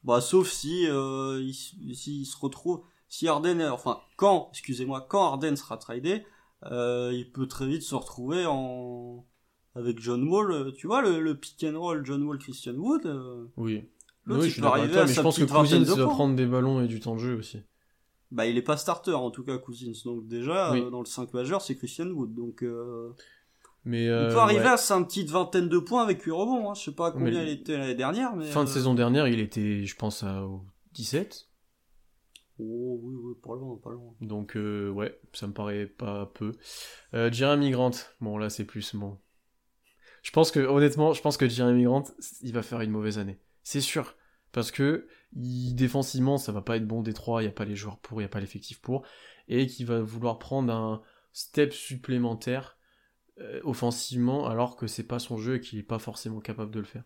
Bah, 0.04 0.20
sauf 0.20 0.48
si, 0.50 0.86
euh, 0.88 1.40
il, 1.42 1.94
si 1.96 2.24
se 2.24 2.36
retrouve, 2.38 2.82
si 3.08 3.26
Harden, 3.26 3.58
est- 3.60 3.68
enfin, 3.68 4.00
quand, 4.16 4.48
excusez-moi, 4.52 5.04
quand 5.08 5.24
Harden 5.24 5.56
sera 5.56 5.78
tradé, 5.78 6.24
euh, 6.70 7.10
il 7.12 7.30
peut 7.32 7.48
très 7.48 7.66
vite 7.66 7.82
se 7.82 7.94
retrouver 7.96 8.44
en, 8.46 9.26
avec 9.74 9.98
John 9.98 10.28
Wall, 10.28 10.52
euh, 10.52 10.70
tu 10.72 10.86
vois, 10.86 11.02
le, 11.02 11.20
le 11.20 11.34
pick 11.36 11.64
and 11.68 11.78
roll 11.78 12.06
John 12.06 12.22
Wall, 12.22 12.38
Christian 12.38 12.74
Wood, 12.74 13.04
euh, 13.06 13.46
Oui. 13.56 13.82
L'autre, 14.24 14.40
oui, 14.42 14.46
il 14.46 14.50
je 14.50 14.52
suis 14.54 14.60
toi, 14.62 14.76
mais 15.06 15.12
je 15.12 15.20
pense 15.20 15.38
que 15.38 15.44
Cousins 15.44 15.80
de 15.80 15.84
va 15.84 16.04
points. 16.04 16.14
prendre 16.14 16.36
des 16.36 16.46
ballons 16.46 16.80
et 16.82 16.88
du 16.88 16.98
temps 17.00 17.14
de 17.14 17.20
jeu 17.20 17.36
aussi. 17.36 17.60
Bah, 18.32 18.46
il 18.46 18.56
est 18.56 18.62
pas 18.62 18.76
starter 18.76 19.12
en 19.12 19.30
tout 19.30 19.44
cas, 19.44 19.56
Cousins. 19.58 19.92
Donc 20.04 20.26
déjà, 20.26 20.72
Oui. 20.72 20.80
euh, 20.82 20.90
dans 20.90 20.98
le 21.00 21.06
5 21.06 21.32
majeur, 21.32 21.62
c'est 21.62 21.76
Christian 21.76 22.06
Wood. 22.08 22.34
Donc 22.34 22.64
euh, 23.86 24.00
il 24.00 24.10
euh, 24.10 24.32
peut 24.32 24.38
arriver 24.38 24.60
ouais. 24.60 24.70
à 24.70 24.76
sa 24.76 25.00
petite 25.02 25.30
vingtaine 25.30 25.68
de 25.68 25.78
points 25.78 26.02
avec 26.02 26.22
8 26.22 26.32
rebonds. 26.32 26.70
Hein. 26.70 26.74
Je 26.74 26.82
sais 26.82 26.94
pas 26.94 27.12
combien 27.12 27.30
Mais- 27.30 27.52
il 27.52 27.60
était 27.60 27.78
l'année 27.78 27.94
dernière, 27.94 28.34
mais 28.34 28.46
fin 28.46 28.64
de 28.64 28.68
euh, 28.68 28.72
saison 28.72 28.94
dernière, 28.94 29.28
il 29.28 29.40
était, 29.40 29.84
je 29.84 29.96
pense, 29.96 30.22
à 30.22 30.44
au 30.44 30.64
17. 30.94 31.48
Oh 32.58 32.98
oui, 33.02 33.14
oui, 33.22 33.34
pas 33.42 33.54
loin, 33.54 33.78
pas 33.82 33.90
loin. 33.90 34.14
Donc 34.20 34.56
euh, 34.56 34.90
ouais, 34.90 35.18
ça 35.32 35.46
me 35.46 35.52
paraît 35.52 35.86
pas 35.86 36.32
peu. 36.34 36.52
Jeremy 37.12 37.70
Grant, 37.70 37.92
bon 38.20 38.38
là 38.38 38.48
c'est 38.48 38.64
plus 38.64 38.94
bon. 38.94 39.18
Je 40.22 40.30
pense 40.32 40.50
que 40.50 40.60
honnêtement, 40.60 41.12
je 41.12 41.20
pense 41.20 41.36
que 41.36 41.48
Jeremy 41.48 41.84
Grant, 41.84 42.04
il 42.40 42.52
va 42.52 42.62
faire 42.62 42.80
une 42.80 42.90
mauvaise 42.90 43.18
année. 43.18 43.38
C'est 43.62 43.82
sûr. 43.82 44.14
Parce 44.52 44.70
que 44.70 45.06
il, 45.34 45.74
défensivement, 45.74 46.38
ça 46.38 46.50
va 46.50 46.62
pas 46.62 46.78
être 46.78 46.86
bon 46.86 47.02
Détroit, 47.02 47.42
il 47.42 47.44
y 47.44 47.48
a 47.48 47.52
pas 47.52 47.66
les 47.66 47.76
joueurs 47.76 47.98
pour, 47.98 48.20
il 48.20 48.24
y 48.24 48.26
a 48.26 48.28
pas 48.30 48.40
l'effectif 48.40 48.80
pour, 48.80 49.04
et 49.48 49.66
qu'il 49.66 49.84
va 49.84 50.00
vouloir 50.00 50.38
prendre 50.38 50.72
un 50.72 51.02
step 51.32 51.74
supplémentaire 51.74 52.75
euh, 53.40 53.60
offensivement, 53.64 54.46
alors 54.46 54.76
que 54.76 54.86
c'est 54.86 55.06
pas 55.06 55.18
son 55.18 55.36
jeu 55.36 55.56
et 55.56 55.60
qu'il 55.60 55.78
est 55.78 55.82
pas 55.82 55.98
forcément 55.98 56.40
capable 56.40 56.70
de 56.70 56.78
le 56.80 56.84
faire. 56.86 57.04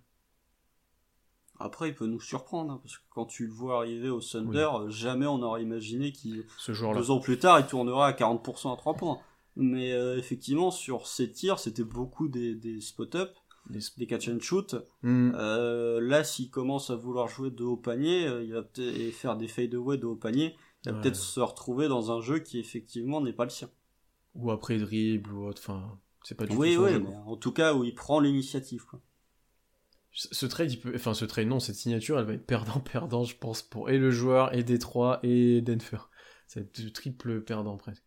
Après, 1.58 1.90
il 1.90 1.94
peut 1.94 2.06
nous 2.06 2.20
surprendre, 2.20 2.72
hein, 2.72 2.80
parce 2.82 2.96
que 2.96 3.02
quand 3.10 3.26
tu 3.26 3.46
le 3.46 3.52
vois 3.52 3.78
arriver 3.78 4.08
au 4.08 4.20
Thunder, 4.20 4.68
euh, 4.74 4.88
jamais 4.88 5.26
on 5.26 5.42
aurait 5.42 5.62
imaginé 5.62 6.10
qu'il, 6.10 6.46
Ce 6.56 6.72
deux 6.72 7.10
ans 7.10 7.20
plus 7.20 7.38
tard, 7.38 7.60
il 7.60 7.66
tournerait 7.66 8.04
à 8.06 8.12
40% 8.12 8.72
à 8.72 8.76
3 8.76 8.94
points. 8.94 9.18
Mais 9.56 9.92
euh, 9.92 10.16
effectivement, 10.16 10.70
sur 10.70 11.06
ses 11.06 11.30
tirs, 11.30 11.58
c'était 11.58 11.84
beaucoup 11.84 12.28
des, 12.28 12.54
des 12.54 12.80
spot-up, 12.80 13.30
des 13.68 14.06
catch 14.06 14.28
and 14.28 14.40
shoot. 14.40 14.74
Hmm, 15.02 15.32
Euh, 15.34 16.00
là, 16.00 16.24
s'il 16.24 16.50
commence 16.50 16.88
à 16.88 16.96
vouloir 16.96 17.28
jouer 17.28 17.50
de 17.50 17.62
haut 17.62 17.76
panier, 17.76 18.26
euh, 18.26 18.42
il 18.42 18.54
va 18.54 18.62
peut-être 18.62 18.96
et 18.96 19.10
faire 19.10 19.36
des 19.36 19.48
fade-away 19.48 19.98
de 19.98 20.06
haut 20.06 20.16
panier, 20.16 20.56
il 20.86 20.90
va 20.90 20.96
Ouais. 20.96 21.02
peut-être 21.02 21.16
se 21.16 21.40
retrouver 21.40 21.88
dans 21.88 22.10
un 22.10 22.22
jeu 22.22 22.38
qui 22.38 22.58
effectivement 22.58 23.20
n'est 23.20 23.34
pas 23.34 23.44
le 23.44 23.50
sien. 23.50 23.68
Ou 24.34 24.50
après 24.50 24.78
dribble 24.78 25.30
ou 25.34 25.44
autre, 25.46 25.60
enfin, 25.62 25.98
c'est 26.22 26.36
pas 26.36 26.46
du 26.46 26.58
Oui, 26.58 26.68
tout 26.70 26.70
son 26.70 26.86
oui, 26.86 26.90
jeu, 26.90 27.00
mais 27.00 27.14
en 27.24 27.36
tout 27.38 27.50
cas 27.50 27.72
où 27.72 27.82
il 27.82 27.94
prend 27.94 28.20
l'initiative. 28.20 28.84
quoi. 28.84 29.00
Ce 30.12 30.46
trade, 30.46 30.70
il 30.70 30.78
peut... 30.78 30.92
enfin 30.94 31.14
ce 31.14 31.24
trade, 31.24 31.48
non, 31.48 31.58
cette 31.58 31.74
signature, 31.74 32.16
elle 32.20 32.24
va 32.24 32.34
être 32.34 32.46
perdant-perdant, 32.46 33.24
je 33.24 33.34
pense, 33.36 33.62
pour 33.62 33.90
et 33.90 33.98
le 33.98 34.10
joueur, 34.12 34.54
et 34.54 34.62
Détroit, 34.62 35.18
et 35.24 35.60
Denver. 35.62 35.98
Ça 36.46 36.60
va 36.60 36.66
être 36.66 36.92
triple 36.92 37.40
perdant 37.42 37.76
presque. 37.76 38.04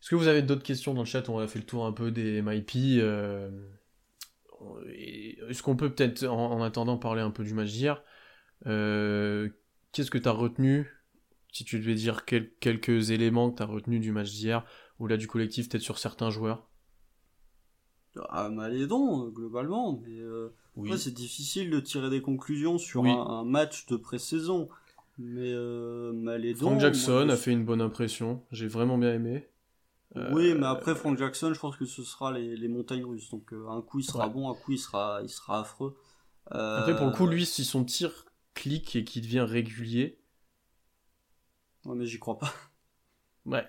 Est-ce 0.00 0.08
que 0.10 0.14
vous 0.14 0.26
avez 0.28 0.40
d'autres 0.42 0.62
questions 0.62 0.94
dans 0.94 1.02
le 1.02 1.06
chat? 1.06 1.28
On 1.28 1.38
a 1.38 1.46
fait 1.48 1.58
le 1.58 1.66
tour 1.66 1.84
un 1.86 1.92
peu 1.92 2.10
des 2.10 2.36
MIP. 2.36 2.98
euh, 3.00 3.50
Est-ce 5.48 5.62
qu'on 5.62 5.76
peut 5.76 5.90
peut-être, 5.94 6.24
en, 6.26 6.52
en 6.52 6.62
attendant, 6.62 6.98
parler 6.98 7.22
un 7.22 7.30
peu 7.30 7.44
du 7.44 7.54
match 7.54 7.70
d'hier 7.70 8.02
Euh, 8.66 9.50
Qu'est-ce 9.92 10.10
que 10.10 10.18
tu 10.18 10.28
as 10.28 10.32
retenu? 10.32 10.88
Si 11.52 11.64
tu 11.64 11.78
devais 11.80 11.94
dire 11.94 12.24
quel- 12.26 12.52
quelques 12.60 13.10
éléments 13.10 13.50
que 13.50 13.58
tu 13.58 13.62
as 13.62 13.66
retenu 13.66 14.00
du 14.00 14.12
match 14.12 14.30
d'hier, 14.32 14.64
ou 14.98 15.06
là 15.06 15.16
du 15.16 15.26
collectif, 15.26 15.68
peut-être 15.68 15.82
sur 15.82 15.98
certains 15.98 16.30
joueurs 16.30 16.68
Ah, 18.30 18.48
Malédon, 18.48 19.26
euh, 19.26 19.30
globalement, 19.30 20.00
mais 20.02 20.18
euh, 20.18 20.54
Oui. 20.76 20.98
c'est 20.98 21.12
difficile 21.12 21.70
de 21.70 21.80
tirer 21.80 22.08
des 22.10 22.22
conclusions 22.22 22.78
sur 22.78 23.02
Oui. 23.02 23.10
un, 23.10 23.14
un 23.20 23.44
match 23.44 23.86
de 23.86 23.96
pré-saison. 23.96 24.68
Mais 25.18 25.52
euh, 25.52 26.12
Malédon. 26.12 26.66
Frank 26.68 26.80
Jackson 26.80 27.24
moi, 27.26 27.34
a 27.34 27.36
fait 27.36 27.52
une 27.52 27.64
bonne 27.64 27.80
impression. 27.80 28.42
J'ai 28.52 28.66
vraiment 28.68 28.98
bien 28.98 29.14
aimé. 29.14 29.48
Euh, 30.16 30.30
Oui, 30.32 30.54
mais 30.54 30.66
après 30.66 30.94
Frank 30.94 31.18
Jackson, 31.18 31.52
je 31.52 31.58
pense 31.60 31.76
que 31.76 31.84
ce 31.84 32.02
sera 32.02 32.32
les, 32.32 32.56
les 32.56 32.68
montagnes 32.68 33.04
russes. 33.04 33.30
Donc 33.30 33.52
un 33.52 33.82
coup 33.82 33.98
il 34.00 34.04
sera 34.04 34.26
Ouais. 34.26 34.32
bon, 34.32 34.50
un 34.50 34.54
coup 34.54 34.72
il 34.72 34.78
sera, 34.78 35.20
il 35.22 35.28
sera 35.28 35.60
affreux. 35.60 35.96
Après, 36.50 36.94
pour 36.96 37.06
le 37.06 37.12
coup, 37.12 37.26
lui, 37.26 37.44
si 37.44 37.64
son 37.64 37.84
tir 37.84 38.24
clique 38.54 38.94
et 38.96 39.04
qu'il 39.04 39.22
devient 39.22 39.40
régulier, 39.40 40.18
Ouais, 41.84 41.94
mais 41.96 42.06
j'y 42.06 42.18
crois 42.18 42.38
pas. 42.38 42.52
ouais. 43.46 43.66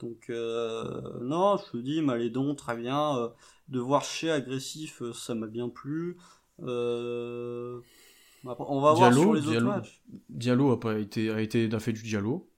Donc 0.00 0.30
euh, 0.30 1.18
non, 1.20 1.56
je 1.56 1.72
te 1.72 1.76
dis, 1.76 2.02
Malédon, 2.02 2.54
très 2.54 2.76
bien. 2.76 3.16
Euh, 3.16 3.28
de 3.68 3.80
voir 3.80 4.04
chez 4.04 4.30
agressif, 4.30 5.02
euh, 5.02 5.12
ça 5.12 5.34
m'a 5.34 5.46
bien 5.46 5.68
plu. 5.68 6.16
Euh, 6.62 7.80
on 8.44 8.80
va 8.80 8.92
voir 8.94 9.12
sur 9.12 9.34
les 9.34 9.40
Diallo. 9.40 9.56
autres 9.56 9.76
matchs. 9.76 10.02
Diallo 10.28 10.70
a 10.72 10.80
pas 10.80 10.98
été, 10.98 11.30
a 11.30 11.40
été, 11.40 11.68
a 11.72 11.80
fait 11.80 11.92
du 11.92 12.02
Diallo. 12.02 12.48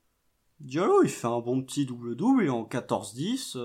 Diallo, 0.60 1.02
il 1.02 1.08
fait 1.08 1.26
un 1.26 1.40
bon 1.40 1.62
petit 1.62 1.86
double-double, 1.86 2.42
il 2.42 2.46
est 2.46 2.50
en 2.50 2.64
14-10. 2.64 3.56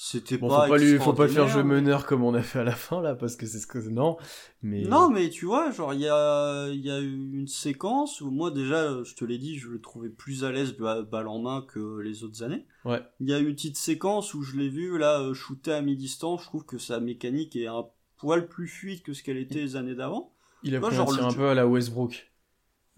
C'était 0.00 0.38
Bon, 0.38 0.46
pas 0.46 0.62
faut 0.62 0.68
pas 0.68 0.78
lui, 0.78 0.96
faut 0.96 1.12
pas 1.12 1.26
le 1.26 1.32
faire 1.32 1.48
jeu 1.48 1.64
meneur 1.64 2.06
comme 2.06 2.22
on 2.22 2.32
a 2.32 2.40
fait 2.40 2.60
à 2.60 2.64
la 2.64 2.76
fin 2.76 3.02
là, 3.02 3.16
parce 3.16 3.34
que 3.34 3.46
c'est 3.46 3.58
ce 3.58 3.66
que 3.66 3.80
non. 3.80 4.16
Mais 4.62 4.82
Non, 4.82 5.10
mais 5.10 5.28
tu 5.28 5.44
vois, 5.44 5.72
genre, 5.72 5.92
il 5.92 6.02
y 6.02 6.08
a, 6.08 6.68
il 6.68 6.78
y 6.86 6.88
a 6.88 7.00
eu 7.00 7.12
une 7.32 7.48
séquence 7.48 8.20
où 8.20 8.30
moi, 8.30 8.52
déjà, 8.52 9.02
je 9.02 9.14
te 9.16 9.24
l'ai 9.24 9.38
dit, 9.38 9.58
je 9.58 9.68
le 9.68 9.80
trouvais 9.80 10.08
plus 10.08 10.44
à 10.44 10.52
l'aise 10.52 10.76
ba- 10.76 11.02
balle 11.02 11.26
en 11.26 11.40
main 11.40 11.66
que 11.66 11.98
les 11.98 12.22
autres 12.22 12.44
années. 12.44 12.64
ouais, 12.84 13.02
Il 13.18 13.28
y 13.28 13.34
a 13.34 13.40
eu 13.40 13.48
une 13.48 13.56
petite 13.56 13.76
séquence 13.76 14.34
où 14.34 14.42
je 14.44 14.56
l'ai 14.56 14.68
vu, 14.68 14.98
là, 14.98 15.20
euh, 15.20 15.34
shooter 15.34 15.72
à 15.72 15.82
mi-distance. 15.82 16.42
Je 16.42 16.46
trouve 16.46 16.64
que 16.64 16.78
sa 16.78 17.00
mécanique 17.00 17.56
est 17.56 17.66
un 17.66 17.84
poil 18.18 18.46
plus 18.46 18.68
fluide 18.68 19.02
que 19.02 19.12
ce 19.12 19.24
qu'elle 19.24 19.36
était 19.38 19.56
les 19.58 19.74
années 19.74 19.96
d'avant. 19.96 20.32
il 20.62 20.76
a 20.76 20.78
Moi, 20.80 20.90
pris 20.90 20.96
genre, 20.96 21.08
un 21.08 21.12
tir 21.12 21.22
le 21.22 21.26
un 21.26 21.30
jeu- 21.30 21.36
peu 21.38 21.48
à 21.48 21.54
la 21.54 21.66
Westbrook. 21.66 22.30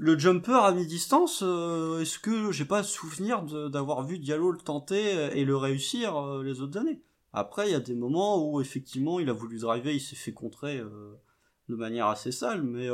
Le 0.02 0.18
jumper 0.18 0.64
à 0.64 0.72
mi-distance, 0.72 1.42
euh, 1.42 2.00
est-ce 2.00 2.18
que 2.18 2.52
j'ai 2.52 2.64
pas 2.64 2.82
souvenir 2.82 3.42
d'avoir 3.42 4.02
vu 4.02 4.18
Diallo 4.18 4.50
le 4.50 4.56
tenter 4.56 5.14
euh, 5.14 5.30
et 5.34 5.44
le 5.44 5.54
réussir 5.58 6.16
euh, 6.16 6.42
les 6.42 6.62
autres 6.62 6.80
années? 6.80 7.02
Après, 7.34 7.68
il 7.68 7.72
y 7.72 7.74
a 7.74 7.80
des 7.80 7.94
moments 7.94 8.42
où 8.42 8.62
effectivement 8.62 9.20
il 9.20 9.28
a 9.28 9.34
voulu 9.34 9.58
driver, 9.58 9.94
il 9.94 10.00
s'est 10.00 10.16
fait 10.16 10.32
contrer 10.32 10.78
de 10.80 11.76
manière 11.76 12.06
assez 12.06 12.32
sale, 12.32 12.62
mais 12.62 12.88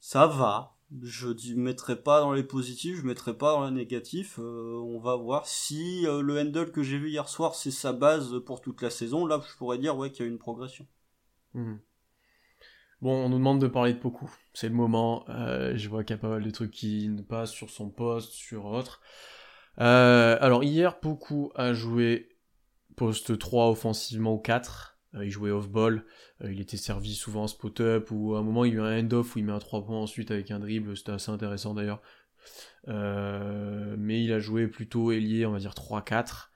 ça 0.00 0.26
va. 0.26 0.76
Je 1.02 1.28
ne 1.28 1.60
mettrai 1.60 2.02
pas 2.02 2.20
dans 2.20 2.32
les 2.32 2.42
positifs, 2.42 2.96
je 2.96 3.06
mettrai 3.06 3.36
pas 3.36 3.52
dans 3.52 3.66
les 3.66 3.70
négatifs. 3.70 4.38
on 4.38 4.98
va 4.98 5.14
voir 5.14 5.46
si 5.46 6.02
le 6.02 6.40
handle 6.40 6.72
que 6.72 6.82
j'ai 6.82 6.98
vu 6.98 7.10
hier 7.10 7.28
soir 7.28 7.54
c'est 7.54 7.70
sa 7.70 7.92
base 7.92 8.40
pour 8.44 8.60
toute 8.60 8.82
la 8.82 8.90
saison. 8.90 9.24
Là, 9.24 9.40
je 9.46 9.56
pourrais 9.56 9.78
dire 9.78 9.96
ouais 9.96 10.10
qu'il 10.10 10.24
y 10.24 10.28
a 10.28 10.32
une 10.32 10.38
progression. 10.38 10.86
Mhm. 11.54 11.78
Bon, 13.02 13.24
on 13.24 13.28
nous 13.28 13.38
demande 13.38 13.60
de 13.60 13.66
parler 13.66 13.94
de 13.94 13.98
Poku. 13.98 14.30
C'est 14.54 14.68
le 14.68 14.76
moment. 14.76 15.24
Euh, 15.28 15.76
je 15.76 15.88
vois 15.88 16.04
qu'il 16.04 16.14
y 16.14 16.18
a 16.20 16.22
pas 16.22 16.28
mal 16.28 16.44
de 16.44 16.50
trucs 16.50 16.70
qui 16.70 17.08
ne 17.08 17.20
passent 17.20 17.50
sur 17.50 17.68
son 17.68 17.90
poste, 17.90 18.30
sur 18.30 18.66
autre. 18.66 19.00
Euh, 19.80 20.38
alors 20.40 20.62
hier, 20.62 21.00
Poku 21.00 21.50
a 21.56 21.72
joué 21.72 22.28
poste 22.94 23.36
3 23.36 23.70
offensivement 23.70 24.34
ou 24.34 24.38
4. 24.38 24.98
Euh, 25.16 25.24
il 25.24 25.32
jouait 25.32 25.50
off-ball. 25.50 26.04
Il 26.44 26.60
était 26.60 26.76
servi 26.76 27.16
souvent 27.16 27.42
en 27.42 27.46
spot-up 27.48 28.08
ou 28.12 28.36
à 28.36 28.38
un 28.38 28.42
moment 28.42 28.64
il 28.64 28.74
y 28.74 28.76
a 28.76 28.78
eu 28.78 28.80
un 28.80 29.00
end-off 29.00 29.34
où 29.34 29.40
il 29.40 29.46
met 29.46 29.52
un 29.52 29.58
3 29.58 29.84
points 29.84 29.98
ensuite 29.98 30.30
avec 30.30 30.52
un 30.52 30.60
dribble. 30.60 30.96
C'était 30.96 31.10
assez 31.10 31.32
intéressant 31.32 31.74
d'ailleurs. 31.74 32.02
Mais 32.86 34.22
il 34.22 34.32
a 34.32 34.38
joué 34.38 34.68
plutôt 34.68 35.10
ailier, 35.10 35.44
on 35.44 35.50
va 35.50 35.58
dire 35.58 35.74
3-4. 35.74 36.52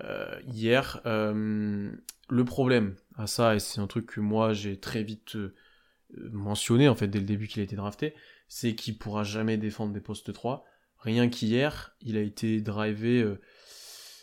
Euh, 0.00 0.40
hier, 0.46 1.02
le 1.04 2.44
problème 2.46 2.96
à 3.18 3.26
ça, 3.26 3.54
et 3.54 3.58
c'est 3.58 3.80
un 3.82 3.86
truc 3.86 4.06
que 4.06 4.20
moi 4.20 4.54
j'ai 4.54 4.80
très 4.80 5.02
vite 5.02 5.36
mentionné 6.32 6.88
en 6.88 6.94
fait 6.94 7.08
dès 7.08 7.18
le 7.18 7.24
début 7.24 7.48
qu'il 7.48 7.60
a 7.60 7.64
été 7.64 7.76
drafté, 7.76 8.14
c'est 8.48 8.74
qu'il 8.74 8.98
pourra 8.98 9.24
jamais 9.24 9.56
défendre 9.56 9.92
des 9.92 10.00
postes 10.00 10.32
3. 10.32 10.64
Rien 10.98 11.28
qu'hier, 11.28 11.94
il 12.00 12.16
a 12.16 12.20
été 12.20 12.60
drivé 12.60 13.22
euh, 13.22 13.40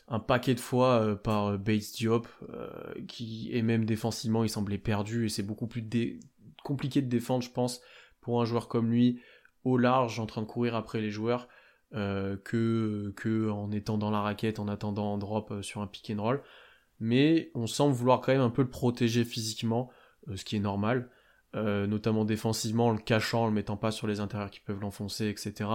un 0.07 0.19
paquet 0.19 0.55
de 0.55 0.59
fois 0.59 1.01
euh, 1.01 1.15
par 1.15 1.47
euh, 1.47 1.57
Bates 1.57 1.93
Diop, 1.95 2.27
qui 3.07 3.49
et 3.51 3.61
même 3.61 3.85
défensivement 3.85 4.43
il 4.43 4.49
semblait 4.49 4.77
perdu 4.77 5.25
et 5.25 5.29
c'est 5.29 5.43
beaucoup 5.43 5.67
plus 5.67 5.83
compliqué 6.63 7.01
de 7.01 7.09
défendre, 7.09 7.43
je 7.43 7.51
pense, 7.51 7.81
pour 8.21 8.41
un 8.41 8.45
joueur 8.45 8.67
comme 8.67 8.91
lui 8.91 9.21
au 9.63 9.77
large 9.77 10.19
en 10.19 10.25
train 10.25 10.41
de 10.41 10.47
courir 10.47 10.75
après 10.75 10.99
les 11.01 11.09
joueurs 11.09 11.47
que, 11.91 13.13
que 13.15 13.49
en 13.49 13.71
étant 13.71 13.97
dans 13.97 14.09
la 14.09 14.21
raquette 14.21 14.59
en 14.59 14.67
attendant 14.67 15.13
un 15.13 15.17
drop 15.17 15.61
sur 15.61 15.81
un 15.81 15.87
pick 15.87 16.09
and 16.09 16.21
roll. 16.21 16.41
Mais 16.99 17.51
on 17.53 17.67
semble 17.67 17.93
vouloir 17.93 18.19
quand 18.21 18.31
même 18.31 18.41
un 18.41 18.49
peu 18.49 18.63
le 18.63 18.69
protéger 18.69 19.23
physiquement, 19.23 19.91
ce 20.35 20.43
qui 20.43 20.55
est 20.55 20.59
normal, 20.59 21.09
euh, 21.55 21.87
notamment 21.87 22.25
défensivement, 22.25 22.87
en 22.87 22.91
le 22.91 22.97
cachant, 22.97 23.45
le 23.45 23.53
mettant 23.53 23.77
pas 23.77 23.91
sur 23.91 24.07
les 24.07 24.19
intérieurs 24.19 24.49
qui 24.49 24.59
peuvent 24.59 24.79
l'enfoncer, 24.79 25.27
etc. 25.27 25.69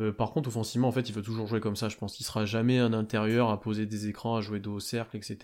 Euh, 0.00 0.12
par 0.12 0.32
contre, 0.32 0.48
offensivement, 0.48 0.88
en 0.88 0.92
fait, 0.92 1.08
il 1.08 1.14
veut 1.14 1.22
toujours 1.22 1.46
jouer 1.46 1.60
comme 1.60 1.76
ça. 1.76 1.88
Je 1.88 1.96
pense 1.96 2.14
qu'il 2.14 2.26
sera 2.26 2.44
jamais 2.44 2.78
un 2.78 2.92
intérieur 2.92 3.50
à 3.50 3.60
poser 3.60 3.86
des 3.86 4.08
écrans, 4.08 4.36
à 4.36 4.40
jouer 4.40 4.60
de 4.60 4.68
haut 4.68 4.80
cercle, 4.80 5.16
etc. 5.16 5.38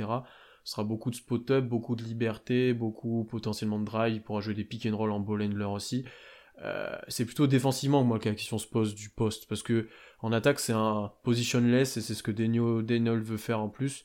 Ce 0.65 0.73
sera 0.73 0.85
beaucoup 0.85 1.11
de 1.11 1.17
spot-up, 1.17 1.65
beaucoup 1.65 1.97
de 1.97 2.03
liberté, 2.03 2.75
beaucoup 2.75 3.25
potentiellement 3.25 3.79
de 3.79 3.85
drive. 3.85 4.15
Il 4.15 4.23
pourra 4.23 4.41
jouer 4.41 4.55
des 4.55 4.65
pick 4.65 4.87
and 4.87 4.97
roll 4.97 5.11
en 5.11 5.21
ball 5.21 5.43
handler 5.43 5.65
aussi. 5.65 6.05
Euh, 6.65 6.97
c'est 7.09 7.25
plutôt 7.25 7.47
défensivement 7.47 8.05
moi 8.05 8.19
que 8.19 8.29
la 8.29 8.35
question 8.35 8.59
se 8.59 8.67
pose 8.67 8.95
du 8.95 9.09
poste 9.09 9.49
parce 9.49 9.63
que 9.63 9.89
en 10.21 10.33
attaque 10.33 10.61
c'est 10.61 10.75
un 10.75 11.11
positionless 11.25 11.97
et 11.97 12.01
c'est 12.03 12.15
ce 12.15 12.23
que 12.23 12.31
Daniel 12.31 13.21
veut 13.21 13.39
faire 13.39 13.59
en 13.59 13.69
plus 13.69 14.05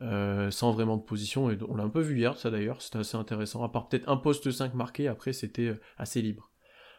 euh, 0.00 0.50
sans 0.50 0.72
vraiment 0.72 0.96
de 0.96 1.02
position 1.02 1.50
et 1.50 1.58
on 1.68 1.74
l'a 1.74 1.82
un 1.82 1.88
peu 1.88 2.00
vu 2.00 2.18
hier 2.18 2.36
ça 2.36 2.50
d'ailleurs 2.50 2.82
c'était 2.82 2.98
assez 2.98 3.16
intéressant 3.16 3.64
à 3.64 3.68
part 3.68 3.88
peut-être 3.88 4.08
un 4.08 4.16
poste 4.16 4.48
5 4.48 4.74
marqué 4.74 5.08
après 5.08 5.32
c'était 5.32 5.66
euh, 5.66 5.80
assez 5.96 6.22
libre 6.22 6.52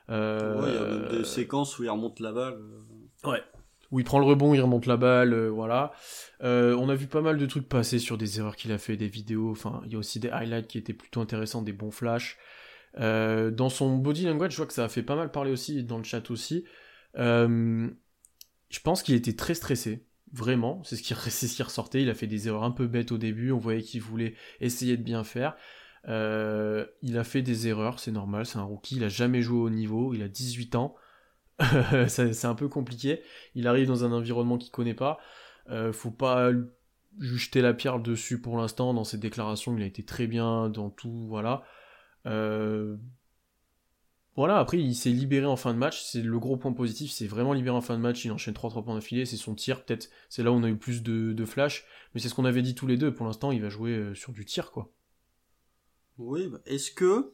euh, 0.10 0.62
Ouais, 0.62 0.70
il 0.70 0.76
y 0.76 0.78
a 0.78 1.00
même 1.00 1.08
des 1.20 1.24
séquences 1.24 1.78
où 1.80 1.84
il 1.84 1.90
remonte 1.90 2.20
la 2.20 2.32
balle. 2.32 2.60
Ouais. 3.24 3.42
Où 3.92 4.00
il 4.00 4.04
prend 4.04 4.20
le 4.20 4.26
rebond, 4.26 4.54
il 4.54 4.62
remonte 4.62 4.86
la 4.86 4.98
balle, 4.98 5.34
euh, 5.34 5.50
voilà. 5.50 5.92
On 6.42 6.90
a 6.90 6.96
vu 6.96 7.08
pas 7.08 7.22
mal 7.22 7.38
de 7.38 7.46
trucs 7.46 7.70
passer 7.70 8.00
sur 8.00 8.18
des 8.18 8.40
erreurs 8.40 8.56
qu'il 8.56 8.72
a 8.72 8.78
fait, 8.78 8.98
des 8.98 9.08
vidéos. 9.08 9.52
Enfin, 9.52 9.82
il 9.86 9.92
y 9.92 9.96
a 9.96 10.00
aussi 10.00 10.20
des 10.20 10.30
highlights 10.30 10.68
qui 10.68 10.78
étaient 10.78 10.94
plutôt 10.94 11.22
intéressants, 11.22 11.62
des 11.62 11.74
bons 11.74 11.92
flashs. 11.92 12.38
Dans 12.98 13.70
son 13.70 13.98
body 13.98 14.26
language, 14.26 14.52
je 14.52 14.58
vois 14.58 14.66
que 14.66 14.74
ça 14.74 14.86
a 14.86 14.90
fait 14.90 15.04
pas 15.04 15.16
mal 15.16 15.32
parler 15.32 15.52
aussi 15.52 15.84
dans 15.84 15.98
le 15.98 16.04
chat 16.04 16.32
aussi. 16.32 16.66
Je 17.16 18.80
pense 18.84 19.04
qu'il 19.04 19.16
était 19.16 19.36
très 19.36 19.54
stressé, 19.54 20.08
vraiment. 20.34 20.84
C'est 20.84 20.96
ce, 20.96 21.04
qui, 21.04 21.64
ressortait. 21.64 22.02
Il 22.02 22.10
a 22.10 22.14
fait 22.14 22.28
des 22.28 22.48
erreurs 22.48 22.64
un 22.64 22.72
peu 22.72 22.88
bêtes 22.88 23.12
au 23.12 23.18
début. 23.18 23.52
On 23.52 23.58
voyait 23.58 23.82
qu'il 23.82 24.02
voulait 24.02 24.36
essayer 24.60 24.98
de 24.98 25.04
bien 25.04 25.24
faire. 25.24 25.56
Euh, 26.08 26.86
il 27.02 27.18
a 27.18 27.24
fait 27.24 27.42
des 27.42 27.68
erreurs, 27.68 28.00
c'est 28.00 28.12
normal. 28.12 28.46
C'est 28.46 28.58
un 28.58 28.64
rookie. 28.64 28.98
Il 28.98 29.04
a 29.04 29.10
jamais 29.10 29.42
joué 29.42 29.60
au 29.60 29.70
niveau. 29.70 30.14
Il 30.14 30.24
a 30.24 30.28
18 30.28 30.76
ans. 30.76 30.96
c'est 32.08 32.46
un 32.46 32.56
peu 32.56 32.70
compliqué. 32.70 33.22
Il 33.56 33.68
arrive 33.68 33.88
dans 33.88 34.06
un 34.06 34.12
environnement 34.12 34.58
qu'il 34.58 34.72
connaît 34.72 34.94
pas. 34.94 35.20
faut 35.92 36.12
pas 36.12 36.52
jeter 37.20 37.62
la 37.62 37.74
pierre 37.74 38.00
dessus 38.00 38.42
pour 38.42 38.58
l'instant. 38.58 38.94
Dans 38.94 39.04
ses 39.04 39.18
déclarations, 39.18 39.76
il 39.78 39.84
a 39.84 39.86
été 39.86 40.04
très 40.04 40.28
bien 40.28 40.70
dans 40.70 40.90
tout. 40.90 41.28
Voilà. 41.28 41.64
Euh, 42.26 42.98
voilà, 44.40 44.58
après 44.60 44.80
il 44.80 44.96
s'est 44.96 45.10
libéré 45.10 45.46
en 45.46 45.58
fin 45.58 45.74
de 45.74 45.78
match, 45.78 46.02
c'est 46.02 46.22
le 46.22 46.40
gros 46.40 46.56
point 46.56 46.72
positif, 46.72 47.12
c'est 47.12 47.28
vraiment 47.28 47.52
libéré 47.52 47.76
en 47.76 47.82
fin 47.82 47.98
de 47.98 48.02
match, 48.02 48.24
il 48.24 48.32
enchaîne 48.32 48.54
3-3 48.54 48.86
points 48.86 48.96
d'affilée, 48.96 49.26
c'est 49.26 49.36
son 49.36 49.54
tir, 49.54 49.84
peut-être 49.84 50.10
c'est 50.30 50.44
là 50.44 50.52
où 50.54 50.56
on 50.56 50.64
a 50.64 50.70
eu 50.70 50.78
plus 50.78 51.04
de, 51.04 51.44
flash, 51.44 51.86
mais 52.14 52.22
c'est 52.22 52.30
ce 52.30 52.36
qu'on 52.36 52.46
avait 52.46 52.62
dit 52.62 52.74
tous 52.74 52.88
les 52.88 52.96
deux, 52.96 53.14
pour 53.14 53.26
l'instant 53.26 53.52
il 53.52 53.62
va 53.62 53.68
jouer 53.68 53.92
euh, 53.92 54.16
sur 54.16 54.32
du 54.32 54.46
tir 54.46 54.72
quoi. 54.72 54.94
Oui, 56.20 56.48
bah, 56.48 56.62
est-ce 56.66 56.90
que 56.90 57.34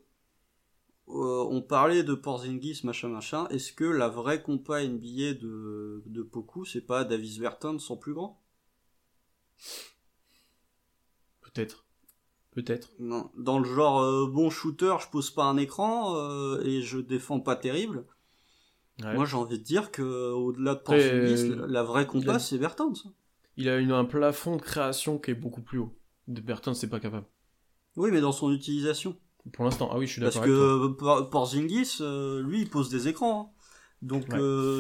euh, 1.10 1.48
on 1.48 1.62
parlait 1.62 2.02
de 2.02 2.16
Porzingis 2.16 2.82
machin 2.84 3.10
machin, 3.10 3.48
est-ce 3.50 3.72
que 3.72 3.86
la 3.86 4.10
vraie 4.10 4.42
compa 4.42 4.84
NBA 4.84 5.36
de, 5.36 6.02
de 6.08 6.24
Poku 6.24 6.66
c'est 6.66 6.88
pas 6.88 7.04
Davis 7.04 7.38
Verton 7.38 7.78
son 7.78 7.98
plus 7.98 8.16
grand? 8.16 8.42
Peut-être. 11.42 11.85
Peut-être. 12.56 12.92
Dans 13.00 13.60
le 13.60 13.66
genre 13.66 14.00
euh, 14.02 14.28
bon 14.32 14.50
shooter, 14.50 14.96
je 15.02 15.10
pose 15.10 15.30
pas 15.30 15.44
un 15.44 15.58
écran 15.58 16.16
euh, 16.16 16.64
et 16.64 16.82
je 16.82 17.00
défends 17.00 17.42
pas 17.42 17.58
terrible. 17.58 18.06
Moi, 19.04 19.26
j'ai 19.26 19.36
envie 19.36 19.60
de 19.60 19.64
dire 19.64 19.92
que 19.92 20.32
au-delà 20.32 20.76
de 20.76 20.80
Porzingis, 20.80 21.54
la 21.68 21.84
vraie 21.84 22.08
compas, 22.08 22.40
c'est 22.40 22.58
Bertans. 22.58 22.94
Il 23.58 23.68
a 23.68 23.78
une, 23.78 23.92
un 23.92 24.06
plafond 24.06 24.56
de 24.56 24.62
création 24.62 25.20
qui 25.20 25.32
est 25.32 25.36
beaucoup 25.36 25.62
plus 25.62 25.80
haut. 25.80 25.94
De 26.30 26.40
Bertans, 26.40 26.74
c'est 26.74 26.90
pas 26.90 27.02
capable. 27.02 27.26
Oui, 27.98 28.10
mais 28.12 28.22
dans 28.22 28.32
son 28.32 28.54
utilisation. 28.54 29.18
Pour 29.52 29.66
l'instant, 29.66 29.90
ah 29.92 29.98
oui, 29.98 30.08
je 30.08 30.14
suis 30.14 30.22
d'accord. 30.22 30.42
Parce 30.42 30.48
que 30.48 31.24
Porzingis, 31.30 31.98
euh, 32.00 32.42
lui, 32.42 32.62
il 32.62 32.70
pose 32.70 32.88
des 32.88 33.10
écrans. 33.10 33.52
Hein. 33.52 33.66
Donc, 34.02 34.30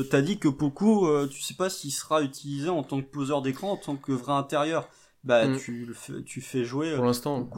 t'as 0.10 0.22
dit 0.22 0.40
que 0.40 0.48
beaucoup, 0.48 1.10
tu 1.28 1.42
sais 1.42 1.56
pas 1.56 1.70
s'il 1.70 1.92
sera 1.92 2.22
utilisé 2.22 2.70
en 2.70 2.84
tant 2.84 3.02
que 3.02 3.08
poseur 3.08 3.42
d'écran, 3.42 3.74
en 3.74 3.78
tant 3.78 3.98
que 3.98 4.14
vrai 4.14 4.32
intérieur 4.32 4.88
bah 5.26 5.48
mm. 5.48 5.58
tu, 5.58 5.96
tu 6.26 6.42
fais 6.42 6.64
jouer. 6.64 6.96
Pour 6.96 7.06
l'instant, 7.06 7.50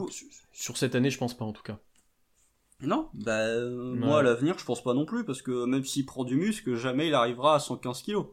sur 0.52 0.76
cette 0.76 0.94
année, 0.94 1.10
je 1.10 1.18
pense 1.18 1.36
pas 1.36 1.44
en 1.44 1.52
tout 1.52 1.62
cas. 1.62 1.78
Non, 2.80 3.08
bah 3.12 3.40
euh, 3.40 3.94
moi 3.94 4.20
à 4.20 4.22
l'avenir, 4.22 4.56
je 4.58 4.64
pense 4.64 4.82
pas 4.82 4.94
non 4.94 5.04
plus 5.04 5.24
parce 5.24 5.42
que 5.42 5.64
même 5.64 5.84
s'il 5.84 6.06
prend 6.06 6.24
du 6.24 6.36
muscle, 6.36 6.76
jamais 6.76 7.08
il 7.08 7.14
arrivera 7.14 7.56
à 7.56 7.58
115 7.58 8.02
kilos. 8.02 8.26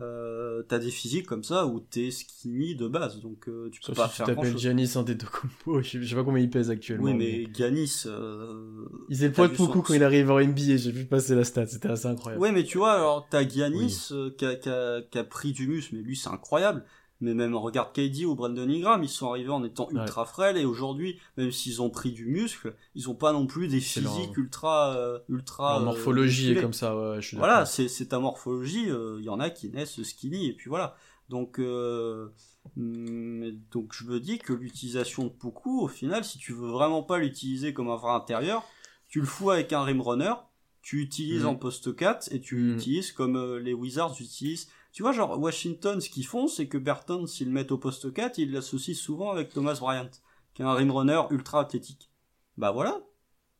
Euh, 0.00 0.62
t'as 0.66 0.80
des 0.80 0.90
physiques 0.90 1.26
comme 1.26 1.44
ça 1.44 1.66
où 1.66 1.78
t'es 1.78 2.10
skinny 2.10 2.74
de 2.74 2.88
base, 2.88 3.20
donc 3.20 3.48
euh, 3.48 3.70
tu 3.70 3.80
peux 3.80 3.92
pas 3.92 4.08
si 4.08 4.16
faire 4.16 4.26
tu 4.26 4.34
t'appelles 4.34 4.58
Giannis 4.58 4.96
Antetokounmpo, 4.96 5.82
je 5.82 6.04
sais 6.04 6.14
pas 6.16 6.24
combien 6.24 6.42
il 6.42 6.50
pèse 6.50 6.68
actuellement. 6.70 7.04
Oui, 7.04 7.14
mais, 7.14 7.46
Giannis. 7.54 8.04
Euh, 8.06 8.86
il 9.08 9.14
faisait 9.14 9.28
le 9.28 9.34
poids 9.34 9.46
de 9.46 9.56
beaucoup 9.56 9.82
quand 9.82 9.94
il 9.94 10.02
arrive 10.02 10.32
en 10.32 10.40
NBA, 10.40 10.76
j'ai 10.76 10.90
vu 10.90 11.04
passer 11.04 11.36
la 11.36 11.44
stat, 11.44 11.66
c'était 11.66 11.90
assez 11.90 12.06
incroyable. 12.06 12.42
Oui, 12.42 12.50
mais 12.50 12.64
tu 12.64 12.78
vois, 12.78 12.94
alors 12.94 13.28
t'as 13.30 13.46
Giannis 13.46 14.10
qui, 14.36 14.44
a, 14.44 14.56
qui, 14.56 14.68
a, 14.68 15.02
qui, 15.02 15.18
a, 15.18 15.24
pris 15.24 15.52
du 15.52 15.68
muscle, 15.68 15.94
mais 15.94 16.02
lui 16.02 16.16
c'est 16.16 16.30
incroyable 16.30 16.84
mais 17.20 17.34
même 17.34 17.54
regarde 17.54 17.92
KD 17.92 18.24
ou 18.24 18.34
Brandon 18.34 18.68
Ingram, 18.68 19.02
ils 19.02 19.08
sont 19.08 19.28
arrivés 19.30 19.50
en 19.50 19.64
étant 19.64 19.88
ultra 19.90 20.24
frêles 20.24 20.56
et 20.56 20.64
aujourd'hui, 20.64 21.18
même 21.36 21.52
s'ils 21.52 21.80
ont 21.80 21.90
pris 21.90 22.12
du 22.12 22.26
muscle, 22.26 22.74
ils 22.94 23.08
ont 23.08 23.14
pas 23.14 23.32
non 23.32 23.46
plus 23.46 23.68
des 23.68 23.80
physiques 23.80 24.36
ultra 24.36 24.96
euh, 24.96 25.18
ultra 25.28 25.80
euh, 25.80 25.84
morphologie 25.84 26.52
est 26.52 26.60
comme 26.60 26.72
ça, 26.72 26.96
ouais, 26.96 27.20
je 27.20 27.28
suis 27.28 27.36
Voilà, 27.36 27.66
c'est 27.66 27.88
c'est 27.88 28.06
ta 28.06 28.18
morphologie, 28.18 28.84
il 28.84 28.90
euh, 28.90 29.20
y 29.22 29.28
en 29.28 29.40
a 29.40 29.50
qui 29.50 29.70
naissent 29.70 30.02
skinny 30.02 30.48
et 30.48 30.52
puis 30.52 30.68
voilà. 30.68 30.96
Donc 31.28 31.58
mm, 31.58 32.30
donc 32.76 33.92
je 33.92 34.04
me 34.04 34.20
dis 34.20 34.38
que 34.38 34.52
l'utilisation 34.52 35.24
de 35.24 35.32
beaucoup 35.40 35.82
au 35.82 35.88
final, 35.88 36.24
si 36.24 36.38
tu 36.38 36.52
veux 36.52 36.68
vraiment 36.68 37.02
pas 37.02 37.18
l'utiliser 37.18 37.72
comme 37.72 37.88
un 37.88 37.96
vrai 37.96 38.12
intérieur, 38.12 38.64
tu 39.08 39.20
le 39.20 39.26
fous 39.26 39.50
avec 39.50 39.72
un 39.72 39.84
rim 39.84 40.02
runner, 40.02 40.34
tu 40.82 41.00
utilises 41.00 41.44
mm. 41.44 41.48
en 41.48 41.54
post 41.54 41.94
4 41.94 42.32
et 42.32 42.40
tu 42.40 42.56
mm. 42.56 42.72
l'utilises 42.72 43.12
comme 43.12 43.56
les 43.58 43.72
Wizards 43.72 44.16
utilisent 44.20 44.68
tu 44.94 45.02
vois, 45.02 45.10
genre, 45.10 45.40
Washington, 45.40 46.00
ce 46.00 46.08
qu'ils 46.08 46.24
font, 46.24 46.46
c'est 46.46 46.68
que 46.68 46.78
Burton, 46.78 47.26
s'ils 47.26 47.48
le 47.48 47.52
mettent 47.52 47.72
au 47.72 47.78
poste 47.78 48.12
4, 48.12 48.38
ils 48.38 48.52
l'associent 48.52 48.94
souvent 48.94 49.32
avec 49.32 49.52
Thomas 49.52 49.76
Bryant, 49.80 50.08
qui 50.54 50.62
est 50.62 50.64
un 50.64 50.72
rim 50.72 50.92
runner 50.92 51.20
ultra 51.30 51.60
athlétique. 51.60 52.12
Bah 52.56 52.70
voilà. 52.70 53.00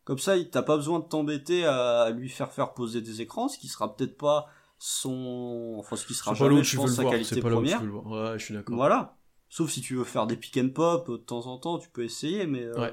Comme 0.04 0.20
ça, 0.20 0.36
t'as 0.44 0.62
pas 0.62 0.76
besoin 0.76 1.00
de 1.00 1.06
t'embêter 1.06 1.64
à 1.64 2.10
lui 2.10 2.28
faire 2.28 2.52
faire 2.52 2.72
poser 2.72 3.00
des 3.00 3.20
écrans, 3.20 3.48
ce 3.48 3.58
qui 3.58 3.66
sera 3.66 3.96
peut-être 3.96 4.16
pas 4.16 4.46
son, 4.78 5.74
enfin, 5.80 5.96
ce 5.96 6.06
qui 6.06 6.14
sera 6.14 6.34
jamais, 6.34 6.62
je 6.62 6.76
pense, 6.76 6.92
sa 6.92 7.04
qualité 7.04 7.40
première. 7.40 7.82
Ouais, 7.82 8.38
je 8.38 8.44
suis 8.44 8.54
d'accord. 8.54 8.76
Voilà. 8.76 9.16
Sauf 9.48 9.72
si 9.72 9.80
tu 9.80 9.96
veux 9.96 10.04
faire 10.04 10.28
des 10.28 10.36
pick 10.36 10.56
and 10.56 10.70
pop 10.72 11.10
de 11.10 11.16
temps 11.16 11.46
en 11.46 11.58
temps, 11.58 11.78
tu 11.78 11.88
peux 11.88 12.04
essayer, 12.04 12.46
mais 12.46 12.62
euh, 12.62 12.90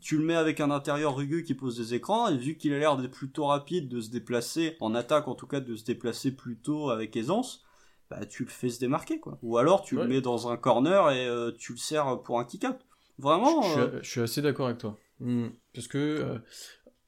tu 0.00 0.18
le 0.18 0.24
mets 0.24 0.34
avec 0.34 0.60
un 0.60 0.70
intérieur 0.70 1.16
rugueux 1.16 1.42
qui 1.42 1.54
pose 1.54 1.76
des 1.76 1.94
écrans, 1.94 2.28
et 2.28 2.36
vu 2.36 2.56
qu'il 2.56 2.72
a 2.72 2.78
l'air 2.78 2.96
d'être 2.96 3.12
plutôt 3.12 3.46
rapide 3.46 3.88
de 3.88 4.00
se 4.00 4.10
déplacer, 4.10 4.76
en 4.80 4.94
attaque 4.94 5.28
en 5.28 5.34
tout 5.34 5.46
cas, 5.46 5.60
de 5.60 5.76
se 5.76 5.84
déplacer 5.84 6.32
plutôt 6.32 6.90
avec 6.90 7.16
aisance, 7.16 7.64
bah 8.10 8.26
tu 8.26 8.44
le 8.44 8.50
fais 8.50 8.68
se 8.68 8.80
démarquer, 8.80 9.20
quoi. 9.20 9.38
Ou 9.42 9.58
alors 9.58 9.82
tu 9.82 9.96
le 9.96 10.06
mets 10.06 10.20
dans 10.20 10.48
un 10.48 10.56
corner 10.56 11.10
et 11.10 11.26
euh, 11.26 11.52
tu 11.56 11.72
le 11.72 11.78
sers 11.78 12.20
pour 12.22 12.38
un 12.38 12.44
kick-out. 12.44 12.76
Vraiment. 13.18 13.62
Euh, 13.78 14.00
je, 14.02 14.10
suis, 14.10 14.20
assez 14.20 14.42
d'accord 14.42 14.66
avec 14.66 14.78
toi. 14.78 14.98
Hmm. 15.20 15.48
Parce 15.74 15.86
que, 15.86 15.98
euh, 15.98 16.38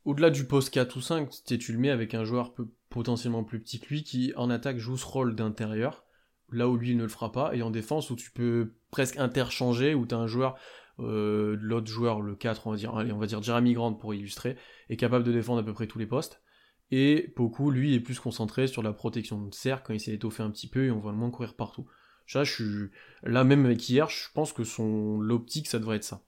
au-delà 0.05 0.30
du 0.30 0.46
post 0.46 0.70
4 0.70 0.96
ou 0.96 1.00
5, 1.00 1.28
tu 1.59 1.72
le 1.72 1.78
mets 1.78 1.90
avec 1.90 2.14
un 2.14 2.24
joueur 2.24 2.55
potentiellement 2.88 3.42
plus 3.42 3.61
petit 3.61 3.80
que 3.80 3.88
lui 3.88 4.05
qui, 4.05 4.32
en 4.36 4.50
attaque, 4.50 4.78
joue 4.78 4.96
ce 4.96 5.07
rôle 5.07 5.34
d'intérieur, 5.34 6.05
là 6.52 6.68
où 6.68 6.76
lui 6.76 6.90
il 6.90 6.96
ne 6.96 7.02
le 7.02 7.09
fera 7.09 7.32
pas, 7.32 7.55
et 7.55 7.62
en 7.62 7.70
défense 7.70 8.11
où 8.11 8.16
tu 8.16 8.30
peux 8.30 8.74
presque 8.90 9.18
interchanger, 9.18 9.94
où 9.94 10.07
tu 10.07 10.14
as 10.14 10.18
un 10.18 10.26
joueur 10.26 10.57
euh, 11.01 11.57
l'autre 11.61 11.88
joueur, 11.88 12.20
le 12.20 12.36
4, 12.36 12.66
on 12.66 12.70
va 12.70 12.76
dire, 12.76 12.95
allez, 12.97 13.12
on 13.12 13.18
va 13.18 13.26
dire 13.26 13.42
Jeremy 13.42 13.74
Grant 13.74 13.95
pour 13.95 14.14
illustrer, 14.14 14.57
est 14.88 14.97
capable 14.97 15.24
de 15.24 15.32
défendre 15.32 15.61
à 15.61 15.64
peu 15.64 15.72
près 15.72 15.86
tous 15.86 15.99
les 15.99 16.07
postes. 16.07 16.42
Et 16.90 17.32
Poku, 17.34 17.70
lui, 17.70 17.95
est 17.95 18.01
plus 18.01 18.20
concentré 18.20 18.66
sur 18.66 18.82
la 18.82 18.92
protection 18.92 19.42
de 19.42 19.55
cercle 19.55 19.84
quand 19.86 19.95
il 19.95 20.01
s'est 20.01 20.14
étoffé 20.14 20.42
un 20.42 20.51
petit 20.51 20.68
peu 20.68 20.84
et 20.84 20.90
on 20.90 21.01
voit 21.01 21.12
le 21.12 21.18
moins 21.18 21.30
courir 21.30 21.55
partout. 21.55 21.86
Ça, 22.26 22.45
je 22.45 22.53
suis 22.53 22.90
là 23.22 23.45
même 23.45 23.64
avec 23.66 23.88
hier, 23.88 24.09
je 24.09 24.30
pense 24.32 24.53
que 24.53 24.64
son 24.64 25.18
l'optique, 25.20 25.66
ça 25.66 25.78
devrait 25.78 25.97
être 25.97 26.05
ça. 26.05 26.22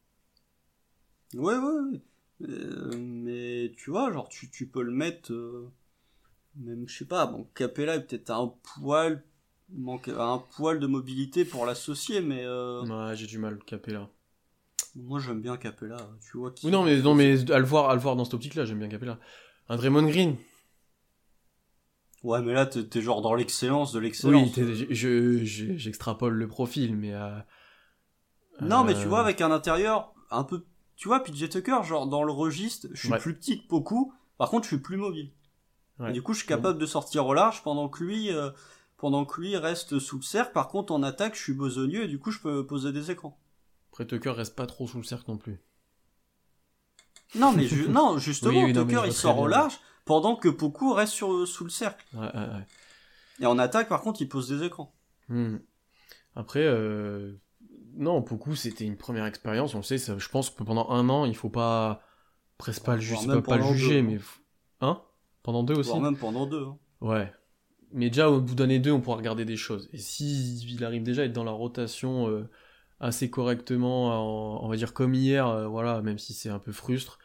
Ouais, 1.34 1.56
ouais. 1.56 2.00
Euh, 2.42 2.96
mais 2.98 3.72
tu 3.76 3.90
vois, 3.90 4.12
genre 4.12 4.28
tu, 4.28 4.50
tu 4.50 4.66
peux 4.66 4.82
le 4.82 4.92
mettre, 4.92 5.32
euh, 5.32 5.72
même 6.56 6.86
je 6.86 6.98
sais 6.98 7.06
pas, 7.06 7.26
bon, 7.26 7.48
Capella 7.54 7.96
est 7.96 8.06
peut-être 8.06 8.30
un 8.30 8.52
poil 8.74 9.22
manque 9.70 10.08
un 10.08 10.38
poil 10.56 10.78
de 10.78 10.86
mobilité 10.86 11.44
pour 11.44 11.66
l'associer, 11.66 12.20
mais 12.20 12.46
ouais, 12.46 13.16
j'ai 13.16 13.26
du 13.26 13.38
mal 13.38 13.58
Capella. 13.64 14.08
Moi, 14.96 15.20
j'aime 15.20 15.42
bien 15.42 15.56
Capella. 15.56 15.98
Tu 16.20 16.38
vois 16.38 16.52
Oui, 16.64 16.70
non, 16.70 16.82
mais, 16.82 17.00
non, 17.02 17.14
mais 17.14 17.50
à, 17.50 17.58
le 17.58 17.64
voir, 17.64 17.90
à 17.90 17.94
le 17.94 18.00
voir 18.00 18.16
dans 18.16 18.24
cette 18.24 18.34
optique-là, 18.34 18.64
j'aime 18.64 18.78
bien 18.78 18.88
Capella. 18.88 19.18
Un 19.68 19.76
Draymond 19.76 20.08
Green. 20.08 20.36
Ouais, 22.22 22.40
mais 22.42 22.54
là, 22.54 22.66
t'es 22.66 23.02
genre 23.02 23.20
dans 23.20 23.34
l'excellence 23.34 23.92
de 23.92 24.00
l'excellence. 24.00 24.56
Oui, 24.56 25.44
j'extrapole 25.44 26.34
le 26.34 26.48
profil, 26.48 26.96
mais. 26.96 27.14
Euh, 27.14 27.38
non, 28.60 28.84
mais 28.84 28.94
tu 28.94 29.00
euh, 29.00 29.08
vois, 29.08 29.20
avec 29.20 29.40
un 29.40 29.50
intérieur 29.50 30.14
un 30.30 30.44
peu. 30.44 30.64
Tu 30.96 31.08
vois, 31.08 31.22
PJ 31.22 31.50
Tucker, 31.50 31.82
genre 31.84 32.06
dans 32.06 32.24
le 32.24 32.32
registre, 32.32 32.88
je 32.92 33.06
suis 33.06 33.18
plus 33.18 33.34
petit 33.34 33.62
que 33.62 33.68
beaucoup, 33.68 34.14
par 34.38 34.48
contre, 34.48 34.64
je 34.64 34.68
suis 34.68 34.82
plus 34.82 34.96
mobile. 34.96 35.30
du 36.12 36.22
coup, 36.22 36.32
je 36.32 36.38
suis 36.38 36.48
capable 36.48 36.78
de 36.78 36.86
sortir 36.86 37.26
au 37.26 37.34
large 37.34 37.62
pendant 37.62 37.88
que 37.88 38.02
lui. 38.02 38.32
Euh, 38.32 38.50
pendant 38.96 39.26
que 39.26 39.42
lui 39.42 39.56
reste 39.58 39.98
sous 39.98 40.16
le 40.16 40.22
cercle, 40.22 40.52
par 40.52 40.68
contre 40.68 40.90
en 40.92 41.02
attaque 41.02 41.34
je 41.34 41.42
suis 41.42 41.52
besogneux 41.52 42.04
et 42.04 42.08
du 42.08 42.18
coup 42.18 42.30
je 42.30 42.40
peux 42.40 42.66
poser 42.66 42.92
des 42.92 43.10
écrans. 43.10 43.38
Après, 43.96 44.04
Tucker 44.04 44.32
reste 44.32 44.54
pas 44.54 44.66
trop 44.66 44.86
sous 44.86 44.98
le 44.98 45.04
cercle 45.04 45.30
non 45.30 45.38
plus. 45.38 45.58
Non, 47.34 47.52
mais 47.52 47.66
non, 47.88 48.18
justement, 48.18 48.70
Tucker 48.70 49.04
il 49.06 49.12
sort 49.14 49.38
au 49.38 49.46
large 49.46 49.78
pendant 50.04 50.36
que 50.36 50.50
Poku 50.50 50.92
reste 50.92 51.14
sur, 51.14 51.48
sous 51.48 51.64
le 51.64 51.70
cercle. 51.70 52.04
Ouais, 52.12 52.26
ouais, 52.26 52.34
ouais. 52.34 52.66
Et 53.40 53.46
en 53.46 53.58
attaque, 53.58 53.88
par 53.88 54.02
contre, 54.02 54.20
il 54.20 54.28
pose 54.28 54.50
des 54.50 54.66
écrans. 54.66 54.94
Hmm. 55.30 55.56
Après, 56.34 56.62
euh... 56.62 57.40
non, 57.94 58.20
Poku 58.20 58.54
c'était 58.54 58.84
une 58.84 58.98
première 58.98 59.24
expérience. 59.24 59.72
On 59.72 59.78
le 59.78 59.82
sait, 59.82 59.96
ça, 59.96 60.18
je 60.18 60.28
pense 60.28 60.50
que 60.50 60.62
pendant 60.62 60.90
un 60.90 61.08
an, 61.08 61.24
il 61.24 61.34
faut 61.34 61.48
pas 61.48 62.02
presque 62.58 62.84
pas 62.84 62.96
le, 62.96 63.00
juger, 63.00 63.40
pas, 63.40 63.56
le 63.56 63.62
juger, 63.62 64.02
mais 64.02 64.18
hein 64.82 65.00
Pendant 65.42 65.62
deux 65.62 65.74
aussi? 65.74 65.98
même 65.98 66.18
pendant 66.18 66.44
deux. 66.44 66.66
Hein. 66.66 66.78
Ouais. 67.00 67.32
Mais 67.92 68.10
déjà, 68.10 68.28
au 68.28 68.42
bout 68.42 68.54
d'année 68.54 68.78
deux, 68.78 68.92
on 68.92 69.00
pourra 69.00 69.16
regarder 69.16 69.46
des 69.46 69.56
choses. 69.56 69.88
Et 69.94 69.98
si 69.98 70.58
il 70.66 70.84
arrive 70.84 71.02
déjà 71.02 71.22
à 71.22 71.24
être 71.24 71.32
dans 71.32 71.44
la 71.44 71.52
rotation. 71.52 72.28
Euh 72.28 72.50
assez 73.00 73.30
correctement, 73.30 74.62
on 74.64 74.68
va 74.68 74.76
dire 74.76 74.94
comme 74.94 75.14
hier, 75.14 75.46
euh, 75.46 75.66
voilà, 75.66 76.00
même 76.02 76.18
si 76.18 76.34
c'est 76.34 76.48
un 76.48 76.58
peu 76.58 76.72
frustre, 76.72 77.18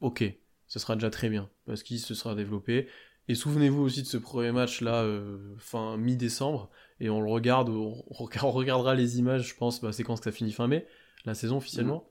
ok, 0.00 0.24
ce 0.66 0.78
sera 0.78 0.94
déjà 0.94 1.10
très 1.10 1.28
bien, 1.28 1.48
parce 1.66 1.82
qu'il 1.82 1.98
se 1.98 2.14
sera 2.14 2.34
développé. 2.34 2.88
Et 3.28 3.34
souvenez-vous 3.34 3.82
aussi 3.82 4.02
de 4.02 4.06
ce 4.06 4.16
premier 4.16 4.52
match 4.52 4.80
là, 4.80 5.02
euh, 5.02 5.54
fin 5.58 5.96
mi-décembre, 5.96 6.70
et 7.00 7.10
on 7.10 7.20
le 7.20 7.30
regarde, 7.30 7.68
on, 7.68 7.92
regardera 8.50 8.94
les 8.94 9.18
images, 9.18 9.48
je 9.48 9.54
pense, 9.54 9.80
bah, 9.80 9.92
c'est 9.92 10.02
quand 10.02 10.16
ça 10.16 10.32
finit 10.32 10.52
fin 10.52 10.66
mai, 10.66 10.86
la 11.24 11.34
saison 11.34 11.58
officiellement. 11.58 12.08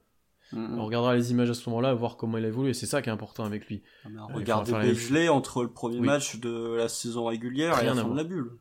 On 0.54 0.86
regardera 0.86 1.14
les 1.14 1.32
images 1.32 1.50
à 1.50 1.54
ce 1.54 1.70
moment-là, 1.70 1.94
voir 1.94 2.16
comment 2.16 2.38
il 2.38 2.46
a 2.46 2.48
évolué. 2.48 2.74
C'est 2.74 2.86
ça 2.86 3.02
qui 3.02 3.10
est 3.10 3.12
important 3.12 3.44
avec 3.44 3.68
lui. 3.68 3.84
Ah, 4.06 4.28
regardez 4.34 4.72
Beasley 4.72 5.28
entre 5.28 5.64
le 5.64 5.70
premier 5.70 6.00
match 6.00 6.40
de 6.40 6.76
la 6.76 6.88
saison 6.88 7.26
régulière 7.26 7.76
rien 7.76 7.92
et 7.92 7.96
la 7.98 8.04
fin 8.04 8.10
de 8.10 8.16
la 8.16 8.24
bulle. 8.24 8.58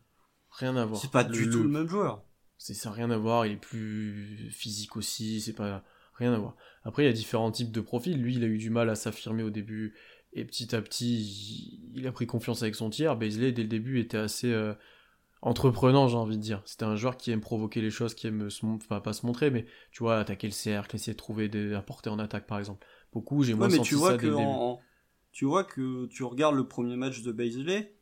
Rien 0.51 0.77
à 0.77 0.85
voir. 0.85 1.01
C'est 1.01 1.13
pas 1.13 1.23
du 1.23 1.49
tout 1.49 1.63
le 1.63 1.69
même 1.69 1.87
joueur. 1.87 2.25
C'est 2.59 2.75
ça, 2.75 2.91
rien 2.91 3.11
à 3.11 3.19
voir. 3.19 3.47
Il 3.47 3.53
est 3.53 3.57
plus 3.57 4.51
physique 4.51 4.97
aussi. 4.97 5.41
C'est 5.41 5.53
pas 5.53 5.85
rien 6.15 6.33
à 6.33 6.39
voir. 6.39 6.57
Après, 6.85 7.03
il 7.05 7.07
y 7.07 7.11
a 7.11 7.13
différents 7.13 7.51
types 7.51 7.73
de 7.73 7.81
profils. 7.81 8.21
Lui, 8.21 8.35
il 8.35 8.45
a 8.45 8.47
eu 8.47 8.59
du 8.59 8.71
mal 8.71 8.89
à 8.91 8.95
s'affirmer 8.95 9.43
au 9.43 9.51
début 9.51 9.95
et 10.37 10.45
petit 10.45 10.77
à 10.77 10.83
petit, 10.83 11.81
il 11.95 12.07
a 12.07 12.13
pris 12.13 12.27
confiance 12.27 12.63
avec 12.63 12.75
son 12.75 12.91
tiers. 12.91 13.17
Baisley, 13.17 13.53
dès 13.53 13.63
le 13.63 13.69
début, 13.69 14.01
était 14.01 14.19
assez 14.19 14.53
euh, 14.53 14.75
entreprenant, 15.41 16.09
j'ai 16.09 16.17
envie 16.17 16.37
de 16.37 16.43
dire. 16.43 16.61
C'était 16.67 16.85
un 16.85 16.95
joueur 16.95 17.17
qui 17.17 17.31
aime 17.31 17.41
provoquer 17.41 17.81
les 17.81 17.91
choses, 17.91 18.15
qui 18.15 18.27
aime, 18.27 18.51
se, 18.51 18.67
enfin, 18.67 19.01
pas 19.01 19.15
se 19.15 19.25
montrer, 19.25 19.51
mais 19.51 19.65
tu 19.93 20.03
vois, 20.03 20.19
attaquer 20.19 20.47
le 20.47 20.53
cercle, 20.53 20.95
essayer 20.95 21.15
de 21.15 21.19
trouver 21.19 21.49
des 21.49 21.73
apporter 21.73 22.11
en 22.11 22.19
attaque, 22.19 22.47
par 22.47 22.59
exemple. 22.59 22.87
Beaucoup, 23.15 23.45
j'ai 23.45 23.55
moins 23.55 23.69
mais 23.69 23.77
senti 23.77 23.89
tu 23.89 23.95
vois 23.95 24.11
ça 24.11 24.17
que 24.19 24.27
dès 24.27 24.29
le 24.29 24.37
début. 24.37 24.83
Tu 25.33 25.47
vois 25.47 25.65
que 25.65 26.05
tu 26.07 26.23
regardes 26.23 26.55
le 26.55 26.69
premier 26.69 26.97
match 26.97 27.23
de 27.23 27.33
Baisley, 27.33 27.95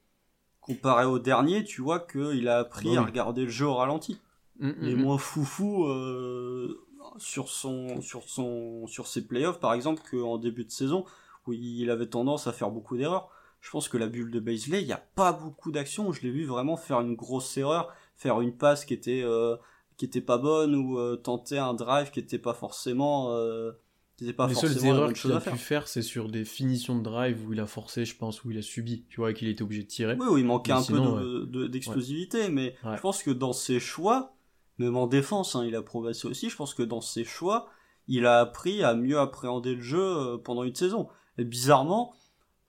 comparé 0.60 1.04
au 1.04 1.20
dernier, 1.20 1.62
tu 1.62 1.82
vois 1.82 2.00
qu'il 2.00 2.48
a 2.48 2.58
appris 2.58 2.96
à 2.96 3.02
regarder 3.02 3.44
le 3.44 3.50
jeu 3.50 3.66
au 3.66 3.74
ralenti. 3.74 4.18
Mm, 4.60 4.68
mm, 4.68 4.74
Il 4.82 4.88
est 4.88 4.94
mm. 4.94 5.00
moins 5.02 5.18
foufou 5.18 5.84
euh, 5.86 6.86
sur 7.18 7.48
son 7.48 8.00
sur 8.00 8.22
son 8.28 8.86
sur 8.86 9.06
ses 9.06 9.26
playoffs 9.26 9.58
par 9.60 9.74
exemple 9.74 10.02
qu'en 10.10 10.38
début 10.38 10.64
de 10.64 10.70
saison 10.70 11.04
où 11.46 11.52
il 11.52 11.90
avait 11.90 12.06
tendance 12.06 12.46
à 12.46 12.52
faire 12.52 12.70
beaucoup 12.70 12.96
d'erreurs. 12.96 13.28
Je 13.60 13.70
pense 13.70 13.88
que 13.88 13.96
la 13.96 14.06
bulle 14.08 14.30
de 14.30 14.40
Baisley, 14.40 14.82
il 14.82 14.86
n'y 14.86 14.92
a 14.92 15.02
pas 15.14 15.32
beaucoup 15.32 15.72
d'actions 15.72 16.08
où 16.08 16.12
je 16.12 16.20
l'ai 16.20 16.30
vu 16.30 16.44
vraiment 16.44 16.76
faire 16.76 17.00
une 17.00 17.14
grosse 17.14 17.56
erreur, 17.56 17.92
faire 18.14 18.40
une 18.42 18.56
passe 18.56 18.84
qui 18.84 18.92
était 18.94 19.22
euh, 19.24 19.56
qui 19.96 20.04
était 20.04 20.20
pas 20.20 20.38
bonne 20.38 20.74
ou 20.74 20.98
euh, 20.98 21.16
tenter 21.16 21.58
un 21.58 21.72
drive 21.74 22.10
qui 22.10 22.20
était 22.20 22.38
pas 22.38 22.52
forcément 22.54 23.30
euh, 23.30 23.72
qui 24.16 24.24
était 24.24 24.32
pas 24.32 24.46
les 24.46 24.54
seules 24.54 24.70
forcément 24.70 24.94
erreurs 24.94 25.12
qu'il 25.12 25.32
a 25.32 25.40
pu 25.40 25.56
faire, 25.56 25.88
c'est 25.88 26.02
sur 26.02 26.28
des 26.28 26.44
finitions 26.44 26.96
de 26.96 27.02
drive 27.02 27.46
où 27.48 27.52
il 27.52 27.60
a 27.60 27.66
forcé, 27.66 28.04
je 28.04 28.16
pense, 28.16 28.44
où 28.44 28.50
il 28.52 28.58
a 28.58 28.62
subi, 28.62 29.04
tu 29.08 29.16
vois, 29.16 29.30
et 29.32 29.34
qu'il 29.34 29.48
était 29.48 29.62
obligé 29.62 29.82
de 29.82 29.88
tirer. 29.88 30.16
Oui, 30.20 30.26
oui, 30.30 30.40
il 30.42 30.46
manquait 30.46 30.72
Mais 30.72 30.78
un 30.78 30.82
sinon, 30.82 31.16
peu 31.16 31.22
de- 31.24 31.44
de- 31.46 31.66
d'explosivité, 31.66 32.48
mais 32.50 32.76
Ouais. 32.84 32.96
je 32.96 33.00
pense 33.00 33.22
que 33.24 33.30
dans 33.32 33.52
ses 33.52 33.80
choix, 33.80 34.33
même 34.78 34.96
en 34.96 35.06
défense, 35.06 35.56
hein, 35.56 35.64
il 35.64 35.76
a 35.76 35.82
progressé 35.82 36.26
aussi, 36.26 36.50
je 36.50 36.56
pense 36.56 36.74
que 36.74 36.82
dans 36.82 37.00
ses 37.00 37.24
choix, 37.24 37.68
il 38.08 38.26
a 38.26 38.40
appris 38.40 38.82
à 38.82 38.94
mieux 38.94 39.18
appréhender 39.18 39.74
le 39.74 39.82
jeu 39.82 40.02
euh, 40.02 40.38
pendant 40.38 40.64
une 40.64 40.74
saison. 40.74 41.08
Et 41.38 41.44
bizarrement, 41.44 42.14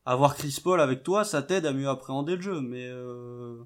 avoir 0.06 0.36
Chris 0.36 0.60
Paul 0.64 0.82
avec 0.82 1.04
toi, 1.04 1.24
ça 1.24 1.42
t'aide 1.42 1.66
à 1.66 1.74
mieux 1.74 1.90
appréhender 1.90 2.36
le 2.36 2.42
jeu, 2.42 2.62
mais 2.62 2.88
euh, 2.88 3.64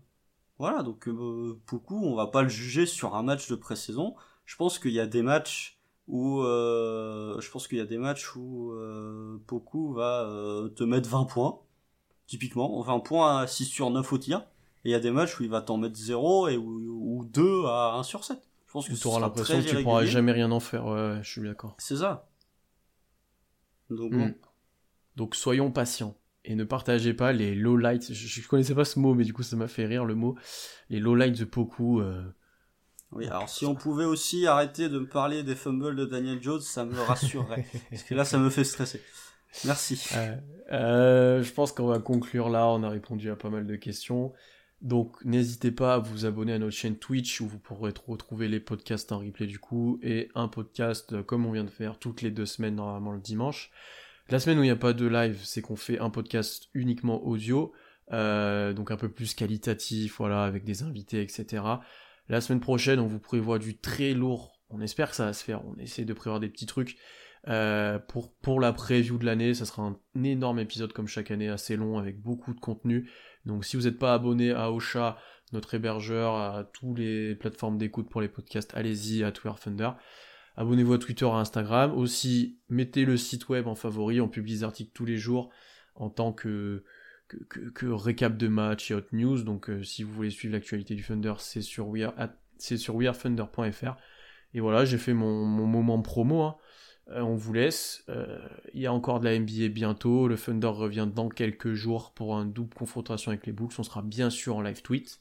voilà, 0.58 0.84
donc 0.84 1.08
euh, 1.08 1.60
beaucoup, 1.68 2.04
on 2.04 2.16
va 2.16 2.28
pas 2.28 2.42
le 2.44 2.50
juger 2.50 2.86
sur 2.86 3.16
un 3.16 3.24
match 3.24 3.50
de 3.50 3.56
pré-saison. 3.56 4.16
Je 4.46 4.56
pense 4.56 4.80
qu'il 4.80 4.92
y 4.92 5.00
a 5.00 5.08
des 5.08 5.22
matchs 5.22 5.80
où 6.10 6.42
euh, 6.42 7.40
je 7.40 7.50
pense 7.52 7.68
qu'il 7.68 7.78
y 7.78 7.82
a 7.82 7.86
des 7.86 8.00
matchs 8.00 8.36
où 8.36 8.72
euh, 8.72 9.42
Poku 9.46 9.94
va 9.94 10.24
euh, 10.24 10.68
te 10.70 10.84
mettre 10.84 11.08
20 11.08 11.26
points 11.26 11.60
typiquement 12.26 12.82
20 12.82 13.00
points 13.02 13.38
à 13.38 13.48
6 13.48 13.66
sur 13.66 13.92
9 13.92 14.12
au 14.12 14.18
tir 14.18 14.44
et 14.86 14.90
il 14.90 14.92
y 14.92 14.96
a 14.96 15.00
des 15.00 15.12
matchs 15.12 15.40
où 15.40 15.44
il 15.44 15.50
va 15.50 15.62
t'en 15.62 15.78
mettre 15.78 15.98
0 15.98 16.48
et 16.50 16.58
ou 16.58 17.26
2 17.26 17.66
à 17.66 17.96
1 17.98 18.04
sur 18.04 18.24
7 18.24 18.40
je 18.68 18.72
pense 18.72 18.88
que 18.88 18.94
tu 18.94 19.08
auras 19.08 19.20
l'impression 19.20 19.62
que 19.62 19.68
tu 19.68 19.82
pourras 19.84 20.06
jamais 20.06 20.32
rien 20.32 20.52
en 20.52 20.60
faire, 20.60 20.86
ouais, 20.86 20.92
ouais, 21.16 21.20
je 21.24 21.30
suis 21.30 21.42
d'accord. 21.42 21.76
c'est 21.80 21.96
ça 21.98 22.28
donc 23.90 24.12
Mm. 24.14 24.18
bon 24.20 24.34
Donc 25.16 25.36
soyons 25.36 25.72
patients 25.72 26.16
et 26.46 26.56
ne 26.56 26.64
partagez 26.64 27.14
pas 27.14 27.32
les 27.34 27.54
low 27.56 27.76
lights. 27.76 28.14
Je, 28.14 28.28
je 28.42 28.48
connaissais 28.48 28.76
pas 28.76 28.86
ce 28.86 29.00
mot, 29.00 29.14
mais 29.14 29.24
du 29.26 29.34
coup 29.34 29.44
ça 29.44 29.56
m'a 29.56 29.68
fait 29.68 29.86
rire 29.86 30.06
le 30.06 30.16
mot. 30.16 30.38
Les 30.90 31.00
low 31.00 31.16
lights 31.16 31.38
de 31.40 31.46
Poku. 31.46 32.00
euh, 32.02 32.24
oui 33.12 33.26
alors 33.26 33.50
si 33.50 33.66
on 33.66 33.74
pouvait 33.74 34.06
aussi 34.06 34.46
arrêter 34.46 34.88
de 34.88 35.00
me 35.00 35.08
parler 35.08 35.42
des 35.42 35.56
fumbles 35.56 35.96
de 35.96 36.06
Daniel 36.06 36.42
Jones 36.44 36.62
ça 36.62 36.86
me 36.86 37.00
rassurerait 37.02 37.66
parce 37.90 38.04
que 38.04 38.14
là 38.14 38.24
ça 38.24 38.38
me 38.38 38.52
fait 38.52 38.64
stresser 38.64 39.02
merci 39.66 40.00
Euh, 40.16 40.36
euh, 40.72 41.42
je 41.44 41.52
pense 41.52 41.72
qu'on 41.72 41.88
va 41.88 41.98
conclure 41.98 42.50
là. 42.50 42.68
On 42.68 42.84
a 42.84 42.90
répondu 42.90 43.32
à 43.32 43.36
pas 43.36 43.50
mal 43.50 43.66
de 43.66 43.76
questions. 43.76 44.32
Donc 44.82 45.24
n'hésitez 45.26 45.72
pas 45.72 45.96
à 45.96 46.00
vous 46.00 46.26
abonner 46.26 46.54
à 46.54 46.60
notre 46.60 46.76
chaîne 46.76 46.98
Twitch 46.98 47.42
où 47.42 47.48
vous 47.48 47.60
pourrez 47.60 47.92
retrouver 48.08 48.48
les 48.48 48.62
podcasts 48.62 49.12
en 49.12 49.20
replay 49.20 49.46
du 49.46 49.60
coup 49.60 50.00
et 50.02 50.30
un 50.36 50.48
podcast 50.48 51.12
euh, 51.12 51.24
comme 51.24 51.46
on 51.46 51.52
vient 51.52 51.66
de 51.66 51.70
faire 51.70 52.00
toutes 52.00 52.22
les 52.22 52.32
deux 52.32 52.46
semaines 52.46 52.76
normalement 52.76 53.12
le 53.12 53.20
dimanche. 53.20 53.72
La 54.30 54.40
semaine 54.40 54.60
où 54.60 54.64
il 54.64 54.68
n'y 54.68 54.72
a 54.72 54.76
pas 54.76 54.94
de 54.94 55.08
live, 55.08 55.40
c'est 55.44 55.62
qu'on 55.62 55.76
fait 55.76 56.00
un 56.00 56.12
podcast 56.12 56.70
uniquement 56.76 57.26
audio, 57.26 57.74
euh, 58.12 58.74
donc 58.74 58.92
un 58.92 58.96
peu 58.96 59.10
plus 59.10 59.34
qualitatif, 59.34 60.18
voilà, 60.20 60.44
avec 60.44 60.64
des 60.64 60.84
invités, 60.84 61.22
etc. 61.24 61.64
La 62.28 62.40
semaine 62.40 62.60
prochaine, 62.60 63.00
on 63.00 63.08
vous 63.08 63.20
prévoit 63.20 63.58
du 63.58 63.78
très 63.78 64.14
lourd. 64.14 64.60
On 64.70 64.82
espère 64.82 65.10
que 65.10 65.16
ça 65.16 65.26
va 65.26 65.34
se 65.34 65.44
faire. 65.44 65.66
On 65.66 65.76
essaie 65.80 66.06
de 66.06 66.14
prévoir 66.14 66.40
des 66.40 66.48
petits 66.48 66.68
trucs. 66.68 66.98
Euh, 67.48 67.98
pour, 67.98 68.32
pour 68.36 68.60
la 68.60 68.72
preview 68.72 69.18
de 69.18 69.26
l'année, 69.26 69.56
ça 69.56 69.66
sera 69.66 69.82
un 69.82 70.24
énorme 70.24 70.60
épisode 70.60 70.94
comme 70.94 71.08
chaque 71.08 71.32
année, 71.32 71.50
assez 71.50 71.76
long, 71.76 71.98
avec 71.98 72.22
beaucoup 72.22 72.54
de 72.54 72.60
contenu. 72.60 73.10
Donc 73.46 73.66
si 73.66 73.78
vous 73.78 73.84
n'êtes 73.84 74.00
pas 74.00 74.14
abonné 74.14 74.52
à 74.52 74.72
Ocha, 74.72 75.18
notre 75.52 75.74
hébergeur, 75.74 76.36
à 76.36 76.64
toutes 76.64 76.98
les 76.98 77.36
plateformes 77.36 77.78
d'écoute 77.78 78.10
pour 78.10 78.22
les 78.22 78.28
podcasts, 78.28 78.72
allez-y 78.76 79.24
à 79.24 79.32
Twitter 79.32 79.56
Thunder. 79.64 79.92
Abonnez-vous 80.56 80.94
à 80.94 80.98
Twitter, 80.98 81.26
à 81.26 81.36
Instagram. 81.36 81.98
Aussi, 81.98 82.60
mettez 82.68 83.06
le 83.06 83.18
site 83.18 83.48
web 83.50 83.68
en 83.68 83.76
favori. 83.76 84.20
On 84.20 84.28
publie 84.28 84.54
des 84.54 84.64
articles 84.64 84.92
tous 84.94 85.06
les 85.06 85.18
jours 85.18 85.50
en 85.96 86.10
tant 86.10 86.34
que, 86.34 86.84
que, 87.74 87.86
récap 87.86 88.36
de 88.38 88.48
match 88.48 88.92
et 88.92 88.96
hot 88.96 89.06
news. 89.14 89.42
Donc 89.44 89.70
euh, 89.70 89.84
si 89.84 90.04
vous 90.04 90.14
voulez 90.14 90.30
suivre 90.30 90.54
l'actualité 90.54 90.96
du 90.96 91.04
Thunder, 91.04 91.34
c'est 91.38 91.62
sur, 91.62 91.88
we. 91.88 92.06
Et 94.54 94.60
voilà, 94.60 94.84
j'ai 94.84 94.98
fait 94.98 95.14
mon, 95.14 95.46
mon 95.46 95.66
moment 95.66 96.02
promo. 96.02 96.42
hein. 96.42 96.58
Euh, 97.12 97.22
on 97.22 97.36
vous 97.36 97.54
laisse. 97.54 98.04
Euh, 98.10 98.38
Il 98.74 98.82
y 98.82 98.86
a 98.86 98.94
encore 98.94 99.20
de 99.20 99.26
la 99.26 99.34
NBA 99.40 99.70
bientôt. 99.70 100.28
Le 100.28 100.38
Thunder 100.38 100.68
revient 100.68 101.08
dans 101.14 101.28
quelques 101.30 101.74
jours 101.74 102.12
pour 102.12 102.36
un 102.36 102.46
double 102.46 102.74
confrontation 102.76 103.32
avec 103.32 103.46
les 103.48 103.52
Bulls. 103.52 103.70
On 103.80 103.84
sera 103.84 104.02
bien 104.02 104.30
sûr 104.30 104.56
en 104.58 104.62
live 104.62 104.82
tweet. 104.84 105.20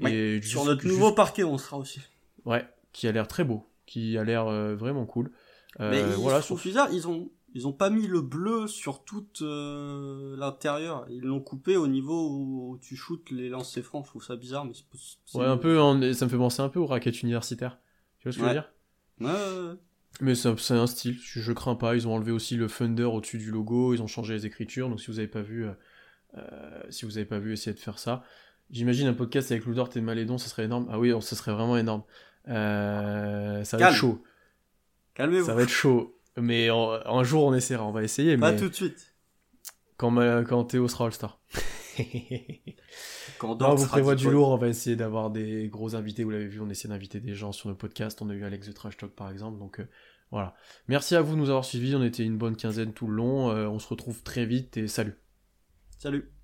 Oui, 0.00 0.12
Et 0.12 0.42
sur 0.42 0.60
juste- 0.60 0.66
notre 0.66 0.82
juste- 0.82 0.94
nouveau 0.94 1.12
parquet 1.12 1.42
on 1.44 1.56
sera 1.56 1.78
aussi 1.78 2.00
Ouais, 2.44 2.68
qui 2.92 3.08
a 3.08 3.12
l'air 3.12 3.26
très 3.28 3.44
beau, 3.44 3.66
qui 3.86 4.18
a 4.18 4.24
l'air 4.24 4.46
euh, 4.46 4.76
vraiment 4.76 5.06
cool. 5.06 5.32
Euh, 5.80 5.90
mais 5.90 6.00
il- 6.00 6.20
voilà, 6.20 6.42
sur- 6.42 6.56
bizarre 6.56 6.92
ils 6.92 7.08
ont 7.08 7.30
ils 7.54 7.66
ont 7.66 7.72
pas 7.72 7.88
mis 7.88 8.06
le 8.06 8.20
bleu 8.20 8.66
sur 8.66 9.02
tout 9.04 9.26
euh, 9.40 10.36
l'intérieur 10.36 11.06
ils 11.08 11.22
l'ont 11.22 11.40
coupé 11.40 11.78
au 11.78 11.86
niveau 11.86 12.28
où 12.28 12.78
tu 12.82 12.94
shootes 12.96 13.30
les 13.30 13.48
lancers 13.48 13.82
francs 13.82 14.04
je 14.04 14.10
trouve 14.10 14.22
ça 14.22 14.36
bizarre 14.36 14.66
mais 14.66 14.72
c'est- 14.74 15.38
ouais, 15.38 15.46
un 15.46 15.56
peu, 15.56 15.80
en- 15.80 16.12
ça 16.12 16.26
me 16.26 16.30
fait 16.30 16.36
penser 16.36 16.60
un 16.60 16.68
peu 16.68 16.78
aux 16.80 16.86
raquettes 16.86 17.22
universitaires. 17.22 17.78
Tu 18.18 18.24
vois 18.28 18.32
ce 18.32 18.36
que 18.38 18.42
je 18.42 18.48
veux 18.48 18.52
dire? 18.52 18.70
Ouais, 19.20 19.26
ouais, 19.28 19.68
ouais. 19.70 19.76
Mais 20.20 20.34
c'est 20.34 20.48
un 20.72 20.86
style, 20.86 21.18
je, 21.22 21.40
je 21.40 21.52
crains 21.52 21.74
pas. 21.74 21.94
Ils 21.94 22.08
ont 22.08 22.14
enlevé 22.14 22.32
aussi 22.32 22.56
le 22.56 22.68
Thunder 22.68 23.04
au-dessus 23.04 23.38
du 23.38 23.50
logo, 23.50 23.94
ils 23.94 24.02
ont 24.02 24.06
changé 24.06 24.34
les 24.34 24.46
écritures. 24.46 24.88
Donc 24.88 25.00
si 25.00 25.08
vous 25.08 25.18
avez 25.18 25.28
pas 25.28 25.42
vu, 25.42 25.66
euh, 25.66 25.72
euh, 26.38 26.82
si 26.90 27.04
vous 27.04 27.18
avez 27.18 27.26
pas 27.26 27.38
vu, 27.38 27.52
essayez 27.52 27.74
de 27.74 27.78
faire 27.80 27.98
ça. 27.98 28.24
J'imagine 28.70 29.06
un 29.06 29.14
podcast 29.14 29.50
avec 29.52 29.66
Ludort 29.66 29.90
et 29.94 30.00
Malédon, 30.00 30.38
ça 30.38 30.48
serait 30.48 30.64
énorme. 30.64 30.88
Ah 30.90 30.98
oui, 30.98 31.12
ça 31.20 31.36
serait 31.36 31.52
vraiment 31.52 31.76
énorme. 31.76 32.02
Euh, 32.48 33.62
ça 33.64 33.76
va 33.76 33.84
Calme. 33.84 33.94
être 33.94 34.00
chaud. 34.00 34.24
calmez-vous 35.14 35.46
Ça 35.46 35.54
va 35.54 35.62
être 35.62 35.68
chaud. 35.68 36.18
Mais 36.36 36.68
un 36.68 37.24
jour 37.24 37.44
on 37.44 37.54
essaiera, 37.54 37.84
on 37.84 37.92
va 37.92 38.02
essayer. 38.02 38.36
pas 38.36 38.52
mais 38.52 38.58
tout 38.58 38.68
de 38.68 38.74
suite 38.74 39.14
quand, 39.96 40.14
quand 40.44 40.64
Théo 40.64 40.88
sera 40.88 41.06
All-Star. 41.06 41.40
quand 43.38 43.62
on 43.62 43.74
vous 43.74 43.86
prévoit 43.86 44.14
du 44.14 44.30
lourd, 44.30 44.50
on 44.50 44.56
va 44.56 44.68
essayer 44.68 44.96
d'avoir 44.96 45.30
des 45.30 45.68
gros 45.68 45.94
invités, 45.94 46.24
vous 46.24 46.30
l'avez 46.30 46.46
vu, 46.46 46.60
on 46.60 46.70
essaie 46.70 46.88
d'inviter 46.88 47.20
des 47.20 47.34
gens 47.34 47.52
sur 47.52 47.68
nos 47.68 47.74
podcasts, 47.74 48.20
on 48.22 48.30
a 48.30 48.34
eu 48.34 48.44
Alex 48.44 48.66
de 48.66 48.72
Trash 48.72 48.96
Talk 48.96 49.12
par 49.12 49.30
exemple, 49.30 49.58
donc 49.58 49.80
euh, 49.80 49.88
voilà. 50.30 50.54
Merci 50.88 51.16
à 51.16 51.22
vous 51.22 51.34
de 51.34 51.40
nous 51.40 51.50
avoir 51.50 51.64
suivis, 51.64 51.94
on 51.94 52.02
était 52.02 52.24
une 52.24 52.38
bonne 52.38 52.56
quinzaine 52.56 52.92
tout 52.92 53.06
le 53.06 53.14
long, 53.14 53.50
euh, 53.50 53.66
on 53.66 53.78
se 53.78 53.88
retrouve 53.88 54.22
très 54.22 54.46
vite 54.46 54.76
et 54.76 54.88
salut. 54.88 55.18
salut 55.98 56.35